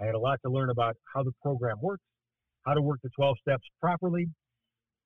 I 0.00 0.06
had 0.06 0.14
a 0.14 0.18
lot 0.18 0.40
to 0.44 0.50
learn 0.50 0.70
about 0.70 0.96
how 1.14 1.22
the 1.22 1.32
program 1.42 1.76
works, 1.80 2.04
how 2.64 2.74
to 2.74 2.80
work 2.80 3.00
the 3.02 3.10
12 3.10 3.36
steps 3.40 3.64
properly. 3.80 4.28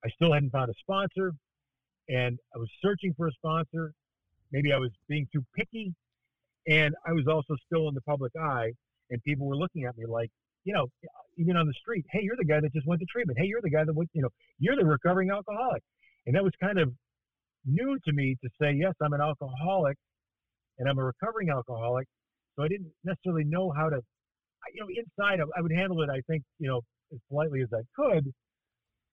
I 0.05 0.09
still 0.11 0.33
hadn't 0.33 0.51
found 0.51 0.71
a 0.71 0.75
sponsor, 0.81 1.33
and 2.09 2.39
I 2.55 2.59
was 2.59 2.69
searching 2.81 3.15
for 3.17 3.29
a 3.29 3.33
sponsor. 3.33 3.93
Maybe 4.53 4.73
I 4.73 4.79
was 4.79 4.91
being 5.09 5.27
too 5.33 5.45
picky, 5.57 5.95
and 6.69 6.95
I 7.07 7.13
was 7.13 7.27
also 7.27 7.57
still 7.67 7.89
in 7.89 7.95
the 7.95 8.03
public 8.03 8.33
eye, 8.39 8.73
and 9.11 9.23
people 9.23 9.47
were 9.47 9.57
looking 9.57 9.85
at 9.85 9.97
me 9.97 10.05
like, 10.07 10.31
you 10.65 10.73
know, 10.73 10.87
even 11.39 11.57
on 11.57 11.67
the 11.67 11.75
street, 11.75 12.05
hey, 12.11 12.21
you're 12.23 12.37
the 12.37 12.45
guy 12.45 12.61
that 12.61 12.73
just 12.73 12.87
went 12.87 13.01
to 13.01 13.07
treatment. 13.07 13.39
Hey, 13.39 13.47
you're 13.47 13.63
the 13.63 13.71
guy 13.71 13.85
that 13.85 13.95
went, 13.95 14.11
you 14.13 14.23
know, 14.23 14.29
you're 14.59 14.77
the 14.77 14.85
recovering 14.85 15.31
alcoholic. 15.31 15.83
And 16.27 16.37
that 16.37 16.43
was 16.43 16.53
kind 16.61 16.79
of 16.79 16.93
new 17.65 17.99
to 18.05 18.13
me 18.13 18.37
to 18.43 18.49
say, 18.61 18.73
yes, 18.73 18.93
I'm 19.03 19.13
an 19.13 19.21
alcoholic 19.21 19.97
and 20.79 20.89
I'm 20.89 20.99
a 20.99 21.05
recovering 21.05 21.51
alcoholic. 21.51 22.07
So 22.57 22.65
I 22.65 22.69
didn't 22.69 22.93
necessarily 23.05 23.45
know 23.45 23.73
how 23.77 23.89
to, 23.89 24.01
you 24.75 24.81
know, 24.81 24.89
inside 24.89 25.41
I 25.57 25.61
would 25.61 25.73
handle 25.73 26.03
it, 26.03 26.11
I 26.11 26.21
think, 26.29 26.43
you 26.59 26.69
know, 26.69 26.81
as 27.13 27.19
politely 27.29 27.63
as 27.63 27.69
I 27.73 27.83
could. 27.97 28.33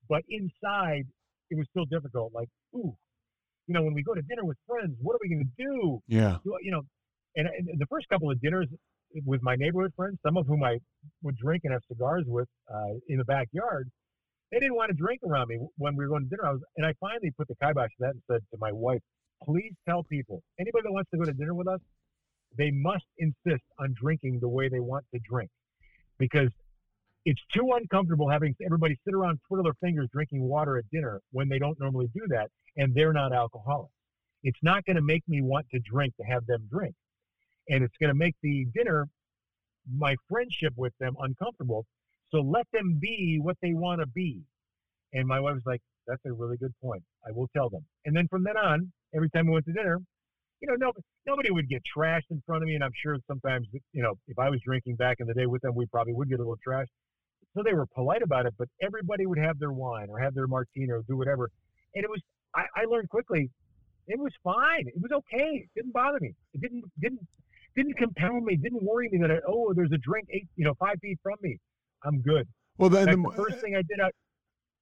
But 0.07 0.21
inside, 0.29 1.05
it 1.49 1.57
was 1.57 1.67
still 1.69 1.85
difficult. 1.85 2.33
Like, 2.33 2.49
ooh, 2.75 2.95
you 3.67 3.73
know, 3.73 3.83
when 3.83 3.93
we 3.93 4.03
go 4.03 4.13
to 4.13 4.21
dinner 4.23 4.45
with 4.45 4.57
friends, 4.67 4.95
what 5.01 5.13
are 5.13 5.19
we 5.21 5.29
going 5.29 5.45
to 5.45 5.63
do? 5.63 6.01
Yeah. 6.07 6.37
You 6.43 6.71
know, 6.71 6.81
and, 7.35 7.47
and 7.47 7.79
the 7.79 7.85
first 7.87 8.07
couple 8.09 8.29
of 8.29 8.41
dinners, 8.41 8.67
with 9.25 9.41
my 9.41 9.55
neighborhood 9.55 9.93
friends, 9.95 10.17
some 10.25 10.37
of 10.37 10.45
whom 10.47 10.63
I 10.63 10.79
would 11.23 11.37
drink 11.37 11.63
and 11.63 11.73
have 11.73 11.81
cigars 11.87 12.25
with 12.27 12.47
uh, 12.73 12.93
in 13.07 13.17
the 13.17 13.25
backyard, 13.25 13.89
they 14.51 14.59
didn't 14.59 14.75
want 14.75 14.89
to 14.89 14.95
drink 14.95 15.21
around 15.27 15.47
me 15.49 15.59
when 15.77 15.95
we 15.95 16.05
were 16.05 16.09
going 16.09 16.23
to 16.23 16.29
dinner. 16.29 16.45
I 16.47 16.51
was, 16.51 16.61
and 16.77 16.85
I 16.85 16.93
finally 16.99 17.31
put 17.37 17.47
the 17.47 17.55
kibosh 17.55 17.89
to 17.89 17.95
that 17.99 18.11
and 18.11 18.21
said 18.29 18.41
to 18.51 18.57
my 18.59 18.71
wife, 18.71 19.01
please 19.43 19.73
tell 19.87 20.03
people, 20.03 20.41
anybody 20.59 20.83
that 20.83 20.91
wants 20.91 21.09
to 21.11 21.17
go 21.17 21.25
to 21.25 21.33
dinner 21.33 21.53
with 21.53 21.67
us, 21.67 21.79
they 22.57 22.71
must 22.71 23.05
insist 23.17 23.63
on 23.77 23.95
drinking 23.99 24.39
the 24.41 24.49
way 24.49 24.69
they 24.69 24.79
want 24.79 25.05
to 25.13 25.19
drink 25.29 25.49
because 26.17 26.49
it's 27.25 27.41
too 27.53 27.71
uncomfortable 27.75 28.27
having 28.27 28.55
everybody 28.65 28.97
sit 29.05 29.13
around 29.13 29.39
twiddle 29.47 29.63
their 29.63 29.75
fingers 29.81 30.07
drinking 30.11 30.41
water 30.41 30.77
at 30.77 30.89
dinner 30.91 31.21
when 31.31 31.47
they 31.47 31.59
don't 31.59 31.79
normally 31.79 32.07
do 32.13 32.21
that 32.27 32.49
and 32.77 32.93
they're 32.95 33.13
not 33.13 33.33
alcoholics. 33.33 33.93
It's 34.43 34.57
not 34.63 34.83
going 34.85 34.95
to 34.95 35.01
make 35.01 35.23
me 35.27 35.41
want 35.41 35.67
to 35.71 35.79
drink 35.79 36.15
to 36.17 36.23
have 36.23 36.45
them 36.47 36.67
drink 36.71 36.95
and 37.69 37.83
it's 37.83 37.95
going 37.99 38.09
to 38.09 38.17
make 38.17 38.35
the 38.41 38.65
dinner, 38.73 39.07
my 39.97 40.15
friendship 40.27 40.73
with 40.75 40.93
them, 40.99 41.15
uncomfortable. 41.21 41.85
So 42.31 42.41
let 42.41 42.67
them 42.73 42.99
be 43.01 43.39
what 43.41 43.57
they 43.61 43.73
want 43.73 44.01
to 44.01 44.07
be. 44.07 44.41
And 45.13 45.27
my 45.27 45.39
wife 45.39 45.55
was 45.55 45.63
like, 45.65 45.81
"That's 46.07 46.21
a 46.25 46.33
really 46.33 46.57
good 46.57 46.73
point. 46.81 47.03
I 47.27 47.31
will 47.31 47.47
tell 47.55 47.69
them." 47.69 47.85
And 48.05 48.15
then 48.15 48.27
from 48.27 48.43
then 48.43 48.57
on, 48.57 48.91
every 49.15 49.29
time 49.29 49.47
we 49.47 49.53
went 49.53 49.65
to 49.65 49.73
dinner, 49.73 49.99
you 50.61 50.67
know, 50.67 50.75
nobody, 50.75 51.03
nobody 51.25 51.51
would 51.51 51.67
get 51.67 51.81
trashed 51.97 52.29
in 52.29 52.41
front 52.45 52.63
of 52.63 52.67
me. 52.67 52.75
And 52.75 52.83
I'm 52.83 52.91
sure 53.01 53.17
sometimes, 53.27 53.67
you 53.93 54.03
know, 54.03 54.13
if 54.27 54.37
I 54.37 54.49
was 54.49 54.59
drinking 54.63 54.95
back 54.97 55.17
in 55.19 55.27
the 55.27 55.33
day 55.33 55.45
with 55.47 55.61
them, 55.61 55.73
we 55.75 55.85
probably 55.87 56.13
would 56.13 56.29
get 56.29 56.35
a 56.35 56.43
little 56.43 56.59
trashed. 56.67 56.93
So 57.55 57.63
they 57.63 57.73
were 57.73 57.87
polite 57.87 58.21
about 58.21 58.45
it, 58.45 58.53
but 58.59 58.67
everybody 58.81 59.25
would 59.25 59.39
have 59.39 59.57
their 59.57 59.71
wine 59.71 60.07
or 60.09 60.19
have 60.19 60.35
their 60.35 60.45
martini 60.45 60.91
or 60.91 61.01
do 61.07 61.17
whatever. 61.17 61.49
And 61.95 62.03
it 62.03 62.09
was, 62.09 62.21
I, 62.55 62.65
I 62.75 62.85
learned 62.85 63.09
quickly, 63.09 63.49
it 64.07 64.19
was 64.19 64.31
fine. 64.43 64.87
It 64.87 65.01
was 65.01 65.11
okay. 65.11 65.65
It 65.65 65.69
didn't 65.75 65.93
bother 65.93 66.19
me. 66.19 66.33
It 66.53 66.61
didn't 66.61 66.83
didn't 66.99 67.21
didn't 67.75 67.97
compel 67.97 68.39
me, 68.41 68.55
didn't 68.55 68.83
worry 68.83 69.09
me 69.11 69.19
that 69.19 69.31
I, 69.31 69.37
oh, 69.47 69.73
there's 69.75 69.91
a 69.91 69.97
drink 69.97 70.27
eight, 70.31 70.47
you 70.55 70.65
know, 70.65 70.73
five 70.79 70.95
feet 71.01 71.17
from 71.23 71.35
me. 71.41 71.57
I'm 72.03 72.21
good. 72.21 72.47
Well, 72.77 72.89
then 72.89 73.07
fact, 73.07 73.17
the, 73.17 73.29
the, 73.29 73.35
first 73.35 73.59
thing 73.59 73.75
I 73.75 73.81
did 73.87 73.99
out, 73.99 74.11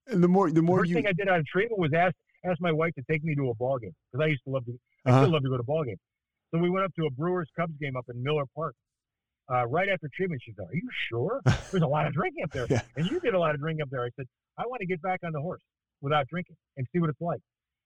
and 0.07 0.23
the 0.23 0.27
more 0.27 0.51
the 0.51 0.61
more 0.61 0.79
first 0.79 0.89
you, 0.89 0.95
thing 0.95 1.07
I 1.07 1.13
did 1.13 1.27
out 1.27 1.39
of 1.39 1.45
treatment 1.45 1.79
was 1.79 1.91
ask 1.93 2.15
ask 2.45 2.61
my 2.61 2.71
wife 2.71 2.93
to 2.95 3.03
take 3.09 3.23
me 3.23 3.35
to 3.35 3.49
a 3.49 3.55
ball 3.55 3.77
game 3.79 3.93
because 4.11 4.23
I 4.23 4.27
used 4.27 4.43
to 4.45 4.51
love 4.51 4.65
to. 4.65 4.73
I 5.05 5.09
uh-huh. 5.09 5.21
still 5.21 5.33
love 5.33 5.43
to 5.43 5.49
go 5.49 5.57
to 5.57 5.63
ball 5.63 5.83
games. 5.83 5.99
So 6.53 6.59
we 6.59 6.69
went 6.69 6.85
up 6.85 6.93
to 6.95 7.05
a 7.05 7.11
Brewers 7.11 7.49
Cubs 7.57 7.73
game 7.81 7.95
up 7.97 8.05
in 8.13 8.21
Miller 8.21 8.43
Park. 8.55 8.75
Uh, 9.51 9.65
right 9.67 9.87
after 9.89 10.09
treatment, 10.13 10.41
she 10.43 10.53
said, 10.53 10.65
"Are 10.65 10.75
you 10.75 10.89
sure? 11.09 11.41
There's 11.71 11.83
a 11.83 11.87
lot 11.87 12.05
of 12.05 12.13
drinking 12.13 12.43
up 12.43 12.51
there, 12.53 12.67
yeah. 12.69 12.81
and 12.95 13.09
you 13.09 13.19
did 13.19 13.33
a 13.33 13.39
lot 13.39 13.55
of 13.55 13.61
drinking 13.61 13.81
up 13.81 13.89
there." 13.89 14.03
I 14.03 14.09
said, 14.15 14.25
"I 14.57 14.63
want 14.67 14.81
to 14.81 14.85
get 14.85 15.01
back 15.01 15.21
on 15.25 15.31
the 15.31 15.41
horse 15.41 15.61
without 16.01 16.27
drinking 16.27 16.55
and 16.75 16.85
see 16.93 16.99
what 16.99 17.09
it's 17.09 17.21
like." 17.21 17.39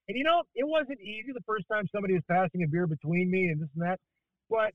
And 0.07 0.17
you 0.17 0.23
know, 0.23 0.43
it 0.55 0.67
wasn't 0.67 0.99
easy 0.99 1.31
the 1.33 1.43
first 1.45 1.65
time 1.71 1.87
somebody 1.91 2.15
was 2.15 2.23
passing 2.29 2.63
a 2.63 2.67
beer 2.67 2.87
between 2.87 3.29
me 3.29 3.47
and 3.47 3.61
this 3.61 3.69
and 3.75 3.85
that, 3.85 3.99
but 4.49 4.73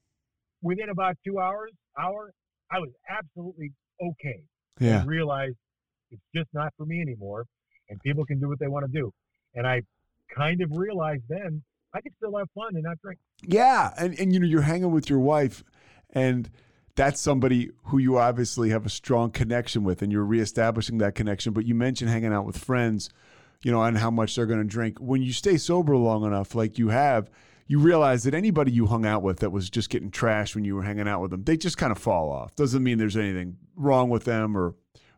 within 0.67 0.89
about 0.91 1.17
two 1.25 1.39
hours, 1.39 1.71
hour, 1.99 2.33
I 2.71 2.81
was 2.81 2.91
absolutely 3.09 3.73
okay. 4.03 4.41
Yeah. 4.81 5.01
And 5.01 5.09
realized 5.09 5.57
it's 6.11 6.23
just 6.35 6.49
not 6.53 6.73
for 6.77 6.85
me 6.85 7.01
anymore, 7.01 7.47
and 7.89 8.01
people 8.01 8.25
can 8.25 8.41
do 8.41 8.49
what 8.49 8.59
they 8.59 8.67
want 8.67 8.85
to 8.85 8.93
do. 8.93 9.13
And 9.55 9.67
I 9.67 9.83
kind 10.37 10.61
of 10.61 10.71
realized 10.73 11.23
then 11.29 11.63
I 11.95 12.01
could 12.01 12.13
still 12.17 12.37
have 12.37 12.49
fun 12.55 12.75
and 12.75 12.83
not 12.83 13.01
drink. 13.01 13.19
Yeah, 13.43 13.93
and 13.97 14.19
and 14.19 14.33
you 14.33 14.41
know 14.41 14.47
you're 14.47 14.63
hanging 14.63 14.91
with 14.91 15.09
your 15.09 15.21
wife, 15.21 15.63
and 16.11 16.51
that's 16.97 17.21
somebody 17.21 17.71
who 17.85 17.99
you 17.99 18.19
obviously 18.19 18.71
have 18.71 18.85
a 18.85 18.91
strong 18.91 19.31
connection 19.31 19.85
with, 19.85 20.03
and 20.03 20.11
you're 20.11 20.25
reestablishing 20.25 20.99
that 20.99 21.15
connection. 21.15 21.53
But 21.53 21.65
you 21.65 21.75
mentioned 21.75 22.11
hanging 22.11 22.33
out 22.33 22.45
with 22.45 22.59
friends, 22.59 23.09
you 23.63 23.71
know, 23.71 23.83
and 23.83 23.99
how 23.99 24.11
much 24.11 24.35
they're 24.35 24.47
going 24.47 24.63
to 24.63 24.67
drink. 24.67 24.99
When 24.99 25.23
you 25.23 25.33
stay 25.33 25.57
sober 25.57 25.97
long 25.97 26.25
enough, 26.25 26.55
like 26.55 26.79
you 26.79 26.89
have, 26.89 27.31
you 27.67 27.79
realize 27.79 28.25
that 28.25 28.35
anybody 28.35 28.71
you 28.71 28.87
hung 28.87 29.05
out 29.05 29.23
with 29.23 29.41
that 29.41 29.51
was 29.51 29.69
just 29.69 29.91
getting 29.91 30.11
trashed 30.11 30.55
when 30.55 30.65
you 30.65 30.75
were 30.75 30.83
hanging 30.83 31.09
out 31.09 31.21
with 31.21 31.31
them, 31.31 31.45
they 31.45 31.57
just 31.57 31.77
kind 31.77 31.93
of 31.93 31.99
fall 31.99 32.31
off. 32.31 32.55
Doesn't 32.55 32.83
mean 32.83 32.99
there's 32.99 33.17
anything 33.17 33.57
wrong 33.75 34.09
with 34.09 34.25
them 34.25 34.57
or 34.57 34.75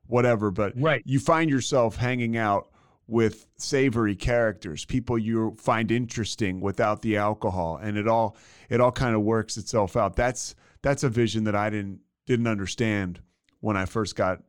whatever, 0.07 0.51
but 0.51 0.73
right. 0.77 1.03
you 1.05 1.21
find 1.21 1.51
yourself 1.51 1.97
hanging 1.97 2.37
out 2.37 2.69
with 3.07 3.47
savory 3.57 4.15
characters, 4.15 4.85
people 4.85 5.19
you 5.19 5.57
find 5.59 5.91
interesting 5.91 6.61
without 6.61 7.01
the 7.03 7.17
alcohol, 7.17 7.79
and 7.83 7.97
it 7.97 8.07
all 8.07 8.37
it 8.69 8.81
all 8.81 8.93
kind 8.93 9.15
of 9.15 9.23
works 9.23 9.57
itself 9.57 9.97
out. 9.97 10.15
That's 10.15 10.55
that's 10.83 11.03
a 11.03 11.09
vision 11.09 11.45
that 11.45 11.55
I 11.57 11.71
didn't 11.71 12.01
didn't 12.27 12.47
understand 12.47 13.21
when 13.61 13.77
I 13.77 13.87
first 13.87 14.15
got 14.15 14.43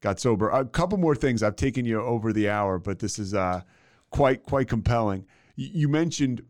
got 0.00 0.18
sober. 0.18 0.48
A 0.48 0.64
couple 0.64 0.96
more 0.98 1.14
things. 1.14 1.42
I've 1.42 1.56
taken 1.56 1.84
you 1.84 2.00
over 2.00 2.32
the 2.32 2.48
hour, 2.48 2.78
but 2.78 2.98
this 2.98 3.18
is 3.18 3.34
uh, 3.34 3.60
quite 4.10 4.44
quite 4.44 4.68
compelling. 4.68 5.26
You 5.54 5.88
mentioned 5.88 6.42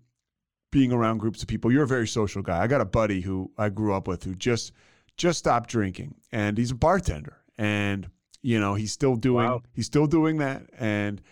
being 0.76 0.92
around 0.92 1.16
groups 1.16 1.40
of 1.40 1.48
people. 1.48 1.72
You're 1.72 1.84
a 1.84 1.88
very 1.88 2.06
social 2.06 2.42
guy. 2.42 2.62
I 2.62 2.66
got 2.66 2.82
a 2.82 2.84
buddy 2.84 3.22
who 3.22 3.50
I 3.56 3.70
grew 3.70 3.94
up 3.94 4.06
with 4.06 4.24
who 4.24 4.34
just 4.34 4.72
just 5.16 5.38
stopped 5.38 5.70
drinking, 5.70 6.16
and 6.32 6.58
he's 6.58 6.70
a 6.70 6.74
bartender, 6.74 7.38
and 7.56 8.10
you 8.42 8.60
know 8.60 8.74
he's 8.74 8.92
still 8.92 9.16
doing 9.16 9.46
Wow. 9.46 9.62
he's 9.72 9.86
still 9.86 10.06
doing 10.06 10.36
that, 10.36 10.66
and 10.78 11.22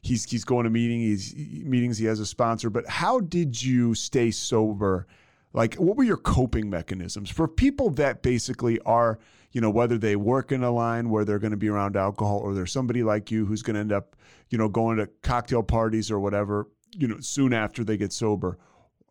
he's 0.00 0.24
he's 0.24 0.44
going 0.44 0.64
to 0.64 0.70
meeting 0.70 1.00
he's 1.00 1.34
meetings. 1.36 1.98
He 1.98 2.06
has 2.06 2.18
a 2.18 2.24
sponsor, 2.24 2.70
but 2.70 2.88
how 2.88 3.20
did 3.20 3.62
you 3.62 3.94
stay 3.94 4.30
sober? 4.30 5.06
Like, 5.52 5.74
what 5.74 5.98
were 5.98 6.04
your 6.04 6.16
coping 6.16 6.70
mechanisms 6.70 7.28
for 7.28 7.46
people 7.46 7.90
that 7.90 8.22
basically 8.22 8.80
are, 8.86 9.18
you 9.52 9.60
know, 9.60 9.68
whether 9.70 9.98
they 9.98 10.16
work 10.16 10.50
in 10.50 10.64
a 10.64 10.70
line 10.70 11.10
where 11.10 11.26
they're 11.26 11.38
going 11.38 11.50
to 11.50 11.58
be 11.58 11.68
around 11.68 11.94
alcohol, 11.94 12.38
or 12.38 12.54
there's 12.54 12.72
somebody 12.72 13.02
like 13.02 13.30
you 13.30 13.44
who's 13.44 13.60
going 13.60 13.74
to 13.74 13.80
end 13.80 13.92
up, 13.92 14.16
you 14.48 14.56
know, 14.56 14.70
going 14.70 14.96
to 14.96 15.10
cocktail 15.22 15.62
parties 15.62 16.10
or 16.10 16.18
whatever, 16.18 16.68
you 16.92 17.06
know, 17.06 17.20
soon 17.20 17.52
after 17.52 17.84
they 17.84 17.98
get 17.98 18.10
sober. 18.10 18.56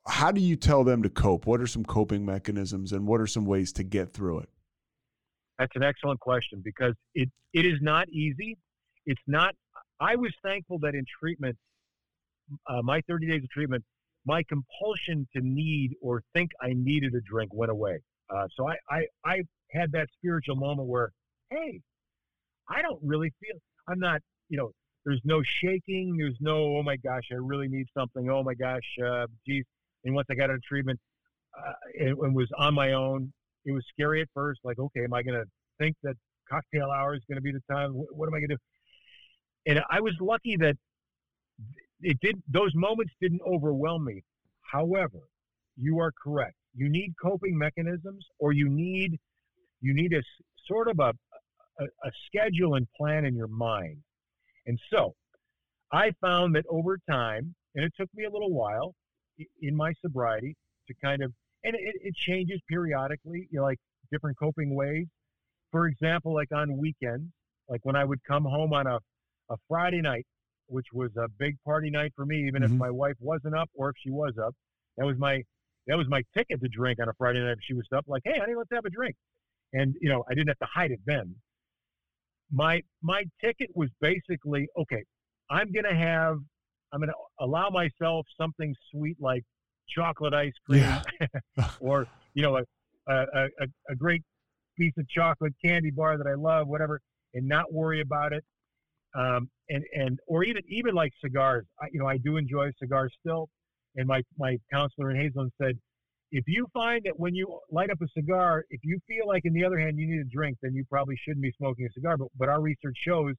How 0.08 0.32
do 0.32 0.41
you 0.41 0.56
tell 0.56 0.84
them 0.84 1.04
to 1.04 1.10
cope? 1.10 1.45
What 1.45 1.62
are 1.62 1.68
some 1.68 1.86
coping 1.86 2.26
mechanisms, 2.26 2.91
and 2.91 3.08
what 3.08 3.22
are 3.22 3.28
some 3.28 3.45
ways 3.45 3.72
to 3.74 3.84
get 3.84 4.14
through 4.14 4.39
it? 4.39 4.49
That's 5.60 5.76
an 5.76 5.84
excellent 5.84 6.20
question 6.20 6.62
because 6.64 6.93
it, 7.16 7.30
it 7.54 7.66
is 7.66 7.80
not 7.82 8.10
easy. 8.10 8.58
It's 9.06 9.22
not. 9.28 9.56
I 9.99 10.16
was 10.16 10.34
thankful 10.43 10.80
that 10.80 10.95
in 10.95 11.06
treatment, 11.20 11.56
uh, 12.68 12.82
my 12.82 13.01
30 13.08 13.28
days 13.28 13.43
of 13.43 13.49
treatment, 13.49 13.84
my 14.26 14.43
compulsion 14.43 15.28
to 15.36 15.41
need 15.41 15.95
or 16.01 16.24
think 16.34 16.51
I 16.62 16.74
needed 16.74 17.14
a 17.14 17.22
drink 17.22 17.51
went 17.54 17.72
away. 17.72 17.99
Uh, 18.30 18.47
so 18.56 18.68
I, 18.68 18.76
I, 18.89 19.06
I 19.26 19.41
had 19.72 19.91
that 19.91 20.08
spiritual 20.18 20.56
moment 20.56 20.88
where, 20.88 21.12
hey, 21.49 21.80
I 22.70 22.82
don't 22.82 22.99
really 23.04 23.32
feel, 23.39 23.56
I'm 23.88 23.99
not, 23.99 24.22
you 24.49 24.58
know, 24.58 24.72
there's 25.06 25.22
no 25.24 25.41
shaking. 25.43 26.16
There's 26.18 26.38
no, 26.39 26.78
oh 26.78 26.84
my 26.84 26.95
gosh, 26.97 27.24
I 27.32 27.36
really 27.36 27.68
need 27.68 27.88
something. 27.95 28.30
Oh 28.30 28.43
my 28.43 28.54
gosh, 28.54 28.82
uh, 29.06 29.28
geez. 29.45 29.66
And 30.04 30.14
once 30.14 30.28
I 30.30 30.36
got 30.36 30.49
out 30.49 30.56
of 30.56 30.64
treatment 30.64 30.99
uh, 31.58 31.74
and, 31.99 32.18
and 32.18 32.36
was 32.36 32.49
on 32.58 32.74
my 32.74 32.93
own, 32.93 33.32
it 33.66 33.72
was 33.72 33.84
scary 33.93 34.22
at 34.22 34.28
first. 34.34 34.60
Like, 34.64 34.80
okay, 34.80 35.04
am 35.04 35.14
I 35.14 35.24
going 35.24 35.39
to 35.39 35.45
think 35.80 35.95
that 36.04 36.16
cocktail 36.49 36.89
hour 36.91 37.16
is 37.16 37.22
going 37.28 37.38
to 37.38 37.41
be 37.41 37.51
the 37.51 37.62
time? 37.72 37.93
What, 37.93 38.08
what 38.16 38.28
am 38.28 38.34
I 38.34 38.39
going 38.39 38.49
to 38.49 38.56
do? 38.56 38.62
And 39.66 39.80
I 39.89 40.01
was 40.01 40.14
lucky 40.20 40.58
that 40.58 40.76
it 42.01 42.18
did. 42.22 42.41
Those 42.51 42.72
moments 42.76 43.14
didn't 43.22 43.41
overwhelm 43.47 44.04
me. 44.06 44.24
However, 44.62 45.20
you 45.78 45.99
are 45.99 46.12
correct. 46.22 46.56
You 46.76 46.89
need 46.89 47.14
coping 47.22 47.58
mechanisms, 47.58 48.26
or 48.39 48.51
you 48.51 48.68
need 48.68 49.20
you 49.82 49.93
need 49.93 50.14
a 50.14 50.22
sort 50.68 50.89
of 50.89 50.99
a, 50.99 51.14
a 51.80 51.84
a 51.84 52.12
schedule 52.28 52.76
and 52.76 52.88
plan 52.97 53.26
in 53.26 53.36
your 53.36 53.47
mind. 53.47 53.97
And 54.66 54.80
so, 54.91 55.14
I 55.91 56.12
found 56.20 56.56
that 56.56 56.66
over 56.70 56.97
time, 57.10 57.56
and 57.76 57.86
it 57.86 57.93
took 57.97 58.10
me 58.14 58.26
a 58.26 58.30
little 58.30 58.51
while 58.51 58.93
in 59.61 59.75
my 59.75 59.93
sobriety 60.01 60.55
to 60.88 60.93
kind 61.03 61.21
of, 61.23 61.31
and 61.63 61.75
it, 61.75 61.95
it 62.01 62.15
changes 62.15 62.59
periodically. 62.67 63.47
You 63.51 63.59
know, 63.59 63.63
like 63.63 63.79
different 64.11 64.38
coping 64.38 64.75
ways. 64.75 65.07
For 65.71 65.88
example, 65.88 66.34
like 66.34 66.51
on 66.51 66.77
weekends, 66.77 67.31
like 67.69 67.81
when 67.84 67.95
I 67.95 68.05
would 68.05 68.23
come 68.23 68.43
home 68.43 68.73
on 68.73 68.88
a 68.88 68.99
a 69.49 69.57
Friday 69.67 70.01
night, 70.01 70.25
which 70.67 70.88
was 70.93 71.11
a 71.17 71.27
big 71.38 71.57
party 71.65 71.89
night 71.89 72.13
for 72.15 72.25
me, 72.25 72.47
even 72.47 72.63
if 72.63 72.71
Mhm. 72.71 72.77
my 72.77 72.89
wife 72.89 73.15
wasn't 73.19 73.55
up 73.55 73.69
or 73.73 73.89
if 73.89 73.95
she 73.97 74.09
was 74.09 74.38
up. 74.38 74.55
That 74.97 75.05
was 75.05 75.17
my 75.17 75.43
that 75.88 75.97
was 75.97 76.07
my 76.07 76.23
ticket 76.34 76.61
to 76.61 76.69
drink 76.69 76.99
on 77.01 77.09
a 77.09 77.13
Friday 77.13 77.39
night 77.41 77.57
if 77.57 77.59
she 77.61 77.73
was 77.73 77.86
up. 77.91 78.05
Like, 78.07 78.21
hey, 78.25 78.39
honey, 78.39 78.55
let's 78.55 78.69
have 78.71 78.86
a 78.86 78.89
drink. 78.89 79.15
And 79.73 79.95
you 79.99 80.09
know, 80.09 80.23
I 80.29 80.34
didn't 80.34 80.47
have 80.49 80.59
to 80.59 80.65
hide 80.73 80.91
it 80.91 81.01
then. 81.05 81.36
My 82.51 82.81
my 83.01 83.23
ticket 83.41 83.69
was 83.75 83.89
basically 83.99 84.67
okay. 84.77 85.03
I'm 85.49 85.71
gonna 85.71 85.95
have 85.95 86.38
I'm 86.94 87.00
gonna 87.00 87.14
allow 87.39 87.70
myself 87.70 88.26
something 88.39 88.76
sweet 88.91 89.18
like 89.20 89.44
chocolate 89.89 90.34
ice 90.34 90.54
cream 90.66 90.82
Yeah. 90.82 91.70
or 91.80 92.08
you 92.34 92.44
know 92.44 92.58
a, 92.58 92.64
a, 93.08 93.24
a, 93.60 93.68
a 93.89 93.96
great 93.96 94.22
piece 94.78 94.94
of 94.98 95.08
chocolate 95.10 95.54
candy 95.64 95.91
bar 95.91 96.18
that 96.18 96.28
I 96.28 96.36
love, 96.36 96.68
whatever, 96.68 97.00
and 97.34 97.48
not 97.48 97.72
worry 97.72 98.02
about 98.02 98.34
it. 98.34 98.44
Um, 99.16 99.50
and 99.70 99.84
and 99.94 100.20
or 100.28 100.44
even 100.44 100.64
even 100.68 100.96
like 100.96 101.12
cigars. 101.24 101.66
I, 101.82 101.88
you 101.91 102.00
know, 102.00 102.08
I 102.08 102.18
do 102.18 102.38
enjoy 102.38 102.72
cigars 102.82 103.14
still. 103.20 103.50
And 103.96 104.08
my 104.08 104.24
my 104.38 104.58
counselor 104.72 105.12
in 105.12 105.18
Hazelden 105.18 105.52
said, 105.62 105.78
if 106.32 106.44
you 106.48 106.66
find 106.74 107.04
that 107.06 107.20
when 107.20 107.36
you 107.36 107.60
light 107.72 107.91
up 107.91 108.00
a 108.02 108.08
cigar, 108.18 108.64
if 108.72 108.80
you 108.84 109.00
feel 109.08 109.28
like, 109.28 109.46
in 109.46 109.54
the 109.54 109.64
other 109.64 109.80
hand, 109.80 110.00
you 110.00 110.08
need 110.08 110.22
a 110.22 110.36
drink, 110.36 110.58
then 110.64 110.74
you 110.74 110.84
probably 110.89 111.16
shouldn't 111.24 111.44
be 111.44 111.54
smoking 111.58 111.86
a 111.86 111.94
cigar. 111.94 112.18
But 112.18 112.30
but 112.38 112.50
our 112.50 112.62
research 112.62 112.98
shows 113.08 113.36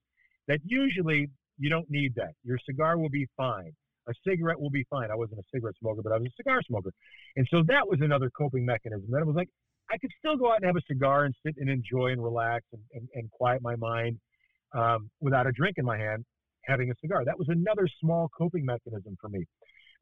that 0.47 0.59
usually 0.63 1.29
you 1.57 1.69
don't 1.69 1.89
need 1.89 2.13
that. 2.15 2.33
Your 2.43 2.57
cigar 2.67 2.97
will 2.97 3.09
be 3.09 3.27
fine. 3.37 3.71
A 4.07 4.13
cigarette 4.27 4.59
will 4.59 4.69
be 4.69 4.85
fine. 4.89 5.09
I 5.09 5.15
wasn't 5.15 5.39
a 5.39 5.43
cigarette 5.53 5.75
smoker, 5.79 6.01
but 6.03 6.11
I 6.11 6.17
was 6.17 6.27
a 6.27 6.35
cigar 6.37 6.61
smoker. 6.67 6.91
And 7.37 7.47
so 7.49 7.63
that 7.67 7.87
was 7.87 7.99
another 8.01 8.29
coping 8.37 8.65
mechanism. 8.65 9.07
That 9.09 9.21
it 9.21 9.27
was 9.27 9.35
like 9.35 9.49
I 9.91 9.97
could 9.97 10.11
still 10.19 10.37
go 10.37 10.51
out 10.51 10.57
and 10.57 10.65
have 10.65 10.75
a 10.75 10.85
cigar 10.87 11.25
and 11.25 11.35
sit 11.45 11.55
and 11.57 11.69
enjoy 11.69 12.11
and 12.11 12.23
relax 12.23 12.65
and, 12.73 12.81
and, 12.93 13.07
and 13.15 13.31
quiet 13.31 13.61
my 13.61 13.75
mind 13.75 14.19
um, 14.73 15.09
without 15.21 15.47
a 15.47 15.51
drink 15.51 15.77
in 15.77 15.85
my 15.85 15.97
hand, 15.97 16.25
having 16.65 16.91
a 16.91 16.93
cigar. 17.01 17.23
That 17.25 17.37
was 17.37 17.47
another 17.49 17.87
small 17.99 18.29
coping 18.37 18.65
mechanism 18.65 19.15
for 19.19 19.29
me. 19.29 19.45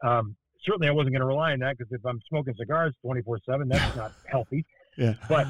Um, 0.03 0.35
certainly, 0.65 0.87
I 0.87 0.91
wasn't 0.91 1.13
going 1.13 1.21
to 1.21 1.27
rely 1.27 1.53
on 1.53 1.59
that 1.59 1.77
because 1.77 1.91
if 1.91 2.05
I'm 2.05 2.19
smoking 2.27 2.53
cigars 2.57 2.93
24 3.01 3.39
7, 3.45 3.67
that's 3.67 3.95
not 3.95 4.13
healthy. 4.29 4.65
Yeah. 4.95 5.15
But 5.27 5.47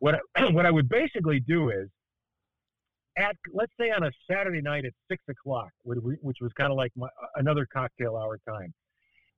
what 0.00 0.16
I, 0.36 0.44
what 0.50 0.66
I 0.66 0.70
would 0.70 0.86
basically 0.86 1.40
do 1.40 1.70
is 1.70 1.88
at 3.16 3.36
let's 3.52 3.72
say 3.78 3.90
on 3.90 4.04
a 4.04 4.10
Saturday 4.30 4.60
night 4.60 4.84
at 4.84 4.92
six 5.10 5.22
o'clock, 5.28 5.70
which 5.84 6.38
was 6.40 6.52
kind 6.54 6.70
of 6.70 6.76
like 6.76 6.92
my, 6.96 7.08
another 7.36 7.66
cocktail 7.72 8.16
hour 8.16 8.38
time, 8.48 8.72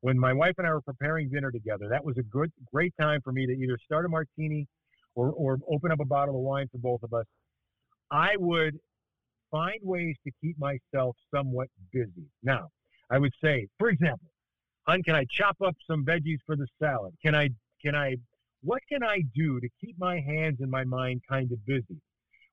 when 0.00 0.18
my 0.18 0.32
wife 0.32 0.54
and 0.58 0.66
I 0.66 0.72
were 0.72 0.82
preparing 0.82 1.28
dinner 1.30 1.50
together, 1.50 1.88
that 1.88 2.04
was 2.04 2.16
a 2.18 2.22
good 2.22 2.52
great 2.72 2.92
time 3.00 3.20
for 3.22 3.32
me 3.32 3.46
to 3.46 3.52
either 3.52 3.78
start 3.84 4.04
a 4.04 4.08
martini 4.08 4.66
or 5.14 5.32
or 5.32 5.58
open 5.68 5.90
up 5.90 6.00
a 6.00 6.04
bottle 6.04 6.36
of 6.36 6.42
wine 6.42 6.68
for 6.70 6.78
both 6.78 7.02
of 7.02 7.12
us. 7.12 7.26
I 8.10 8.36
would 8.36 8.78
find 9.50 9.78
ways 9.82 10.16
to 10.24 10.32
keep 10.40 10.58
myself 10.58 11.16
somewhat 11.34 11.68
busy. 11.92 12.26
Now, 12.42 12.68
I 13.10 13.18
would 13.18 13.32
say, 13.42 13.66
for 13.78 13.88
example, 13.88 14.28
hon, 14.86 15.02
can 15.02 15.14
I 15.14 15.24
chop 15.30 15.56
up 15.64 15.74
some 15.88 16.04
veggies 16.04 16.38
for 16.46 16.56
the 16.56 16.66
salad? 16.80 17.14
Can 17.24 17.34
I 17.34 17.50
can 17.82 17.94
I 17.94 18.16
what 18.62 18.82
can 18.88 19.02
I 19.02 19.22
do 19.34 19.60
to 19.60 19.68
keep 19.80 19.98
my 19.98 20.20
hands 20.20 20.58
and 20.60 20.70
my 20.70 20.84
mind 20.84 21.22
kind 21.28 21.50
of 21.52 21.64
busy? 21.66 22.00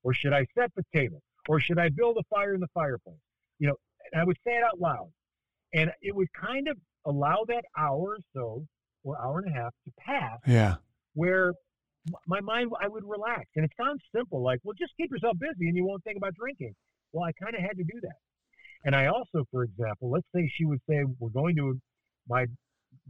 Or 0.03 0.13
should 0.13 0.33
I 0.33 0.45
set 0.57 0.71
the 0.75 0.83
table? 0.93 1.21
Or 1.47 1.59
should 1.59 1.79
I 1.79 1.89
build 1.89 2.17
a 2.17 2.23
fire 2.29 2.53
in 2.53 2.59
the 2.59 2.67
fireplace? 2.73 3.19
You 3.59 3.67
know, 3.67 3.75
and 4.11 4.21
I 4.21 4.25
would 4.25 4.37
say 4.45 4.53
it 4.57 4.63
out 4.63 4.79
loud. 4.79 5.09
And 5.73 5.91
it 6.01 6.15
would 6.15 6.27
kind 6.33 6.67
of 6.67 6.77
allow 7.05 7.45
that 7.47 7.63
hour 7.77 8.17
or 8.17 8.17
so, 8.35 8.65
or 9.03 9.19
hour 9.21 9.39
and 9.39 9.49
a 9.49 9.53
half 9.53 9.73
to 9.85 9.91
pass 9.99 10.39
Yeah. 10.45 10.75
where 11.13 11.53
my 12.27 12.39
mind, 12.41 12.71
I 12.79 12.87
would 12.87 13.03
relax. 13.03 13.45
And 13.55 13.63
it 13.63 13.71
sounds 13.79 14.01
simple, 14.13 14.41
like, 14.41 14.59
well, 14.63 14.73
just 14.77 14.93
keep 14.97 15.11
yourself 15.11 15.37
busy 15.39 15.67
and 15.67 15.75
you 15.75 15.85
won't 15.85 16.03
think 16.03 16.17
about 16.17 16.33
drinking. 16.33 16.73
Well, 17.11 17.23
I 17.23 17.31
kind 17.33 17.55
of 17.55 17.61
had 17.61 17.77
to 17.77 17.83
do 17.83 17.99
that. 18.01 18.17
And 18.86 18.95
I 18.95 19.07
also, 19.07 19.45
for 19.51 19.63
example, 19.63 20.09
let's 20.09 20.25
say 20.36 20.51
she 20.55 20.65
would 20.65 20.82
say, 20.89 21.03
we're 21.19 21.29
going 21.29 21.55
to 21.57 21.79
my 22.28 22.47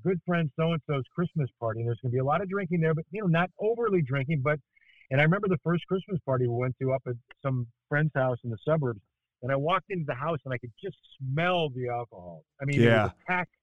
good 0.03 0.19
friend 0.25 0.49
so 0.57 0.73
and 0.73 0.81
so's 0.87 1.03
Christmas 1.15 1.49
party, 1.59 1.79
and 1.79 1.87
there's 1.87 1.99
going 2.01 2.11
to 2.11 2.15
be 2.15 2.19
a 2.19 2.23
lot 2.25 2.41
of 2.41 2.49
drinking 2.49 2.81
there, 2.81 2.93
but 2.93 3.05
you 3.11 3.21
know, 3.21 3.27
not 3.27 3.49
overly 3.59 4.01
drinking. 4.01 4.41
But 4.43 4.59
and 5.11 5.19
I 5.21 5.23
remember 5.23 5.47
the 5.47 5.59
first 5.63 5.85
Christmas 5.87 6.19
party 6.25 6.47
we 6.47 6.55
went 6.55 6.75
to 6.81 6.93
up 6.93 7.03
at 7.07 7.13
some 7.43 7.67
friend's 7.87 8.11
house 8.15 8.37
in 8.43 8.49
the 8.49 8.57
suburbs, 8.65 9.01
and 9.43 9.51
I 9.51 9.55
walked 9.55 9.91
into 9.91 10.05
the 10.07 10.15
house 10.15 10.39
and 10.45 10.53
I 10.53 10.57
could 10.57 10.71
just 10.83 10.97
smell 11.19 11.69
the 11.69 11.89
alcohol. 11.89 12.43
I 12.61 12.65
mean, 12.65 12.81
it 12.81 12.85
Yeah. 12.85 13.03
was 13.03 13.11
a 13.11 13.25
packed, 13.31 13.53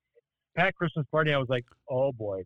packed 0.57 0.77
Christmas 0.77 1.07
party. 1.11 1.33
I 1.33 1.39
was 1.39 1.49
like, 1.49 1.65
oh 1.89 2.13
boy. 2.13 2.45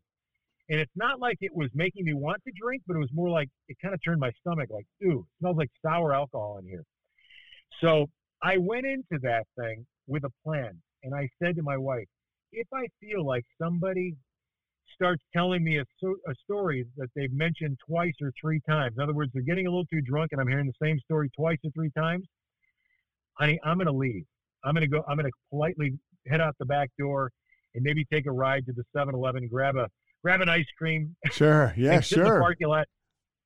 And 0.69 0.79
it's 0.81 0.93
not 0.97 1.19
like 1.19 1.39
it 1.41 1.55
was 1.55 1.69
making 1.75 2.05
me 2.05 2.15
want 2.15 2.43
to 2.45 2.53
drink, 2.55 2.83
but 2.87 2.97
it 2.97 3.01
was 3.01 3.13
more 3.13 3.29
like 3.29 3.49
it 3.69 3.77
kind 3.83 3.95
of 3.95 4.03
turned 4.03 4.21
my 4.21 4.31
stomach 4.41 4.71
like, 4.71 4.87
ooh, 5.05 5.21
it 5.21 5.39
smells 5.41 5.57
like 5.57 5.71
sour 5.85 6.15
alcohol 6.15 6.59
in 6.59 6.67
here. 6.67 6.85
So 7.81 8.09
I 8.43 8.59
went 8.59 8.87
into 8.87 9.19
that 9.23 9.47
thing 9.59 9.85
with 10.07 10.25
a 10.25 10.31
plan. 10.45 10.81
And 11.03 11.15
I 11.15 11.29
said 11.43 11.57
to 11.57 11.63
my 11.63 11.77
wife, 11.77 12.07
if 12.53 12.69
I 12.73 12.87
feel 13.01 13.27
like 13.27 13.45
somebody 13.61 14.15
starts 14.95 15.23
telling 15.35 15.65
me 15.65 15.79
a, 15.79 15.83
a 15.83 16.35
story 16.45 16.85
that 16.97 17.09
they've 17.17 17.33
mentioned 17.33 17.79
twice 17.87 18.13
or 18.21 18.33
three 18.41 18.61
times, 18.69 18.95
in 18.97 19.03
other 19.03 19.15
words, 19.15 19.31
they're 19.35 19.43
getting 19.43 19.67
a 19.67 19.71
little 19.71 19.87
too 19.87 20.01
drunk 20.01 20.31
and 20.33 20.41
I'm 20.41 20.49
hearing 20.49 20.67
the 20.67 20.87
same 20.87 20.99
story 21.01 21.31
twice 21.37 21.59
or 21.65 21.71
three 21.75 21.91
times, 21.97 22.27
honey, 23.35 23.59
I'm 23.65 23.77
going 23.79 23.87
to 23.87 23.93
leave. 23.93 24.25
I'm 24.65 24.75
going 24.75 24.83
to 24.83 24.89
go, 24.89 25.03
I'm 25.09 25.17
going 25.17 25.27
to 25.27 25.33
politely 25.51 25.93
head 26.29 26.41
out 26.41 26.55
the 26.59 26.67
back 26.67 26.91
door 26.99 27.31
and 27.75 27.83
maybe 27.83 28.05
take 28.13 28.27
a 28.27 28.33
ride 28.33 28.67
to 28.67 28.73
the 28.73 28.85
7 28.97 29.15
Eleven, 29.15 29.49
grab 29.49 29.77
a, 29.77 29.89
grab 30.23 30.41
an 30.41 30.49
ice 30.49 30.67
cream, 30.79 31.17
Sure. 31.33 31.73
Yeah. 31.77 32.01
sit 32.01 32.19
in 32.19 32.25
the 32.25 32.31
Sure. 32.31 32.41
parking 32.41 32.69
lot. 32.69 32.87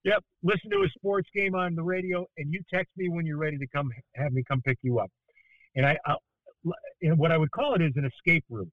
Yep. 0.05 0.23
Listen 0.43 0.71
to 0.71 0.79
a 0.83 0.89
sports 0.97 1.29
game 1.35 1.55
on 1.55 1.75
the 1.75 1.83
radio, 1.83 2.27
and 2.39 2.53
you 2.53 2.61
text 2.73 2.93
me 2.97 3.09
when 3.09 3.27
you're 3.27 3.39
ready 3.39 3.59
to 3.59 3.67
come 3.75 3.91
have 4.15 4.33
me 4.33 4.45
come 4.47 4.61
pick 4.63 4.79
you 4.83 4.99
up. 5.01 5.11
And 5.75 5.85
I, 5.85 5.99
I 6.07 6.15
and 7.03 7.19
what 7.19 7.33
I 7.33 7.39
would 7.39 7.51
call 7.51 7.75
it 7.75 7.83
is 7.83 7.93
an 7.97 8.05
escape 8.05 8.45
route. 8.49 8.71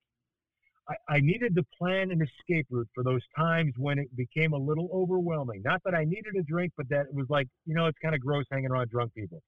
I, 0.89 1.15
I 1.15 1.19
needed 1.19 1.55
to 1.55 1.63
plan 1.77 2.11
an 2.11 2.21
escape 2.21 2.67
route 2.69 2.89
for 2.93 3.03
those 3.03 3.21
times 3.37 3.73
when 3.77 3.99
it 3.99 4.13
became 4.15 4.53
a 4.53 4.57
little 4.57 4.89
overwhelming. 4.93 5.61
Not 5.63 5.81
that 5.85 5.95
I 5.95 6.03
needed 6.03 6.35
a 6.37 6.43
drink, 6.43 6.73
but 6.75 6.89
that 6.89 7.05
it 7.07 7.13
was 7.13 7.27
like, 7.29 7.47
you 7.65 7.73
know, 7.73 7.87
it's 7.87 7.97
kind 7.99 8.13
of 8.15 8.21
gross 8.21 8.45
hanging 8.51 8.69
around 8.69 8.89
drunk 8.89 9.13
people. 9.13 9.41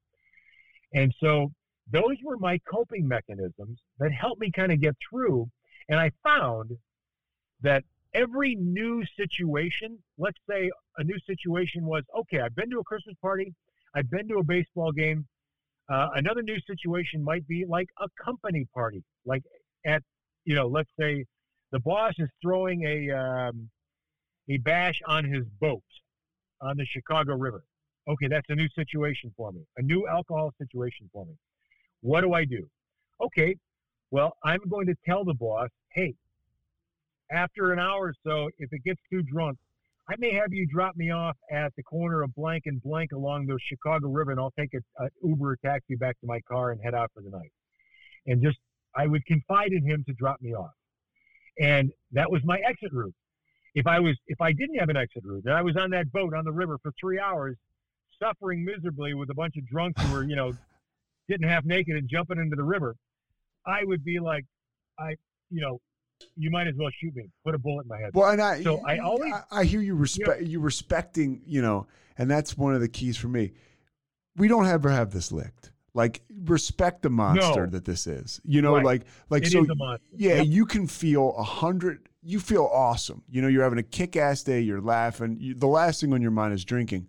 And 0.94 1.14
so 1.20 1.52
those 1.92 2.16
were 2.24 2.38
my 2.38 2.60
coping 2.72 3.08
mechanisms 3.08 3.80
that 4.00 4.12
helped 4.12 4.40
me 4.40 4.52
kind 4.52 4.72
of 4.72 4.80
get 4.80 4.96
through. 5.10 5.50
And 5.90 6.00
I 6.00 6.12
found 6.24 6.72
that 7.62 7.84
every 8.14 8.56
new 8.56 9.04
situation, 9.18 9.98
let's 10.18 10.40
say 10.50 10.72
a 10.98 11.04
new 11.04 11.20
situation 11.28 11.86
was 11.86 12.04
okay, 12.18 12.40
I've 12.40 12.56
been 12.56 12.70
to 12.72 12.80
a 12.80 12.84
Christmas 12.84 13.16
party, 13.22 13.54
I've 13.94 14.10
been 14.10 14.28
to 14.30 14.38
a 14.38 14.44
baseball 14.44 14.92
game. 14.92 15.28
Uh, 15.88 16.10
another 16.16 16.42
new 16.42 16.60
situation 16.62 17.24
might 17.24 17.48
be 17.48 17.66
like 17.68 17.88
a 18.00 18.08
company 18.24 18.66
party, 18.74 19.04
like 19.26 19.44
at, 19.86 20.02
you 20.46 20.56
know, 20.56 20.68
let's 20.68 20.90
say 21.00 21.26
the 21.72 21.80
boss 21.80 22.14
is 22.18 22.30
throwing 22.42 22.84
a, 22.86 23.12
um, 23.12 23.70
a 24.50 24.58
bash 24.58 25.02
on 25.06 25.26
his 25.26 25.44
boat 25.60 25.84
on 26.62 26.78
the 26.78 26.86
Chicago 26.86 27.36
River. 27.36 27.64
Okay, 28.08 28.28
that's 28.28 28.50
a 28.50 28.56
new 28.56 28.70
situation 28.76 29.34
for 29.36 29.52
me, 29.52 29.62
a 29.78 29.82
new 29.82 30.08
alcohol 30.08 30.54
situation 30.60 31.10
for 31.12 31.26
me. 31.26 31.34
What 32.02 32.22
do 32.22 32.34
I 32.34 32.46
do? 32.46 32.70
Okay, 33.20 33.58
well, 34.12 34.38
I'm 34.44 34.62
going 34.70 34.86
to 34.88 34.96
tell 35.06 35.26
the 35.26 35.34
boss, 35.34 35.70
hey, 35.94 36.14
after 37.32 37.74
an 37.74 37.80
hour 37.80 38.08
or 38.10 38.14
so, 38.24 38.50
if 38.60 38.72
it 38.72 38.84
gets 38.84 39.02
too 39.12 39.24
drunk, 39.24 39.58
I 40.08 40.14
may 40.20 40.32
have 40.34 40.54
you 40.54 40.68
drop 40.68 40.96
me 40.96 41.10
off 41.10 41.36
at 41.52 41.74
the 41.76 41.82
corner 41.82 42.22
of 42.22 42.36
blank 42.36 42.64
and 42.68 42.82
blank 42.84 43.12
along 43.12 43.48
the 43.48 43.58
Chicago 43.68 44.10
River, 44.10 44.32
and 44.32 44.40
I'll 44.40 44.54
take 44.58 44.72
a, 44.76 45.10
Uber 45.24 45.54
or 45.54 45.58
taxi 45.66 45.96
back 45.96 46.20
to 46.22 46.28
my 46.28 46.40
car 46.42 46.72
and 46.72 46.82
head 46.84 46.94
out 46.94 47.10
for 47.16 47.24
the 47.24 47.32
night. 47.32 47.52
And 48.28 48.44
just, 48.44 48.60
I 48.96 49.08
would 49.08 49.26
confide 49.26 49.72
in 49.72 49.84
him 49.84 50.04
to 50.08 50.14
drop 50.14 50.42
me 50.42 50.54
off. 50.54 50.72
And 51.60 51.92
that 52.12 52.30
was 52.30 52.42
my 52.44 52.60
exit 52.68 52.92
route. 52.92 53.14
If 53.76 53.88
I 53.88 54.00
was, 54.00 54.16
if 54.28 54.40
I 54.40 54.54
didn't 54.54 54.80
have 54.80 54.90
an 54.90 54.98
exit 54.98 55.24
route, 55.26 55.44
and 55.46 55.54
I 55.54 55.62
was 55.62 55.76
on 55.76 55.90
that 55.92 56.12
boat 56.12 56.34
on 56.34 56.46
the 56.46 56.52
river 56.52 56.78
for 56.82 56.92
three 57.00 57.20
hours, 57.20 57.58
suffering 58.22 58.64
miserably 58.64 59.14
with 59.14 59.30
a 59.30 59.34
bunch 59.34 59.56
of 59.58 59.68
drunks 59.68 60.02
who 60.02 60.14
were, 60.14 60.24
you 60.24 60.36
know, 60.36 60.54
getting 61.30 61.48
half 61.48 61.66
naked 61.66 61.96
and 61.96 62.08
jumping 62.10 62.38
into 62.38 62.56
the 62.56 62.64
river, 62.64 62.96
I 63.66 63.84
would 63.84 64.04
be 64.04 64.20
like, 64.20 64.46
I, 65.00 65.16
you 65.50 65.62
know, 65.62 65.80
you 66.38 66.50
might 66.52 66.68
as 66.68 66.76
well 66.78 66.90
shoot 67.02 67.14
me. 67.16 67.30
Put 67.44 67.56
a 67.56 67.58
bullet 67.58 67.84
in 67.84 67.90
my 67.90 68.00
head. 68.00 68.12
Well, 68.14 68.30
and 68.30 68.42
I, 68.42 68.64
so 68.64 68.82
I 68.86 69.00
always, 69.00 69.34
I, 69.34 69.62
I 69.62 69.64
hear 69.66 69.82
you 69.82 69.96
respect 69.96 70.40
you, 70.40 70.46
know, 70.46 70.52
you 70.52 70.60
respecting, 70.60 71.42
you 71.46 71.62
know, 71.62 71.88
and 72.18 72.32
that's 72.32 72.58
one 72.58 72.74
of 72.74 72.82
the 72.82 72.88
keys 72.88 73.18
for 73.18 73.28
me. 73.28 73.54
We 74.38 74.48
don't 74.48 74.68
ever 74.68 74.90
have 74.90 75.12
this 75.12 75.32
licked. 75.32 75.72
Like 75.96 76.22
respect 76.44 77.02
the 77.02 77.10
monster 77.10 77.66
no. 77.66 77.72
that 77.72 77.86
this 77.86 78.06
is. 78.06 78.42
You 78.44 78.62
know, 78.62 78.76
right. 78.76 78.86
like 78.86 79.02
like 79.30 79.44
it 79.44 79.52
so. 79.52 79.66
Yeah, 80.16 80.36
yep. 80.36 80.46
you 80.48 80.66
can 80.66 80.88
feel 80.88 81.34
a 81.38 81.44
hundred. 81.44 82.10
You 82.22 82.40
feel 82.40 82.70
awesome. 82.72 83.24
You 83.30 83.42
know, 83.42 83.48
you're 83.48 83.64
having 83.64 83.80
a 83.80 83.84
kick-ass 83.84 84.44
day. 84.44 84.60
You're 84.60 84.82
laughing. 84.82 85.38
You, 85.40 85.56
the 85.56 85.68
last 85.68 86.02
thing 86.02 86.12
on 86.12 86.22
your 86.22 86.32
mind 86.32 86.54
is 86.54 86.66
drinking. 86.66 87.08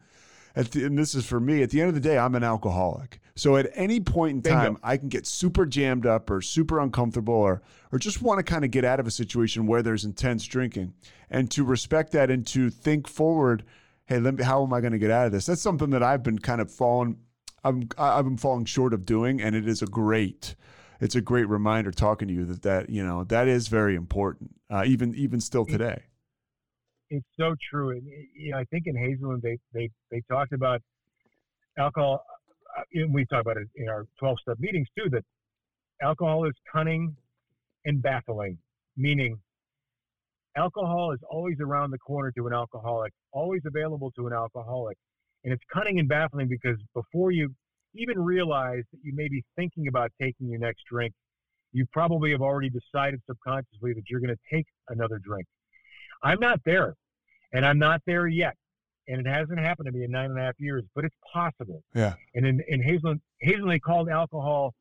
The, 0.54 0.84
and 0.84 0.96
this 0.96 1.14
is 1.14 1.26
for 1.26 1.40
me. 1.40 1.62
At 1.62 1.70
the 1.70 1.80
end 1.80 1.88
of 1.88 1.94
the 1.94 2.00
day, 2.00 2.16
I'm 2.16 2.34
an 2.34 2.44
alcoholic. 2.44 3.18
So 3.34 3.56
at 3.56 3.68
any 3.74 4.00
point 4.00 4.36
in 4.36 4.42
time, 4.42 4.74
Bingo. 4.74 4.80
I 4.82 4.96
can 4.96 5.08
get 5.08 5.26
super 5.26 5.66
jammed 5.66 6.06
up 6.06 6.30
or 6.30 6.40
super 6.40 6.80
uncomfortable 6.80 7.34
or 7.34 7.62
or 7.92 7.98
just 7.98 8.22
want 8.22 8.38
to 8.38 8.42
kind 8.42 8.64
of 8.64 8.70
get 8.70 8.84
out 8.84 9.00
of 9.00 9.06
a 9.06 9.10
situation 9.10 9.66
where 9.66 9.82
there's 9.82 10.04
intense 10.04 10.44
drinking. 10.46 10.94
And 11.28 11.50
to 11.50 11.64
respect 11.64 12.12
that 12.12 12.30
and 12.30 12.46
to 12.48 12.70
think 12.70 13.08
forward, 13.08 13.64
hey, 14.06 14.20
let 14.20 14.34
me, 14.34 14.44
how 14.44 14.62
am 14.62 14.72
I 14.72 14.80
going 14.80 14.92
to 14.92 14.98
get 14.98 15.10
out 15.10 15.26
of 15.26 15.32
this? 15.32 15.46
That's 15.46 15.60
something 15.60 15.90
that 15.90 16.02
I've 16.02 16.22
been 16.22 16.38
kind 16.38 16.60
of 16.60 16.70
falling 16.70 17.18
I'm 17.64 17.88
I've 17.98 18.24
been 18.24 18.36
falling 18.36 18.64
short 18.64 18.94
of 18.94 19.04
doing 19.04 19.40
and 19.40 19.56
it 19.56 19.66
is 19.66 19.82
a 19.82 19.86
great 19.86 20.54
it's 21.00 21.14
a 21.14 21.20
great 21.20 21.48
reminder 21.48 21.90
talking 21.90 22.28
to 22.28 22.34
you 22.34 22.44
that 22.46 22.62
that, 22.62 22.90
you 22.90 23.04
know, 23.04 23.24
that 23.24 23.48
is 23.48 23.68
very 23.68 23.94
important. 23.94 24.54
Uh, 24.70 24.84
even 24.86 25.14
even 25.14 25.40
still 25.40 25.64
today. 25.64 26.02
It's 27.10 27.26
so 27.38 27.54
true. 27.70 27.90
And 27.90 28.02
you 28.34 28.50
know, 28.50 28.58
I 28.58 28.64
think 28.64 28.84
in 28.86 28.96
Hazelden 28.96 29.40
they 29.42 29.58
they 29.72 29.90
they 30.10 30.22
talked 30.28 30.52
about 30.52 30.80
alcohol 31.78 32.24
uh, 32.76 32.82
we 33.10 33.24
talk 33.26 33.42
about 33.42 33.56
it 33.56 33.68
in 33.76 33.88
our 33.88 34.06
12 34.18 34.38
step 34.40 34.56
meetings 34.58 34.88
too, 34.98 35.08
that 35.10 35.24
alcohol 36.02 36.46
is 36.46 36.54
cunning 36.72 37.14
and 37.84 38.02
baffling, 38.02 38.58
meaning 38.96 39.38
alcohol 40.56 41.12
is 41.12 41.20
always 41.30 41.56
around 41.60 41.90
the 41.90 41.98
corner 41.98 42.32
to 42.32 42.46
an 42.46 42.52
alcoholic, 42.52 43.12
always 43.32 43.62
available 43.66 44.10
to 44.12 44.26
an 44.26 44.32
alcoholic. 44.32 44.96
And 45.47 45.55
it's 45.55 45.62
cunning 45.73 45.98
and 45.98 46.09
baffling 46.09 46.48
because 46.48 46.77
before 46.93 47.31
you 47.31 47.55
even 47.94 48.23
realize 48.23 48.82
that 48.93 48.98
you 49.02 49.14
may 49.14 49.28
be 49.28 49.43
thinking 49.56 49.89
about 49.89 50.12
taking 50.20 50.48
your 50.48 50.59
next 50.59 50.82
drink, 50.90 51.14
you 51.73 51.86
probably 51.93 52.31
have 52.32 52.43
already 52.43 52.68
decided 52.68 53.23
subconsciously 53.27 53.94
that 53.94 54.02
you're 54.10 54.20
going 54.20 54.35
to 54.35 54.55
take 54.55 54.66
another 54.90 55.18
drink. 55.18 55.47
I'm 56.23 56.40
not 56.40 56.60
there, 56.66 56.94
and 57.55 57.64
I'm 57.64 57.78
not 57.78 58.02
there 58.06 58.27
yet 58.27 58.56
and 59.09 59.20
it 59.20 59.27
hasn't 59.28 59.59
happened 59.59 59.86
to 59.86 59.93
me 59.93 60.05
in 60.05 60.10
nine 60.10 60.31
and 60.31 60.39
a 60.39 60.43
half 60.43 60.59
years, 60.59 60.82
but 60.94 61.05
it's 61.05 61.14
possible. 61.32 61.82
Yeah. 61.94 62.14
And 62.35 62.47
in, 62.47 62.62
in 62.68 62.82
Hazelden, 62.82 63.20
they 63.40 63.78
called 63.78 64.09
alcohol 64.09 64.74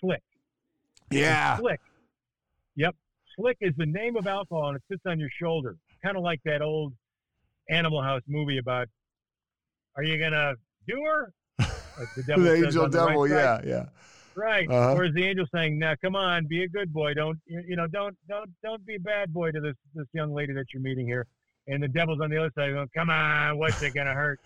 slick. 0.00 0.22
Yeah. 1.10 1.52
And 1.52 1.60
slick. 1.60 1.80
Yep. 2.76 2.94
Slick 3.36 3.56
is 3.60 3.72
the 3.76 3.86
name 3.86 4.16
of 4.16 4.26
alcohol, 4.26 4.68
and 4.68 4.76
it 4.76 4.82
sits 4.90 5.02
on 5.06 5.18
your 5.18 5.30
shoulder, 5.40 5.76
kind 6.02 6.16
of 6.16 6.22
like 6.22 6.40
that 6.44 6.62
old 6.62 6.92
Animal 7.68 8.02
House 8.02 8.22
movie 8.28 8.58
about, 8.58 8.88
are 9.96 10.02
you 10.02 10.18
gonna 10.18 10.54
do 10.88 11.02
her? 11.04 11.32
Like 11.58 12.08
the 12.16 12.22
devil. 12.22 12.44
the 12.44 12.54
angel 12.54 12.88
devil. 12.88 13.22
Right 13.22 13.30
yeah. 13.30 13.60
Yeah. 13.64 13.84
Right. 14.36 14.68
Uh-huh. 14.68 14.94
Whereas 14.96 15.14
the 15.14 15.24
angel 15.24 15.46
saying, 15.54 15.78
"Now, 15.78 15.94
come 16.02 16.16
on, 16.16 16.46
be 16.46 16.64
a 16.64 16.68
good 16.68 16.92
boy. 16.92 17.14
Don't 17.14 17.38
you 17.46 17.76
know? 17.76 17.86
Don't 17.86 18.16
don't 18.28 18.50
don't 18.64 18.84
be 18.84 18.96
a 18.96 19.00
bad 19.00 19.32
boy 19.32 19.52
to 19.52 19.60
this 19.60 19.76
this 19.94 20.06
young 20.12 20.34
lady 20.34 20.52
that 20.54 20.66
you're 20.72 20.82
meeting 20.82 21.06
here." 21.06 21.26
and 21.66 21.82
the 21.82 21.88
devil's 21.88 22.20
on 22.20 22.30
the 22.30 22.36
other 22.36 22.52
side 22.54 22.72
going, 22.72 22.88
"Come 22.94 23.10
on, 23.10 23.58
what's 23.58 23.82
it 23.82 23.94
gonna 23.94 24.14
hurt?" 24.14 24.40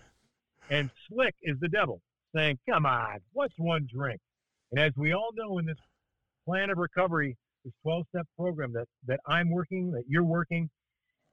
And 0.69 0.89
Slick 1.07 1.35
is 1.41 1.59
the 1.59 1.67
devil 1.67 2.01
saying, 2.35 2.59
"Come 2.67 2.85
on, 2.85 3.19
what's 3.33 3.57
one 3.57 3.87
drink?" 3.91 4.21
And 4.71 4.79
as 4.79 4.95
we 4.95 5.13
all 5.13 5.31
know 5.33 5.57
in 5.57 5.65
this 5.65 5.77
plan 6.45 6.69
of 6.69 6.77
recovery, 6.77 7.37
this 7.65 7.73
12-step 7.85 8.27
program 8.37 8.71
that 8.73 8.87
that 9.05 9.19
I'm 9.25 9.49
working, 9.49 9.91
that 9.91 10.03
you're 10.07 10.23
working, 10.23 10.69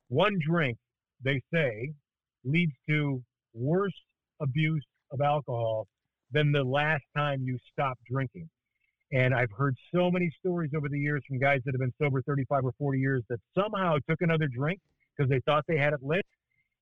one 0.08 0.38
drink, 0.38 0.78
they 1.22 1.40
say, 1.52 1.92
leads 2.44 2.72
to 2.88 3.22
worse 3.56 3.94
abuse 4.40 4.84
of 5.12 5.20
alcohol 5.20 5.86
than 6.32 6.52
the 6.52 6.62
last 6.62 7.04
time 7.16 7.42
you 7.42 7.58
stopped 7.72 8.00
drinking. 8.10 8.48
And 9.12 9.32
I've 9.34 9.50
heard 9.56 9.76
so 9.94 10.10
many 10.10 10.30
stories 10.40 10.70
over 10.76 10.88
the 10.88 10.98
years 10.98 11.22
from 11.28 11.38
guys 11.38 11.60
that 11.64 11.72
have 11.72 11.80
been 11.80 11.94
sober 12.00 12.22
35 12.22 12.64
or 12.64 12.72
40 12.78 12.98
years 12.98 13.22
that 13.28 13.38
somehow 13.56 13.96
took 14.08 14.20
another 14.20 14.48
drink 14.48 14.80
because 15.16 15.30
they 15.30 15.40
thought 15.46 15.64
they 15.68 15.78
had 15.78 15.92
it 15.92 16.00
lit 16.02 16.26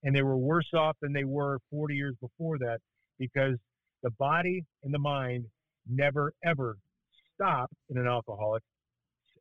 and 0.02 0.16
they 0.16 0.22
were 0.22 0.36
worse 0.36 0.68
off 0.74 0.96
than 1.02 1.12
they 1.12 1.24
were 1.24 1.58
40 1.70 1.94
years 1.94 2.14
before 2.20 2.58
that 2.58 2.78
because 3.18 3.56
the 4.02 4.10
body 4.18 4.64
and 4.82 4.92
the 4.92 4.98
mind 4.98 5.44
never 5.88 6.32
ever 6.44 6.78
stop 7.34 7.70
in 7.90 7.98
an 7.98 8.06
alcoholic 8.06 8.62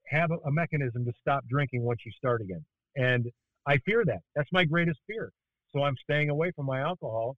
have 0.10 0.32
a, 0.32 0.36
a 0.46 0.52
mechanism 0.52 1.06
to 1.06 1.14
stop 1.22 1.44
drinking 1.50 1.84
once 1.84 2.00
you 2.06 2.12
start 2.12 2.42
again. 2.42 2.64
And 2.96 3.32
i 3.66 3.78
fear 3.86 4.04
that. 4.06 4.20
That's 4.36 4.50
my 4.52 4.66
greatest 4.66 5.00
fear 5.08 5.32
so 5.74 5.84
i'm 5.84 5.96
staying 6.04 6.30
away 6.30 6.52
from 6.56 6.66
my 6.66 6.80
alcohol 6.80 7.36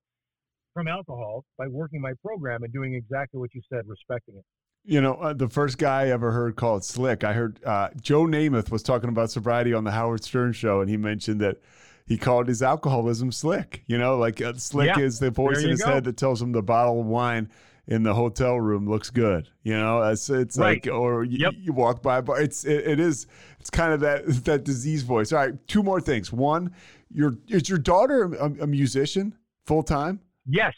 from 0.74 0.88
alcohol 0.88 1.44
by 1.58 1.68
working 1.68 2.02
my 2.02 2.14
program 2.24 2.64
and 2.64 2.74
doing 2.74 2.94
exactly 2.94 3.40
what 3.40 3.54
you 3.54 3.62
said 3.70 3.82
respecting 3.88 4.36
it 4.36 4.44
you 4.88 5.02
know, 5.02 5.16
uh, 5.16 5.34
the 5.34 5.50
first 5.50 5.78
guy 5.78 6.04
I 6.04 6.10
ever 6.10 6.32
heard 6.32 6.56
call 6.56 6.78
it 6.78 6.84
slick. 6.84 7.24
I 7.24 7.34
heard 7.34 7.60
uh, 7.66 7.90
Joe 8.00 8.26
Namath 8.26 8.70
was 8.70 8.84
talking 8.84 9.10
about 9.10 9.32
sobriety 9.32 9.74
on 9.74 9.84
the 9.84 9.92
Howard 9.92 10.24
Stern 10.24 10.54
show, 10.54 10.80
and 10.80 10.90
he 10.90 10.96
mentioned 10.96 11.42
that 11.42 11.58
he 12.06 12.18
called 12.18 12.48
his 12.48 12.62
alcoholism 12.62 13.32
slick. 13.32 13.84
You 13.88 13.98
know, 13.98 14.18
like 14.18 14.42
uh, 14.42 14.54
slick 14.54 14.96
yeah, 14.96 15.00
is 15.00 15.20
the 15.20 15.32
voice 15.32 15.64
in 15.64 15.72
his 15.72 15.82
go. 15.82 15.94
head 15.94 16.04
that 16.04 16.18
tells 16.18 16.42
him 16.42 16.52
the 16.52 16.62
bottle 16.62 17.00
of 17.00 17.08
wine 17.08 17.50
in 17.88 18.04
the 18.04 18.14
hotel 18.14 18.60
room 18.60 18.90
looks 18.90 19.10
good. 19.10 19.50
You 19.64 19.78
know, 19.78 20.02
it's 20.04 20.30
it's 20.30 20.58
right. 20.58 20.86
like 20.86 20.94
or 20.94 21.24
you, 21.24 21.38
yep. 21.40 21.54
you 21.58 21.74
walk 21.74 22.02
by, 22.02 22.22
but 22.22 22.42
it's 22.42 22.66
it, 22.66 22.88
it 22.88 23.00
is 23.00 23.28
it's 23.60 23.70
kind 23.70 23.94
of 23.94 24.00
that 24.02 24.26
that 24.46 24.64
disease 24.64 25.04
voice. 25.04 25.32
All 25.32 25.40
right, 25.40 25.68
two 25.68 25.84
more 25.84 26.02
things. 26.02 26.32
One, 26.32 26.74
your 27.12 27.36
is 27.48 27.70
your 27.70 27.78
daughter 27.78 28.24
a, 28.24 28.64
a 28.64 28.68
musician 28.68 29.36
full 29.66 29.84
time? 29.84 30.20
Yes, 30.48 30.74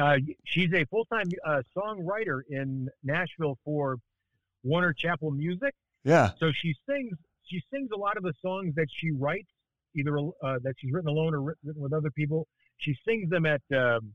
uh, 0.00 0.16
she's 0.44 0.72
a 0.72 0.84
full 0.86 1.04
time 1.06 1.26
uh, 1.46 1.62
songwriter 1.76 2.40
in 2.50 2.88
Nashville 3.02 3.58
for 3.64 3.96
Warner 4.62 4.92
Chappell 4.92 5.30
Music. 5.30 5.74
Yeah. 6.04 6.30
So 6.38 6.50
she 6.62 6.74
sings. 6.88 7.16
She 7.50 7.62
sings 7.72 7.88
a 7.94 7.98
lot 7.98 8.18
of 8.18 8.24
the 8.24 8.34
songs 8.42 8.74
that 8.76 8.88
she 9.00 9.10
writes, 9.10 9.48
either 9.96 10.18
uh, 10.18 10.58
that 10.62 10.74
she's 10.76 10.92
written 10.92 11.08
alone 11.08 11.34
or 11.34 11.40
written 11.40 11.72
with 11.76 11.94
other 11.94 12.10
people. 12.10 12.46
She 12.76 12.94
sings 13.06 13.30
them 13.30 13.46
at 13.46 13.62
um, 13.74 14.12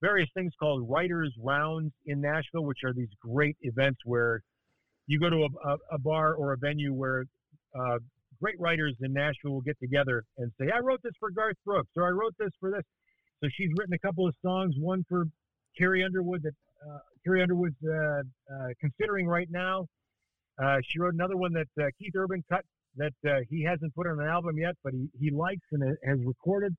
various 0.00 0.28
things 0.34 0.52
called 0.58 0.88
writers' 0.88 1.32
rounds 1.42 1.92
in 2.06 2.20
Nashville, 2.20 2.64
which 2.64 2.84
are 2.84 2.92
these 2.92 3.08
great 3.20 3.56
events 3.62 4.00
where 4.04 4.40
you 5.06 5.18
go 5.18 5.30
to 5.30 5.44
a, 5.44 5.68
a, 5.68 5.76
a 5.92 5.98
bar 5.98 6.34
or 6.34 6.52
a 6.52 6.56
venue 6.56 6.92
where 6.92 7.24
uh, 7.78 7.98
great 8.40 8.58
writers 8.58 8.94
in 9.02 9.12
Nashville 9.12 9.52
will 9.52 9.60
get 9.60 9.78
together 9.80 10.24
and 10.38 10.50
say, 10.60 10.70
"I 10.74 10.78
wrote 10.80 11.00
this 11.02 11.12
for 11.18 11.30
Garth 11.30 11.56
Brooks," 11.64 11.90
or 11.96 12.06
"I 12.06 12.10
wrote 12.10 12.34
this 12.38 12.50
for 12.60 12.70
this." 12.70 12.82
So 13.42 13.48
she's 13.52 13.70
written 13.78 13.94
a 13.94 13.98
couple 13.98 14.26
of 14.26 14.34
songs, 14.42 14.74
one 14.78 15.04
for 15.08 15.24
Carrie 15.76 16.04
Underwood 16.04 16.42
that 16.42 16.54
uh, 16.86 16.98
Carrie 17.24 17.42
Underwood's 17.42 17.76
uh, 17.84 18.22
uh, 18.52 18.68
considering 18.80 19.26
right 19.26 19.48
now. 19.50 19.86
Uh, 20.62 20.76
she 20.86 21.00
wrote 21.00 21.14
another 21.14 21.36
one 21.36 21.52
that 21.52 21.66
uh, 21.82 21.88
Keith 21.98 22.14
Urban 22.16 22.44
cut 22.48 22.64
that 22.96 23.12
he 23.50 23.64
hasn't 23.64 23.92
put 23.96 24.06
on 24.06 24.20
an 24.20 24.28
album 24.28 24.56
yet, 24.56 24.76
but 24.84 24.92
he, 24.92 25.08
he 25.18 25.30
likes 25.30 25.66
and 25.72 25.82
has 26.06 26.18
recorded. 26.24 26.72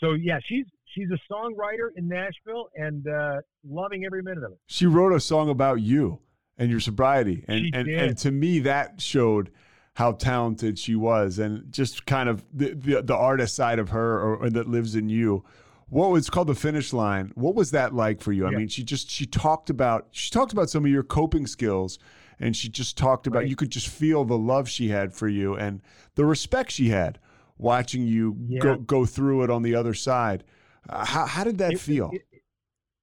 So 0.00 0.12
yeah, 0.12 0.38
she's 0.46 0.66
she's 0.94 1.08
a 1.10 1.32
songwriter 1.32 1.88
in 1.96 2.08
Nashville 2.08 2.68
and 2.74 3.06
uh, 3.06 3.40
loving 3.68 4.04
every 4.04 4.22
minute 4.22 4.44
of 4.44 4.52
it. 4.52 4.58
She 4.66 4.86
wrote 4.86 5.12
a 5.12 5.20
song 5.20 5.48
about 5.48 5.80
you 5.80 6.20
and 6.58 6.70
your 6.70 6.80
sobriety, 6.80 7.44
and 7.48 7.74
and, 7.74 7.88
and 7.88 8.18
to 8.18 8.30
me 8.30 8.60
that 8.60 9.00
showed 9.00 9.50
how 9.96 10.12
talented 10.12 10.78
she 10.78 10.94
was 10.94 11.38
and 11.38 11.72
just 11.72 12.04
kind 12.04 12.28
of 12.28 12.44
the, 12.52 12.74
the, 12.74 13.02
the 13.02 13.16
artist 13.16 13.54
side 13.54 13.78
of 13.78 13.88
her 13.88 14.20
or, 14.20 14.36
or, 14.36 14.50
that 14.50 14.68
lives 14.68 14.94
in 14.94 15.08
you. 15.08 15.42
What 15.88 16.10
was 16.10 16.28
called 16.28 16.48
the 16.48 16.54
finish 16.54 16.92
line? 16.92 17.32
What 17.34 17.54
was 17.54 17.70
that 17.70 17.94
like 17.94 18.20
for 18.20 18.30
you? 18.30 18.42
Yeah. 18.42 18.54
I 18.54 18.58
mean, 18.58 18.68
she 18.68 18.84
just 18.84 19.08
she 19.08 19.24
talked 19.24 19.70
about 19.70 20.08
she 20.10 20.30
talked 20.30 20.52
about 20.52 20.68
some 20.68 20.84
of 20.84 20.90
your 20.90 21.02
coping 21.02 21.46
skills 21.46 21.98
and 22.38 22.54
she 22.54 22.68
just 22.68 22.98
talked 22.98 23.26
about 23.26 23.40
right. 23.40 23.48
you 23.48 23.56
could 23.56 23.70
just 23.70 23.88
feel 23.88 24.24
the 24.24 24.36
love 24.36 24.68
she 24.68 24.88
had 24.88 25.14
for 25.14 25.28
you 25.28 25.56
and 25.56 25.80
the 26.14 26.26
respect 26.26 26.72
she 26.72 26.90
had 26.90 27.18
watching 27.58 28.06
you 28.06 28.36
yeah. 28.48 28.60
go 28.60 28.76
go 28.76 29.06
through 29.06 29.44
it 29.44 29.50
on 29.50 29.62
the 29.62 29.74
other 29.74 29.94
side. 29.94 30.44
Uh, 30.88 31.04
how 31.04 31.26
how 31.26 31.44
did 31.44 31.58
that 31.58 31.72
it, 31.72 31.80
feel? 31.80 32.10
It, 32.12 32.22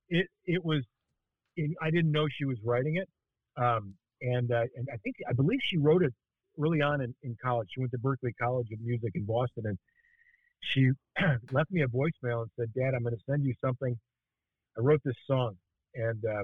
it, 0.10 0.28
it 0.46 0.66
was 0.66 0.84
I 1.82 1.92
didn't 1.92 2.12
know 2.12 2.28
she 2.30 2.46
was 2.46 2.58
writing 2.64 2.98
it. 2.98 3.10
Um, 3.62 3.94
and 4.22 4.52
uh, 4.52 4.64
and 4.76 4.88
I 4.92 4.98
think 4.98 5.18
I 5.30 5.34
believe 5.34 5.60
she 5.62 5.78
wrote 5.78 6.04
it 6.04 6.14
early 6.60 6.82
on 6.82 7.02
in, 7.02 7.14
in 7.24 7.38
college. 7.44 7.70
She 7.74 7.80
went 7.80 7.92
to 7.92 7.98
Berklee 7.98 8.34
College 8.42 8.68
of 8.72 8.80
Music 8.80 9.12
in 9.16 9.26
Boston, 9.26 9.64
and 9.66 9.78
she 10.62 10.92
left 11.52 11.72
me 11.72 11.82
a 11.82 11.88
voicemail 11.88 12.42
and 12.42 12.52
said, 12.58 12.74
"Dad, 12.74 12.94
I'm 12.96 13.04
going 13.04 13.16
to 13.16 13.22
send 13.30 13.44
you 13.46 13.54
something. 13.64 13.98
I 14.78 14.82
wrote 14.82 15.02
this 15.04 15.16
song, 15.28 15.58
and 15.96 16.24
uh, 16.26 16.44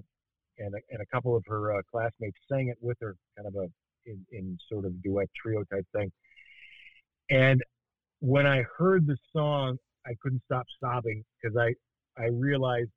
and 0.59 0.75
a, 0.75 0.79
and 0.91 1.01
a 1.01 1.05
couple 1.11 1.35
of 1.35 1.43
her 1.47 1.77
uh, 1.77 1.81
classmates 1.89 2.37
sang 2.51 2.67
it 2.67 2.77
with 2.81 2.97
her, 3.01 3.15
kind 3.37 3.47
of 3.47 3.55
a 3.55 3.67
in, 4.05 4.25
in 4.31 4.57
sort 4.71 4.85
of 4.85 5.01
duet 5.01 5.29
trio 5.41 5.63
type 5.71 5.85
thing. 5.95 6.11
And 7.29 7.61
when 8.19 8.45
I 8.45 8.63
heard 8.77 9.07
the 9.07 9.17
song, 9.33 9.77
I 10.05 10.11
couldn't 10.21 10.41
stop 10.45 10.65
sobbing 10.79 11.23
because 11.41 11.57
I 11.57 11.73
I 12.21 12.27
realized 12.27 12.91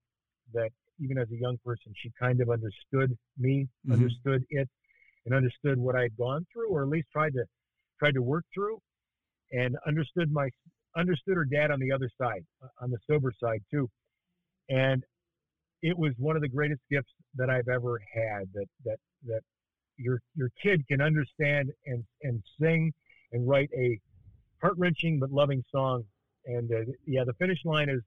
that 0.52 0.70
even 1.00 1.18
as 1.18 1.28
a 1.30 1.36
young 1.36 1.58
person, 1.64 1.92
she 2.02 2.10
kind 2.20 2.40
of 2.40 2.50
understood 2.50 3.16
me, 3.38 3.68
mm-hmm. 3.86 3.92
understood 3.92 4.44
it, 4.50 4.68
and 5.26 5.34
understood 5.34 5.78
what 5.78 5.96
I'd 5.96 6.16
gone 6.16 6.46
through, 6.52 6.70
or 6.70 6.82
at 6.82 6.88
least 6.88 7.08
tried 7.12 7.32
to 7.34 7.44
tried 7.98 8.14
to 8.14 8.22
work 8.22 8.44
through, 8.54 8.80
and 9.52 9.76
understood 9.86 10.32
my 10.32 10.48
understood 10.96 11.36
her 11.36 11.44
dad 11.44 11.70
on 11.70 11.80
the 11.80 11.92
other 11.92 12.10
side, 12.20 12.44
on 12.80 12.90
the 12.90 12.98
sober 13.08 13.32
side 13.42 13.62
too, 13.70 13.88
and 14.68 15.02
it 15.82 15.96
was 15.96 16.12
one 16.18 16.36
of 16.36 16.42
the 16.42 16.48
greatest 16.48 16.80
gifts 16.90 17.12
that 17.36 17.50
I've 17.50 17.68
ever 17.68 18.00
had. 18.12 18.48
That 18.54 18.66
that 18.84 18.98
that 19.26 19.40
your 19.96 20.20
your 20.34 20.50
kid 20.62 20.86
can 20.88 21.00
understand 21.00 21.70
and 21.86 22.04
and 22.22 22.42
sing 22.60 22.92
and 23.32 23.48
write 23.48 23.70
a 23.76 23.98
heart 24.62 24.74
wrenching 24.78 25.18
but 25.18 25.30
loving 25.30 25.64
song, 25.70 26.04
and 26.46 26.72
uh, 26.72 26.92
yeah, 27.06 27.24
the 27.24 27.34
finish 27.34 27.58
line 27.64 27.88
is 27.88 28.00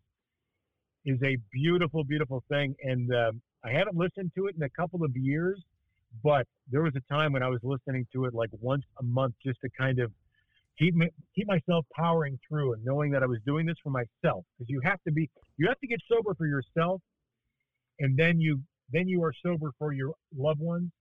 is 1.06 1.22
a 1.23 1.38
beautiful, 1.52 2.03
beautiful 2.03 2.44
thing. 2.49 2.76
And 2.84 3.14
um, 3.14 3.41
I 3.64 3.72
haven't 3.72 3.95
listened 3.95 4.32
to 4.36 4.48
it 4.48 4.56
in 4.56 4.64
a 4.64 4.69
couple 4.69 5.03
of 5.03 5.15
years, 5.15 5.61
but 6.23 6.48
there 6.72 6.82
was 6.82 6.94
a 6.95 7.14
time 7.14 7.34
when 7.34 7.44
I 7.44 7.48
was 7.48 7.60
listening 7.61 8.07
to 8.14 8.26
it 8.26 8.34
like 8.34 8.49
once 8.60 8.84
a 8.99 9.03
month 9.03 9.36
just 9.45 9.60
to 9.61 9.69
kind 9.77 9.99
of 9.99 10.11
keep 10.80 10.95
me, 10.95 11.10
keep 11.36 11.48
myself 11.48 11.86
powering 11.95 12.40
through 12.48 12.73
and 12.73 12.84
knowing 12.84 13.11
that 13.11 13.22
I 13.22 13.27
was 13.27 13.40
doing 13.45 13.65
this 13.65 13.77
for 13.84 13.91
myself. 13.91 14.45
Because 14.57 14.69
you 14.69 14.82
have 14.84 15.02
to 15.03 15.11
be, 15.11 15.30
you 15.57 15.68
have 15.68 15.80
to 15.80 15.88
get 15.88 15.99
sober 16.11 16.34
for 16.34 16.48
yourself, 16.48 17.02
and 17.99 18.18
then 18.18 18.40
you 18.40 18.61
then 18.91 19.07
you 19.07 19.23
are 19.23 19.34
sober 19.44 19.72
for 19.77 19.94
your 19.94 20.14
loved 20.36 20.60
ones. 20.60 20.91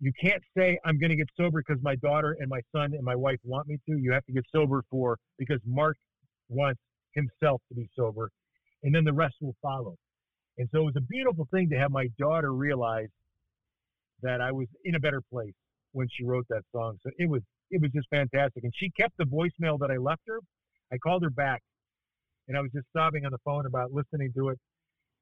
You 0.00 0.12
can't 0.20 0.42
say 0.56 0.78
I'm 0.84 0.98
going 0.98 1.10
to 1.10 1.16
get 1.16 1.28
sober 1.36 1.62
because 1.66 1.82
my 1.82 1.96
daughter 1.96 2.36
and 2.38 2.48
my 2.48 2.60
son 2.74 2.92
and 2.94 3.02
my 3.02 3.14
wife 3.14 3.38
want 3.44 3.66
me 3.66 3.78
to. 3.88 3.96
You 3.96 4.12
have 4.12 4.24
to 4.26 4.32
get 4.32 4.44
sober 4.54 4.82
for 4.90 5.18
because 5.38 5.60
Mark 5.66 5.96
wants 6.48 6.80
himself 7.14 7.62
to 7.68 7.74
be 7.74 7.88
sober 7.96 8.30
and 8.82 8.94
then 8.94 9.04
the 9.04 9.12
rest 9.12 9.36
will 9.40 9.56
follow. 9.62 9.96
And 10.58 10.68
so 10.72 10.82
it 10.82 10.84
was 10.84 10.96
a 10.96 11.02
beautiful 11.02 11.46
thing 11.50 11.68
to 11.70 11.78
have 11.78 11.90
my 11.90 12.08
daughter 12.18 12.52
realize 12.52 13.08
that 14.22 14.40
I 14.40 14.52
was 14.52 14.66
in 14.84 14.94
a 14.94 15.00
better 15.00 15.20
place 15.32 15.54
when 15.92 16.08
she 16.10 16.24
wrote 16.24 16.46
that 16.48 16.62
song. 16.72 16.98
So 17.02 17.10
it 17.18 17.28
was 17.28 17.42
it 17.70 17.80
was 17.80 17.90
just 17.90 18.08
fantastic. 18.10 18.64
And 18.64 18.72
she 18.76 18.90
kept 18.90 19.16
the 19.18 19.24
voicemail 19.24 19.78
that 19.80 19.90
I 19.90 19.96
left 19.96 20.22
her. 20.28 20.38
I 20.92 20.98
called 20.98 21.22
her 21.24 21.30
back 21.30 21.62
and 22.48 22.56
I 22.56 22.60
was 22.60 22.70
just 22.72 22.86
sobbing 22.96 23.24
on 23.26 23.32
the 23.32 23.38
phone 23.44 23.66
about 23.66 23.92
listening 23.92 24.32
to 24.36 24.50
it. 24.50 24.58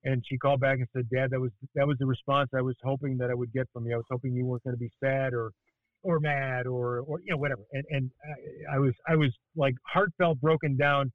And 0.05 0.23
she 0.29 0.37
called 0.37 0.61
back 0.61 0.79
and 0.79 0.89
said, 0.95 1.09
Dad, 1.09 1.31
that 1.31 1.41
was 1.41 1.51
that 1.75 1.87
was 1.87 1.97
the 1.99 2.07
response 2.07 2.51
I 2.55 2.61
was 2.61 2.77
hoping 2.83 3.17
that 3.19 3.31
I 3.31 3.35
would 3.35 3.53
get 3.53 3.67
from 3.73 3.87
you. 3.87 3.95
I 3.95 3.97
was 3.97 4.07
hoping 4.11 4.35
you 4.35 4.45
weren't 4.45 4.63
going 4.65 4.77
to 4.77 4.79
be 4.79 4.91
sad 5.03 5.33
or 5.33 5.51
or 6.03 6.21
mad 6.21 6.67
or 6.67 7.01
or 7.01 7.21
you 7.21 7.33
know 7.33 7.39
whatever. 7.39 7.63
And 7.73 7.85
and 7.91 8.11
I, 8.71 8.77
I 8.77 8.79
was 8.79 8.93
I 9.09 9.17
was 9.17 9.31
like 9.57 9.75
heartfelt 9.87 10.41
broken 10.41 10.77
down, 10.77 11.11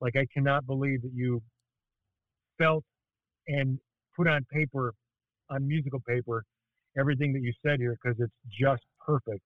like 0.00 0.16
I 0.16 0.26
cannot 0.34 0.66
believe 0.66 1.00
that 1.02 1.12
you 1.14 1.42
felt 2.58 2.84
and 3.48 3.78
put 4.16 4.26
on 4.26 4.44
paper, 4.52 4.92
on 5.50 5.66
musical 5.66 6.00
paper, 6.06 6.44
everything 6.98 7.32
that 7.32 7.42
you 7.42 7.52
said 7.64 7.78
here 7.78 7.96
because 8.02 8.18
it's 8.20 8.32
just 8.60 8.82
perfect. 9.04 9.42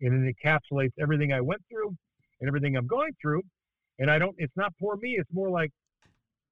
And 0.00 0.26
it 0.26 0.36
encapsulates 0.36 0.92
everything 1.00 1.32
I 1.32 1.40
went 1.40 1.62
through 1.70 1.94
and 2.40 2.48
everything 2.48 2.76
I'm 2.76 2.86
going 2.86 3.12
through. 3.20 3.42
And 3.98 4.10
I 4.10 4.18
don't, 4.18 4.34
it's 4.38 4.52
not 4.56 4.72
for 4.78 4.96
me. 4.96 5.16
It's 5.18 5.30
more 5.32 5.48
like 5.48 5.70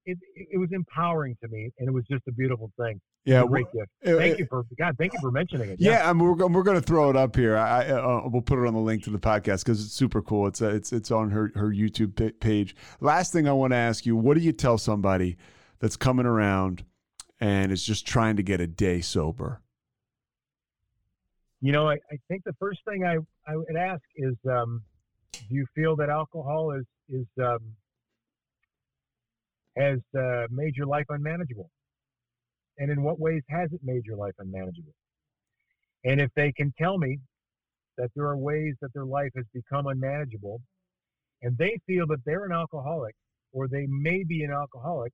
it, 0.06 0.18
it 0.34 0.58
was 0.58 0.70
empowering 0.72 1.36
to 1.42 1.48
me 1.48 1.70
and 1.78 1.88
it 1.88 1.92
was 1.92 2.04
just 2.10 2.22
a 2.28 2.32
beautiful 2.32 2.70
thing. 2.78 3.00
Yeah, 3.24 3.44
great 3.46 3.66
gift. 3.72 3.88
Thank 4.04 4.38
you 4.38 4.46
for 4.46 4.64
God. 4.78 4.96
Thank 4.98 5.14
you 5.14 5.18
for 5.20 5.30
mentioning 5.30 5.70
it. 5.70 5.80
Yeah, 5.80 5.92
yeah 5.92 6.10
I 6.10 6.12
mean, 6.12 6.24
we're, 6.24 6.46
we're 6.46 6.62
going 6.62 6.78
to 6.78 6.86
throw 6.86 7.08
it 7.08 7.16
up 7.16 7.34
here. 7.36 7.56
I 7.56 7.86
uh, 7.86 8.22
we'll 8.26 8.42
put 8.42 8.58
it 8.58 8.66
on 8.66 8.74
the 8.74 8.80
link 8.80 9.02
to 9.04 9.10
the 9.10 9.18
podcast 9.18 9.64
because 9.64 9.82
it's 9.82 9.94
super 9.94 10.20
cool. 10.20 10.46
It's 10.46 10.60
uh, 10.60 10.68
it's 10.68 10.92
it's 10.92 11.10
on 11.10 11.30
her 11.30 11.50
her 11.54 11.70
YouTube 11.70 12.38
page. 12.40 12.76
Last 13.00 13.32
thing 13.32 13.48
I 13.48 13.52
want 13.52 13.72
to 13.72 13.78
ask 13.78 14.04
you: 14.04 14.14
What 14.14 14.36
do 14.36 14.42
you 14.42 14.52
tell 14.52 14.76
somebody 14.76 15.38
that's 15.78 15.96
coming 15.96 16.26
around 16.26 16.84
and 17.40 17.72
is 17.72 17.82
just 17.82 18.06
trying 18.06 18.36
to 18.36 18.42
get 18.42 18.60
a 18.60 18.66
day 18.66 19.00
sober? 19.00 19.62
You 21.62 21.72
know, 21.72 21.88
I, 21.88 21.94
I 21.94 22.18
think 22.28 22.44
the 22.44 22.54
first 22.60 22.80
thing 22.86 23.04
I, 23.04 23.16
I 23.50 23.56
would 23.56 23.74
ask 23.74 24.02
is 24.16 24.34
um, 24.50 24.82
do 25.32 25.54
you 25.54 25.66
feel 25.74 25.96
that 25.96 26.10
alcohol 26.10 26.72
is, 26.72 26.84
is 27.08 27.26
um, 27.42 27.58
has 29.76 29.98
uh, 30.18 30.46
made 30.50 30.76
your 30.76 30.86
life 30.86 31.06
unmanageable? 31.08 31.70
And 32.78 32.90
in 32.90 33.02
what 33.02 33.20
ways 33.20 33.42
has 33.48 33.70
it 33.72 33.80
made 33.84 34.04
your 34.04 34.16
life 34.16 34.34
unmanageable? 34.38 34.94
And 36.04 36.20
if 36.20 36.30
they 36.36 36.52
can 36.52 36.72
tell 36.78 36.98
me 36.98 37.18
that 37.96 38.10
there 38.14 38.26
are 38.26 38.36
ways 38.36 38.74
that 38.82 38.92
their 38.92 39.04
life 39.04 39.30
has 39.36 39.44
become 39.54 39.86
unmanageable 39.86 40.60
and 41.42 41.56
they 41.56 41.78
feel 41.86 42.06
that 42.08 42.18
they're 42.26 42.44
an 42.44 42.52
alcoholic 42.52 43.14
or 43.52 43.68
they 43.68 43.86
may 43.88 44.24
be 44.24 44.42
an 44.42 44.50
alcoholic, 44.50 45.12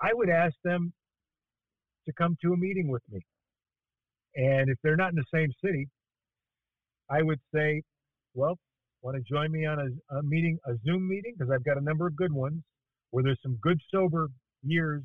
I 0.00 0.10
would 0.12 0.30
ask 0.30 0.54
them 0.64 0.92
to 2.06 2.12
come 2.14 2.36
to 2.42 2.52
a 2.52 2.56
meeting 2.56 2.88
with 2.88 3.02
me. 3.10 3.20
And 4.36 4.70
if 4.70 4.78
they're 4.82 4.96
not 4.96 5.10
in 5.10 5.16
the 5.16 5.24
same 5.32 5.50
city, 5.64 5.88
I 7.10 7.22
would 7.22 7.40
say, 7.54 7.82
well, 8.34 8.56
want 9.02 9.16
to 9.16 9.22
join 9.22 9.52
me 9.52 9.66
on 9.66 9.78
a, 9.78 10.16
a 10.16 10.22
meeting, 10.22 10.58
a 10.66 10.72
Zoom 10.84 11.08
meeting? 11.08 11.34
Because 11.38 11.52
I've 11.52 11.64
got 11.64 11.78
a 11.78 11.80
number 11.80 12.06
of 12.06 12.16
good 12.16 12.32
ones 12.32 12.62
where 13.10 13.22
there's 13.24 13.40
some 13.42 13.58
good 13.62 13.80
sober 13.92 14.28
years 14.62 15.02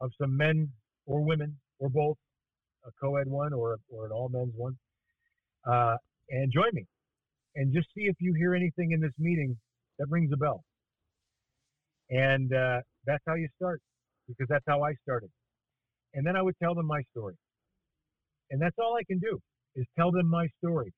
of 0.00 0.10
some 0.20 0.36
men 0.36 0.68
or 1.06 1.22
women 1.22 1.56
or 1.78 1.88
both, 1.88 2.16
a 2.86 2.90
co-ed 3.00 3.26
one 3.26 3.52
or, 3.52 3.76
or 3.90 4.06
an 4.06 4.12
all 4.12 4.28
men's 4.28 4.52
one, 4.56 4.76
uh, 5.70 5.96
and 6.30 6.52
join 6.52 6.70
me 6.72 6.86
and 7.56 7.72
just 7.74 7.88
see 7.94 8.04
if 8.04 8.16
you 8.20 8.32
hear 8.34 8.54
anything 8.54 8.92
in 8.92 9.00
this 9.00 9.12
meeting 9.18 9.56
that 9.98 10.06
rings 10.08 10.30
a 10.32 10.36
bell. 10.36 10.62
And 12.10 12.52
uh, 12.52 12.80
that's 13.06 13.22
how 13.26 13.34
you 13.34 13.48
start 13.56 13.80
because 14.28 14.46
that's 14.48 14.64
how 14.66 14.82
I 14.82 14.94
started. 15.02 15.30
And 16.14 16.26
then 16.26 16.36
I 16.36 16.42
would 16.42 16.54
tell 16.62 16.74
them 16.74 16.86
my 16.86 17.02
story. 17.12 17.34
And 18.50 18.60
that's 18.60 18.76
all 18.78 18.96
I 18.96 19.04
can 19.04 19.18
do 19.18 19.38
is 19.76 19.86
tell 19.98 20.10
them 20.10 20.28
my 20.28 20.46
story. 20.58 20.92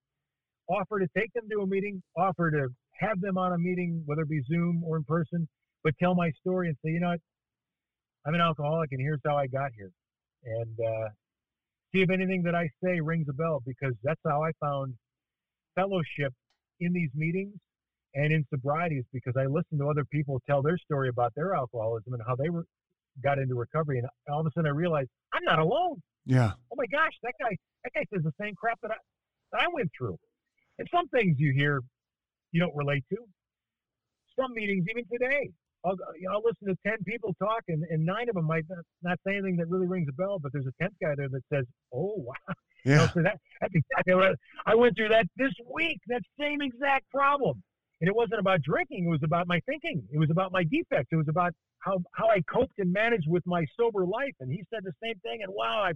Offer 0.69 1.01
to 1.01 1.07
take 1.17 1.33
them 1.35 1.45
to 1.51 1.61
a 1.61 1.67
meeting, 1.67 2.03
offer 2.17 2.51
to 2.51 2.69
have 3.01 3.21
them 3.21 3.37
on 3.37 3.53
a 3.53 3.59
meeting, 3.59 4.03
whether 4.07 4.23
it 4.23 4.29
be 4.29 4.41
Zoom 4.51 4.83
or 4.85 4.97
in 4.97 5.05
person, 5.05 5.49
but 5.85 5.95
tell 5.99 6.15
my 6.15 6.31
story 6.41 6.69
and 6.69 6.77
say, 6.85 6.93
you 6.93 7.01
know 7.01 7.11
what, 7.11 7.21
I'm 8.27 8.35
an 8.35 8.41
alcoholic 8.41 8.91
and 8.93 9.01
here's 9.01 9.21
how 9.27 9.37
I 9.37 9.47
got 9.47 9.71
here. 9.77 9.91
And 10.45 10.77
uh, 10.81 11.09
see 11.93 12.03
if 12.03 12.11
anything 12.11 12.43
that 12.45 12.55
I 12.55 12.69
say 12.83 13.01
rings 13.01 13.27
a 13.29 13.33
bell 13.33 13.63
because 13.67 13.95
that's 14.03 14.21
how 14.27 14.43
I 14.43 14.53
found 14.61 14.95
fellowship 15.75 16.33
in 16.81 16.93
these 16.93 17.11
meetings 17.15 17.55
and 18.15 18.33
in 18.33 18.45
sobrieties 18.51 19.05
because 19.13 19.35
I 19.37 19.47
listened 19.47 19.81
to 19.81 19.89
other 19.89 20.05
people 20.05 20.41
tell 20.49 20.63
their 20.63 20.79
story 20.79 21.09
about 21.09 21.33
their 21.35 21.55
alcoholism 21.55 22.15
and 22.15 22.23
how 22.27 22.37
they 22.37 22.51
were 22.51 22.65
got 23.23 23.39
into 23.39 23.55
recovery, 23.55 23.99
and 23.99 24.09
all 24.31 24.41
of 24.41 24.47
a 24.47 24.51
sudden 24.55 24.69
I 24.69 24.75
realized 24.75 25.11
I'm 25.33 25.45
not 25.45 25.59
alone. 25.59 26.01
Yeah. 26.25 26.53
Oh 26.73 26.77
my 26.77 26.87
gosh, 26.87 27.13
that 27.23 27.35
guy 27.41 27.57
that 27.85 27.93
guy 27.95 28.05
says 28.13 28.23
the 28.23 28.33
same 28.41 28.55
crap 28.55 28.79
that 28.83 28.91
I 28.91 28.97
that 29.53 29.63
I 29.63 29.67
went 29.73 29.91
through. 29.97 30.19
And 30.79 30.89
some 30.95 31.09
things 31.09 31.37
you 31.39 31.53
hear 31.53 31.81
you 32.53 32.61
don't 32.61 32.75
relate 32.75 33.05
to. 33.11 33.17
Some 34.39 34.55
meetings, 34.55 34.87
even 34.91 35.05
today, 35.13 35.51
I'll, 35.85 35.97
I'll 36.31 36.43
listen 36.45 36.69
to 36.69 36.77
10 36.89 37.05
people 37.05 37.35
talk, 37.39 37.63
and, 37.69 37.83
and 37.91 38.05
nine 38.05 38.29
of 38.29 38.37
them 38.37 38.47
might 38.47 38.65
not, 38.69 38.85
not 39.03 39.19
say 39.27 39.35
anything 39.35 39.57
that 39.57 39.69
really 39.69 39.87
rings 39.87 40.09
a 40.09 40.13
bell, 40.13 40.39
but 40.39 40.53
there's 40.53 40.67
a 40.67 40.83
10th 40.83 40.95
guy 41.01 41.15
there 41.17 41.29
that 41.29 41.43
says, 41.53 41.65
Oh, 41.93 42.15
wow. 42.19 42.35
Yeah. 42.85 42.93
You 42.95 42.99
know, 42.99 43.07
so 43.15 43.23
that, 43.23 43.39
that's 43.61 43.75
exactly 43.77 44.15
what 44.17 44.35
I, 44.67 44.73
I 44.73 44.75
went 44.75 44.97
through 44.97 45.11
that 45.11 45.27
this 45.37 45.53
week, 45.73 46.01
that 46.09 46.23
same 46.37 46.61
exact 46.61 47.09
problem. 47.11 47.63
And 48.01 48.09
it 48.09 48.17
wasn't 48.17 48.41
about 48.41 48.61
drinking, 48.63 49.05
it 49.07 49.09
was 49.09 49.23
about 49.23 49.47
my 49.47 49.61
thinking, 49.67 50.03
it 50.13 50.19
was 50.19 50.31
about 50.31 50.51
my 50.51 50.65
defects, 50.65 51.07
it 51.13 51.17
was 51.17 51.29
about 51.29 51.53
how 51.79 51.99
how 52.13 52.29
I 52.29 52.41
coped 52.53 52.79
and 52.79 52.93
managed 52.93 53.29
with 53.29 53.45
my 53.47 53.65
sober 53.79 54.05
life. 54.05 54.35
And 54.41 54.51
he 54.51 54.65
said 54.75 54.81
the 54.83 54.93
same 55.01 55.15
thing. 55.21 55.45
And 55.45 55.53
wow, 55.55 55.85
I, 55.85 55.93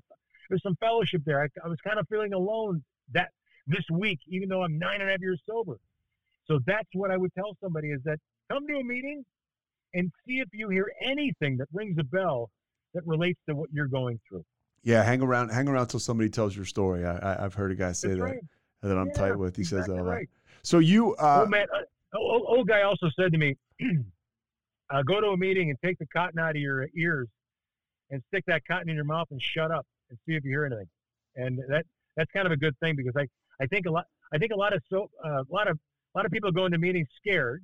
there's 0.48 0.62
some 0.62 0.76
fellowship 0.76 1.22
there. 1.26 1.42
I, 1.42 1.48
I 1.64 1.68
was 1.68 1.78
kind 1.84 1.98
of 1.98 2.06
feeling 2.08 2.32
alone 2.32 2.84
that 3.12 3.30
this 3.66 3.84
week, 3.90 4.20
even 4.28 4.48
though 4.48 4.62
I'm 4.62 4.78
nine 4.78 5.00
and 5.00 5.08
a 5.08 5.12
half 5.12 5.20
years 5.20 5.40
sober. 5.48 5.78
So 6.46 6.60
that's 6.66 6.88
what 6.92 7.10
I 7.10 7.16
would 7.16 7.34
tell 7.34 7.56
somebody 7.60 7.88
is 7.90 8.00
that 8.04 8.18
come 8.50 8.66
to 8.68 8.76
a 8.76 8.84
meeting 8.84 9.24
and 9.94 10.10
see 10.26 10.40
if 10.40 10.48
you 10.52 10.68
hear 10.68 10.90
anything 11.02 11.56
that 11.58 11.68
rings 11.72 11.96
a 11.98 12.04
bell 12.04 12.50
that 12.94 13.06
relates 13.06 13.40
to 13.48 13.54
what 13.54 13.70
you're 13.72 13.88
going 13.88 14.18
through. 14.28 14.44
Yeah, 14.82 15.02
hang 15.02 15.20
around, 15.22 15.50
hang 15.50 15.68
around 15.68 15.88
till 15.88 16.00
somebody 16.00 16.30
tells 16.30 16.54
your 16.54 16.64
story. 16.64 17.04
I, 17.04 17.38
I, 17.38 17.42
have 17.42 17.54
heard 17.54 17.72
a 17.72 17.74
guy 17.74 17.92
say 17.92 18.08
That's 18.08 18.18
that 18.18 18.24
right. 18.24 18.38
that 18.82 18.96
I'm 18.96 19.08
Yeah, 19.08 19.12
tight 19.14 19.36
with. 19.36 19.56
He 19.56 19.64
says 19.64 19.80
exactly 19.80 19.96
that 19.96 20.02
a 20.02 20.04
lot. 20.04 20.12
right. 20.12 20.28
So 20.62 20.78
you, 20.78 21.14
uh, 21.16 21.40
old 21.40 21.50
man, 21.50 21.66
uh, 21.74 22.18
old, 22.18 22.44
old 22.46 22.68
guy 22.68 22.82
also 22.82 23.08
said 23.18 23.32
to 23.32 23.38
me, 23.38 23.56
uh, 24.90 25.02
"Go 25.02 25.20
to 25.20 25.28
a 25.28 25.36
meeting 25.36 25.70
and 25.70 25.78
take 25.84 25.98
the 25.98 26.06
cotton 26.06 26.38
out 26.38 26.50
of 26.50 26.56
your 26.56 26.88
ears, 26.96 27.28
and 28.10 28.22
stick 28.28 28.44
that 28.46 28.62
cotton 28.66 28.88
in 28.88 28.94
your 28.94 29.04
mouth 29.04 29.26
and 29.30 29.42
shut 29.42 29.70
up 29.70 29.86
and 30.10 30.18
see 30.26 30.34
if 30.34 30.44
you 30.44 30.50
hear 30.50 30.64
anything." 30.64 30.88
And 31.34 31.58
that 31.68 31.84
that's 32.16 32.30
kind 32.30 32.46
of 32.46 32.52
a 32.52 32.56
good 32.56 32.78
thing 32.78 32.96
because 32.96 33.14
I 33.16 33.26
I 33.62 33.66
think 33.66 33.86
a 33.86 33.90
lot 33.90 34.06
I 34.32 34.38
think 34.38 34.52
a 34.52 34.56
lot 34.56 34.72
of 34.72 34.82
so 34.90 35.10
uh, 35.24 35.42
a 35.42 35.44
lot 35.50 35.68
of 35.68 35.78
a 36.14 36.18
lot 36.18 36.26
of 36.26 36.32
people 36.32 36.50
go 36.52 36.64
into 36.64 36.78
meetings 36.78 37.08
scared, 37.16 37.62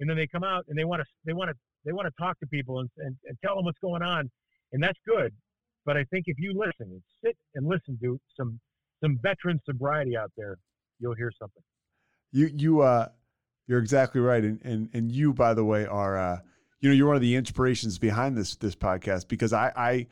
and 0.00 0.10
then 0.10 0.16
they 0.16 0.26
come 0.26 0.44
out 0.44 0.64
and 0.68 0.76
they 0.76 0.84
want 0.84 1.00
to 1.00 1.06
they 1.24 1.32
want 1.32 1.50
to 1.50 1.56
they 1.84 1.92
want 1.92 2.06
to 2.06 2.12
talk 2.22 2.38
to 2.40 2.46
people 2.46 2.80
and, 2.80 2.90
and, 2.98 3.16
and 3.26 3.38
tell 3.44 3.54
them 3.54 3.64
what's 3.64 3.78
going 3.78 4.02
on, 4.02 4.30
and 4.72 4.82
that's 4.82 4.98
good. 5.06 5.32
But 5.86 5.96
I 5.96 6.04
think 6.10 6.24
if 6.26 6.36
you 6.38 6.52
listen 6.54 6.92
and 6.92 7.02
sit 7.24 7.36
and 7.54 7.66
listen 7.66 7.98
to 8.02 8.18
some 8.36 8.60
some 9.02 9.18
veteran 9.22 9.60
sobriety 9.64 10.16
out 10.16 10.30
there, 10.36 10.58
you'll 10.98 11.14
hear 11.14 11.32
something. 11.40 11.62
you, 12.32 12.50
you, 12.54 12.80
uh, 12.82 13.08
you're 13.66 13.78
exactly 13.78 14.20
right. 14.20 14.42
And, 14.42 14.60
and, 14.62 14.90
and 14.92 15.12
you, 15.12 15.32
by 15.32 15.54
the 15.54 15.64
way, 15.64 15.86
are, 15.86 16.18
uh, 16.18 16.38
you 16.80 16.88
know, 16.88 16.94
you're 16.94 17.06
one 17.06 17.16
of 17.16 17.22
the 17.22 17.34
inspirations 17.34 17.98
behind 17.98 18.36
this, 18.36 18.56
this 18.56 18.74
podcast 18.74 19.28
because 19.28 19.52
I, 19.52 19.72
I, 19.76 20.06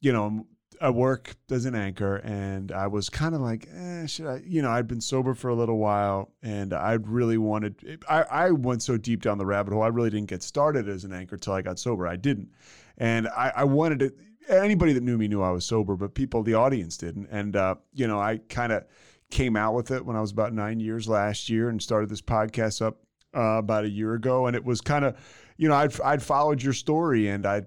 you 0.00 0.12
know, 0.12 0.46
I 0.80 0.90
work 0.90 1.34
as 1.50 1.64
an 1.64 1.74
anchor 1.74 2.16
and 2.16 2.72
I 2.72 2.86
was 2.86 3.08
kind 3.08 3.34
of 3.34 3.40
like, 3.40 3.68
eh, 3.74 4.06
should 4.06 4.26
I, 4.26 4.42
you 4.44 4.62
know, 4.62 4.70
I'd 4.70 4.86
been 4.86 5.00
sober 5.00 5.34
for 5.34 5.48
a 5.48 5.54
little 5.54 5.78
while 5.78 6.32
and 6.42 6.72
I 6.72 6.94
really 6.94 7.38
wanted, 7.38 8.04
I, 8.08 8.22
I 8.22 8.50
went 8.50 8.82
so 8.82 8.96
deep 8.96 9.22
down 9.22 9.38
the 9.38 9.46
rabbit 9.46 9.72
hole. 9.72 9.82
I 9.82 9.88
really 9.88 10.10
didn't 10.10 10.28
get 10.28 10.42
started 10.42 10.88
as 10.88 11.04
an 11.04 11.12
anchor 11.12 11.36
till 11.36 11.52
I 11.52 11.62
got 11.62 11.78
sober. 11.78 12.06
I 12.06 12.16
didn't. 12.16 12.50
And 12.98 13.28
I, 13.28 13.52
I 13.56 13.64
wanted 13.64 13.98
to, 14.00 14.12
anybody 14.48 14.92
that 14.92 15.02
knew 15.02 15.16
me 15.16 15.28
knew 15.28 15.42
I 15.42 15.50
was 15.50 15.64
sober, 15.64 15.96
but 15.96 16.14
people, 16.14 16.42
the 16.42 16.54
audience 16.54 16.96
didn't. 16.96 17.28
And, 17.30 17.56
uh, 17.56 17.76
you 17.92 18.06
know, 18.06 18.20
I 18.20 18.38
kind 18.48 18.72
of 18.72 18.84
came 19.30 19.56
out 19.56 19.74
with 19.74 19.90
it 19.90 20.04
when 20.04 20.16
I 20.16 20.20
was 20.20 20.32
about 20.32 20.52
nine 20.52 20.80
years 20.80 21.08
last 21.08 21.48
year 21.48 21.68
and 21.68 21.80
started 21.80 22.08
this 22.08 22.22
podcast 22.22 22.82
up 22.82 22.98
uh, 23.34 23.58
about 23.58 23.84
a 23.84 23.88
year 23.88 24.14
ago. 24.14 24.46
And 24.46 24.54
it 24.54 24.64
was 24.64 24.80
kind 24.80 25.04
of, 25.04 25.16
you 25.56 25.68
know, 25.68 25.74
I'd, 25.74 25.98
I'd 26.00 26.22
followed 26.22 26.62
your 26.62 26.72
story 26.72 27.28
and 27.28 27.46
I'd, 27.46 27.66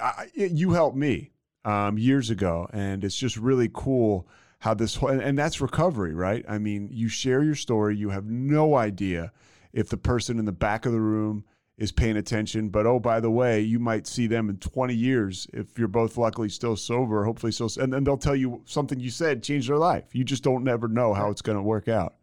I, 0.00 0.26
you 0.34 0.72
helped 0.72 0.96
me 0.96 1.30
um, 1.64 1.98
years 1.98 2.30
ago. 2.30 2.68
And 2.72 3.04
it's 3.04 3.16
just 3.16 3.36
really 3.36 3.70
cool 3.72 4.28
how 4.60 4.74
this 4.74 4.96
whole, 4.96 5.10
and, 5.10 5.22
and 5.22 5.38
that's 5.38 5.60
recovery, 5.60 6.14
right? 6.14 6.44
I 6.48 6.58
mean, 6.58 6.88
you 6.90 7.08
share 7.08 7.42
your 7.42 7.54
story, 7.54 7.96
you 7.96 8.10
have 8.10 8.26
no 8.26 8.74
idea 8.74 9.32
if 9.72 9.88
the 9.88 9.96
person 9.96 10.38
in 10.38 10.44
the 10.44 10.52
back 10.52 10.86
of 10.86 10.92
the 10.92 11.00
room 11.00 11.44
is 11.76 11.92
paying 11.92 12.16
attention. 12.16 12.68
But 12.68 12.86
oh, 12.86 12.98
by 12.98 13.20
the 13.20 13.30
way, 13.30 13.60
you 13.60 13.78
might 13.78 14.06
see 14.06 14.26
them 14.26 14.50
in 14.50 14.58
20 14.58 14.94
years 14.94 15.46
if 15.52 15.78
you're 15.78 15.88
both 15.88 16.16
luckily 16.16 16.48
still 16.48 16.76
sober, 16.76 17.24
hopefully 17.24 17.52
still, 17.52 17.70
and 17.80 17.92
then 17.92 18.04
they'll 18.04 18.18
tell 18.18 18.36
you 18.36 18.62
something 18.64 18.98
you 18.98 19.10
said 19.10 19.42
changed 19.42 19.68
their 19.68 19.78
life. 19.78 20.04
You 20.12 20.24
just 20.24 20.42
don't 20.42 20.64
never 20.64 20.88
know 20.88 21.14
how 21.14 21.30
it's 21.30 21.42
going 21.42 21.56
to 21.56 21.62
work 21.62 21.88
out. 21.88 22.14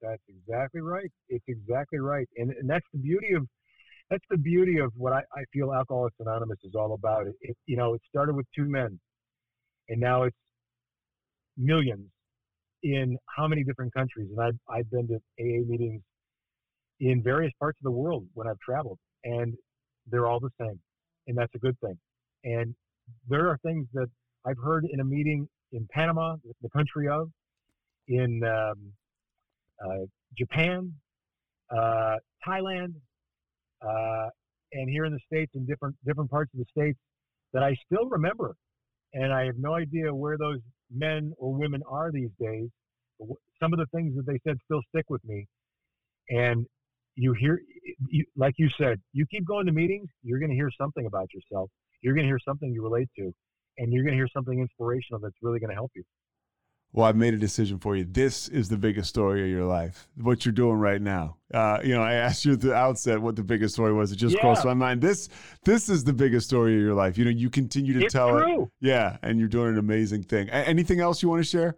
That's 0.00 0.22
exactly 0.28 0.80
right. 0.80 1.10
It's 1.28 1.44
exactly 1.46 1.98
right, 1.98 2.26
and 2.38 2.52
and 2.52 2.70
that's 2.70 2.86
the 2.92 2.98
beauty 2.98 3.34
of 3.34 3.46
that's 4.10 4.24
the 4.28 4.38
beauty 4.38 4.78
of 4.78 4.92
what 4.96 5.12
I, 5.12 5.20
I 5.34 5.44
feel 5.52 5.72
Alcoholics 5.72 6.16
Anonymous 6.18 6.58
is 6.64 6.74
all 6.74 6.94
about. 6.94 7.26
It, 7.26 7.34
it 7.40 7.56
you 7.66 7.76
know 7.76 7.94
it 7.94 8.02
started 8.08 8.34
with 8.34 8.46
two 8.54 8.68
men, 8.68 8.98
and 9.88 10.00
now 10.00 10.24
it's 10.24 10.36
millions 11.56 12.08
in 12.82 13.16
how 13.36 13.46
many 13.46 13.62
different 13.62 13.94
countries. 13.94 14.28
And 14.30 14.40
I've 14.40 14.58
I've 14.68 14.90
been 14.90 15.06
to 15.08 15.14
AA 15.38 15.64
meetings 15.66 16.02
in 16.98 17.22
various 17.22 17.52
parts 17.58 17.78
of 17.80 17.84
the 17.84 17.90
world 17.90 18.26
when 18.34 18.48
I've 18.48 18.58
traveled, 18.58 18.98
and 19.24 19.54
they're 20.10 20.26
all 20.26 20.40
the 20.40 20.50
same, 20.60 20.78
and 21.28 21.38
that's 21.38 21.54
a 21.54 21.58
good 21.58 21.78
thing. 21.80 21.98
And 22.44 22.74
there 23.28 23.48
are 23.48 23.58
things 23.64 23.86
that 23.94 24.08
I've 24.46 24.58
heard 24.62 24.86
in 24.90 25.00
a 25.00 25.04
meeting 25.04 25.48
in 25.72 25.86
Panama, 25.92 26.36
the 26.62 26.68
country 26.70 27.08
of, 27.08 27.30
in 28.08 28.42
um, 28.44 28.92
uh, 29.84 30.04
Japan, 30.36 30.92
uh, 31.70 32.16
Thailand, 32.46 32.94
uh, 33.82 34.28
and 34.72 34.88
here 34.88 35.04
in 35.04 35.12
the 35.12 35.20
states, 35.26 35.52
in 35.54 35.66
different 35.66 35.96
different 36.04 36.30
parts 36.30 36.50
of 36.54 36.60
the 36.60 36.66
states, 36.70 36.98
that 37.52 37.62
I 37.62 37.74
still 37.86 38.08
remember, 38.08 38.54
and 39.14 39.32
I 39.32 39.44
have 39.44 39.58
no 39.58 39.74
idea 39.74 40.14
where 40.14 40.38
those 40.38 40.60
men 40.94 41.32
or 41.38 41.52
women 41.54 41.82
are 41.88 42.10
these 42.12 42.30
days. 42.40 42.68
Some 43.60 43.72
of 43.72 43.78
the 43.78 43.86
things 43.94 44.14
that 44.16 44.26
they 44.26 44.38
said 44.46 44.56
still 44.64 44.80
stick 44.90 45.06
with 45.10 45.22
me, 45.24 45.46
and 46.28 46.66
you 47.16 47.32
hear, 47.32 47.60
you, 48.08 48.24
like 48.36 48.54
you 48.56 48.68
said, 48.78 49.00
you 49.12 49.26
keep 49.30 49.46
going 49.46 49.66
to 49.66 49.72
meetings, 49.72 50.08
you're 50.22 50.38
going 50.38 50.50
to 50.50 50.56
hear 50.56 50.70
something 50.78 51.06
about 51.06 51.28
yourself. 51.34 51.70
You're 52.02 52.14
going 52.14 52.24
to 52.24 52.30
hear 52.30 52.38
something 52.46 52.72
you 52.72 52.82
relate 52.82 53.08
to, 53.16 53.32
and 53.78 53.92
you're 53.92 54.04
going 54.04 54.14
to 54.14 54.18
hear 54.18 54.28
something 54.34 54.58
inspirational 54.58 55.20
that's 55.20 55.36
really 55.42 55.60
going 55.60 55.68
to 55.70 55.74
help 55.74 55.90
you. 55.94 56.02
Well, 56.92 57.06
I've 57.06 57.14
made 57.16 57.34
a 57.34 57.38
decision 57.38 57.78
for 57.78 57.94
you. 57.94 58.04
This 58.04 58.48
is 58.48 58.68
the 58.68 58.76
biggest 58.76 59.08
story 59.08 59.44
of 59.44 59.48
your 59.48 59.64
life. 59.64 60.08
What 60.16 60.44
you're 60.44 60.52
doing 60.52 60.76
right 60.76 61.00
now. 61.00 61.36
Uh, 61.54 61.78
you 61.84 61.94
know, 61.94 62.02
I 62.02 62.14
asked 62.14 62.44
you 62.44 62.54
at 62.54 62.60
the 62.60 62.74
outset 62.74 63.22
what 63.22 63.36
the 63.36 63.44
biggest 63.44 63.74
story 63.74 63.92
was. 63.92 64.10
It 64.10 64.16
just 64.16 64.34
Yeah. 64.34 64.40
crossed 64.40 64.64
my 64.64 64.74
mind. 64.74 65.00
This, 65.00 65.28
this 65.64 65.88
is 65.88 66.02
the 66.02 66.12
biggest 66.12 66.48
story 66.48 66.74
of 66.74 66.80
your 66.80 66.94
life. 66.94 67.16
You 67.16 67.24
know, 67.24 67.30
you 67.30 67.48
continue 67.48 67.92
to 67.92 68.04
It's 68.06 68.12
tell 68.12 68.36
it. 68.38 68.68
Yeah, 68.80 69.18
and 69.22 69.38
you're 69.38 69.48
doing 69.48 69.68
an 69.74 69.78
amazing 69.78 70.24
thing. 70.24 70.48
A- 70.48 70.52
anything 70.68 70.98
else 70.98 71.22
you 71.22 71.28
want 71.28 71.44
to 71.44 71.48
share? 71.48 71.76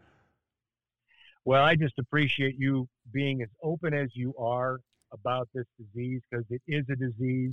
Well, 1.44 1.62
I 1.62 1.74
just 1.76 1.98
appreciate 1.98 2.55
you 2.59 2.89
being 3.12 3.43
as 3.43 3.48
open 3.62 3.93
as 3.93 4.09
you 4.14 4.34
are 4.39 4.78
about 5.12 5.47
this 5.52 5.66
disease 5.78 6.22
because 6.30 6.47
it 6.48 6.62
is 6.66 6.86
a 6.89 6.97
disease. 6.97 7.52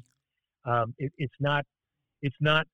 Um, 0.64 0.94
it, 0.98 1.12
it's 1.18 1.34
not. 1.42 1.66
It's 2.22 2.36
not 2.40 2.68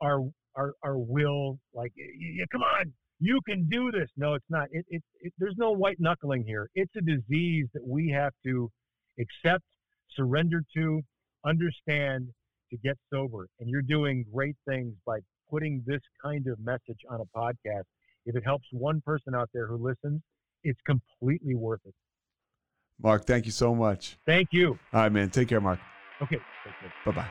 our 0.00 0.20
our 0.54 0.72
our 0.82 0.96
will. 0.96 1.58
Like, 1.74 1.92
y- 1.98 2.04
y- 2.38 2.44
come 2.52 2.62
on, 2.62 2.92
you 3.22 3.40
can 3.46 3.68
do 3.68 3.92
this. 3.92 4.10
No, 4.16 4.34
it's 4.34 4.50
not. 4.50 4.66
It, 4.72 4.84
it, 4.88 5.02
it 5.20 5.32
there's 5.38 5.54
no 5.56 5.70
white 5.70 5.98
knuckling 6.00 6.44
here. 6.44 6.68
It's 6.74 6.92
a 6.96 7.00
disease 7.00 7.68
that 7.72 7.86
we 7.86 8.10
have 8.10 8.32
to 8.44 8.68
accept, 9.20 9.62
surrender 10.16 10.62
to, 10.76 11.00
understand 11.46 12.28
to 12.70 12.76
get 12.78 12.96
sober. 13.12 13.46
And 13.60 13.70
you're 13.70 13.82
doing 13.82 14.24
great 14.34 14.56
things 14.66 14.94
by 15.06 15.20
putting 15.48 15.84
this 15.86 16.00
kind 16.20 16.48
of 16.48 16.58
message 16.58 16.98
on 17.08 17.20
a 17.20 17.38
podcast. 17.38 17.84
If 18.26 18.34
it 18.34 18.44
helps 18.44 18.66
one 18.72 19.00
person 19.06 19.36
out 19.36 19.48
there 19.54 19.68
who 19.68 19.76
listens, 19.76 20.20
it's 20.64 20.80
completely 20.84 21.54
worth 21.54 21.80
it. 21.84 21.94
Mark, 23.00 23.24
thank 23.24 23.46
you 23.46 23.52
so 23.52 23.72
much. 23.74 24.16
Thank 24.26 24.48
you. 24.52 24.78
All 24.92 25.02
right, 25.02 25.12
man. 25.12 25.30
Take 25.30 25.48
care, 25.48 25.60
Mark. 25.60 25.78
Okay. 26.20 26.38
Bye 27.04 27.12
bye. 27.12 27.30